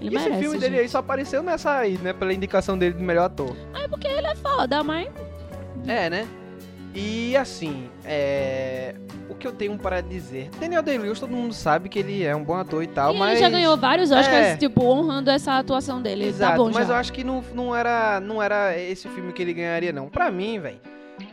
Ele 0.00 0.10
E 0.10 0.16
esse 0.16 0.24
merece, 0.24 0.42
filme 0.42 0.58
dele 0.58 0.72
gente. 0.76 0.82
aí 0.82 0.88
só 0.88 0.98
apareceu 0.98 1.42
nessa 1.42 1.72
aí, 1.76 1.98
né? 1.98 2.12
Pela 2.12 2.32
indicação 2.32 2.78
dele 2.78 2.94
de 2.94 3.02
melhor 3.02 3.24
ator. 3.24 3.56
É 3.74 3.88
porque 3.88 4.06
ele 4.06 4.26
é 4.26 4.34
foda, 4.36 4.82
mas... 4.82 5.08
É, 5.86 6.08
né? 6.08 6.26
E 6.94 7.36
assim, 7.36 7.88
é... 8.04 8.94
o 9.28 9.34
que 9.34 9.46
eu 9.46 9.52
tenho 9.52 9.76
para 9.78 10.00
dizer? 10.00 10.50
Daniel 10.58 10.82
Day-Lewis, 10.82 11.20
todo 11.20 11.30
mundo 11.30 11.52
sabe 11.52 11.88
que 11.88 11.98
ele 11.98 12.24
é 12.24 12.34
um 12.34 12.42
bom 12.42 12.54
ator 12.54 12.82
e 12.82 12.86
tal, 12.86 13.14
e 13.14 13.18
mas... 13.18 13.32
ele 13.32 13.40
já 13.40 13.50
ganhou 13.50 13.76
vários 13.76 14.10
Oscars, 14.10 14.46
É. 14.46 14.56
tipo, 14.56 14.82
honrando 14.84 15.30
essa 15.30 15.58
atuação 15.58 16.00
dele. 16.00 16.26
Exato, 16.26 16.52
tá 16.52 16.56
bom 16.58 16.70
mas 16.72 16.88
já. 16.88 16.94
eu 16.94 16.96
acho 16.98 17.12
que 17.12 17.22
não, 17.22 17.44
não, 17.54 17.76
era, 17.76 18.20
não 18.20 18.42
era 18.42 18.76
esse 18.76 19.08
filme 19.08 19.32
que 19.32 19.42
ele 19.42 19.52
ganharia, 19.52 19.92
não. 19.92 20.08
Pra 20.08 20.30
mim, 20.30 20.58
velho, 20.58 20.80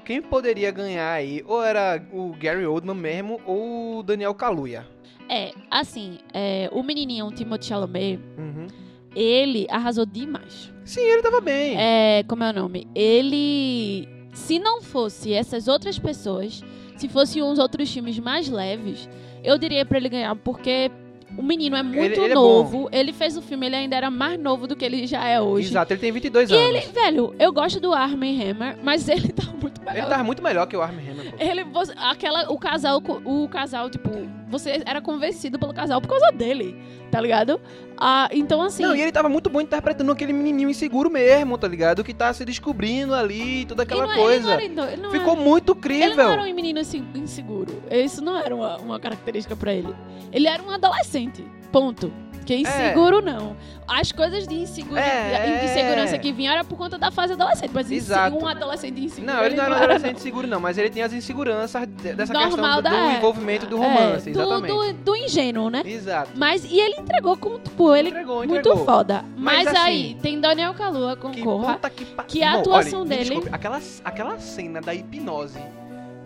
quem 0.03 0.21
poderia 0.21 0.69
ganhar 0.71 1.11
aí, 1.11 1.43
ou 1.47 1.63
era 1.63 2.01
o 2.11 2.35
Gary 2.39 2.65
Oldman 2.65 2.95
mesmo, 2.95 3.39
ou 3.45 3.99
o 3.99 4.03
Daniel 4.03 4.33
Kaluuya. 4.35 4.85
É, 5.29 5.51
assim, 5.71 6.17
é, 6.33 6.69
o 6.71 6.83
menininho, 6.83 7.25
o 7.27 7.31
Timothée 7.31 7.67
Chalamet, 7.69 8.19
Uhum. 8.37 8.67
ele 9.15 9.65
arrasou 9.69 10.05
demais. 10.05 10.71
Sim, 10.83 11.01
ele 11.01 11.21
tava 11.21 11.41
bem. 11.41 11.75
É, 11.77 12.23
como 12.27 12.43
é 12.43 12.51
o 12.51 12.53
nome? 12.53 12.87
Ele. 12.93 14.07
Se 14.33 14.59
não 14.59 14.81
fosse 14.81 15.33
essas 15.33 15.67
outras 15.67 15.97
pessoas, 15.97 16.61
se 16.97 17.07
fossem 17.07 17.41
uns 17.41 17.57
outros 17.57 17.91
filmes 17.91 18.19
mais 18.19 18.49
leves, 18.49 19.09
eu 19.43 19.57
diria 19.57 19.85
pra 19.85 19.97
ele 19.97 20.09
ganhar, 20.09 20.35
porque 20.35 20.91
o 21.37 21.41
menino 21.41 21.75
é 21.75 21.81
muito 21.81 22.19
ele 22.21 22.31
é 22.31 22.35
novo. 22.35 22.89
ele 22.91 23.13
fez 23.13 23.35
o 23.37 23.41
filme, 23.41 23.65
ele 23.65 23.75
ainda 23.77 23.95
era 23.95 24.11
mais 24.11 24.37
novo 24.39 24.67
do 24.67 24.75
que 24.75 24.83
ele 24.85 25.07
já 25.07 25.25
é 25.25 25.39
hoje. 25.41 25.69
Exato, 25.69 25.93
ele 25.93 26.01
tem 26.01 26.11
22 26.11 26.51
anos. 26.51 26.63
Ele, 26.65 26.79
velho, 26.91 27.33
eu 27.39 27.51
gosto 27.53 27.79
do 27.79 27.93
Armie 27.93 28.41
Hammer, 28.43 28.77
mas 28.83 29.07
ele 29.09 29.29
tá 29.29 29.45
muito 29.59 29.81
melhor. 29.81 29.97
Ele 29.97 30.07
tava 30.07 30.23
muito 30.23 30.43
melhor 30.43 30.67
que 30.67 30.75
o 30.75 30.81
Armie 30.81 31.09
Hammer. 31.09 31.31
pô. 31.31 31.37
Ele, 31.39 31.65
aquela, 31.97 32.51
o 32.51 32.57
casal, 32.59 33.01
o 33.23 33.47
casal, 33.47 33.89
tipo, 33.89 34.09
você 34.57 34.81
era 34.85 35.01
convencido 35.01 35.57
pelo 35.59 35.73
casal 35.73 35.99
por 36.01 36.07
causa 36.09 36.31
dele, 36.31 36.75
tá 37.11 37.19
ligado? 37.21 37.59
Ah, 37.97 38.29
então 38.31 38.61
assim, 38.61 38.83
Não, 38.83 38.95
e 38.95 39.01
ele 39.01 39.11
tava 39.11 39.29
muito 39.29 39.49
bom 39.49 39.61
interpretando 39.61 40.11
aquele 40.11 40.33
menininho 40.33 40.69
inseguro 40.69 41.09
mesmo, 41.09 41.57
tá 41.57 41.67
ligado? 41.67 42.03
Que 42.03 42.13
tá 42.13 42.33
se 42.33 42.43
descobrindo 42.45 43.13
ali, 43.15 43.65
toda 43.65 43.83
ele 43.83 43.91
aquela 43.93 44.03
não 44.05 44.11
é- 44.11 44.15
ele 44.15 44.23
coisa. 44.23 44.45
não 44.47 44.53
era, 44.53 44.63
ele 44.63 44.75
não 45.01 45.11
Ficou 45.11 45.33
era- 45.33 45.41
muito 45.41 45.71
Ele 45.71 45.79
incrível. 45.79 46.15
não 46.25 46.31
era 46.33 46.41
um 46.43 46.53
menino 46.53 46.79
inseguro. 47.15 47.81
Isso 47.91 48.23
não 48.23 48.37
era 48.37 48.55
uma, 48.55 48.77
uma 48.77 48.99
característica 48.99 49.55
pra 49.55 49.73
ele. 49.73 49.93
Ele 50.31 50.47
era 50.47 50.61
um 50.63 50.69
adolescente. 50.69 51.43
Ponto. 51.71 52.11
Que 52.45 52.55
inseguro 52.55 53.21
não. 53.21 53.55
As 53.87 54.11
coisas 54.11 54.47
de, 54.47 54.55
insegura, 54.55 54.99
É, 54.99 55.59
de 55.59 55.65
insegurança 55.65 56.17
que 56.17 56.31
vinham 56.31 56.51
era 56.53 56.63
por 56.63 56.75
conta 56.75 56.97
da 56.97 57.11
fase 57.11 57.33
adolescente. 57.33 57.69
Mas 57.71 57.91
Exato. 57.91 58.35
um 58.35 58.47
adolescente 58.47 58.99
inseguro. 58.99 59.31
Não, 59.33 59.43
ele 59.43 59.55
não 59.55 59.63
era 59.63 59.73
um 59.73 59.77
adolescente 59.77 60.21
seguro, 60.21 60.47
não, 60.47 60.59
mas 60.59 60.77
ele 60.79 60.89
tinha 60.89 61.05
as 61.05 61.13
inseguranças 61.13 61.87
de- 61.87 62.13
dessa 62.13 62.33
Normal 62.33 62.49
questão 62.51 62.75
do, 62.77 62.81
da 62.81 62.89
do 62.89 62.95
época. 62.95 63.17
envolvimento 63.17 63.65
do 63.67 63.77
É, 63.77 63.79
romance, 63.87 64.31
do-. 64.31 64.61
Do, 64.61 64.93
do 64.93 65.15
ingênuo, 65.15 65.69
né? 65.69 65.83
Exato. 65.85 66.31
Mas, 66.35 66.65
e 66.65 66.79
ele 66.79 66.95
entregou 66.99 67.37
como, 67.37 67.59
tipo, 67.59 67.95
ele 67.95 68.09
entregou, 68.09 68.37
muito 68.37 68.55
entregou. 68.57 68.85
foda. 68.85 69.23
Mas, 69.37 69.65
Mas, 69.65 69.67
assim, 69.67 69.77
aí, 69.77 70.17
tem 70.19 70.39
Daniel 70.39 70.73
Kalua 70.73 71.15
com 71.15 71.29
Que 71.29 71.43
Corra. 71.43 71.77
que 71.95 72.05
pa- 72.05 72.23
que 72.23 72.41
a 72.43 72.53
Não, 72.53 72.59
atuação 72.61 73.01
olha, 73.01 73.09
dele- 73.09 73.23
desculpe, 73.23 73.49
aquela, 73.51 73.79
aquela 74.03 74.39
cena 74.39 74.81
da 74.81 74.95
hipnose, 74.95 75.59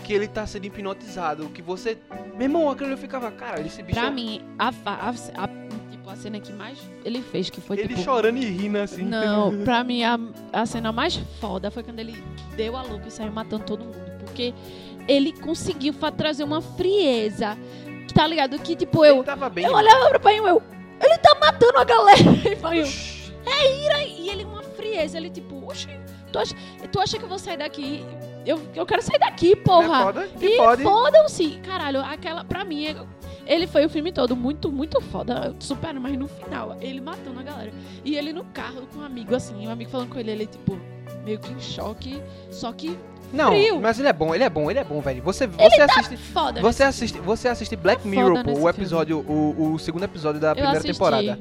que 0.06 0.14
ele 0.14 0.28
tá 0.30 0.48
sendo 0.48 0.66
hipnotizado, 0.66 1.50
que 1.50 1.62
você... 1.62 1.98
Meu 2.36 2.44
irmão, 2.44 2.70
aquilo 2.70 2.92
eu 2.92 2.98
ficava, 2.98 3.30
cara, 3.32 3.60
esse 3.62 3.84
bicho... 3.84 4.00
Pra 4.00 4.10
mim, 4.10 4.42
a, 4.58 4.70
a, 4.86 5.10
a- 5.10 5.69
a 6.10 6.16
cena 6.16 6.40
que 6.40 6.52
mais 6.52 6.78
ele 7.06 7.22
fez, 7.22 7.50
que 7.50 7.62
foi, 7.62 7.78
ele 7.80 7.90
tipo... 7.90 8.02
chorando 8.02 8.38
e 8.38 8.46
rindo 8.46 8.78
assim. 8.78 9.04
Não, 9.04 9.58
pra 9.64 9.84
mim 9.84 10.04
a, 10.04 10.20
a 10.52 10.66
cena 10.66 10.92
mais 10.92 11.16
foda 11.40 11.70
foi 11.70 11.84
quando 11.84 12.00
ele 12.00 12.24
deu 12.56 12.76
a 12.76 12.82
louca 12.82 13.08
e 13.08 13.12
saiu 13.12 13.32
matando 13.32 13.64
todo 13.64 13.86
mundo. 13.86 14.00
Porque 14.20 14.54
ele 15.08 15.34
conseguiu 15.34 15.94
trazer 16.16 16.44
uma 16.44 16.62
frieza. 16.62 17.58
Tá 18.14 18.26
ligado? 18.28 18.58
Que 18.60 18.76
tipo, 18.76 19.06
eu. 19.06 19.24
Bem. 19.54 19.66
Eu 19.66 19.74
olhava 19.74 20.10
pro 20.10 20.20
pai 20.20 20.40
eu. 20.40 20.62
Ele 21.02 21.18
tá 21.20 21.38
matando 21.40 21.78
a 21.78 21.84
galera. 21.84 22.20
E 22.50 22.56
pai, 22.56 22.82
eu, 22.82 24.08
e 24.08 24.30
ele 24.30 24.44
uma 24.44 24.62
frieza. 24.64 25.18
Ele 25.18 25.30
tipo, 25.30 25.66
oxi, 25.66 25.88
tu 26.32 26.40
acha, 26.40 26.56
tu 26.92 27.00
acha 27.00 27.18
que 27.18 27.24
eu 27.24 27.30
vou 27.30 27.40
sair 27.40 27.58
daqui? 27.58 28.06
Eu, 28.46 28.62
eu 28.76 28.86
quero 28.86 29.02
sair 29.02 29.20
daqui, 29.20 29.56
Não 29.56 29.64
porra. 29.64 30.00
é 30.00 30.04
foda? 30.04 30.30
E 30.42 30.58
pode. 30.58 30.84
fodam-se. 30.84 31.60
Caralho, 31.64 32.02
aquela, 32.02 32.44
pra 32.44 32.64
mim, 32.64 32.86
é- 32.86 32.96
ele 33.50 33.66
foi 33.66 33.84
o 33.86 33.90
filme 33.90 34.12
todo 34.12 34.36
muito, 34.36 34.72
muito 34.72 35.02
foda. 35.02 35.56
Super, 35.60 35.96
mas 35.96 36.16
no 36.18 36.28
final, 36.28 36.78
ele 36.80 37.02
matando 37.02 37.40
a 37.40 37.44
galera. 37.44 37.72
E 38.06 38.16
ele 38.16 38.32
no 38.32 38.46
carro 38.46 38.88
com 38.94 39.00
um 39.00 39.04
amigo, 39.04 39.36
assim, 39.36 39.68
um 39.68 39.72
amigo 39.72 39.90
falando 39.90 40.10
com 40.10 40.20
ele, 40.20 40.30
ele, 40.30 40.46
tipo, 40.46 40.80
meio 41.26 41.40
que 41.40 41.52
em 41.52 41.60
choque. 41.60 42.22
Só 42.52 42.72
que 42.72 42.96
Não, 43.34 43.48
frio. 43.48 43.82
mas 43.82 43.98
ele 44.00 44.08
é 44.08 44.14
bom, 44.14 44.36
ele 44.36 44.44
é 44.44 44.50
bom, 44.50 44.70
ele 44.70 44.80
é 44.80 44.84
bom, 44.84 45.02
velho. 45.02 45.24
Você, 45.24 45.48
você 45.48 45.82
assiste... 45.82 46.16
foda. 46.18 46.62
Você 46.62 46.84
assiste, 46.84 47.20
você 47.20 47.48
assiste 47.48 47.76
Black 47.76 48.04
Tá 48.04 48.08
Mirror, 48.08 48.44
pô, 48.44 48.52
o 48.60 48.70
episódio, 48.70 49.20
o, 49.20 49.74
o 49.74 49.80
segundo 49.80 50.04
episódio 50.04 50.40
da 50.40 50.50
eu 50.50 50.54
primeira 50.54 50.78
assisti. 50.78 50.94
temporada. 50.94 51.40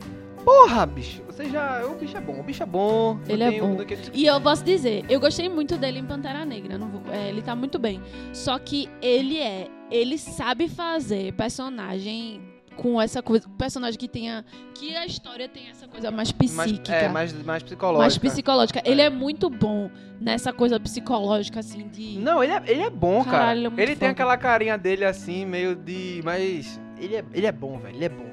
Porra, 0.49 0.87
bicho, 0.87 1.23
você 1.27 1.45
já, 1.51 1.85
o 1.85 1.95
bicho 1.95 2.17
é 2.17 2.21
bom, 2.23 2.41
o 2.41 2.43
bicho 2.43 2.63
é 2.63 2.67
bom. 2.67 3.19
Ele 3.29 3.43
é 3.45 3.61
bom. 3.61 3.67
um 3.67 3.87
E 4.15 4.25
eu 4.25 4.41
posso 4.41 4.65
dizer, 4.65 5.05
eu 5.07 5.21
gostei 5.21 5.47
muito 5.47 5.77
dele 5.77 5.99
em 5.99 6.07
Pantera 6.07 6.43
Negra. 6.43 6.79
Vou- 6.79 7.03
é, 7.13 7.29
ele 7.29 7.43
tá 7.43 7.55
muito 7.55 7.79
bem. 7.79 8.01
Só 8.33 8.59
que 8.59 8.89
ele 9.03 9.39
é. 9.39 9.69
Ele 9.91 10.17
sabe 10.17 10.67
fazer 10.67 11.35
personagem 11.35 12.41
com 12.77 12.99
essa 12.99 13.23
coisa. 13.23 13.47
Personagem 13.59 13.99
que 13.99 14.09
tenha. 14.09 14.43
Que 14.75 14.97
a 14.97 15.05
história 15.05 15.51
tem 15.51 15.69
essa 15.69 15.87
coisa 15.87 16.11
mais 16.11 16.33
mais, 16.33 16.71
psíquica. 16.73 16.95
é, 16.95 17.09
mais, 17.11 17.31
mais 17.45 17.63
psicológico. 17.63 18.01
mais 18.01 18.17
psicológica. 18.17 18.83
Ele 18.87 19.03
é 19.03 19.11
muito 19.11 19.51
bom 19.51 19.91
nessa 20.19 20.51
coisa 20.51 20.81
psicológica, 20.81 21.61
assim, 21.61 21.87
de. 21.89 22.19
Não, 22.21 22.43
ele 22.43 22.55
é, 22.55 22.63
ele 22.67 22.83
é 22.85 22.91
bom, 22.91 23.23
Caralho, 23.23 23.71
cara. 23.71 23.83
ele 23.83 23.91
é 23.91 23.93
ele 23.93 23.97
tem 24.01 24.09
aquela 24.09 24.39
carinha 24.39 24.79
dele 24.79 25.05
assim, 25.05 25.45
meio 25.45 25.75
de. 25.75 26.23
Mas. 26.25 26.81
Ele 26.99 27.17
é, 27.17 27.25
ele 27.35 27.47
é 27.47 27.53
bom, 27.53 27.79
velho. 27.79 27.95
Ele 27.95 28.05
é 28.07 28.09
bom. 28.09 28.28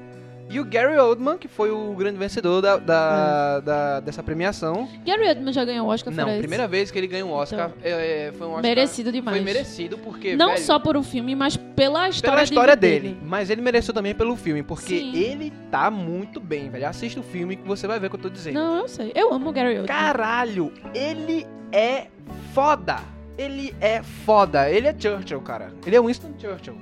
E 0.48 0.60
o 0.60 0.64
Gary 0.64 0.96
Oldman, 0.96 1.36
que 1.36 1.48
foi 1.48 1.70
o 1.72 1.92
grande 1.94 2.16
vencedor 2.18 2.62
da, 2.62 2.76
da, 2.76 3.60
da- 3.60 4.00
dessa 4.00 4.22
premiação. 4.22 4.88
Gary 5.04 5.28
Oldman 5.28 5.52
já 5.52 5.64
ganhou 5.64 5.86
o 5.88 5.90
Oscar 5.90 6.14
Não, 6.14 6.28
esse. 6.28 6.38
primeira 6.38 6.68
vez 6.68 6.90
que 6.90 6.96
ele 6.98 7.08
ganha 7.08 7.26
um 7.26 7.32
Oscar. 7.32 7.72
é, 7.82 8.28
é, 8.28 8.32
foi 8.32 8.46
um 8.46 8.50
Oscar. 8.50 8.62
Merecido 8.62 9.10
demais. 9.10 9.36
Foi 9.36 9.44
merecido, 9.44 9.98
porque. 9.98 10.36
Não 10.36 10.52
velho, 10.52 10.60
só 10.64 10.78
por 10.78 10.96
o 10.96 11.02
filme, 11.02 11.34
mas 11.34 11.56
pela 11.56 12.08
história, 12.08 12.30
pela 12.32 12.44
história 12.44 12.76
de 12.76 12.86
vida 12.86 13.00
dele. 13.00 13.18
Mas 13.24 13.50
ele 13.50 13.60
mereceu 13.60 13.92
também 13.92 14.14
pelo 14.14 14.36
filme, 14.36 14.62
porque 14.62 14.98
Sim. 15.00 15.16
ele 15.16 15.52
tá 15.70 15.90
muito 15.90 16.38
bem, 16.38 16.70
velho. 16.70 16.86
Assista 16.88 17.18
o 17.18 17.24
filme 17.24 17.56
que 17.56 17.66
você 17.66 17.88
vai 17.88 17.98
ver 17.98 18.06
o 18.06 18.10
que 18.10 18.16
eu 18.16 18.20
tô 18.20 18.30
dizendo. 18.30 18.54
Não, 18.54 18.76
eu 18.78 18.88
sei. 18.88 19.10
Eu 19.16 19.32
amo 19.32 19.50
o 19.50 19.52
Gary 19.52 19.78
Oldman. 19.80 19.86
Caralho, 19.88 20.72
ele 20.94 21.44
é 21.72 22.06
foda. 22.54 22.98
Ele 23.36 23.74
é 23.80 24.02
foda. 24.02 24.70
Ele 24.70 24.86
é 24.86 24.94
Churchill, 24.98 25.40
cara. 25.42 25.72
Ele 25.84 25.96
é 25.96 26.00
Winston 26.00 26.32
Churchill. 26.38 26.76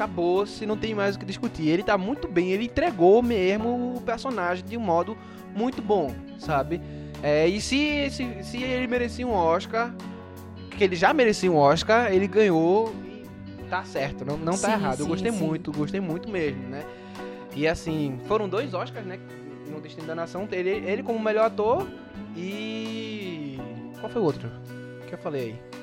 Acabou, 0.00 0.46
se 0.46 0.64
não 0.64 0.78
tem 0.78 0.94
mais 0.94 1.14
o 1.14 1.18
que 1.18 1.26
discutir. 1.26 1.68
Ele 1.68 1.82
tá 1.82 1.98
muito 1.98 2.26
bem, 2.26 2.52
ele 2.52 2.64
entregou 2.64 3.22
mesmo 3.22 3.96
o 3.96 4.00
personagem 4.00 4.64
de 4.64 4.74
um 4.74 4.80
modo 4.80 5.14
muito 5.54 5.82
bom, 5.82 6.14
sabe? 6.38 6.80
É, 7.22 7.46
e 7.46 7.60
se, 7.60 8.08
se, 8.08 8.42
se 8.42 8.62
ele 8.62 8.86
merecia 8.86 9.26
um 9.26 9.34
Oscar, 9.34 9.94
que 10.70 10.82
ele 10.82 10.96
já 10.96 11.12
merecia 11.12 11.52
um 11.52 11.56
Oscar, 11.56 12.10
ele 12.10 12.26
ganhou 12.26 12.94
e 13.04 13.26
tá 13.68 13.84
certo, 13.84 14.24
não, 14.24 14.38
não 14.38 14.52
tá 14.52 14.68
Sim, 14.68 14.72
errado. 14.72 15.00
Eu 15.00 15.04
sim, 15.04 15.10
gostei 15.10 15.32
sim. 15.32 15.38
muito, 15.38 15.70
gostei 15.70 16.00
muito 16.00 16.30
mesmo, 16.30 16.66
né? 16.68 16.82
E 17.54 17.68
assim, 17.68 18.18
foram 18.26 18.48
dois 18.48 18.72
Oscars, 18.72 19.04
né? 19.04 19.18
No 19.70 19.82
Destino 19.82 20.06
da 20.06 20.14
Nação. 20.14 20.48
Ele, 20.50 20.70
ele 20.70 21.02
como 21.02 21.18
melhor 21.20 21.44
ator 21.44 21.86
e. 22.34 23.58
Qual 24.00 24.10
foi 24.10 24.22
o 24.22 24.24
outro? 24.24 24.50
Que 25.06 25.12
eu 25.12 25.18
falei 25.18 25.42
aí? 25.42 25.79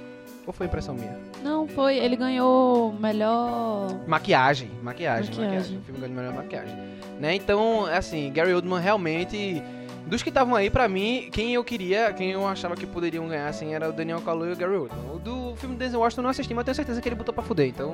Ou 0.47 0.53
foi 0.53 0.65
impressão 0.65 0.95
minha? 0.95 1.15
Não, 1.43 1.67
foi. 1.67 1.97
Ele 1.97 2.15
ganhou 2.15 2.93
melhor. 2.93 3.89
Maquiagem, 4.07 4.71
maquiagem, 4.81 5.29
maquiagem. 5.31 5.45
Maquiagem. 5.45 5.77
O 5.77 5.81
filme 5.81 5.99
ganhou 5.99 6.15
melhor 6.15 6.33
maquiagem. 6.33 6.75
Né? 7.19 7.35
Então, 7.35 7.85
assim, 7.85 8.31
Gary 8.31 8.53
Oldman 8.53 8.79
realmente. 8.79 9.61
Dos 10.05 10.23
que 10.23 10.29
estavam 10.29 10.55
aí, 10.55 10.69
pra 10.69 10.87
mim, 10.87 11.27
quem 11.33 11.53
eu 11.53 11.61
queria, 11.65 12.13
quem 12.13 12.31
eu 12.31 12.47
achava 12.47 12.77
que 12.77 12.85
poderiam 12.85 13.27
ganhar, 13.27 13.49
assim, 13.49 13.73
era 13.73 13.89
o 13.89 13.91
Daniel 13.91 14.21
Kaluuya 14.21 14.51
e 14.51 14.53
o 14.53 14.55
Gary 14.55 14.75
Oldman. 14.77 15.15
O 15.15 15.19
do 15.19 15.53
filme 15.57 15.75
do 15.75 15.79
Denzel 15.79 15.99
Washington 15.99 16.21
eu 16.21 16.23
não 16.23 16.29
assisti, 16.29 16.53
mas 16.53 16.61
eu 16.61 16.65
tenho 16.65 16.75
certeza 16.75 17.01
que 17.01 17.09
ele 17.09 17.15
botou 17.17 17.33
pra 17.33 17.43
fuder. 17.43 17.67
Então, 17.67 17.93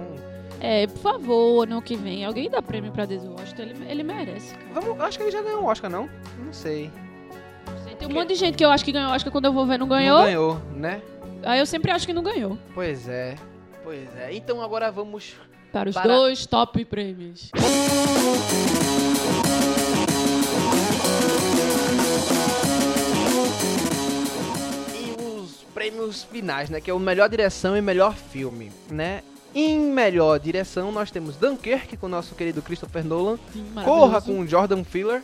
É, 0.62 0.86
por 0.86 1.00
favor, 1.00 1.64
ano 1.64 1.82
que 1.82 1.96
vem, 1.96 2.24
alguém 2.24 2.52
dá 2.52 2.62
prêmio 2.62 2.92
pra 2.92 3.06
Denzel 3.06 3.32
Washington. 3.32 3.64
Ele, 3.64 3.76
ele 3.90 4.04
merece, 4.04 4.54
cara. 4.54 4.80
vamos, 4.80 5.02
acho 5.02 5.18
que 5.18 5.24
ele 5.24 5.32
já 5.32 5.42
ganhou 5.42 5.64
um 5.64 5.66
Oscar, 5.66 5.90
não? 5.90 6.08
Não 6.46 6.54
sei. 6.54 6.92
Tem 7.98 8.08
um 8.08 8.14
monte 8.14 8.30
de 8.30 8.36
gente 8.36 8.56
que 8.58 8.64
eu 8.64 8.70
acho 8.70 8.86
que 8.86 8.92
ganhou 8.92 9.12
Oscar 9.12 9.32
quando 9.32 9.46
eu 9.46 9.54
vou 9.54 9.66
ver 9.66 9.80
não 9.80 9.88
ganhou. 9.88 10.20
Não 10.20 10.26
ganhou, 10.26 10.62
né? 10.76 11.02
Aí 11.46 11.60
eu 11.60 11.66
sempre 11.66 11.92
acho 11.92 12.06
que 12.06 12.14
não 12.14 12.24
ganhou. 12.24 12.58
Pois 12.74 13.08
é. 13.08 13.36
Pois 13.84 14.08
é. 14.18 14.34
Então 14.34 14.62
agora 14.62 14.92
vamos 14.92 15.34
Para 15.72 15.90
os 15.90 15.96
Para- 15.96 16.08
dois 16.16 16.46
top 16.46 16.86
prêmios. 16.86 17.50
E 24.96 25.22
os 25.22 25.64
prêmios 25.74 26.24
finais, 26.24 26.70
né? 26.70 26.80
Que 26.80 26.90
é 26.92 26.94
o 26.94 27.00
melhor 27.00 27.30
direção 27.30 27.76
e 27.76 27.82
melhor 27.82 28.14
filme, 28.16 28.72
né? 28.90 29.22
Em 29.56 29.80
melhor 29.80 30.40
direção, 30.40 30.92
nós 30.92 31.12
temos 31.12 31.36
Dunkirk 31.38 31.96
com 31.98 32.08
o 32.08 32.10
nosso 32.10 32.34
querido 32.34 32.62
Christopher 32.62 33.04
Nolan. 33.06 33.38
Corra 33.84 34.22
com 34.22 34.40
o 34.40 34.48
Jordan 34.48 34.84
Filler. 34.84 35.22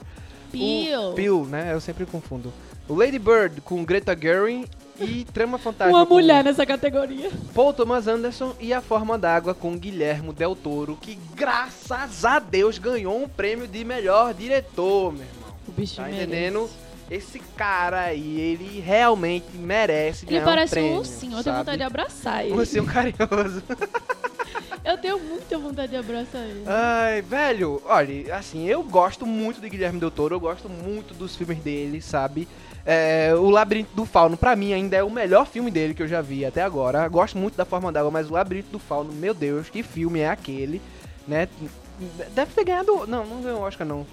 Peel. 0.51 1.11
O 1.11 1.13
Peel, 1.13 1.45
né? 1.45 1.73
Eu 1.73 1.79
sempre 1.81 2.05
confundo. 2.05 2.53
O 2.87 2.93
Lady 2.95 3.17
Bird 3.19 3.61
com 3.61 3.83
Greta 3.83 4.15
Gerwig. 4.19 4.67
E 4.99 5.25
Trama 5.25 5.57
Fantástica 5.57 5.95
Uma 5.97 6.05
mulher 6.05 6.43
nessa 6.43 6.65
categoria. 6.65 7.29
Paul 7.53 7.73
Thomas 7.73 8.07
Anderson. 8.07 8.53
E 8.59 8.73
A 8.73 8.81
Forma 8.81 9.17
d'Água 9.17 9.53
com 9.53 9.77
Guilhermo 9.77 10.33
Del 10.33 10.55
Toro. 10.55 10.97
Que, 11.01 11.17
graças 11.35 12.25
a 12.25 12.39
Deus, 12.39 12.77
ganhou 12.77 13.21
um 13.23 13.27
prêmio 13.27 13.67
de 13.67 13.83
melhor 13.83 14.33
diretor, 14.33 15.11
meu 15.13 15.21
irmão. 15.21 15.53
O 15.67 15.71
bicho 15.71 15.95
Tá 15.95 16.03
merece. 16.03 16.23
entendendo? 16.23 16.69
Esse 17.09 17.39
cara 17.57 18.01
aí, 18.01 18.39
ele 18.39 18.79
realmente 18.79 19.47
merece 19.55 20.25
Ele 20.25 20.33
ganhar 20.33 20.45
parece 20.45 20.73
um 20.73 20.75
prêmio, 20.75 20.91
um 20.93 20.97
ursinho, 20.97 21.37
eu 21.37 21.43
tenho 21.43 21.55
vontade 21.55 21.77
de 21.77 21.83
abraçar 21.83 22.45
ele. 22.45 22.53
Um 22.53 22.57
ursinho 22.57 22.85
carinhoso. 22.85 23.63
Eu 24.85 24.97
tenho 24.97 25.19
muita 25.19 25.57
vontade 25.57 25.91
de 25.91 25.97
abraçar 25.97 26.41
ele. 26.41 26.63
Ai, 26.65 27.21
velho, 27.21 27.81
olha, 27.85 28.35
assim, 28.35 28.65
eu 28.67 28.81
gosto 28.81 29.25
muito 29.25 29.59
de 29.61 29.69
Guilherme 29.69 29.99
Del 29.99 30.09
Toro, 30.09 30.35
eu 30.35 30.39
gosto 30.39 30.69
muito 30.69 31.13
dos 31.13 31.35
filmes 31.35 31.59
dele, 31.59 32.01
sabe? 32.01 32.47
É, 32.91 33.35
o 33.35 33.51
Labirinto 33.51 33.91
do 33.95 34.03
Fauno, 34.03 34.35
pra 34.35 34.55
mim, 34.55 34.73
ainda 34.73 34.97
é 34.97 35.03
o 35.03 35.11
melhor 35.11 35.45
filme 35.45 35.69
dele 35.69 35.93
que 35.93 36.01
eu 36.01 36.07
já 36.07 36.21
vi 36.21 36.43
até 36.43 36.63
agora. 36.63 37.07
Gosto 37.07 37.37
muito 37.37 37.55
da 37.55 37.63
Forma 37.63 37.91
d'Água, 37.91 38.09
mas 38.09 38.31
o 38.31 38.33
Labirinto 38.33 38.71
do 38.71 38.79
Fauno, 38.79 39.13
meu 39.13 39.31
Deus, 39.31 39.69
que 39.69 39.83
filme 39.83 40.21
é 40.21 40.27
aquele, 40.27 40.81
né? 41.27 41.47
Deve 42.33 42.51
ter 42.51 42.63
ganhado... 42.63 43.05
Não, 43.05 43.23
não 43.27 43.43
ganhou 43.43 43.61
Oscar, 43.61 43.85
não. 43.85 44.07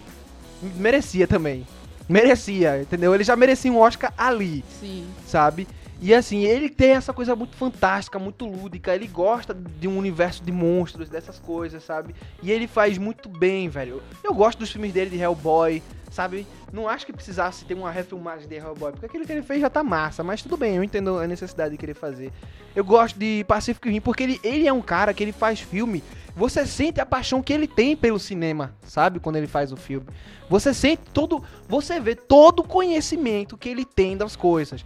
Merecia 0.75 1.27
também. 1.27 1.67
Merecia, 2.07 2.83
entendeu? 2.83 3.15
Ele 3.15 3.25
já 3.25 3.35
merecia 3.35 3.73
um 3.73 3.79
Oscar 3.79 4.13
ali, 4.15 4.63
Sim. 4.79 5.07
sabe? 5.27 5.67
E 5.99 6.13
assim, 6.13 6.45
ele 6.45 6.69
tem 6.69 6.91
essa 6.91 7.15
coisa 7.15 7.35
muito 7.35 7.57
fantástica, 7.57 8.19
muito 8.19 8.45
lúdica. 8.45 8.95
Ele 8.95 9.07
gosta 9.07 9.55
de 9.55 9.89
um 9.89 9.97
universo 9.97 10.45
de 10.45 10.53
monstros, 10.53 11.09
dessas 11.09 11.39
coisas, 11.39 11.83
sabe? 11.83 12.15
E 12.43 12.53
ele 12.53 12.67
faz 12.67 12.99
muito 12.99 13.27
bem, 13.27 13.71
velho. 13.71 14.03
Eu 14.23 14.35
gosto 14.35 14.59
dos 14.59 14.71
filmes 14.71 14.93
dele 14.93 15.09
de 15.09 15.17
Hellboy, 15.17 15.83
sabe? 16.17 16.47
Não 16.73 16.89
acho 16.89 17.05
que 17.05 17.13
precisasse 17.13 17.65
ter 17.67 17.75
uma 17.75 17.91
refilmagem 17.91 18.49
de 18.49 18.55
Hellboy, 18.55 18.91
porque 18.93 19.07
aquilo 19.07 19.27
que 19.27 19.33
ele 19.33 19.43
fez 19.43 19.61
já 19.61 19.69
tá 19.69 19.85
massa. 19.85 20.25
Mas 20.25 20.43
tudo 20.43 20.57
bem, 20.57 20.77
eu 20.77 20.83
entendo 20.83 21.19
a 21.19 21.27
necessidade 21.27 21.73
de 21.73 21.77
querer 21.77 21.95
fazer. 21.95 22.33
Eu 22.75 22.83
gosto 22.85 23.19
de 23.19 23.45
Pacific 23.47 23.89
Rim 23.89 24.01
porque 24.01 24.23
ele, 24.23 24.41
ele 24.43 24.67
é 24.67 24.73
um 24.73 24.81
cara 24.81 25.13
que 25.13 25.23
ele 25.23 25.33
faz 25.33 25.61
filme. 25.61 26.03
Você 26.35 26.67
sente 26.67 27.01
a 27.01 27.07
paixão 27.07 27.43
que 27.43 27.53
ele 27.53 27.69
tem 27.69 27.95
pelo 27.95 28.19
cinema, 28.19 28.75
sabe? 28.83 29.21
Quando 29.21 29.37
ele 29.37 29.47
faz 29.47 29.73
o 29.73 29.77
filme. 29.77 30.07
Você 30.49 30.73
sente 30.73 31.03
todo. 31.13 31.43
Você 31.69 32.01
vê 32.01 32.15
todo 32.15 32.61
o 32.61 32.65
conhecimento 32.69 33.57
que 33.57 33.69
ele 33.69 33.85
tem 33.85 34.17
das 34.17 34.35
coisas. 34.35 34.85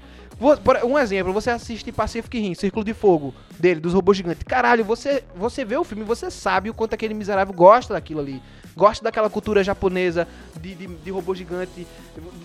Um 0.84 0.98
exemplo, 0.98 1.32
você 1.32 1.50
assiste 1.50 1.92
Pacific 1.92 2.38
Rim, 2.38 2.54
Círculo 2.54 2.84
de 2.84 2.94
Fogo, 2.94 3.34
dele, 3.58 3.78
dos 3.78 3.92
robôs 3.92 4.16
gigantes. 4.16 4.42
Caralho, 4.42 4.84
você, 4.84 5.22
você 5.36 5.64
vê 5.64 5.76
o 5.76 5.84
filme, 5.84 6.02
você 6.02 6.30
sabe 6.30 6.70
o 6.70 6.74
quanto 6.74 6.94
aquele 6.94 7.12
miserável 7.12 7.52
gosta 7.52 7.92
daquilo 7.92 8.20
ali. 8.20 8.42
Gosta 8.76 9.02
daquela 9.04 9.28
cultura 9.28 9.62
japonesa 9.64 10.26
de, 10.60 10.74
de, 10.74 10.86
de 10.86 11.10
robô 11.10 11.34
gigante, 11.34 11.86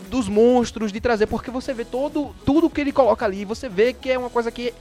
dos 0.10 0.28
monstros, 0.28 0.92
de 0.92 1.00
trazer, 1.00 1.28
porque 1.28 1.52
você 1.52 1.74
vê 1.74 1.86
todo, 1.86 2.36
tudo 2.46 2.70
que 2.70 2.82
ele 2.82 2.92
coloca 2.92 3.26
ali, 3.26 3.46
você 3.46 3.70
vê 3.70 3.94
que 3.94 4.10
é 4.12 4.18
uma 4.18 4.30
coisa 4.30 4.52
que 4.52 4.74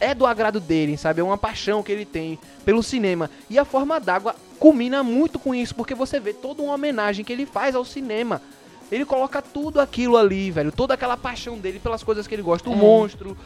é 0.00 0.14
do 0.14 0.26
agrado 0.26 0.58
dele, 0.58 0.96
sabe? 0.96 1.20
É 1.20 1.24
uma 1.24 1.38
paixão 1.38 1.82
que 1.82 1.92
ele 1.92 2.04
tem 2.04 2.38
pelo 2.64 2.82
cinema. 2.82 3.30
E 3.48 3.58
a 3.58 3.64
forma 3.64 4.00
d'água 4.00 4.34
culmina 4.58 5.02
muito 5.02 5.38
com 5.38 5.54
isso, 5.54 5.74
porque 5.74 5.94
você 5.94 6.18
vê 6.18 6.32
toda 6.32 6.62
uma 6.62 6.74
homenagem 6.74 7.24
que 7.24 7.32
ele 7.32 7.46
faz 7.46 7.74
ao 7.74 7.84
cinema. 7.84 8.42
Ele 8.90 9.06
coloca 9.06 9.40
tudo 9.40 9.80
aquilo 9.80 10.18
ali, 10.18 10.50
velho. 10.50 10.70
Toda 10.70 10.92
aquela 10.92 11.16
paixão 11.16 11.56
dele 11.58 11.78
pelas 11.78 12.02
coisas 12.02 12.26
que 12.26 12.34
ele 12.34 12.42
gosta. 12.42 12.68
O 12.68 12.74
É. 12.74 12.76
monstro, 12.76 13.36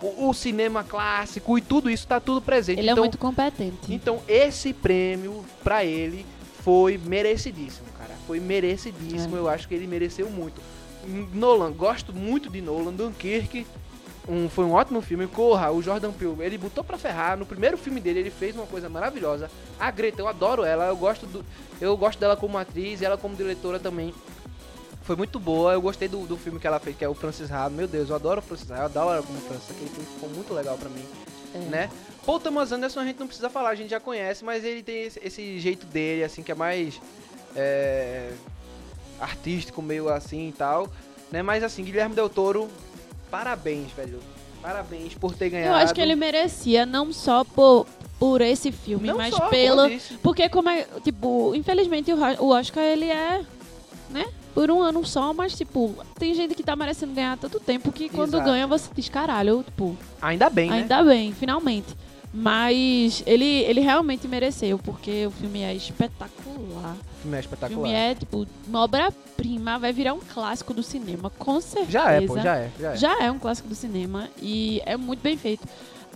o, 0.00 0.28
o 0.28 0.34
cinema 0.34 0.84
clássico 0.84 1.58
e 1.58 1.60
tudo 1.60 1.90
isso 1.90 2.06
tá 2.06 2.20
tudo 2.20 2.40
presente. 2.40 2.78
Ele 2.78 2.88
é 2.88 2.92
então, 2.92 3.02
muito 3.02 3.18
competente. 3.18 3.92
então 3.92 4.20
esse 4.28 4.72
prêmio 4.72 5.44
pra 5.64 5.84
ele 5.84 6.24
foi 6.62 6.98
merecidíssimo, 6.98 7.86
cara. 7.98 8.14
Foi 8.26 8.40
merecidíssimo. 8.40 9.36
É. 9.36 9.38
Eu 9.40 9.48
acho 9.48 9.68
que 9.68 9.74
ele 9.74 9.86
mereceu 9.86 10.30
muito. 10.30 10.60
Nolan, 11.34 11.72
gosto 11.72 12.12
muito 12.12 12.48
de 12.48 12.60
Nolan. 12.60 12.92
Dunkirk 12.92 13.66
um, 14.28 14.48
foi 14.48 14.64
um 14.64 14.72
ótimo 14.72 15.00
filme. 15.00 15.26
Corra, 15.26 15.72
o 15.72 15.82
Jordan 15.82 16.12
Peele, 16.12 16.36
ele 16.40 16.58
botou 16.58 16.84
pra 16.84 16.96
ferrar. 16.96 17.36
No 17.36 17.44
primeiro 17.44 17.76
filme 17.76 18.00
dele, 18.00 18.20
ele 18.20 18.30
fez 18.30 18.54
uma 18.54 18.66
coisa 18.66 18.88
maravilhosa. 18.88 19.50
A 19.78 19.90
Greta, 19.90 20.22
eu 20.22 20.28
adoro 20.28 20.64
ela. 20.64 20.86
Eu 20.86 20.96
gosto, 20.96 21.26
do, 21.26 21.44
eu 21.80 21.96
gosto 21.96 22.20
dela 22.20 22.36
como 22.36 22.56
atriz 22.56 23.00
e 23.00 23.04
ela 23.04 23.18
como 23.18 23.34
diretora 23.34 23.80
também. 23.80 24.14
Foi 25.02 25.16
muito 25.16 25.40
boa. 25.40 25.72
Eu 25.72 25.82
gostei 25.82 26.06
do, 26.06 26.24
do 26.26 26.36
filme 26.36 26.60
que 26.60 26.66
ela 26.66 26.78
fez, 26.78 26.96
que 26.96 27.04
é 27.04 27.08
o 27.08 27.14
Francis 27.14 27.50
Ha. 27.50 27.68
Meu 27.68 27.88
Deus, 27.88 28.08
eu 28.08 28.14
adoro 28.14 28.38
o 28.38 28.42
Francis 28.42 28.70
Ha. 28.70 28.78
Eu 28.78 28.84
adoro 28.84 29.10
ela 29.14 29.22
como 29.22 29.40
Francis. 29.40 29.70
Aquele 29.70 29.90
filme 29.90 30.06
ficou 30.14 30.28
muito 30.30 30.54
legal 30.54 30.78
pra 30.78 30.88
mim 30.88 31.04
É. 31.54 31.58
né? 31.58 31.90
Paul 32.24 32.38
Thomas 32.38 32.70
Anderson 32.72 33.00
a 33.00 33.04
gente 33.04 33.18
não 33.18 33.26
precisa 33.26 33.50
falar, 33.50 33.70
a 33.70 33.74
gente 33.74 33.90
já 33.90 34.00
conhece, 34.00 34.44
mas 34.44 34.64
ele 34.64 34.82
tem 34.82 35.02
esse, 35.02 35.20
esse 35.22 35.58
jeito 35.58 35.86
dele, 35.86 36.22
assim, 36.22 36.42
que 36.42 36.52
é 36.52 36.54
mais 36.54 37.00
é, 37.56 38.30
artístico, 39.20 39.82
meio 39.82 40.08
assim 40.08 40.48
e 40.48 40.52
tal, 40.52 40.88
né? 41.30 41.42
Mas 41.42 41.64
assim, 41.64 41.84
Guilherme 41.84 42.14
Del 42.14 42.28
Toro, 42.28 42.68
parabéns, 43.30 43.90
velho. 43.92 44.20
Parabéns 44.62 45.14
por 45.14 45.34
ter 45.34 45.50
ganhado. 45.50 45.70
Eu 45.70 45.74
acho 45.74 45.92
que 45.92 46.00
ele 46.00 46.14
merecia, 46.14 46.86
não 46.86 47.12
só 47.12 47.42
por, 47.42 47.84
por 48.18 48.40
esse 48.40 48.70
filme, 48.70 49.08
Não 49.08 49.16
mas 49.16 49.34
só, 49.34 49.48
pelo. 49.48 49.88
Porque 50.22 50.48
como 50.48 50.68
é. 50.68 50.86
Tipo, 51.02 51.52
infelizmente 51.56 52.12
o 52.12 52.46
Oscar 52.46 52.84
ele 52.84 53.06
é. 53.06 53.44
né? 54.08 54.24
Por 54.54 54.70
um 54.70 54.82
ano 54.82 55.04
só, 55.04 55.32
mas 55.32 55.56
tipo, 55.56 55.94
tem 56.18 56.34
gente 56.34 56.54
que 56.54 56.62
tá 56.62 56.76
merecendo 56.76 57.14
ganhar 57.14 57.38
tanto 57.38 57.58
tempo 57.58 57.90
que 57.90 58.08
quando 58.08 58.34
Exato. 58.34 58.44
ganha 58.50 58.66
você 58.66 58.90
diz, 58.94 59.08
caralho, 59.08 59.62
tipo, 59.64 59.96
Ainda 60.20 60.50
bem, 60.50 60.68
né? 60.70 60.76
ainda 60.76 61.02
bem, 61.02 61.32
finalmente. 61.32 61.96
Mas 62.34 63.22
ele, 63.26 63.44
ele 63.44 63.80
realmente 63.80 64.26
mereceu, 64.26 64.78
porque 64.78 65.26
o 65.26 65.30
filme 65.30 65.60
é 65.60 65.74
espetacular. 65.74 66.96
O 67.18 67.20
filme 67.22 67.36
é 67.36 67.38
O 67.38 67.40
espetacular. 67.40 67.82
filme 67.82 67.92
é, 67.92 68.14
tipo, 68.14 68.46
uma 68.66 68.80
obra-prima, 68.84 69.78
vai 69.78 69.92
virar 69.92 70.14
um 70.14 70.20
clássico 70.20 70.72
do 70.72 70.82
cinema, 70.82 71.28
com 71.38 71.60
certeza. 71.60 71.90
Já 71.90 72.10
é, 72.10 72.20
pô, 72.26 72.38
já 72.38 72.56
é, 72.56 72.70
já 72.80 72.92
é. 72.92 72.96
Já 72.96 73.22
é 73.24 73.30
um 73.30 73.38
clássico 73.38 73.68
do 73.68 73.74
cinema 73.74 74.28
e 74.40 74.80
é 74.86 74.96
muito 74.96 75.20
bem 75.20 75.36
feito. 75.36 75.68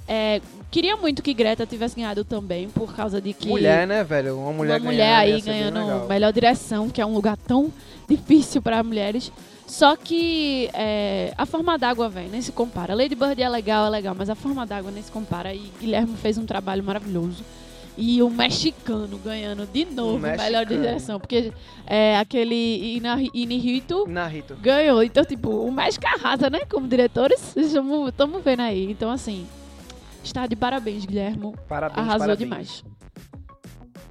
É, 0.09 0.41
queria 0.77 0.95
muito 0.95 1.23
que 1.23 1.33
Greta 1.33 1.65
tivesse 1.65 1.97
ganhado 1.97 2.23
também, 2.23 2.69
por 2.69 2.95
causa 2.95 3.19
de 3.19 3.33
que 3.33 3.49
Mulher, 3.49 3.87
né, 3.87 4.05
velho? 4.05 4.39
Uma 4.39 4.53
mulher 4.53 4.79
uma 4.79 4.91
mulher 4.91 5.15
aí 5.15 5.41
ganhando 5.41 6.07
melhor 6.07 6.31
direção, 6.31 6.91
que 6.91 7.01
é 7.01 7.07
um 7.07 7.15
lugar 7.15 7.35
tão 7.35 7.73
difícil 8.07 8.61
para 8.61 8.83
mulheres. 8.83 9.33
Só 9.67 9.97
que 9.97 10.69
é, 10.75 11.33
a 11.39 11.47
forma 11.47 11.79
d'água, 11.79 12.11
velho, 12.11 12.29
nem 12.29 12.43
se 12.43 12.53
compara. 12.53 12.95
Lady 12.95 13.15
Bird 13.15 13.43
é 13.43 13.49
legal, 13.49 13.87
é 13.87 13.89
legal, 13.89 14.15
mas 14.15 14.29
a 14.29 14.35
forma 14.35 14.67
d'água 14.67 14.91
nem 14.91 15.03
se 15.03 15.11
compara. 15.11 15.55
E 15.55 15.73
Guilherme 15.81 16.15
fez 16.19 16.37
um 16.37 16.45
trabalho 16.45 16.85
maravilhoso. 16.85 17.43
E 17.97 18.23
o 18.23 18.29
mexicano 18.29 19.17
ganhando 19.17 19.67
de 19.67 19.87
novo 19.87 20.19
melhor 20.19 20.37
mexicano. 20.37 20.67
direção. 20.67 21.19
Porque 21.19 21.55
é, 21.87 22.19
aquele 22.19 23.01
Inihito 23.33 24.07
ganhou. 24.61 25.03
Então, 25.03 25.25
tipo, 25.25 25.49
o 25.49 25.73
México 25.73 26.07
arrasa, 26.07 26.51
né? 26.51 26.61
Como 26.71 26.87
diretores. 26.87 27.57
Estamos 27.57 28.45
vendo 28.45 28.61
aí. 28.61 28.91
Então, 28.91 29.11
assim, 29.11 29.47
está 30.27 30.47
de 30.47 30.55
parabéns, 30.57 31.05
Guilherme. 31.05 31.55
Parabéns, 31.69 31.99
Arrasou 31.99 32.19
parabéns. 32.27 32.39
demais. 32.39 32.85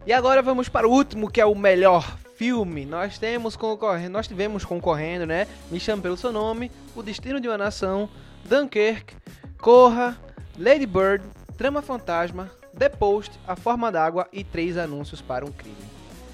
E 0.05 0.13
agora 0.13 0.41
vamos 0.41 0.69
para 0.69 0.87
o 0.87 0.91
último, 0.91 1.29
que 1.29 1.41
é 1.41 1.45
o 1.45 1.55
melhor 1.55 2.17
filme. 2.37 2.85
Nós 2.85 3.17
temos 3.17 3.55
concorrendo, 3.55 4.09
nós 4.11 4.27
tivemos 4.27 4.63
concorrendo, 4.65 5.25
né? 5.25 5.47
Me 5.71 5.79
chame 5.79 6.01
pelo 6.01 6.17
seu 6.17 6.31
nome, 6.31 6.71
O 6.95 7.01
Destino 7.01 7.39
de 7.39 7.47
uma 7.47 7.57
Nação, 7.57 8.07
Dunkirk, 8.47 9.15
Corra, 9.59 10.17
Lady 10.57 10.85
Bird, 10.85 11.23
Trama 11.57 11.81
Fantasma, 11.81 12.51
The 12.77 12.89
Post, 12.89 13.39
A 13.47 13.55
Forma 13.55 13.91
d'Água 13.91 14.27
e 14.31 14.43
Três 14.43 14.77
Anúncios 14.77 15.21
para 15.21 15.45
um 15.45 15.51
Crime. 15.51 15.75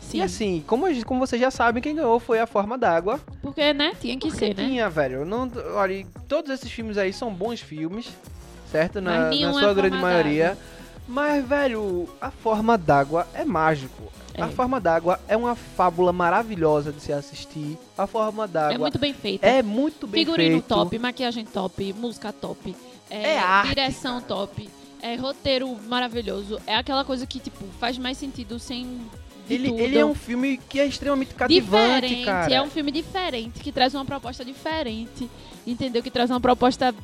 Sim. 0.01 0.17
E 0.17 0.21
assim, 0.21 0.63
como, 0.67 0.85
como 1.05 1.25
vocês 1.25 1.39
já 1.41 1.49
sabem, 1.49 1.81
quem 1.81 1.95
ganhou 1.95 2.19
foi 2.19 2.39
A 2.39 2.45
Forma 2.47 2.77
d'Água. 2.77 3.21
Porque, 3.41 3.71
né? 3.73 3.93
Tinha 4.01 4.17
que 4.17 4.27
Porque 4.27 4.37
ser, 4.47 4.57
né? 4.57 4.65
tinha, 4.67 4.89
velho. 4.89 5.23
Não, 5.23 5.49
olha, 5.75 6.05
todos 6.27 6.51
esses 6.51 6.69
filmes 6.69 6.97
aí 6.97 7.13
são 7.13 7.33
bons 7.33 7.61
filmes, 7.61 8.09
certo? 8.71 9.01
Na, 9.01 9.29
na 9.29 9.35
é 9.35 9.53
sua 9.53 9.71
A 9.71 9.73
grande 9.73 9.97
maioria. 9.97 10.57
Mas, 11.07 11.45
velho, 11.45 12.07
A 12.21 12.31
Forma 12.31 12.77
d'Água 12.77 13.27
é 13.33 13.43
mágico. 13.43 14.11
É. 14.33 14.41
A 14.41 14.47
Forma 14.47 14.79
d'Água 14.79 15.19
é 15.27 15.35
uma 15.35 15.55
fábula 15.55 16.13
maravilhosa 16.13 16.91
de 16.91 17.01
se 17.01 17.11
assistir. 17.11 17.77
A 17.97 18.07
Forma 18.07 18.47
d'Água 18.47 18.75
É 18.75 18.77
muito 18.77 18.97
bem 18.97 19.13
feito. 19.13 19.43
é 19.43 19.61
muito 19.61 20.07
bem 20.07 20.23
Figurino 20.23 20.51
feito. 20.53 20.67
top, 20.67 20.97
maquiagem 20.97 21.45
top, 21.45 21.93
música 21.93 22.31
top, 22.31 22.73
é, 23.09 23.33
É 23.33 23.39
arte, 23.39 23.69
direção 23.69 24.21
top, 24.21 24.69
é 25.01 25.15
roteiro 25.15 25.75
maravilhoso. 25.87 26.59
É 26.65 26.77
aquela 26.77 27.03
coisa 27.03 27.25
que, 27.25 27.39
tipo, 27.39 27.65
faz 27.79 27.97
mais 27.97 28.17
sentido 28.17 28.57
sem. 28.57 29.01
Ele, 29.49 29.69
ele 29.81 29.97
é 29.97 30.05
um 30.05 30.15
filme 30.15 30.57
que 30.69 30.79
é 30.79 30.85
extremamente 30.85 31.33
cativante, 31.33 32.07
diferente, 32.07 32.25
cara. 32.25 32.53
é 32.53 32.61
um 32.61 32.69
filme 32.69 32.89
diferente, 32.89 33.59
que 33.59 33.71
traz 33.71 33.93
uma 33.93 34.05
proposta 34.05 34.45
diferente, 34.45 35.29
entendeu? 35.67 36.01
Que 36.01 36.09
traz 36.09 36.29
uma 36.29 36.39
proposta 36.39 36.95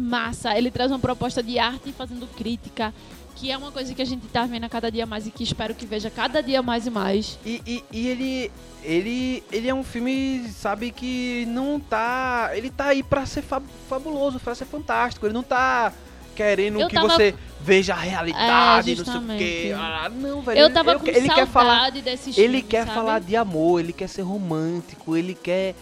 massa, 0.00 0.56
ele 0.56 0.70
traz 0.70 0.90
uma 0.90 0.98
proposta 0.98 1.42
de 1.42 1.58
arte 1.58 1.92
fazendo 1.92 2.26
crítica, 2.36 2.92
que 3.36 3.50
é 3.50 3.56
uma 3.56 3.70
coisa 3.70 3.94
que 3.94 4.02
a 4.02 4.04
gente 4.04 4.26
tá 4.28 4.44
vendo 4.46 4.64
a 4.64 4.68
cada 4.68 4.90
dia 4.90 5.06
mais 5.06 5.26
e 5.26 5.30
que 5.30 5.42
espero 5.44 5.74
que 5.74 5.86
veja 5.86 6.10
cada 6.10 6.42
dia 6.42 6.62
mais 6.62 6.86
e 6.86 6.90
mais. 6.90 7.38
E, 7.44 7.62
e, 7.66 7.84
e 7.92 8.08
ele, 8.08 8.50
ele, 8.82 9.44
ele 9.52 9.68
é 9.68 9.74
um 9.74 9.82
filme, 9.84 10.46
sabe, 10.54 10.90
que 10.90 11.46
não 11.48 11.78
tá. 11.80 12.50
Ele 12.54 12.70
tá 12.70 12.86
aí 12.86 13.02
pra 13.02 13.24
ser 13.26 13.42
fab- 13.42 13.64
fabuloso, 13.88 14.38
pra 14.40 14.54
ser 14.54 14.66
fantástico. 14.66 15.24
Ele 15.26 15.32
não 15.34 15.42
tá 15.42 15.92
querendo 16.36 16.80
Eu 16.80 16.88
que 16.88 16.94
tava- 16.94 17.08
você 17.08 17.34
veja 17.62 17.94
a 17.94 17.98
realidade, 17.98 18.92
É, 18.92 18.96
não 18.96 19.04
sei 19.04 19.16
o 19.16 19.38
quê. 19.38 19.72
Ah, 19.76 20.08
não, 20.10 20.40
velho. 20.42 20.58
Eu 20.58 20.66
ele- 20.66 20.74
tava 20.74 20.90
ele- 20.92 21.00
com 21.00 21.06
ele 21.08 21.28
quer 21.28 21.46
falar, 21.46 21.90
desses 21.90 22.36
Ele 22.38 22.48
filmes, 22.58 22.66
quer 22.68 22.84
sabe? 22.84 22.94
falar 22.94 23.20
de 23.20 23.36
amor, 23.36 23.80
ele 23.80 23.92
quer 23.92 24.08
ser 24.08 24.22
romântico, 24.22 25.16
ele 25.16 25.34
quer 25.34 25.74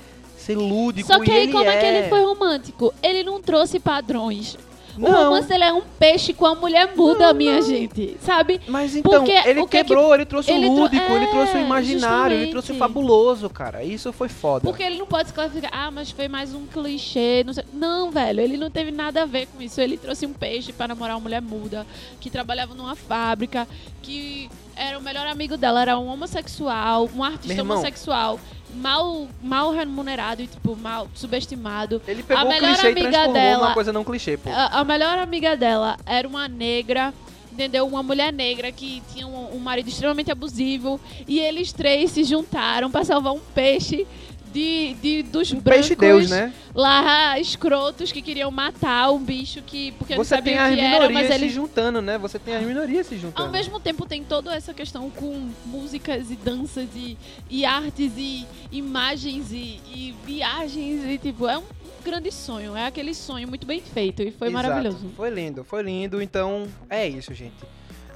ser 0.52 0.56
lúdico. 0.56 1.06
Só 1.06 1.20
que 1.20 1.30
aí, 1.30 1.50
como 1.52 1.64
é. 1.64 1.76
é 1.76 1.78
que 1.80 1.86
ele 1.86 2.08
foi 2.08 2.22
romântico? 2.22 2.94
Ele 3.02 3.22
não 3.22 3.40
trouxe 3.40 3.78
padrões. 3.78 4.56
O 4.96 5.00
Não. 5.02 5.26
romance 5.26 5.52
ele 5.52 5.62
é 5.62 5.72
um 5.72 5.82
peixe 5.96 6.32
com 6.32 6.44
a 6.44 6.56
mulher 6.56 6.92
muda, 6.96 7.32
minha 7.32 7.62
gente. 7.62 8.16
Sabe? 8.20 8.60
Mas 8.66 8.96
então, 8.96 9.12
Porque 9.12 9.30
ele 9.30 9.60
o 9.60 9.66
que 9.68 9.76
é 9.76 9.84
que- 9.84 9.86
quebrou, 9.88 10.12
ele 10.12 10.24
trouxe 10.24 10.50
ele 10.50 10.66
o 10.66 10.72
lúdico, 10.74 11.12
ele 11.12 11.28
trouxe 11.28 11.52
o 11.54 11.58
É, 11.58 11.62
imaginário, 11.62 12.36
ele 12.36 12.50
trouxe 12.50 12.72
o 12.72 12.74
justamente. 12.74 12.94
fabuloso, 12.94 13.48
cara. 13.48 13.84
Isso 13.84 14.12
foi 14.12 14.28
foda. 14.28 14.68
Porque 14.68 14.82
ele 14.82 14.98
não 14.98 15.06
pode 15.06 15.28
se 15.28 15.34
classificar, 15.34 15.70
ah, 15.72 15.88
mas 15.92 16.10
foi 16.10 16.26
mais 16.26 16.52
um 16.52 16.66
clichê. 16.66 17.44
Não, 17.46 17.52
sei. 17.52 17.62
não, 17.72 18.10
velho, 18.10 18.40
ele 18.40 18.56
não 18.56 18.70
teve 18.72 18.90
nada 18.90 19.22
a 19.22 19.24
ver 19.24 19.46
com 19.46 19.62
isso. 19.62 19.80
Ele 19.80 19.96
trouxe 19.96 20.26
um 20.26 20.32
peixe 20.32 20.72
para 20.72 20.88
namorar 20.88 21.14
uma 21.14 21.22
mulher 21.22 21.40
muda, 21.42 21.86
que 22.18 22.28
trabalhava 22.28 22.74
numa 22.74 22.96
fábrica, 22.96 23.68
que 24.02 24.50
era 24.74 24.98
o 24.98 25.00
melhor 25.02 25.28
amigo 25.28 25.56
dela, 25.56 25.80
era 25.80 25.96
um 25.96 26.08
homossexual, 26.08 27.08
um 27.14 27.22
artista 27.22 27.52
irmão. 27.54 27.76
homossexual, 27.76 28.40
mal, 28.74 29.26
mal 29.42 29.72
remunerado 29.72 30.42
e, 30.42 30.46
tipo, 30.46 30.76
mal 30.76 31.08
subestimado. 31.14 32.00
Ele 32.06 32.22
pegou 32.22 32.42
a 32.42 32.46
melhor 32.46 32.68
clichê 32.74 32.86
e 32.88 32.90
amiga 32.90 33.08
transformou 33.10 33.32
dela- 33.34 33.62
numa 33.64 33.74
coisa 33.74 33.92
não 33.92 34.04
clichê, 34.04 34.36
pô. 34.36 34.50
A, 34.50 34.80
a 34.80 34.84
melhor 34.84 35.18
amiga 35.18 35.56
dela 35.56 35.96
era 36.06 36.26
uma 36.28 36.46
negra, 36.48 37.12
entendeu? 37.52 37.86
Uma 37.86 38.02
mulher 38.02 38.32
negra 38.32 38.70
que 38.70 39.02
tinha 39.12 39.26
um, 39.26 39.56
um 39.56 39.58
marido 39.58 39.88
extremamente 39.88 40.30
abusivo. 40.30 41.00
E 41.26 41.38
eles 41.40 41.72
três 41.72 42.10
se 42.12 42.24
juntaram 42.24 42.90
pra 42.90 43.04
salvar 43.04 43.32
um 43.32 43.40
peixe 43.54 44.06
de, 44.58 44.94
de 44.94 45.22
dos 45.22 45.52
Um 45.52 45.60
brancos 45.60 45.88
peixe 45.88 45.94
deus, 45.94 46.28
né? 46.28 46.52
lá 46.74 47.38
escrotos 47.38 48.10
que 48.10 48.20
queriam 48.20 48.50
matar 48.50 49.10
um 49.10 49.18
bicho 49.18 49.62
que 49.62 49.92
porque 49.92 50.16
não 50.16 50.24
Você 50.24 50.34
sabia 50.34 50.52
tem 50.52 50.58
as 50.58 50.74
que 50.74 50.80
era, 50.80 51.10
mas 51.10 51.22
minorias 51.22 51.40
se 51.40 51.48
juntando, 51.48 52.02
né? 52.02 52.18
Você 52.18 52.38
tem 52.38 52.56
as 52.56 52.64
minorias 52.64 53.06
se 53.06 53.16
juntando. 53.16 53.46
ao 53.46 53.52
mesmo 53.52 53.78
tempo 53.78 54.04
tem 54.04 54.24
toda 54.24 54.54
essa 54.54 54.74
questão 54.74 55.08
com 55.10 55.50
músicas 55.64 56.30
e 56.30 56.36
danças 56.36 56.88
e, 56.96 57.16
e 57.48 57.64
artes 57.64 58.12
e 58.16 58.46
imagens 58.72 59.52
e, 59.52 59.80
e 59.86 60.14
viagens 60.26 61.04
e 61.04 61.18
tipo, 61.18 61.46
é 61.46 61.56
um 61.56 61.64
grande 62.04 62.32
sonho, 62.32 62.76
é 62.76 62.86
aquele 62.86 63.14
sonho 63.14 63.46
muito 63.46 63.66
bem 63.66 63.80
feito 63.80 64.22
e 64.22 64.32
foi 64.32 64.48
Exato. 64.48 64.68
maravilhoso. 64.68 65.10
Foi 65.16 65.30
lindo, 65.30 65.62
foi 65.62 65.82
lindo. 65.82 66.20
Então, 66.20 66.66
é 66.90 67.06
isso, 67.06 67.32
gente. 67.32 67.54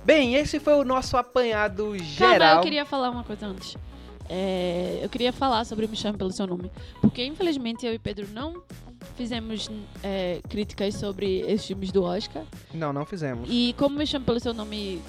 Bem, 0.05 0.35
esse 0.35 0.59
foi 0.59 0.75
o 0.75 0.85
nosso 0.85 1.17
apanhado 1.17 1.97
geral. 1.99 2.39
Calma, 2.39 2.55
eu 2.55 2.63
queria 2.63 2.85
falar 2.85 3.11
uma 3.11 3.23
coisa 3.23 3.47
antes. 3.47 3.77
É, 4.35 5.01
eu 5.03 5.11
queria 5.11 5.31
falar 5.31 5.63
sobre 5.67 5.87
Me 5.87 5.95
Chame 5.95 6.17
Pelo 6.17 6.33
Seu 6.33 6.47
Nome. 6.47 6.71
Porque, 7.03 7.23
infelizmente, 7.23 7.85
eu 7.85 7.93
e 7.93 7.99
Pedro 7.99 8.27
não 8.33 8.63
fizemos 9.15 9.71
é, 10.03 10.41
críticas 10.49 10.95
sobre 10.95 11.41
esses 11.41 11.67
filmes 11.67 11.93
do 11.93 12.03
Oscar. 12.03 12.43
Não, 12.73 12.95
não 12.95 13.05
fizemos. 13.05 13.47
E 13.51 13.75
como 13.77 13.99
Me 13.99 14.07
Chame 14.07 14.25
Pelo 14.25 14.41
Seu 14.41 14.55
Nome... 14.55 15.03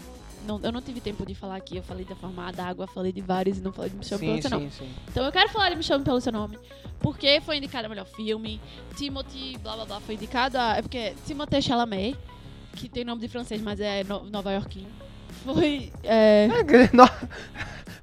Não, 0.45 0.59
eu 0.61 0.73
não 0.73 0.81
tive 0.81 0.99
tempo 0.99 1.25
de 1.25 1.33
falar 1.33 1.55
aqui. 1.55 1.77
Eu 1.77 1.83
falei 1.83 2.03
da 2.03 2.17
forma 2.17 2.51
d'água, 2.51 2.85
falei 2.85 3.13
de 3.13 3.21
vários 3.21 3.59
e 3.59 3.61
não 3.61 3.71
falei 3.71 3.91
de 3.91 3.95
Me 3.95 4.03
Chame 4.03 4.19
sim, 4.19 4.25
Pelo 4.25 4.41
Seu 4.41 4.51
Nome. 4.51 4.71
sim, 4.71 4.85
sim. 4.85 4.93
Então 5.09 5.23
eu 5.23 5.31
quero 5.31 5.49
falar 5.49 5.69
de 5.69 5.77
Me 5.77 5.83
Chame 5.83 6.03
Pelo 6.03 6.19
Seu 6.19 6.33
Nome. 6.33 6.59
Porque 6.99 7.39
foi 7.39 7.55
indicado 7.55 7.85
a 7.85 7.89
melhor 7.89 8.05
filme. 8.05 8.59
Timothy, 8.97 9.57
blá 9.59 9.75
blá 9.77 9.85
blá, 9.85 9.99
foi 10.01 10.15
indicado 10.15 10.57
a... 10.57 10.75
É 10.75 10.81
porque 10.81 11.13
Timothée 11.25 11.61
Chalamet, 11.61 12.17
que 12.75 12.89
tem 12.89 13.05
nome 13.05 13.21
de 13.21 13.29
francês, 13.29 13.61
mas 13.61 13.79
é 13.79 14.03
no, 14.03 14.25
nova 14.29 14.51
iorquino. 14.51 14.89
Foi... 15.43 15.91
É, 16.03 16.47
No- 16.93 17.09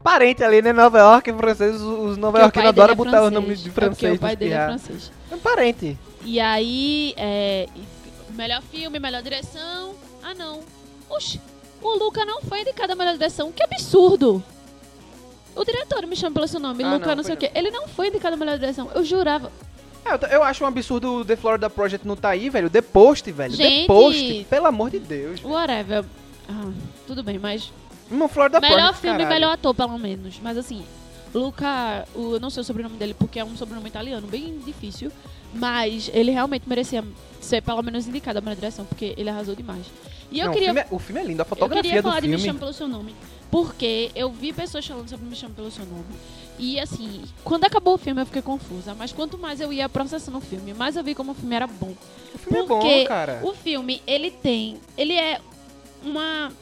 Parente 0.03 0.43
ali, 0.43 0.63
né? 0.63 0.73
Nova 0.73 0.99
York, 0.99 1.31
francês, 1.35 1.81
os 1.81 2.17
nova-iorquinos 2.17 2.63
pai 2.65 2.69
adoram 2.69 2.93
é 2.93 2.97
botar 2.97 3.23
os 3.23 3.31
nomes 3.31 3.63
de 3.63 3.69
É 3.69 3.73
francês 3.73 4.17
o 4.17 4.19
pai 4.21 4.35
dele 4.35 4.55
é 4.55 4.65
francês. 4.67 5.13
É 5.31 5.35
um 5.35 5.39
parente. 5.39 5.99
E 6.25 6.41
aí, 6.41 7.13
é, 7.19 7.69
melhor 8.31 8.63
filme, 8.63 8.99
melhor 8.99 9.23
direção. 9.23 9.95
Ah, 10.23 10.33
não. 10.35 10.61
Oxi, 11.11 11.39
o 11.83 11.91
Luca 11.99 12.25
não 12.25 12.41
foi 12.41 12.63
indicado 12.63 12.95
a 12.95 12.97
melhor 12.97 13.13
direção. 13.13 13.53
Que 13.53 13.63
absurdo! 13.63 14.43
O 15.55 15.65
diretor 15.65 16.07
me 16.07 16.17
chama 16.17 16.33
pelo 16.35 16.49
seu 16.49 16.61
nome, 16.61 16.83
Ah, 16.83 16.95
Luca 16.95 17.09
não, 17.09 17.17
não, 17.17 17.23
sei 17.25 17.35
o 17.35 17.37
quê. 17.37 17.51
Ele 17.55 17.71
não 17.71 17.87
foi 17.87 18.09
indicado 18.09 18.35
a 18.37 18.39
melhor 18.39 18.59
direção. 18.59 18.91
Eu 18.95 19.05
jurava. 19.05 19.53
É, 20.05 20.15
eu, 20.15 20.19
eu 20.39 20.43
acho 20.43 20.65
um 20.65 20.67
absurdo 20.67 21.17
o 21.17 21.25
The 21.27 21.37
Florida 21.37 21.69
Project 21.69 22.07
não 22.09 22.17
tá 22.17 22.31
aí, 22.31 22.49
velho. 22.49 22.71
The 22.71 22.81
Post, 22.81 23.31
velho. 23.33 23.53
Gente. 23.55 23.83
The 23.83 23.87
Post, 23.87 24.47
pelo 24.49 24.67
amor 24.67 24.89
de 24.91 24.99
Deus. 24.99 25.41
velho. 25.41 25.53
Whatever. 25.53 26.05
Ah, 26.51 26.73
tudo 27.07 27.23
bem, 27.23 27.39
mas. 27.39 27.73
Uma 28.11 28.29
Florida 28.29 28.61
melhor 28.61 28.77
Project, 28.77 29.01
filme 29.01 29.17
e 29.17 29.19
caralho. 29.19 29.35
melhor 29.35 29.53
ator, 29.53 29.75
pelo 29.75 29.97
menos. 29.99 30.41
Mas 30.43 30.59
assim, 30.59 30.85
Luca, 31.33 32.07
o, 32.15 32.35
eu 32.35 32.41
não 32.41 32.51
sei 32.51 32.61
o 32.63 32.65
sobrenome 32.65 32.97
dele 32.97 33.15
porque 33.15 33.39
é 33.39 33.45
um 33.45 33.57
sobrenome 33.57 33.89
italiano, 33.89 34.27
bem 34.27 34.59
difícil. 34.59 35.13
Mas 35.55 36.11
ele 36.13 36.31
realmente 36.31 36.69
merecia 36.69 37.05
ser 37.41 37.61
pelo 37.63 37.83
menos 37.83 38.07
indicado 38.07 38.39
a 38.39 38.41
melhor 38.41 38.55
direção, 38.57 38.85
porque 38.85 39.15
ele 39.17 39.29
arrasou 39.31 39.55
demais. 39.55 39.87
E 40.31 40.39
eu 40.39 40.47
Não, 40.47 40.53
queria 40.53 40.71
o, 40.71 40.75
filme 40.75 40.81
é, 40.91 40.95
o 40.95 40.99
filme 40.99 41.21
é 41.21 41.25
lindo, 41.25 41.43
a 41.43 41.45
Eu 41.45 41.47
fotografia 41.49 41.83
queria 41.83 42.03
do 42.03 42.09
falar 42.09 42.21
de 42.21 42.29
Me 42.29 42.35
filme. 42.35 42.47
Chame 42.47 42.59
Pelo 42.61 42.73
Seu 42.73 42.87
Nome. 42.89 43.15
Porque 43.51 44.13
eu 44.15 44.31
vi 44.31 44.53
pessoas 44.53 44.87
falando 44.87 45.09
sobre 45.09 45.27
Me 45.27 45.35
Chame 45.35 45.55
Pelo 45.55 45.71
Seu 45.73 45.85
Nome. 45.87 46.05
E 46.57 46.79
assim, 46.79 47.23
quando 47.43 47.65
acabou 47.65 47.95
o 47.95 47.99
filme 47.99 48.23
eu 48.23 48.27
fiquei 48.27 48.43
confusa. 48.43 48.95
Mas 48.95 49.13
quanto 49.13 49.37
mais 49.39 49.61
eu 49.61 49.73
ia 49.73 49.89
processando 49.89 50.39
o 50.39 50.41
filme, 50.41 50.73
mais 50.73 50.95
eu 50.97 51.03
vi 51.03 51.15
como 51.17 51.33
o 51.33 51.35
filme 51.35 51.55
era 51.57 51.67
bom. 51.67 51.95
O 52.35 52.39
filme 52.39 52.59
é 52.59 52.63
porque 52.63 53.01
bom, 53.03 53.07
cara. 53.07 53.41
O 53.43 53.53
filme, 53.55 54.01
ele 54.07 54.31
tem. 54.31 54.77
Ele 54.97 55.15
é 55.15 55.41
uma. 56.05 56.53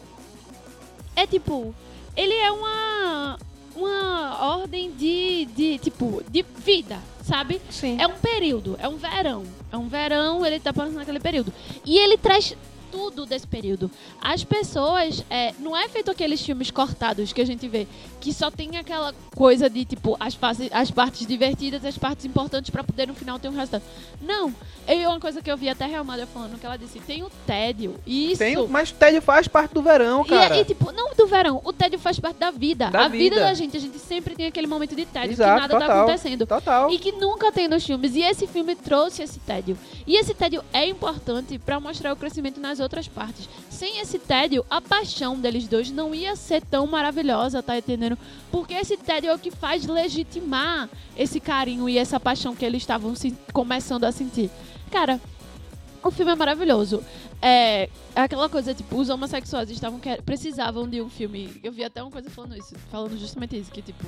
É 1.15 1.27
tipo. 1.27 1.74
Ele 2.16 2.35
é 2.35 2.51
uma. 2.51 3.39
Uma 3.77 4.56
ordem 4.56 4.90
de. 4.93 5.47
de 5.55 5.78
tipo. 5.78 6.23
De 6.28 6.43
vida, 6.43 6.98
sabe? 7.23 7.60
Sim. 7.70 8.01
É 8.01 8.06
um 8.06 8.19
período, 8.19 8.77
é 8.81 8.89
um 8.89 8.97
verão. 8.97 9.44
É 9.70 9.77
um 9.77 9.89
verão, 9.89 10.44
ele 10.44 10.59
tá 10.59 10.73
passando 10.73 10.97
naquele 10.97 11.20
período. 11.20 11.52
E 11.85 11.98
ele 11.98 12.16
traz 12.16 12.56
tudo 12.90 13.24
desse 13.27 13.47
período. 13.47 13.90
As 14.20 14.44
pessoas. 14.44 15.24
É, 15.31 15.52
não 15.59 15.77
é 15.77 15.89
feito 15.89 16.10
aqueles 16.10 16.40
filmes 16.40 16.70
cortados 16.70 17.32
que 17.32 17.40
a 17.40 17.47
gente 17.47 17.66
vê, 17.69 17.86
que 18.20 18.32
só 18.32 18.51
tem 18.51 18.77
aquela 18.77 19.15
coisa 19.35 19.69
de, 19.70 19.85
tipo, 19.85 20.16
as, 20.20 20.35
fase- 20.35 20.70
as 20.73 20.90
partes 20.90 21.27
divertidas, 21.27 21.85
as 21.85 21.97
partes 21.98 22.24
importantes 22.24 22.70
pra 22.70 22.82
poder 22.85 23.06
no 23.09 23.15
final 23.15 23.39
ter 23.39 23.48
um 23.48 23.52
resultado. 23.56 23.82
Não. 24.20 24.55
É 24.86 25.06
uma 25.06 25.20
coisa 25.20 25.43
que 25.43 25.51
eu 25.51 25.56
vi 25.56 25.69
até 25.69 25.85
a 25.85 25.89
Real 25.89 26.02
Madre 26.05 26.27
falando, 26.32 26.59
que 26.59 26.65
ela 26.65 26.77
disse, 26.78 26.98
tem 27.01 27.23
o 27.23 27.31
tédio. 27.47 27.97
E 28.06 28.32
isso. 28.32 28.39
Tem, 28.39 28.56
mas 28.69 28.90
o 28.90 28.94
tédio 28.94 29.20
faz 29.20 29.47
parte 29.47 29.74
do 29.74 29.82
verão, 29.82 30.23
E, 30.23 30.28
cara. 30.28 30.56
é- 30.56 30.60
e, 30.60 30.65
tipo, 30.65 30.90
não 30.93 31.15
do 31.15 31.27
verão, 31.27 31.60
o 31.65 31.73
tédio 31.73 31.98
faz 31.98 32.19
parte 32.19 32.39
da 32.39 32.51
vida. 32.51 32.90
Da 32.90 33.05
a 33.05 33.09
vida. 33.09 33.35
vida. 33.36 33.40
da 33.40 33.55
gente, 33.55 33.77
a 33.77 33.81
gente 33.81 33.98
sempre 33.98 34.35
tem 34.35 34.47
aquele 34.47 34.66
momento 34.66 34.97
de 34.97 35.05
tédio 35.05 35.32
Exato, 35.32 35.55
que 35.55 35.60
nada 35.60 35.74
tá 35.74 35.81
total. 35.81 36.02
acontecendo. 36.05 36.47
Total. 36.47 36.90
E 36.90 36.98
que 36.98 37.12
nunca 37.12 37.52
tem 37.52 37.69
nos 37.69 37.85
filmes. 37.85 38.15
E 38.15 38.23
esse 38.23 38.47
filme 38.47 38.74
trouxe 38.74 39.23
esse 39.23 39.39
tédio. 39.40 39.77
E 40.06 40.16
esse 40.16 40.32
tédio 40.32 40.65
é 40.73 40.86
importante 40.86 41.59
pra 41.59 41.78
mostrar 41.78 42.12
o 42.12 42.16
crescimento 42.16 42.59
nas 42.59 42.77
outras 42.80 43.09
partes. 43.09 43.48
Sem 43.70 44.00
esse 44.00 44.18
tédio, 44.18 44.64
a 44.68 44.80
paixão 44.80 45.38
deles 45.38 45.66
dois 45.66 45.90
não 45.90 46.14
ia 46.14 46.36
ser 46.36 46.62
tão 46.62 46.86
maravilhosa, 46.86 47.62
tá 47.62 47.78
entendendo? 47.78 48.18
Porque 48.50 48.74
esse 48.74 48.96
tédio 48.96 49.30
é 49.30 49.34
o 49.34 49.38
que 49.38 49.50
faz 49.50 49.86
legitimar 49.86 50.88
esse 51.16 51.40
carinho 51.40 51.88
e 51.88 51.98
essa 51.98 52.18
paixão 52.18 52.55
que 52.55 52.64
eles 52.64 52.82
estavam 52.82 53.14
começando 53.52 54.05
a 54.05 54.12
sentir. 54.12 54.50
Cara, 54.90 55.20
o 56.02 56.10
filme 56.10 56.32
é 56.32 56.36
maravilhoso. 56.36 57.02
É 57.40 57.88
aquela 58.23 58.49
coisa, 58.49 58.74
tipo, 58.74 58.97
os 58.97 59.09
homossexuais 59.09 59.70
estavam 59.70 59.99
quer- 59.99 60.23
precisavam 60.23 60.89
de 60.89 61.01
um 61.01 61.09
filme. 61.09 61.61
Eu 61.62 61.70
vi 61.73 61.85
até 61.85 62.03
uma 62.03 62.11
coisa 62.11 62.28
falando 62.31 62.57
isso, 62.57 62.74
falando 62.90 63.16
justamente 63.19 63.57
isso, 63.59 63.70
que 63.70 63.82
tipo, 63.82 64.05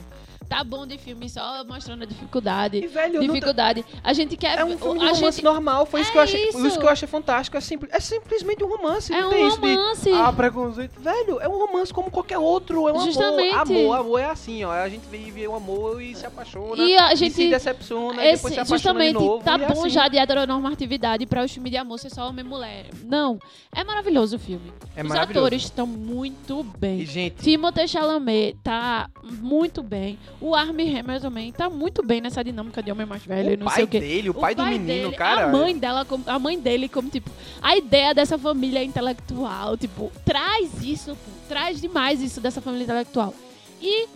tá 0.49 0.65
bom 0.65 0.87
de 0.87 0.99
filme 0.99 1.29
só 1.29 1.65
mostrando 1.65 2.03
a 2.03 2.07
dificuldade. 2.07 2.79
E, 2.79 2.87
velho, 2.87 3.15
não 3.15 3.27
tá- 3.27 3.33
Dificuldade. 3.33 3.85
A 4.03 4.13
gente 4.13 4.37
quer. 4.37 4.59
É 4.59 4.65
um 4.65 4.77
filme 4.77 4.99
de 4.99 5.05
a 5.07 5.09
romance 5.13 5.37
gente, 5.37 5.45
normal, 5.45 5.87
foi 5.87 6.01
isso 6.01 6.11
É 6.11 6.13
que 6.13 6.19
eu 6.19 6.23
achei. 6.23 6.49
isso. 6.49 6.67
Isso 6.67 6.79
que 6.79 6.85
eu 6.85 6.89
achei 6.91 7.07
fantástico. 7.09 7.57
É, 7.57 7.61
simples, 7.61 7.91
é 7.93 8.01
simplesmente 8.01 8.63
um 8.65 8.69
romance. 8.69 9.13
É 9.13 9.21
não 9.21 9.29
um 9.29 9.31
tem 9.31 9.47
isso 9.47 9.61
de. 9.61 9.75
romance. 9.75 10.13
Ah, 10.13 10.33
preconceito. 10.33 11.01
Velho, 11.01 11.41
é 11.41 11.49
um 11.49 11.59
romance 11.59 11.93
como 11.93 12.11
qualquer 12.11 12.39
outro. 12.39 12.89
É 12.89 12.93
um 12.93 13.01
Justamente. 13.01 13.55
amor. 13.55 13.71
Amor, 13.81 13.97
amor 13.99 14.19
é 14.21 14.25
assim, 14.31 14.65
ó. 14.65 14.73
A 14.73 14.89
gente 14.89 15.07
vive 15.11 15.47
o 15.47 15.55
amor 15.55 16.03
e 16.03 16.15
se 16.15 16.27
apaixona. 16.27 16.83
E 16.83 16.97
a 16.97 17.13
E 17.13 17.17
gente- 17.17 17.35
se 17.35 17.49
decepciona, 17.49 18.15
e 18.25 18.33
depois 18.33 18.35
Esse, 18.35 18.43
se 18.55 18.61
apaixona 18.61 18.79
justamente, 18.79 19.19
de 19.19 19.25
novo. 19.25 19.45
tá 19.45 19.57
e 19.59 19.63
é 19.63 19.67
bom 19.69 19.81
assim. 19.81 19.91
já 19.91 20.09
de 20.09 20.19
heteronormatividade 20.19 21.27
pra 21.27 21.45
o 21.45 21.49
filme 21.49 21.71
de 21.71 21.77
amor 21.77 21.99
ser 21.99 22.11
só 22.11 22.29
homem 22.29 22.45
e 22.45 22.49
mulher. 22.49 22.87
Não. 23.05 23.39
É 23.73 23.85
maravilhoso 23.85 24.00
o 24.01 24.39
filme. 24.39 24.73
É 24.97 25.03
Os 25.03 25.09
maravilhoso. 25.09 25.47
atores 25.47 25.63
estão 25.63 25.87
muito 25.87 26.65
bem. 26.79 27.01
E, 27.01 27.07
gente, 27.07 27.43
Timothée 27.43 27.87
Chalamet 27.87 28.57
tá 28.63 29.09
muito 29.23 29.83
bem. 29.83 30.19
O 30.41 30.55
Armie 30.55 30.99
Hammer 30.99 31.21
também 31.21 31.53
tá 31.53 31.71
muito 31.71 32.05
bem 32.05 32.21
nessa 32.21 32.43
dinâmica 32.43 32.83
de 32.83 32.91
homem 32.91 33.07
mais 33.07 33.25
velho, 33.25 33.55
o 33.55 33.59
não 33.59 33.67
pai 33.67 33.75
sei 33.77 33.85
o 33.85 33.89
quê. 33.89 34.01
dele, 34.01 34.31
o 34.31 34.35
pai, 34.35 34.55
do 34.55 34.65
menino, 34.65 34.87
dele, 34.87 35.13
cara. 35.17 35.45
A 35.47 35.49
mãe 35.49 35.79
dela, 35.79 36.07
a 36.27 36.39
mãe 36.39 36.59
dele, 36.59 36.89
como 36.89 37.09
tipo, 37.09 37.31
a 37.63 37.77
ideia 37.77 38.15
dessa 38.15 38.37
família 38.39 38.83
intelectual, 38.83 39.77
tipo, 39.77 40.11
traz 40.25 40.83
isso, 40.83 41.11
pô, 41.11 41.31
traz 41.49 41.81
demais 41.81 42.21
isso 42.21 42.41
dessa 42.41 42.61
família 42.61 42.85
intelectual. 42.85 43.35
E 43.81 44.07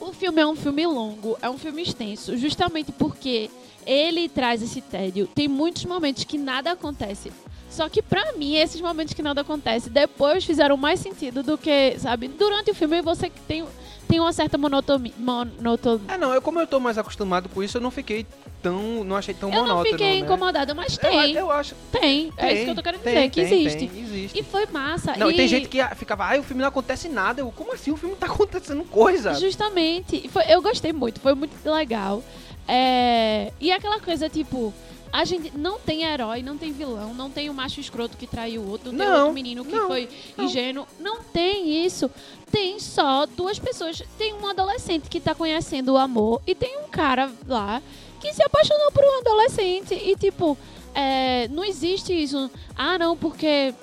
o 0.00 0.12
filme 0.12 0.40
é 0.40 0.46
um 0.46 0.56
filme 0.56 0.86
longo, 0.86 1.36
é 1.40 1.48
um 1.48 1.58
filme 1.58 1.82
extenso, 1.82 2.36
justamente 2.36 2.90
porque 2.92 3.50
ele 3.86 4.28
traz 4.28 4.62
esse 4.62 4.80
tédio. 4.80 5.26
Tem 5.34 5.48
muitos 5.48 5.84
momentos 5.84 6.24
que 6.24 6.38
nada 6.38 6.72
acontece. 6.72 7.32
Só 7.72 7.88
que 7.88 8.02
pra 8.02 8.34
mim, 8.34 8.54
esses 8.54 8.80
momentos 8.82 9.14
que 9.14 9.22
nada 9.22 9.40
acontece, 9.40 9.88
depois 9.88 10.44
fizeram 10.44 10.76
mais 10.76 11.00
sentido 11.00 11.42
do 11.42 11.56
que, 11.56 11.98
sabe? 11.98 12.28
Durante 12.28 12.70
o 12.70 12.74
filme 12.74 13.00
você 13.00 13.32
tem, 13.48 13.64
tem 14.06 14.20
uma 14.20 14.32
certa 14.32 14.58
monotonia. 14.58 15.12
Monoto... 15.16 15.98
É, 16.06 16.18
não, 16.18 16.34
eu, 16.34 16.42
como 16.42 16.60
eu 16.60 16.66
tô 16.66 16.78
mais 16.78 16.98
acostumado 16.98 17.48
com 17.48 17.62
isso, 17.62 17.78
eu 17.78 17.80
não 17.80 17.90
fiquei 17.90 18.26
tão. 18.62 19.02
Não 19.02 19.16
achei 19.16 19.32
tão 19.32 19.48
Eu 19.48 19.56
não 19.56 19.62
monótono. 19.68 19.90
fiquei 19.90 20.20
né? 20.20 20.26
incomodada, 20.26 20.74
mas 20.74 20.98
Eu, 20.98 21.10
tem. 21.10 21.32
eu 21.32 21.50
acho. 21.50 21.74
Tem. 21.90 22.30
é 22.36 22.46
tem, 22.46 22.54
isso 22.56 22.64
que 22.64 22.70
eu 22.70 22.74
tô 22.74 22.82
querendo 22.82 23.00
tem, 23.00 23.14
dizer, 23.14 23.30
que 23.30 23.42
tem, 23.42 23.64
existe. 23.64 23.88
tem, 23.88 24.02
existe. 24.02 24.38
E 24.38 24.42
foi 24.42 24.66
massa. 24.66 25.16
Não, 25.16 25.30
e 25.30 25.36
tem 25.36 25.48
gente 25.48 25.66
que 25.66 25.80
ah, 25.80 25.94
ficava, 25.94 26.24
ai, 26.26 26.40
o 26.40 26.42
filme 26.42 26.60
não 26.60 26.68
acontece 26.68 27.08
nada. 27.08 27.40
Eu, 27.40 27.50
como 27.50 27.72
assim? 27.72 27.90
O 27.90 27.96
filme 27.96 28.14
tá 28.16 28.26
acontecendo 28.26 28.84
coisa. 28.84 29.32
Justamente. 29.32 30.28
Foi, 30.28 30.44
eu 30.46 30.60
gostei 30.60 30.92
muito, 30.92 31.20
foi 31.20 31.34
muito 31.34 31.54
legal. 31.70 32.22
É, 32.68 33.50
e 33.58 33.72
aquela 33.72 33.98
coisa, 33.98 34.28
tipo, 34.28 34.74
a 35.12 35.24
gente 35.26 35.56
não 35.56 35.78
tem 35.78 36.04
herói, 36.04 36.42
não 36.42 36.56
tem 36.56 36.72
vilão, 36.72 37.12
não 37.12 37.30
tem 37.30 37.50
o 37.50 37.54
macho 37.54 37.80
escroto 37.80 38.16
que 38.16 38.26
traiu 38.26 38.62
o 38.62 38.70
outro, 38.70 38.90
não, 38.90 38.98
tem 39.04 39.14
outro 39.14 39.32
menino 39.34 39.64
que 39.64 39.74
não, 39.74 39.86
foi 39.86 40.08
não. 40.36 40.44
ingênuo. 40.46 40.86
Não 40.98 41.22
tem 41.22 41.84
isso. 41.84 42.10
Tem 42.50 42.80
só 42.80 43.26
duas 43.26 43.58
pessoas. 43.58 44.02
Tem 44.16 44.32
um 44.32 44.46
adolescente 44.46 45.10
que 45.10 45.20
tá 45.20 45.34
conhecendo 45.34 45.92
o 45.92 45.98
amor 45.98 46.40
e 46.46 46.54
tem 46.54 46.78
um 46.78 46.88
cara 46.88 47.30
lá 47.46 47.82
que 48.20 48.32
se 48.32 48.42
apaixonou 48.42 48.90
por 48.90 49.04
um 49.04 49.18
adolescente. 49.18 49.94
E, 49.94 50.16
tipo, 50.16 50.56
é, 50.94 51.46
não 51.48 51.64
existe 51.64 52.12
isso. 52.12 52.50
Ah, 52.74 52.98
não, 52.98 53.16
porque 53.16 53.74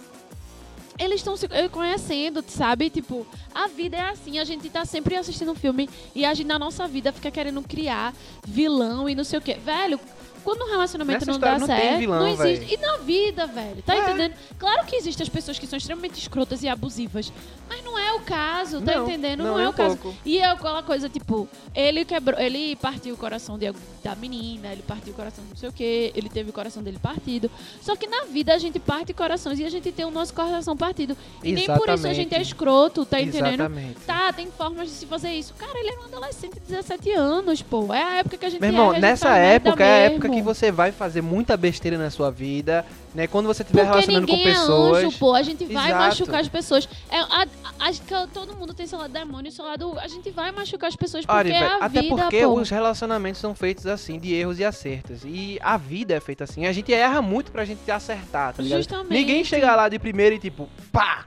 eles 0.97 1.21
estão 1.21 1.37
se 1.37 1.47
eh, 1.49 1.69
conhecendo, 1.69 2.43
sabe? 2.47 2.89
Tipo, 2.89 3.25
a 3.53 3.67
vida 3.67 3.95
é 3.95 4.01
assim, 4.01 4.37
a 4.37 4.43
gente 4.43 4.69
tá 4.69 4.83
sempre 4.83 5.15
assistindo 5.15 5.51
um 5.51 5.55
filme 5.55 5.89
e 6.13 6.25
a 6.25 6.33
gente 6.33 6.47
na 6.47 6.59
nossa 6.59 6.87
vida 6.87 7.13
fica 7.13 7.31
querendo 7.31 7.61
criar 7.61 8.13
vilão 8.45 9.07
e 9.07 9.15
não 9.15 9.23
sei 9.23 9.39
o 9.39 9.41
quê. 9.41 9.53
Velho, 9.53 9.99
quando 10.43 10.61
um 10.63 10.69
relacionamento 10.69 11.19
Nessa 11.25 11.31
não 11.31 11.39
dá 11.39 11.59
não 11.59 11.67
certo, 11.67 11.97
vilão, 11.99 12.19
não 12.19 12.27
existe. 12.27 12.65
velho. 12.65 12.73
E 12.73 12.77
na 12.77 12.97
vida, 12.97 13.47
velho, 13.47 13.81
tá 13.83 13.95
É. 13.95 13.99
entendendo? 13.99 14.33
Claro 14.57 14.85
que 14.85 14.95
existem 14.95 15.23
as 15.23 15.29
pessoas 15.29 15.57
que 15.59 15.67
são 15.67 15.77
extremamente 15.77 16.19
escrotas 16.19 16.63
e 16.63 16.67
abusivas, 16.67 17.31
mas 17.67 17.83
não 17.83 17.97
é 17.97 18.13
o 18.13 18.19
caso, 18.21 18.81
tá 18.81 18.95
Não, 18.95 19.03
entendendo? 19.07 19.43
não 19.43 19.51
Não, 19.53 19.59
é 19.59 19.63
é 19.65 19.69
o 19.69 19.73
caso. 19.73 19.97
pouco. 19.97 20.17
E 20.25 20.39
é 20.39 20.45
aquela 20.45 20.81
coisa, 20.83 21.07
tipo, 21.09 21.47
ele 21.75 22.03
quebrou, 22.05 22.39
ele 22.39 22.75
partiu 22.77 23.13
o 23.13 23.17
coração 23.17 23.57
de, 23.57 23.71
da 24.03 24.15
menina, 24.15 24.71
ele 24.71 24.83
partiu 24.87 25.13
o 25.13 25.15
coração 25.15 25.43
de 25.43 25.49
não 25.51 25.57
sei 25.57 25.69
o 25.69 25.73
que, 25.73 26.11
ele 26.15 26.29
teve 26.29 26.49
o 26.49 26.53
coração 26.53 26.81
dele 26.83 26.97
partido. 26.99 27.49
Só 27.81 27.95
que 27.95 28.07
na 28.07 28.23
vida 28.25 28.53
a 28.53 28.57
gente 28.57 28.79
parte 28.79 29.13
corações 29.13 29.59
e 29.59 29.65
a 29.65 29.69
gente 29.69 29.91
tem 29.91 30.05
o 30.05 30.11
nosso 30.11 30.33
coração 30.33 30.75
partido. 30.75 31.15
E 31.43 31.51
nem 31.51 31.65
por 31.65 31.89
isso 31.89 32.07
a 32.07 32.13
gente 32.13 32.33
é 32.33 32.39
Exatamente. 32.39 32.47
escroto, 32.47 33.05
tá 33.05 33.21
entendendo? 33.21 33.53
Exatamente. 33.61 33.99
Tá, 34.05 34.33
tem 34.33 34.47
formas 34.51 34.87
de 34.87 34.93
se 34.93 35.05
fazer 35.05 35.31
isso. 35.31 35.53
Cara, 35.55 35.77
ele 35.79 35.89
era 35.89 36.01
um 36.01 36.05
adolescente 36.05 36.53
de 36.53 36.59
17 36.61 37.11
anos, 37.11 37.61
pô. 37.61 37.93
É 37.93 38.03
a 38.03 38.13
época 38.17 38.37
que 38.37 38.45
a 38.45 38.49
gente 38.49 38.61
Meu 38.61 38.69
irmão, 38.69 38.85
erra, 38.85 38.91
a 38.91 38.95
gente 38.95 39.01
nessa 39.03 39.35
época 39.37 39.83
é 39.83 39.93
a 39.93 39.97
época 40.11 40.28
que 40.29 40.41
você 40.41 40.71
vai 40.71 40.91
fazer 40.91 41.21
muita 41.21 41.55
besteira 41.57 41.97
na 41.97 42.09
sua 42.09 42.29
vida, 42.31 42.85
né? 43.13 43.27
Quando 43.27 43.47
você 43.47 43.63
estiver 43.63 43.83
relacionando 43.85 44.27
com 44.27 44.37
pessoas. 44.43 45.03
é 45.03 45.05
anjo, 45.07 45.17
pô. 45.17 45.33
A 45.33 45.41
gente 45.43 45.65
vai 45.65 45.87
Exato. 45.89 46.03
machucar 46.05 46.39
as 46.41 46.47
pessoas. 46.47 46.89
É, 47.09 47.19
a- 47.19 47.43
a- 47.43 47.87
acho 47.87 48.01
que 48.01 48.13
todo 48.33 48.55
mundo 48.55 48.73
tem 48.73 48.85
seu 48.87 48.99
lado 48.99 49.11
demônio 49.11 49.49
e 49.49 49.51
seu 49.51 49.65
lado... 49.65 49.97
A 49.99 50.07
gente 50.07 50.29
vai 50.31 50.51
machucar 50.51 50.87
as 50.89 50.95
pessoas 50.95 51.25
porque 51.25 51.37
Olha, 51.37 51.53
é 51.53 51.63
a 51.65 51.85
até 51.85 52.01
vida, 52.01 52.15
porque 52.15 52.41
pô. 52.43 52.53
os 52.59 52.69
relacionamentos 52.69 53.41
são 53.41 53.53
feitos 53.55 53.85
assim, 53.87 54.19
de 54.19 54.33
erros 54.33 54.59
e 54.59 54.65
acertos. 54.65 55.21
E 55.25 55.57
a 55.61 55.77
vida 55.77 56.13
é 56.13 56.19
feita 56.19 56.43
assim. 56.43 56.65
A 56.65 56.71
gente 56.71 56.93
erra 56.93 57.21
muito 57.21 57.51
pra 57.51 57.65
gente 57.65 57.89
acertar, 57.89 58.53
tá 58.53 58.61
ligado? 58.63 58.79
Justamente. 58.79 59.11
Ninguém 59.11 59.43
chega 59.43 59.75
lá 59.75 59.89
de 59.89 59.97
primeiro 59.99 60.35
e 60.35 60.39
tipo, 60.39 60.69
pá! 60.91 61.25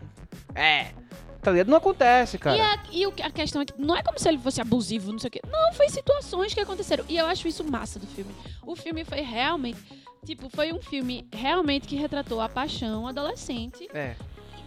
É! 0.55 0.89
Tá 1.43 1.51
ligado? 1.51 1.69
Não 1.69 1.77
acontece, 1.79 2.39
cara. 2.39 2.57
E, 2.57 2.61
a, 2.61 2.79
e 2.93 3.07
o- 3.07 3.13
a 3.23 3.31
questão 3.31 3.61
é 3.61 3.65
que 3.65 3.75
não 3.77 3.97
é 3.97 4.03
como 4.03 4.17
se 4.19 4.29
ele 4.29 4.39
fosse 4.39 4.61
abusivo, 4.61 5.11
não 5.11 5.19
sei 5.19 5.29
o 5.29 5.31
quê. 5.33 5.41
Não, 5.51 5.73
foi 5.75 5.89
situações 5.89 6.55
que 6.55 6.61
aconteceram. 6.61 7.05
E 7.09 7.17
eu 7.17 7.27
acho 7.27 7.49
isso 7.49 7.65
massa 7.65 7.99
do 7.99 8.07
filme. 8.07 8.33
O 8.65 8.77
filme 8.77 9.05
foi 9.05 9.21
realmente. 9.23 9.79
Tipo, 10.25 10.49
foi 10.49 10.73
um 10.73 10.81
filme 10.81 11.27
realmente 11.35 11.89
que 11.89 11.97
retratou 11.97 12.41
a 12.41 12.49
paixão 12.49 13.09
adolescente 13.09 13.89
É. 13.93 14.15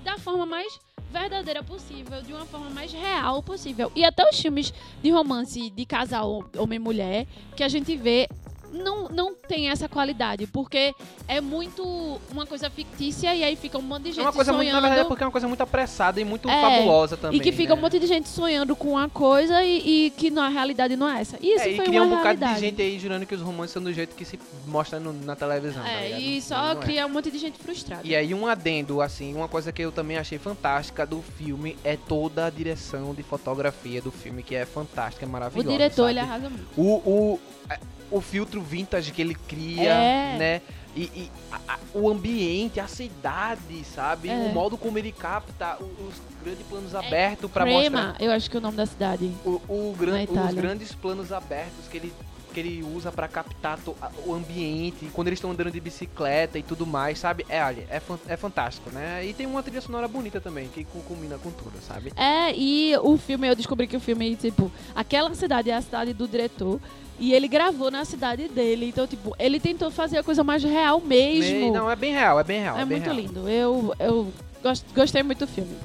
da 0.04 0.18
forma 0.18 0.46
mais 0.46 0.78
verdadeira 1.10 1.64
possível, 1.64 2.22
de 2.22 2.34
uma 2.34 2.46
forma 2.46 2.70
mais 2.72 2.92
real 2.92 3.42
possível. 3.42 3.90
E 3.96 4.04
até 4.04 4.30
os 4.30 4.38
filmes 4.38 4.74
de 5.02 5.10
romance 5.12 5.70
de 5.70 5.86
casal 5.86 6.44
homem 6.58 6.76
e 6.76 6.80
mulher 6.80 7.26
que 7.56 7.64
a 7.64 7.70
gente 7.70 7.96
vê 7.96 8.28
não, 8.72 9.08
não 9.10 9.34
tem 9.36 9.70
essa 9.70 9.88
qualidade, 9.88 10.48
porque 10.48 10.94
é 11.28 11.40
muito 11.42 11.84
uma 12.32 12.46
coisa 12.46 12.70
fictícia 12.70 13.34
e 13.36 13.44
aí 13.44 13.56
fica 13.56 13.78
um 13.78 13.82
monte 13.82 14.04
de 14.04 14.10
gente 14.12 14.20
É 14.20 14.24
uma 14.24 14.34
coisa 14.34 14.52
muito, 14.52 14.64
sonhando. 14.68 14.82
na 14.82 14.88
verdade, 14.88 15.02
é 15.06 15.08
porque 15.10 15.24
é 15.24 15.26
uma 15.28 15.32
coisa 15.32 15.48
muito 15.48 15.62
apressada 15.62 16.20
e 16.20 16.26
muito 16.26 16.50
É, 16.50 16.62
fabulosa 16.62 17.16
também. 17.18 17.40
e 17.40 17.44
que 17.44 17.52
fica 17.52 17.74
né? 17.74 17.80
um 17.80 17.82
monte 17.82 18.00
de 18.00 18.08
gente 18.08 18.28
sonhando 18.30 18.76
com 18.76 18.92
uma 18.92 19.10
coisa 19.10 19.64
e, 19.64 20.06
e 20.08 20.10
que 20.12 20.30
na 20.30 20.50
realidade 20.50 20.96
não 20.96 21.10
é 21.10 21.22
essa. 21.22 21.38
E 21.42 21.56
isso 21.56 21.64
É, 21.66 21.70
e 21.72 21.76
foi 21.78 21.86
cria 21.86 22.02
uma 22.02 22.06
um 22.08 22.10
bocado 22.18 22.26
realidade. 22.40 22.56
de 22.56 22.60
gente 22.62 22.82
aí 22.82 23.00
jurando 23.00 23.26
que 23.26 23.36
os 23.36 23.42
romances 23.42 23.72
são 23.72 23.82
do 23.84 23.94
jeito 23.94 24.16
que 24.16 24.26
se 24.26 24.40
mostra 24.68 25.00
no- 25.00 25.14
na 25.14 25.36
televisão. 25.36 25.84
tá 25.84 25.90
É, 25.90 26.06
ligado? 26.08 26.22
e 26.22 26.36
Não 26.36 26.42
só 26.42 26.72
é. 26.72 26.76
cria 26.76 27.06
um 27.06 27.10
monte 27.10 27.32
de 27.32 27.38
gente 27.38 27.58
frustrada. 27.60 28.02
E 28.04 28.16
aí 28.16 28.34
um 28.34 28.48
adendo, 28.48 29.02
assim, 29.02 29.34
uma 29.36 29.48
coisa 29.48 29.72
que 29.72 29.82
eu 29.82 29.92
também 29.92 30.18
achei 30.18 30.38
fantástica 30.38 31.06
do 31.06 31.22
filme 31.22 31.78
é 31.84 31.96
toda 31.98 32.46
a 32.46 32.50
direção 32.50 33.14
de 33.14 33.24
fotografia 33.24 34.02
do 34.02 34.12
filme, 34.12 34.44
que 34.44 34.56
é 34.56 34.66
fantástica, 34.66 35.26
é 35.26 35.28
o 35.28 35.32
maravilhosa. 35.32 35.70
diretor, 35.70 36.10
ele 36.10 36.20
sabe? 36.20 36.32
arrasa 36.32 36.50
muito. 36.50 36.66
o, 36.78 36.84
o, 37.10 37.40
é, 37.70 37.80
o 38.12 38.22
filtro 38.22 38.62
vintage 38.66 39.12
que 39.12 39.22
ele 39.22 39.36
cria, 39.36 39.94
É. 39.94 40.38
né? 40.38 40.62
E, 40.96 41.04
e 41.14 41.32
a- 41.52 41.74
a- 41.74 41.80
o 41.94 42.10
ambiente, 42.10 42.80
a 42.80 42.88
cidade, 42.88 43.84
sabe? 43.84 44.30
É. 44.30 44.34
O 44.34 44.54
modo 44.54 44.78
como 44.78 44.98
ele 44.98 45.12
capta 45.12 45.78
os 45.78 46.16
grandes 46.44 46.66
planos 46.68 46.96
abertos 46.96 47.52
pra 47.52 47.66
mostrar 47.66 48.16
eu 48.20 48.32
acho 48.32 48.50
que 48.50 48.56
é 48.56 48.60
o 48.60 48.62
nome 48.64 48.78
da 48.78 48.86
cidade. 48.86 49.32
o, 49.46 49.62
o 49.68 49.96
gran- 49.98 50.24
os 50.24 50.54
grandes 50.54 50.94
planos 50.94 51.32
abertos 51.34 51.88
que 51.90 51.98
ele, 51.98 52.14
que 52.54 52.60
ele 52.62 52.82
usa 52.96 53.12
pra 53.12 53.28
captar 53.28 53.78
o 54.26 54.34
ambiente, 54.34 55.10
quando 55.12 55.28
eles 55.28 55.38
estão 55.38 55.52
andando 55.52 55.70
de 55.70 55.82
bicicleta 55.82 56.58
e 56.58 56.64
tudo 56.64 56.86
mais, 56.88 57.20
sabe? 57.20 57.46
É, 57.50 57.62
olha, 57.62 57.86
é, 57.90 58.00
fan- 58.00 58.20
é 58.26 58.38
fantástico, 58.38 58.90
né? 58.92 59.26
E 59.26 59.34
tem 59.34 59.46
uma 59.46 59.62
trilha 59.62 59.82
sonora 59.82 60.08
bonita 60.08 60.40
também, 60.40 60.70
que 60.70 60.86
combina 61.06 61.38
com 61.38 61.52
tudo, 61.52 61.74
sabe? 61.86 62.14
É, 62.16 62.56
e 62.56 62.96
o 63.02 63.18
filme, 63.18 63.50
eu 63.50 63.56
descobri 63.56 63.86
que 63.86 63.98
o 63.98 64.00
filme, 64.00 64.34
tipo, 64.38 64.72
aquela 64.96 65.34
cidade 65.36 65.70
é 65.70 65.76
a 65.76 65.82
cidade 65.82 66.14
do 66.14 66.26
diretor. 66.26 66.80
E 67.20 67.34
ele 67.34 67.48
gravou 67.48 67.90
na 67.90 68.04
cidade 68.04 68.48
dele. 68.48 68.88
Então, 68.90 69.08
tipo, 69.08 69.34
ele 69.40 69.60
tentou 69.60 69.90
fazer 69.90 70.18
a 70.18 70.24
coisa 70.24 70.44
mais 70.44 70.64
real 70.64 71.00
mesmo. 71.00 71.60
Me- 71.68 71.72
Não, 71.72 71.90
é 71.90 71.96
bem 71.96 72.12
real, 72.14 72.40
é 72.40 72.44
bem 72.44 72.62
real. 72.62 72.76
é 72.78 72.86
bem 72.86 72.98
muito 73.00 73.04
real. 73.06 73.16
lindo. 73.16 73.50
Eu, 73.50 73.94
eu 74.00 74.34
gost- 74.62 74.86
gostei 74.94 75.24
muito 75.24 75.40
do 75.40 75.48
filme. 75.48 75.76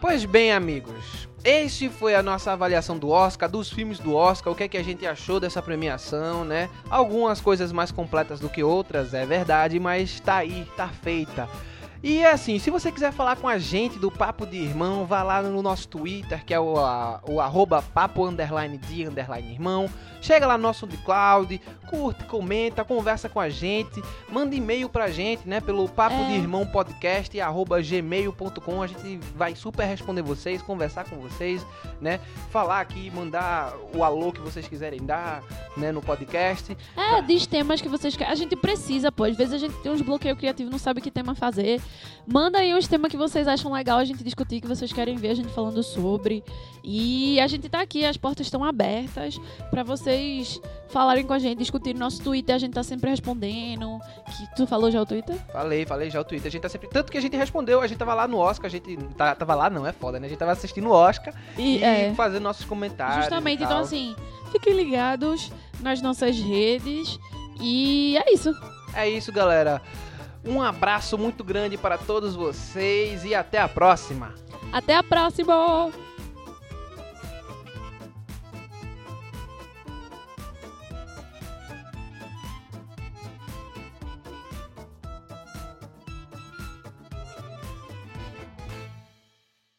Pois 0.00 0.24
bem, 0.24 0.52
amigos, 0.52 1.28
este 1.44 1.88
foi 1.88 2.14
a 2.14 2.22
nossa 2.22 2.52
avaliação 2.52 2.98
do 2.98 3.10
Oscar, 3.10 3.48
dos 3.48 3.70
filmes 3.70 3.98
do 3.98 4.14
Oscar, 4.14 4.52
o 4.52 4.56
que 4.56 4.64
é 4.64 4.68
que 4.68 4.76
a 4.78 4.82
gente 4.82 5.06
achou 5.06 5.38
dessa 5.38 5.62
premiação, 5.62 6.44
né? 6.44 6.68
Algumas 6.88 7.40
coisas 7.40 7.70
mais 7.70 7.92
completas 7.92 8.40
do 8.40 8.48
que 8.48 8.62
outras, 8.62 9.14
é 9.14 9.24
verdade, 9.26 9.78
mas 9.78 10.18
tá 10.20 10.36
aí, 10.36 10.66
tá 10.76 10.88
feita. 10.88 11.48
E 12.02 12.18
é 12.20 12.30
assim, 12.32 12.58
se 12.58 12.70
você 12.70 12.90
quiser 12.90 13.12
falar 13.12 13.36
com 13.36 13.46
a 13.46 13.58
gente 13.58 13.98
do 13.98 14.10
Papo 14.10 14.46
de 14.46 14.56
Irmão, 14.56 15.04
vá 15.04 15.22
lá 15.22 15.42
no 15.42 15.60
nosso 15.62 15.86
Twitter, 15.86 16.42
que 16.46 16.54
é 16.54 16.58
o, 16.58 16.78
a- 16.78 17.20
o 17.28 17.40
arroba 17.42 17.82
papo 17.82 18.24
underline 18.26 18.78
de 18.78 19.06
underline 19.06 19.52
irmão. 19.52 19.86
Chega 20.22 20.46
lá 20.46 20.56
no 20.56 20.62
nosso 20.62 20.80
SoundCloud, 20.80 21.60
curte, 21.88 22.24
comenta, 22.24 22.84
conversa 22.84 23.28
com 23.28 23.40
a 23.40 23.48
gente, 23.50 24.02
manda 24.30 24.54
e-mail 24.54 24.88
pra 24.88 25.10
gente, 25.10 25.46
né? 25.48 25.60
Pelo 25.60 25.88
papo 25.88 26.14
É. 26.16 26.26
de 26.28 26.34
irmão 26.34 26.66
podcast, 26.66 27.38
arroba 27.40 27.80
gmail.com. 27.82 28.82
A 28.82 28.86
gente 28.86 29.18
vai 29.34 29.54
super 29.54 29.84
responder 29.86 30.22
vocês, 30.22 30.60
conversar 30.62 31.04
com 31.04 31.16
vocês, 31.16 31.64
né? 32.00 32.18
Falar 32.50 32.80
aqui, 32.80 33.10
mandar 33.10 33.74
o 33.94 34.02
alô 34.04 34.30
que 34.32 34.40
vocês 34.40 34.66
quiserem 34.68 35.04
dar, 35.04 35.42
né? 35.76 35.90
No 35.92 36.00
podcast. 36.02 36.76
É, 36.96 37.20
diz 37.22 37.46
temas 37.46 37.80
que 37.80 37.88
vocês 37.88 38.14
querem. 38.16 38.32
A 38.32 38.36
gente 38.36 38.56
precisa, 38.56 39.10
pô. 39.12 39.24
Às 39.24 39.36
vezes 39.36 39.54
a 39.54 39.58
gente 39.58 39.74
tem 39.82 39.90
uns 39.92 40.02
bloqueios 40.02 40.38
criativos, 40.38 40.70
não 40.70 40.78
sabe 40.78 41.00
que 41.00 41.10
tema 41.10 41.34
fazer. 41.34 41.80
Manda 42.26 42.58
aí 42.58 42.74
uns 42.74 42.86
temas 42.86 43.10
que 43.10 43.16
vocês 43.16 43.48
acham 43.48 43.72
legal 43.72 43.98
a 43.98 44.04
gente 44.04 44.22
discutir, 44.22 44.60
que 44.60 44.66
vocês 44.68 44.92
querem 44.92 45.16
ver 45.16 45.30
a 45.30 45.34
gente 45.34 45.48
falando 45.48 45.82
sobre. 45.82 46.44
E 46.84 47.40
a 47.40 47.46
gente 47.46 47.68
tá 47.68 47.80
aqui, 47.80 48.04
as 48.04 48.16
portas 48.16 48.46
estão 48.46 48.62
abertas 48.64 49.38
pra 49.70 49.82
vocês 49.82 50.60
falarem 50.88 51.24
com 51.26 51.32
a 51.32 51.38
gente, 51.38 51.58
discutir 51.58 51.92
no 51.94 52.00
nosso 52.00 52.22
Twitter, 52.22 52.54
a 52.54 52.58
gente 52.58 52.72
tá 52.72 52.82
sempre 52.82 53.10
respondendo. 53.10 53.98
Que 54.26 54.54
tu 54.54 54.66
falou 54.66 54.90
já 54.90 55.00
o 55.02 55.06
Twitter? 55.06 55.36
Falei, 55.52 55.84
falei 55.84 56.10
já 56.10 56.20
o 56.20 56.24
Twitter. 56.24 56.48
A 56.48 56.50
gente 56.50 56.62
tá 56.62 56.68
sempre. 56.68 56.88
Tanto 56.88 57.10
que 57.10 57.18
a 57.18 57.20
gente 57.20 57.36
respondeu, 57.36 57.80
a 57.80 57.86
gente 57.86 57.98
tava 57.98 58.14
lá 58.14 58.28
no 58.28 58.38
Oscar, 58.38 58.66
a 58.66 58.70
gente. 58.70 58.96
tá- 59.16 59.34
tava 59.34 59.54
lá, 59.54 59.68
não, 59.68 59.86
é 59.86 59.92
foda, 59.92 60.20
né? 60.20 60.26
A 60.26 60.30
gente 60.30 60.38
tava 60.38 60.52
assistindo 60.52 60.88
o 60.88 60.92
Oscar 60.92 61.34
E, 61.58 61.78
e, 61.78 61.82
é. 61.82 62.14
fazendo 62.14 62.42
nossos 62.42 62.64
comentários. 62.64 63.24
Justamente, 63.24 63.62
então 63.64 63.78
assim, 63.78 64.14
fiquem 64.52 64.74
ligados 64.74 65.50
nas 65.80 66.00
nossas 66.00 66.38
redes. 66.38 67.18
E 67.60 68.16
é 68.16 68.32
isso. 68.32 68.54
É 68.94 69.08
isso, 69.08 69.32
galera. 69.32 69.82
Um 70.44 70.62
abraço 70.62 71.18
muito 71.18 71.44
grande 71.44 71.76
para 71.76 71.98
todos 71.98 72.34
vocês 72.34 73.24
e 73.24 73.34
até 73.34 73.58
a 73.58 73.68
próxima. 73.68 74.34
Até 74.72 74.94
a 74.94 75.02
próxima! 75.02 75.90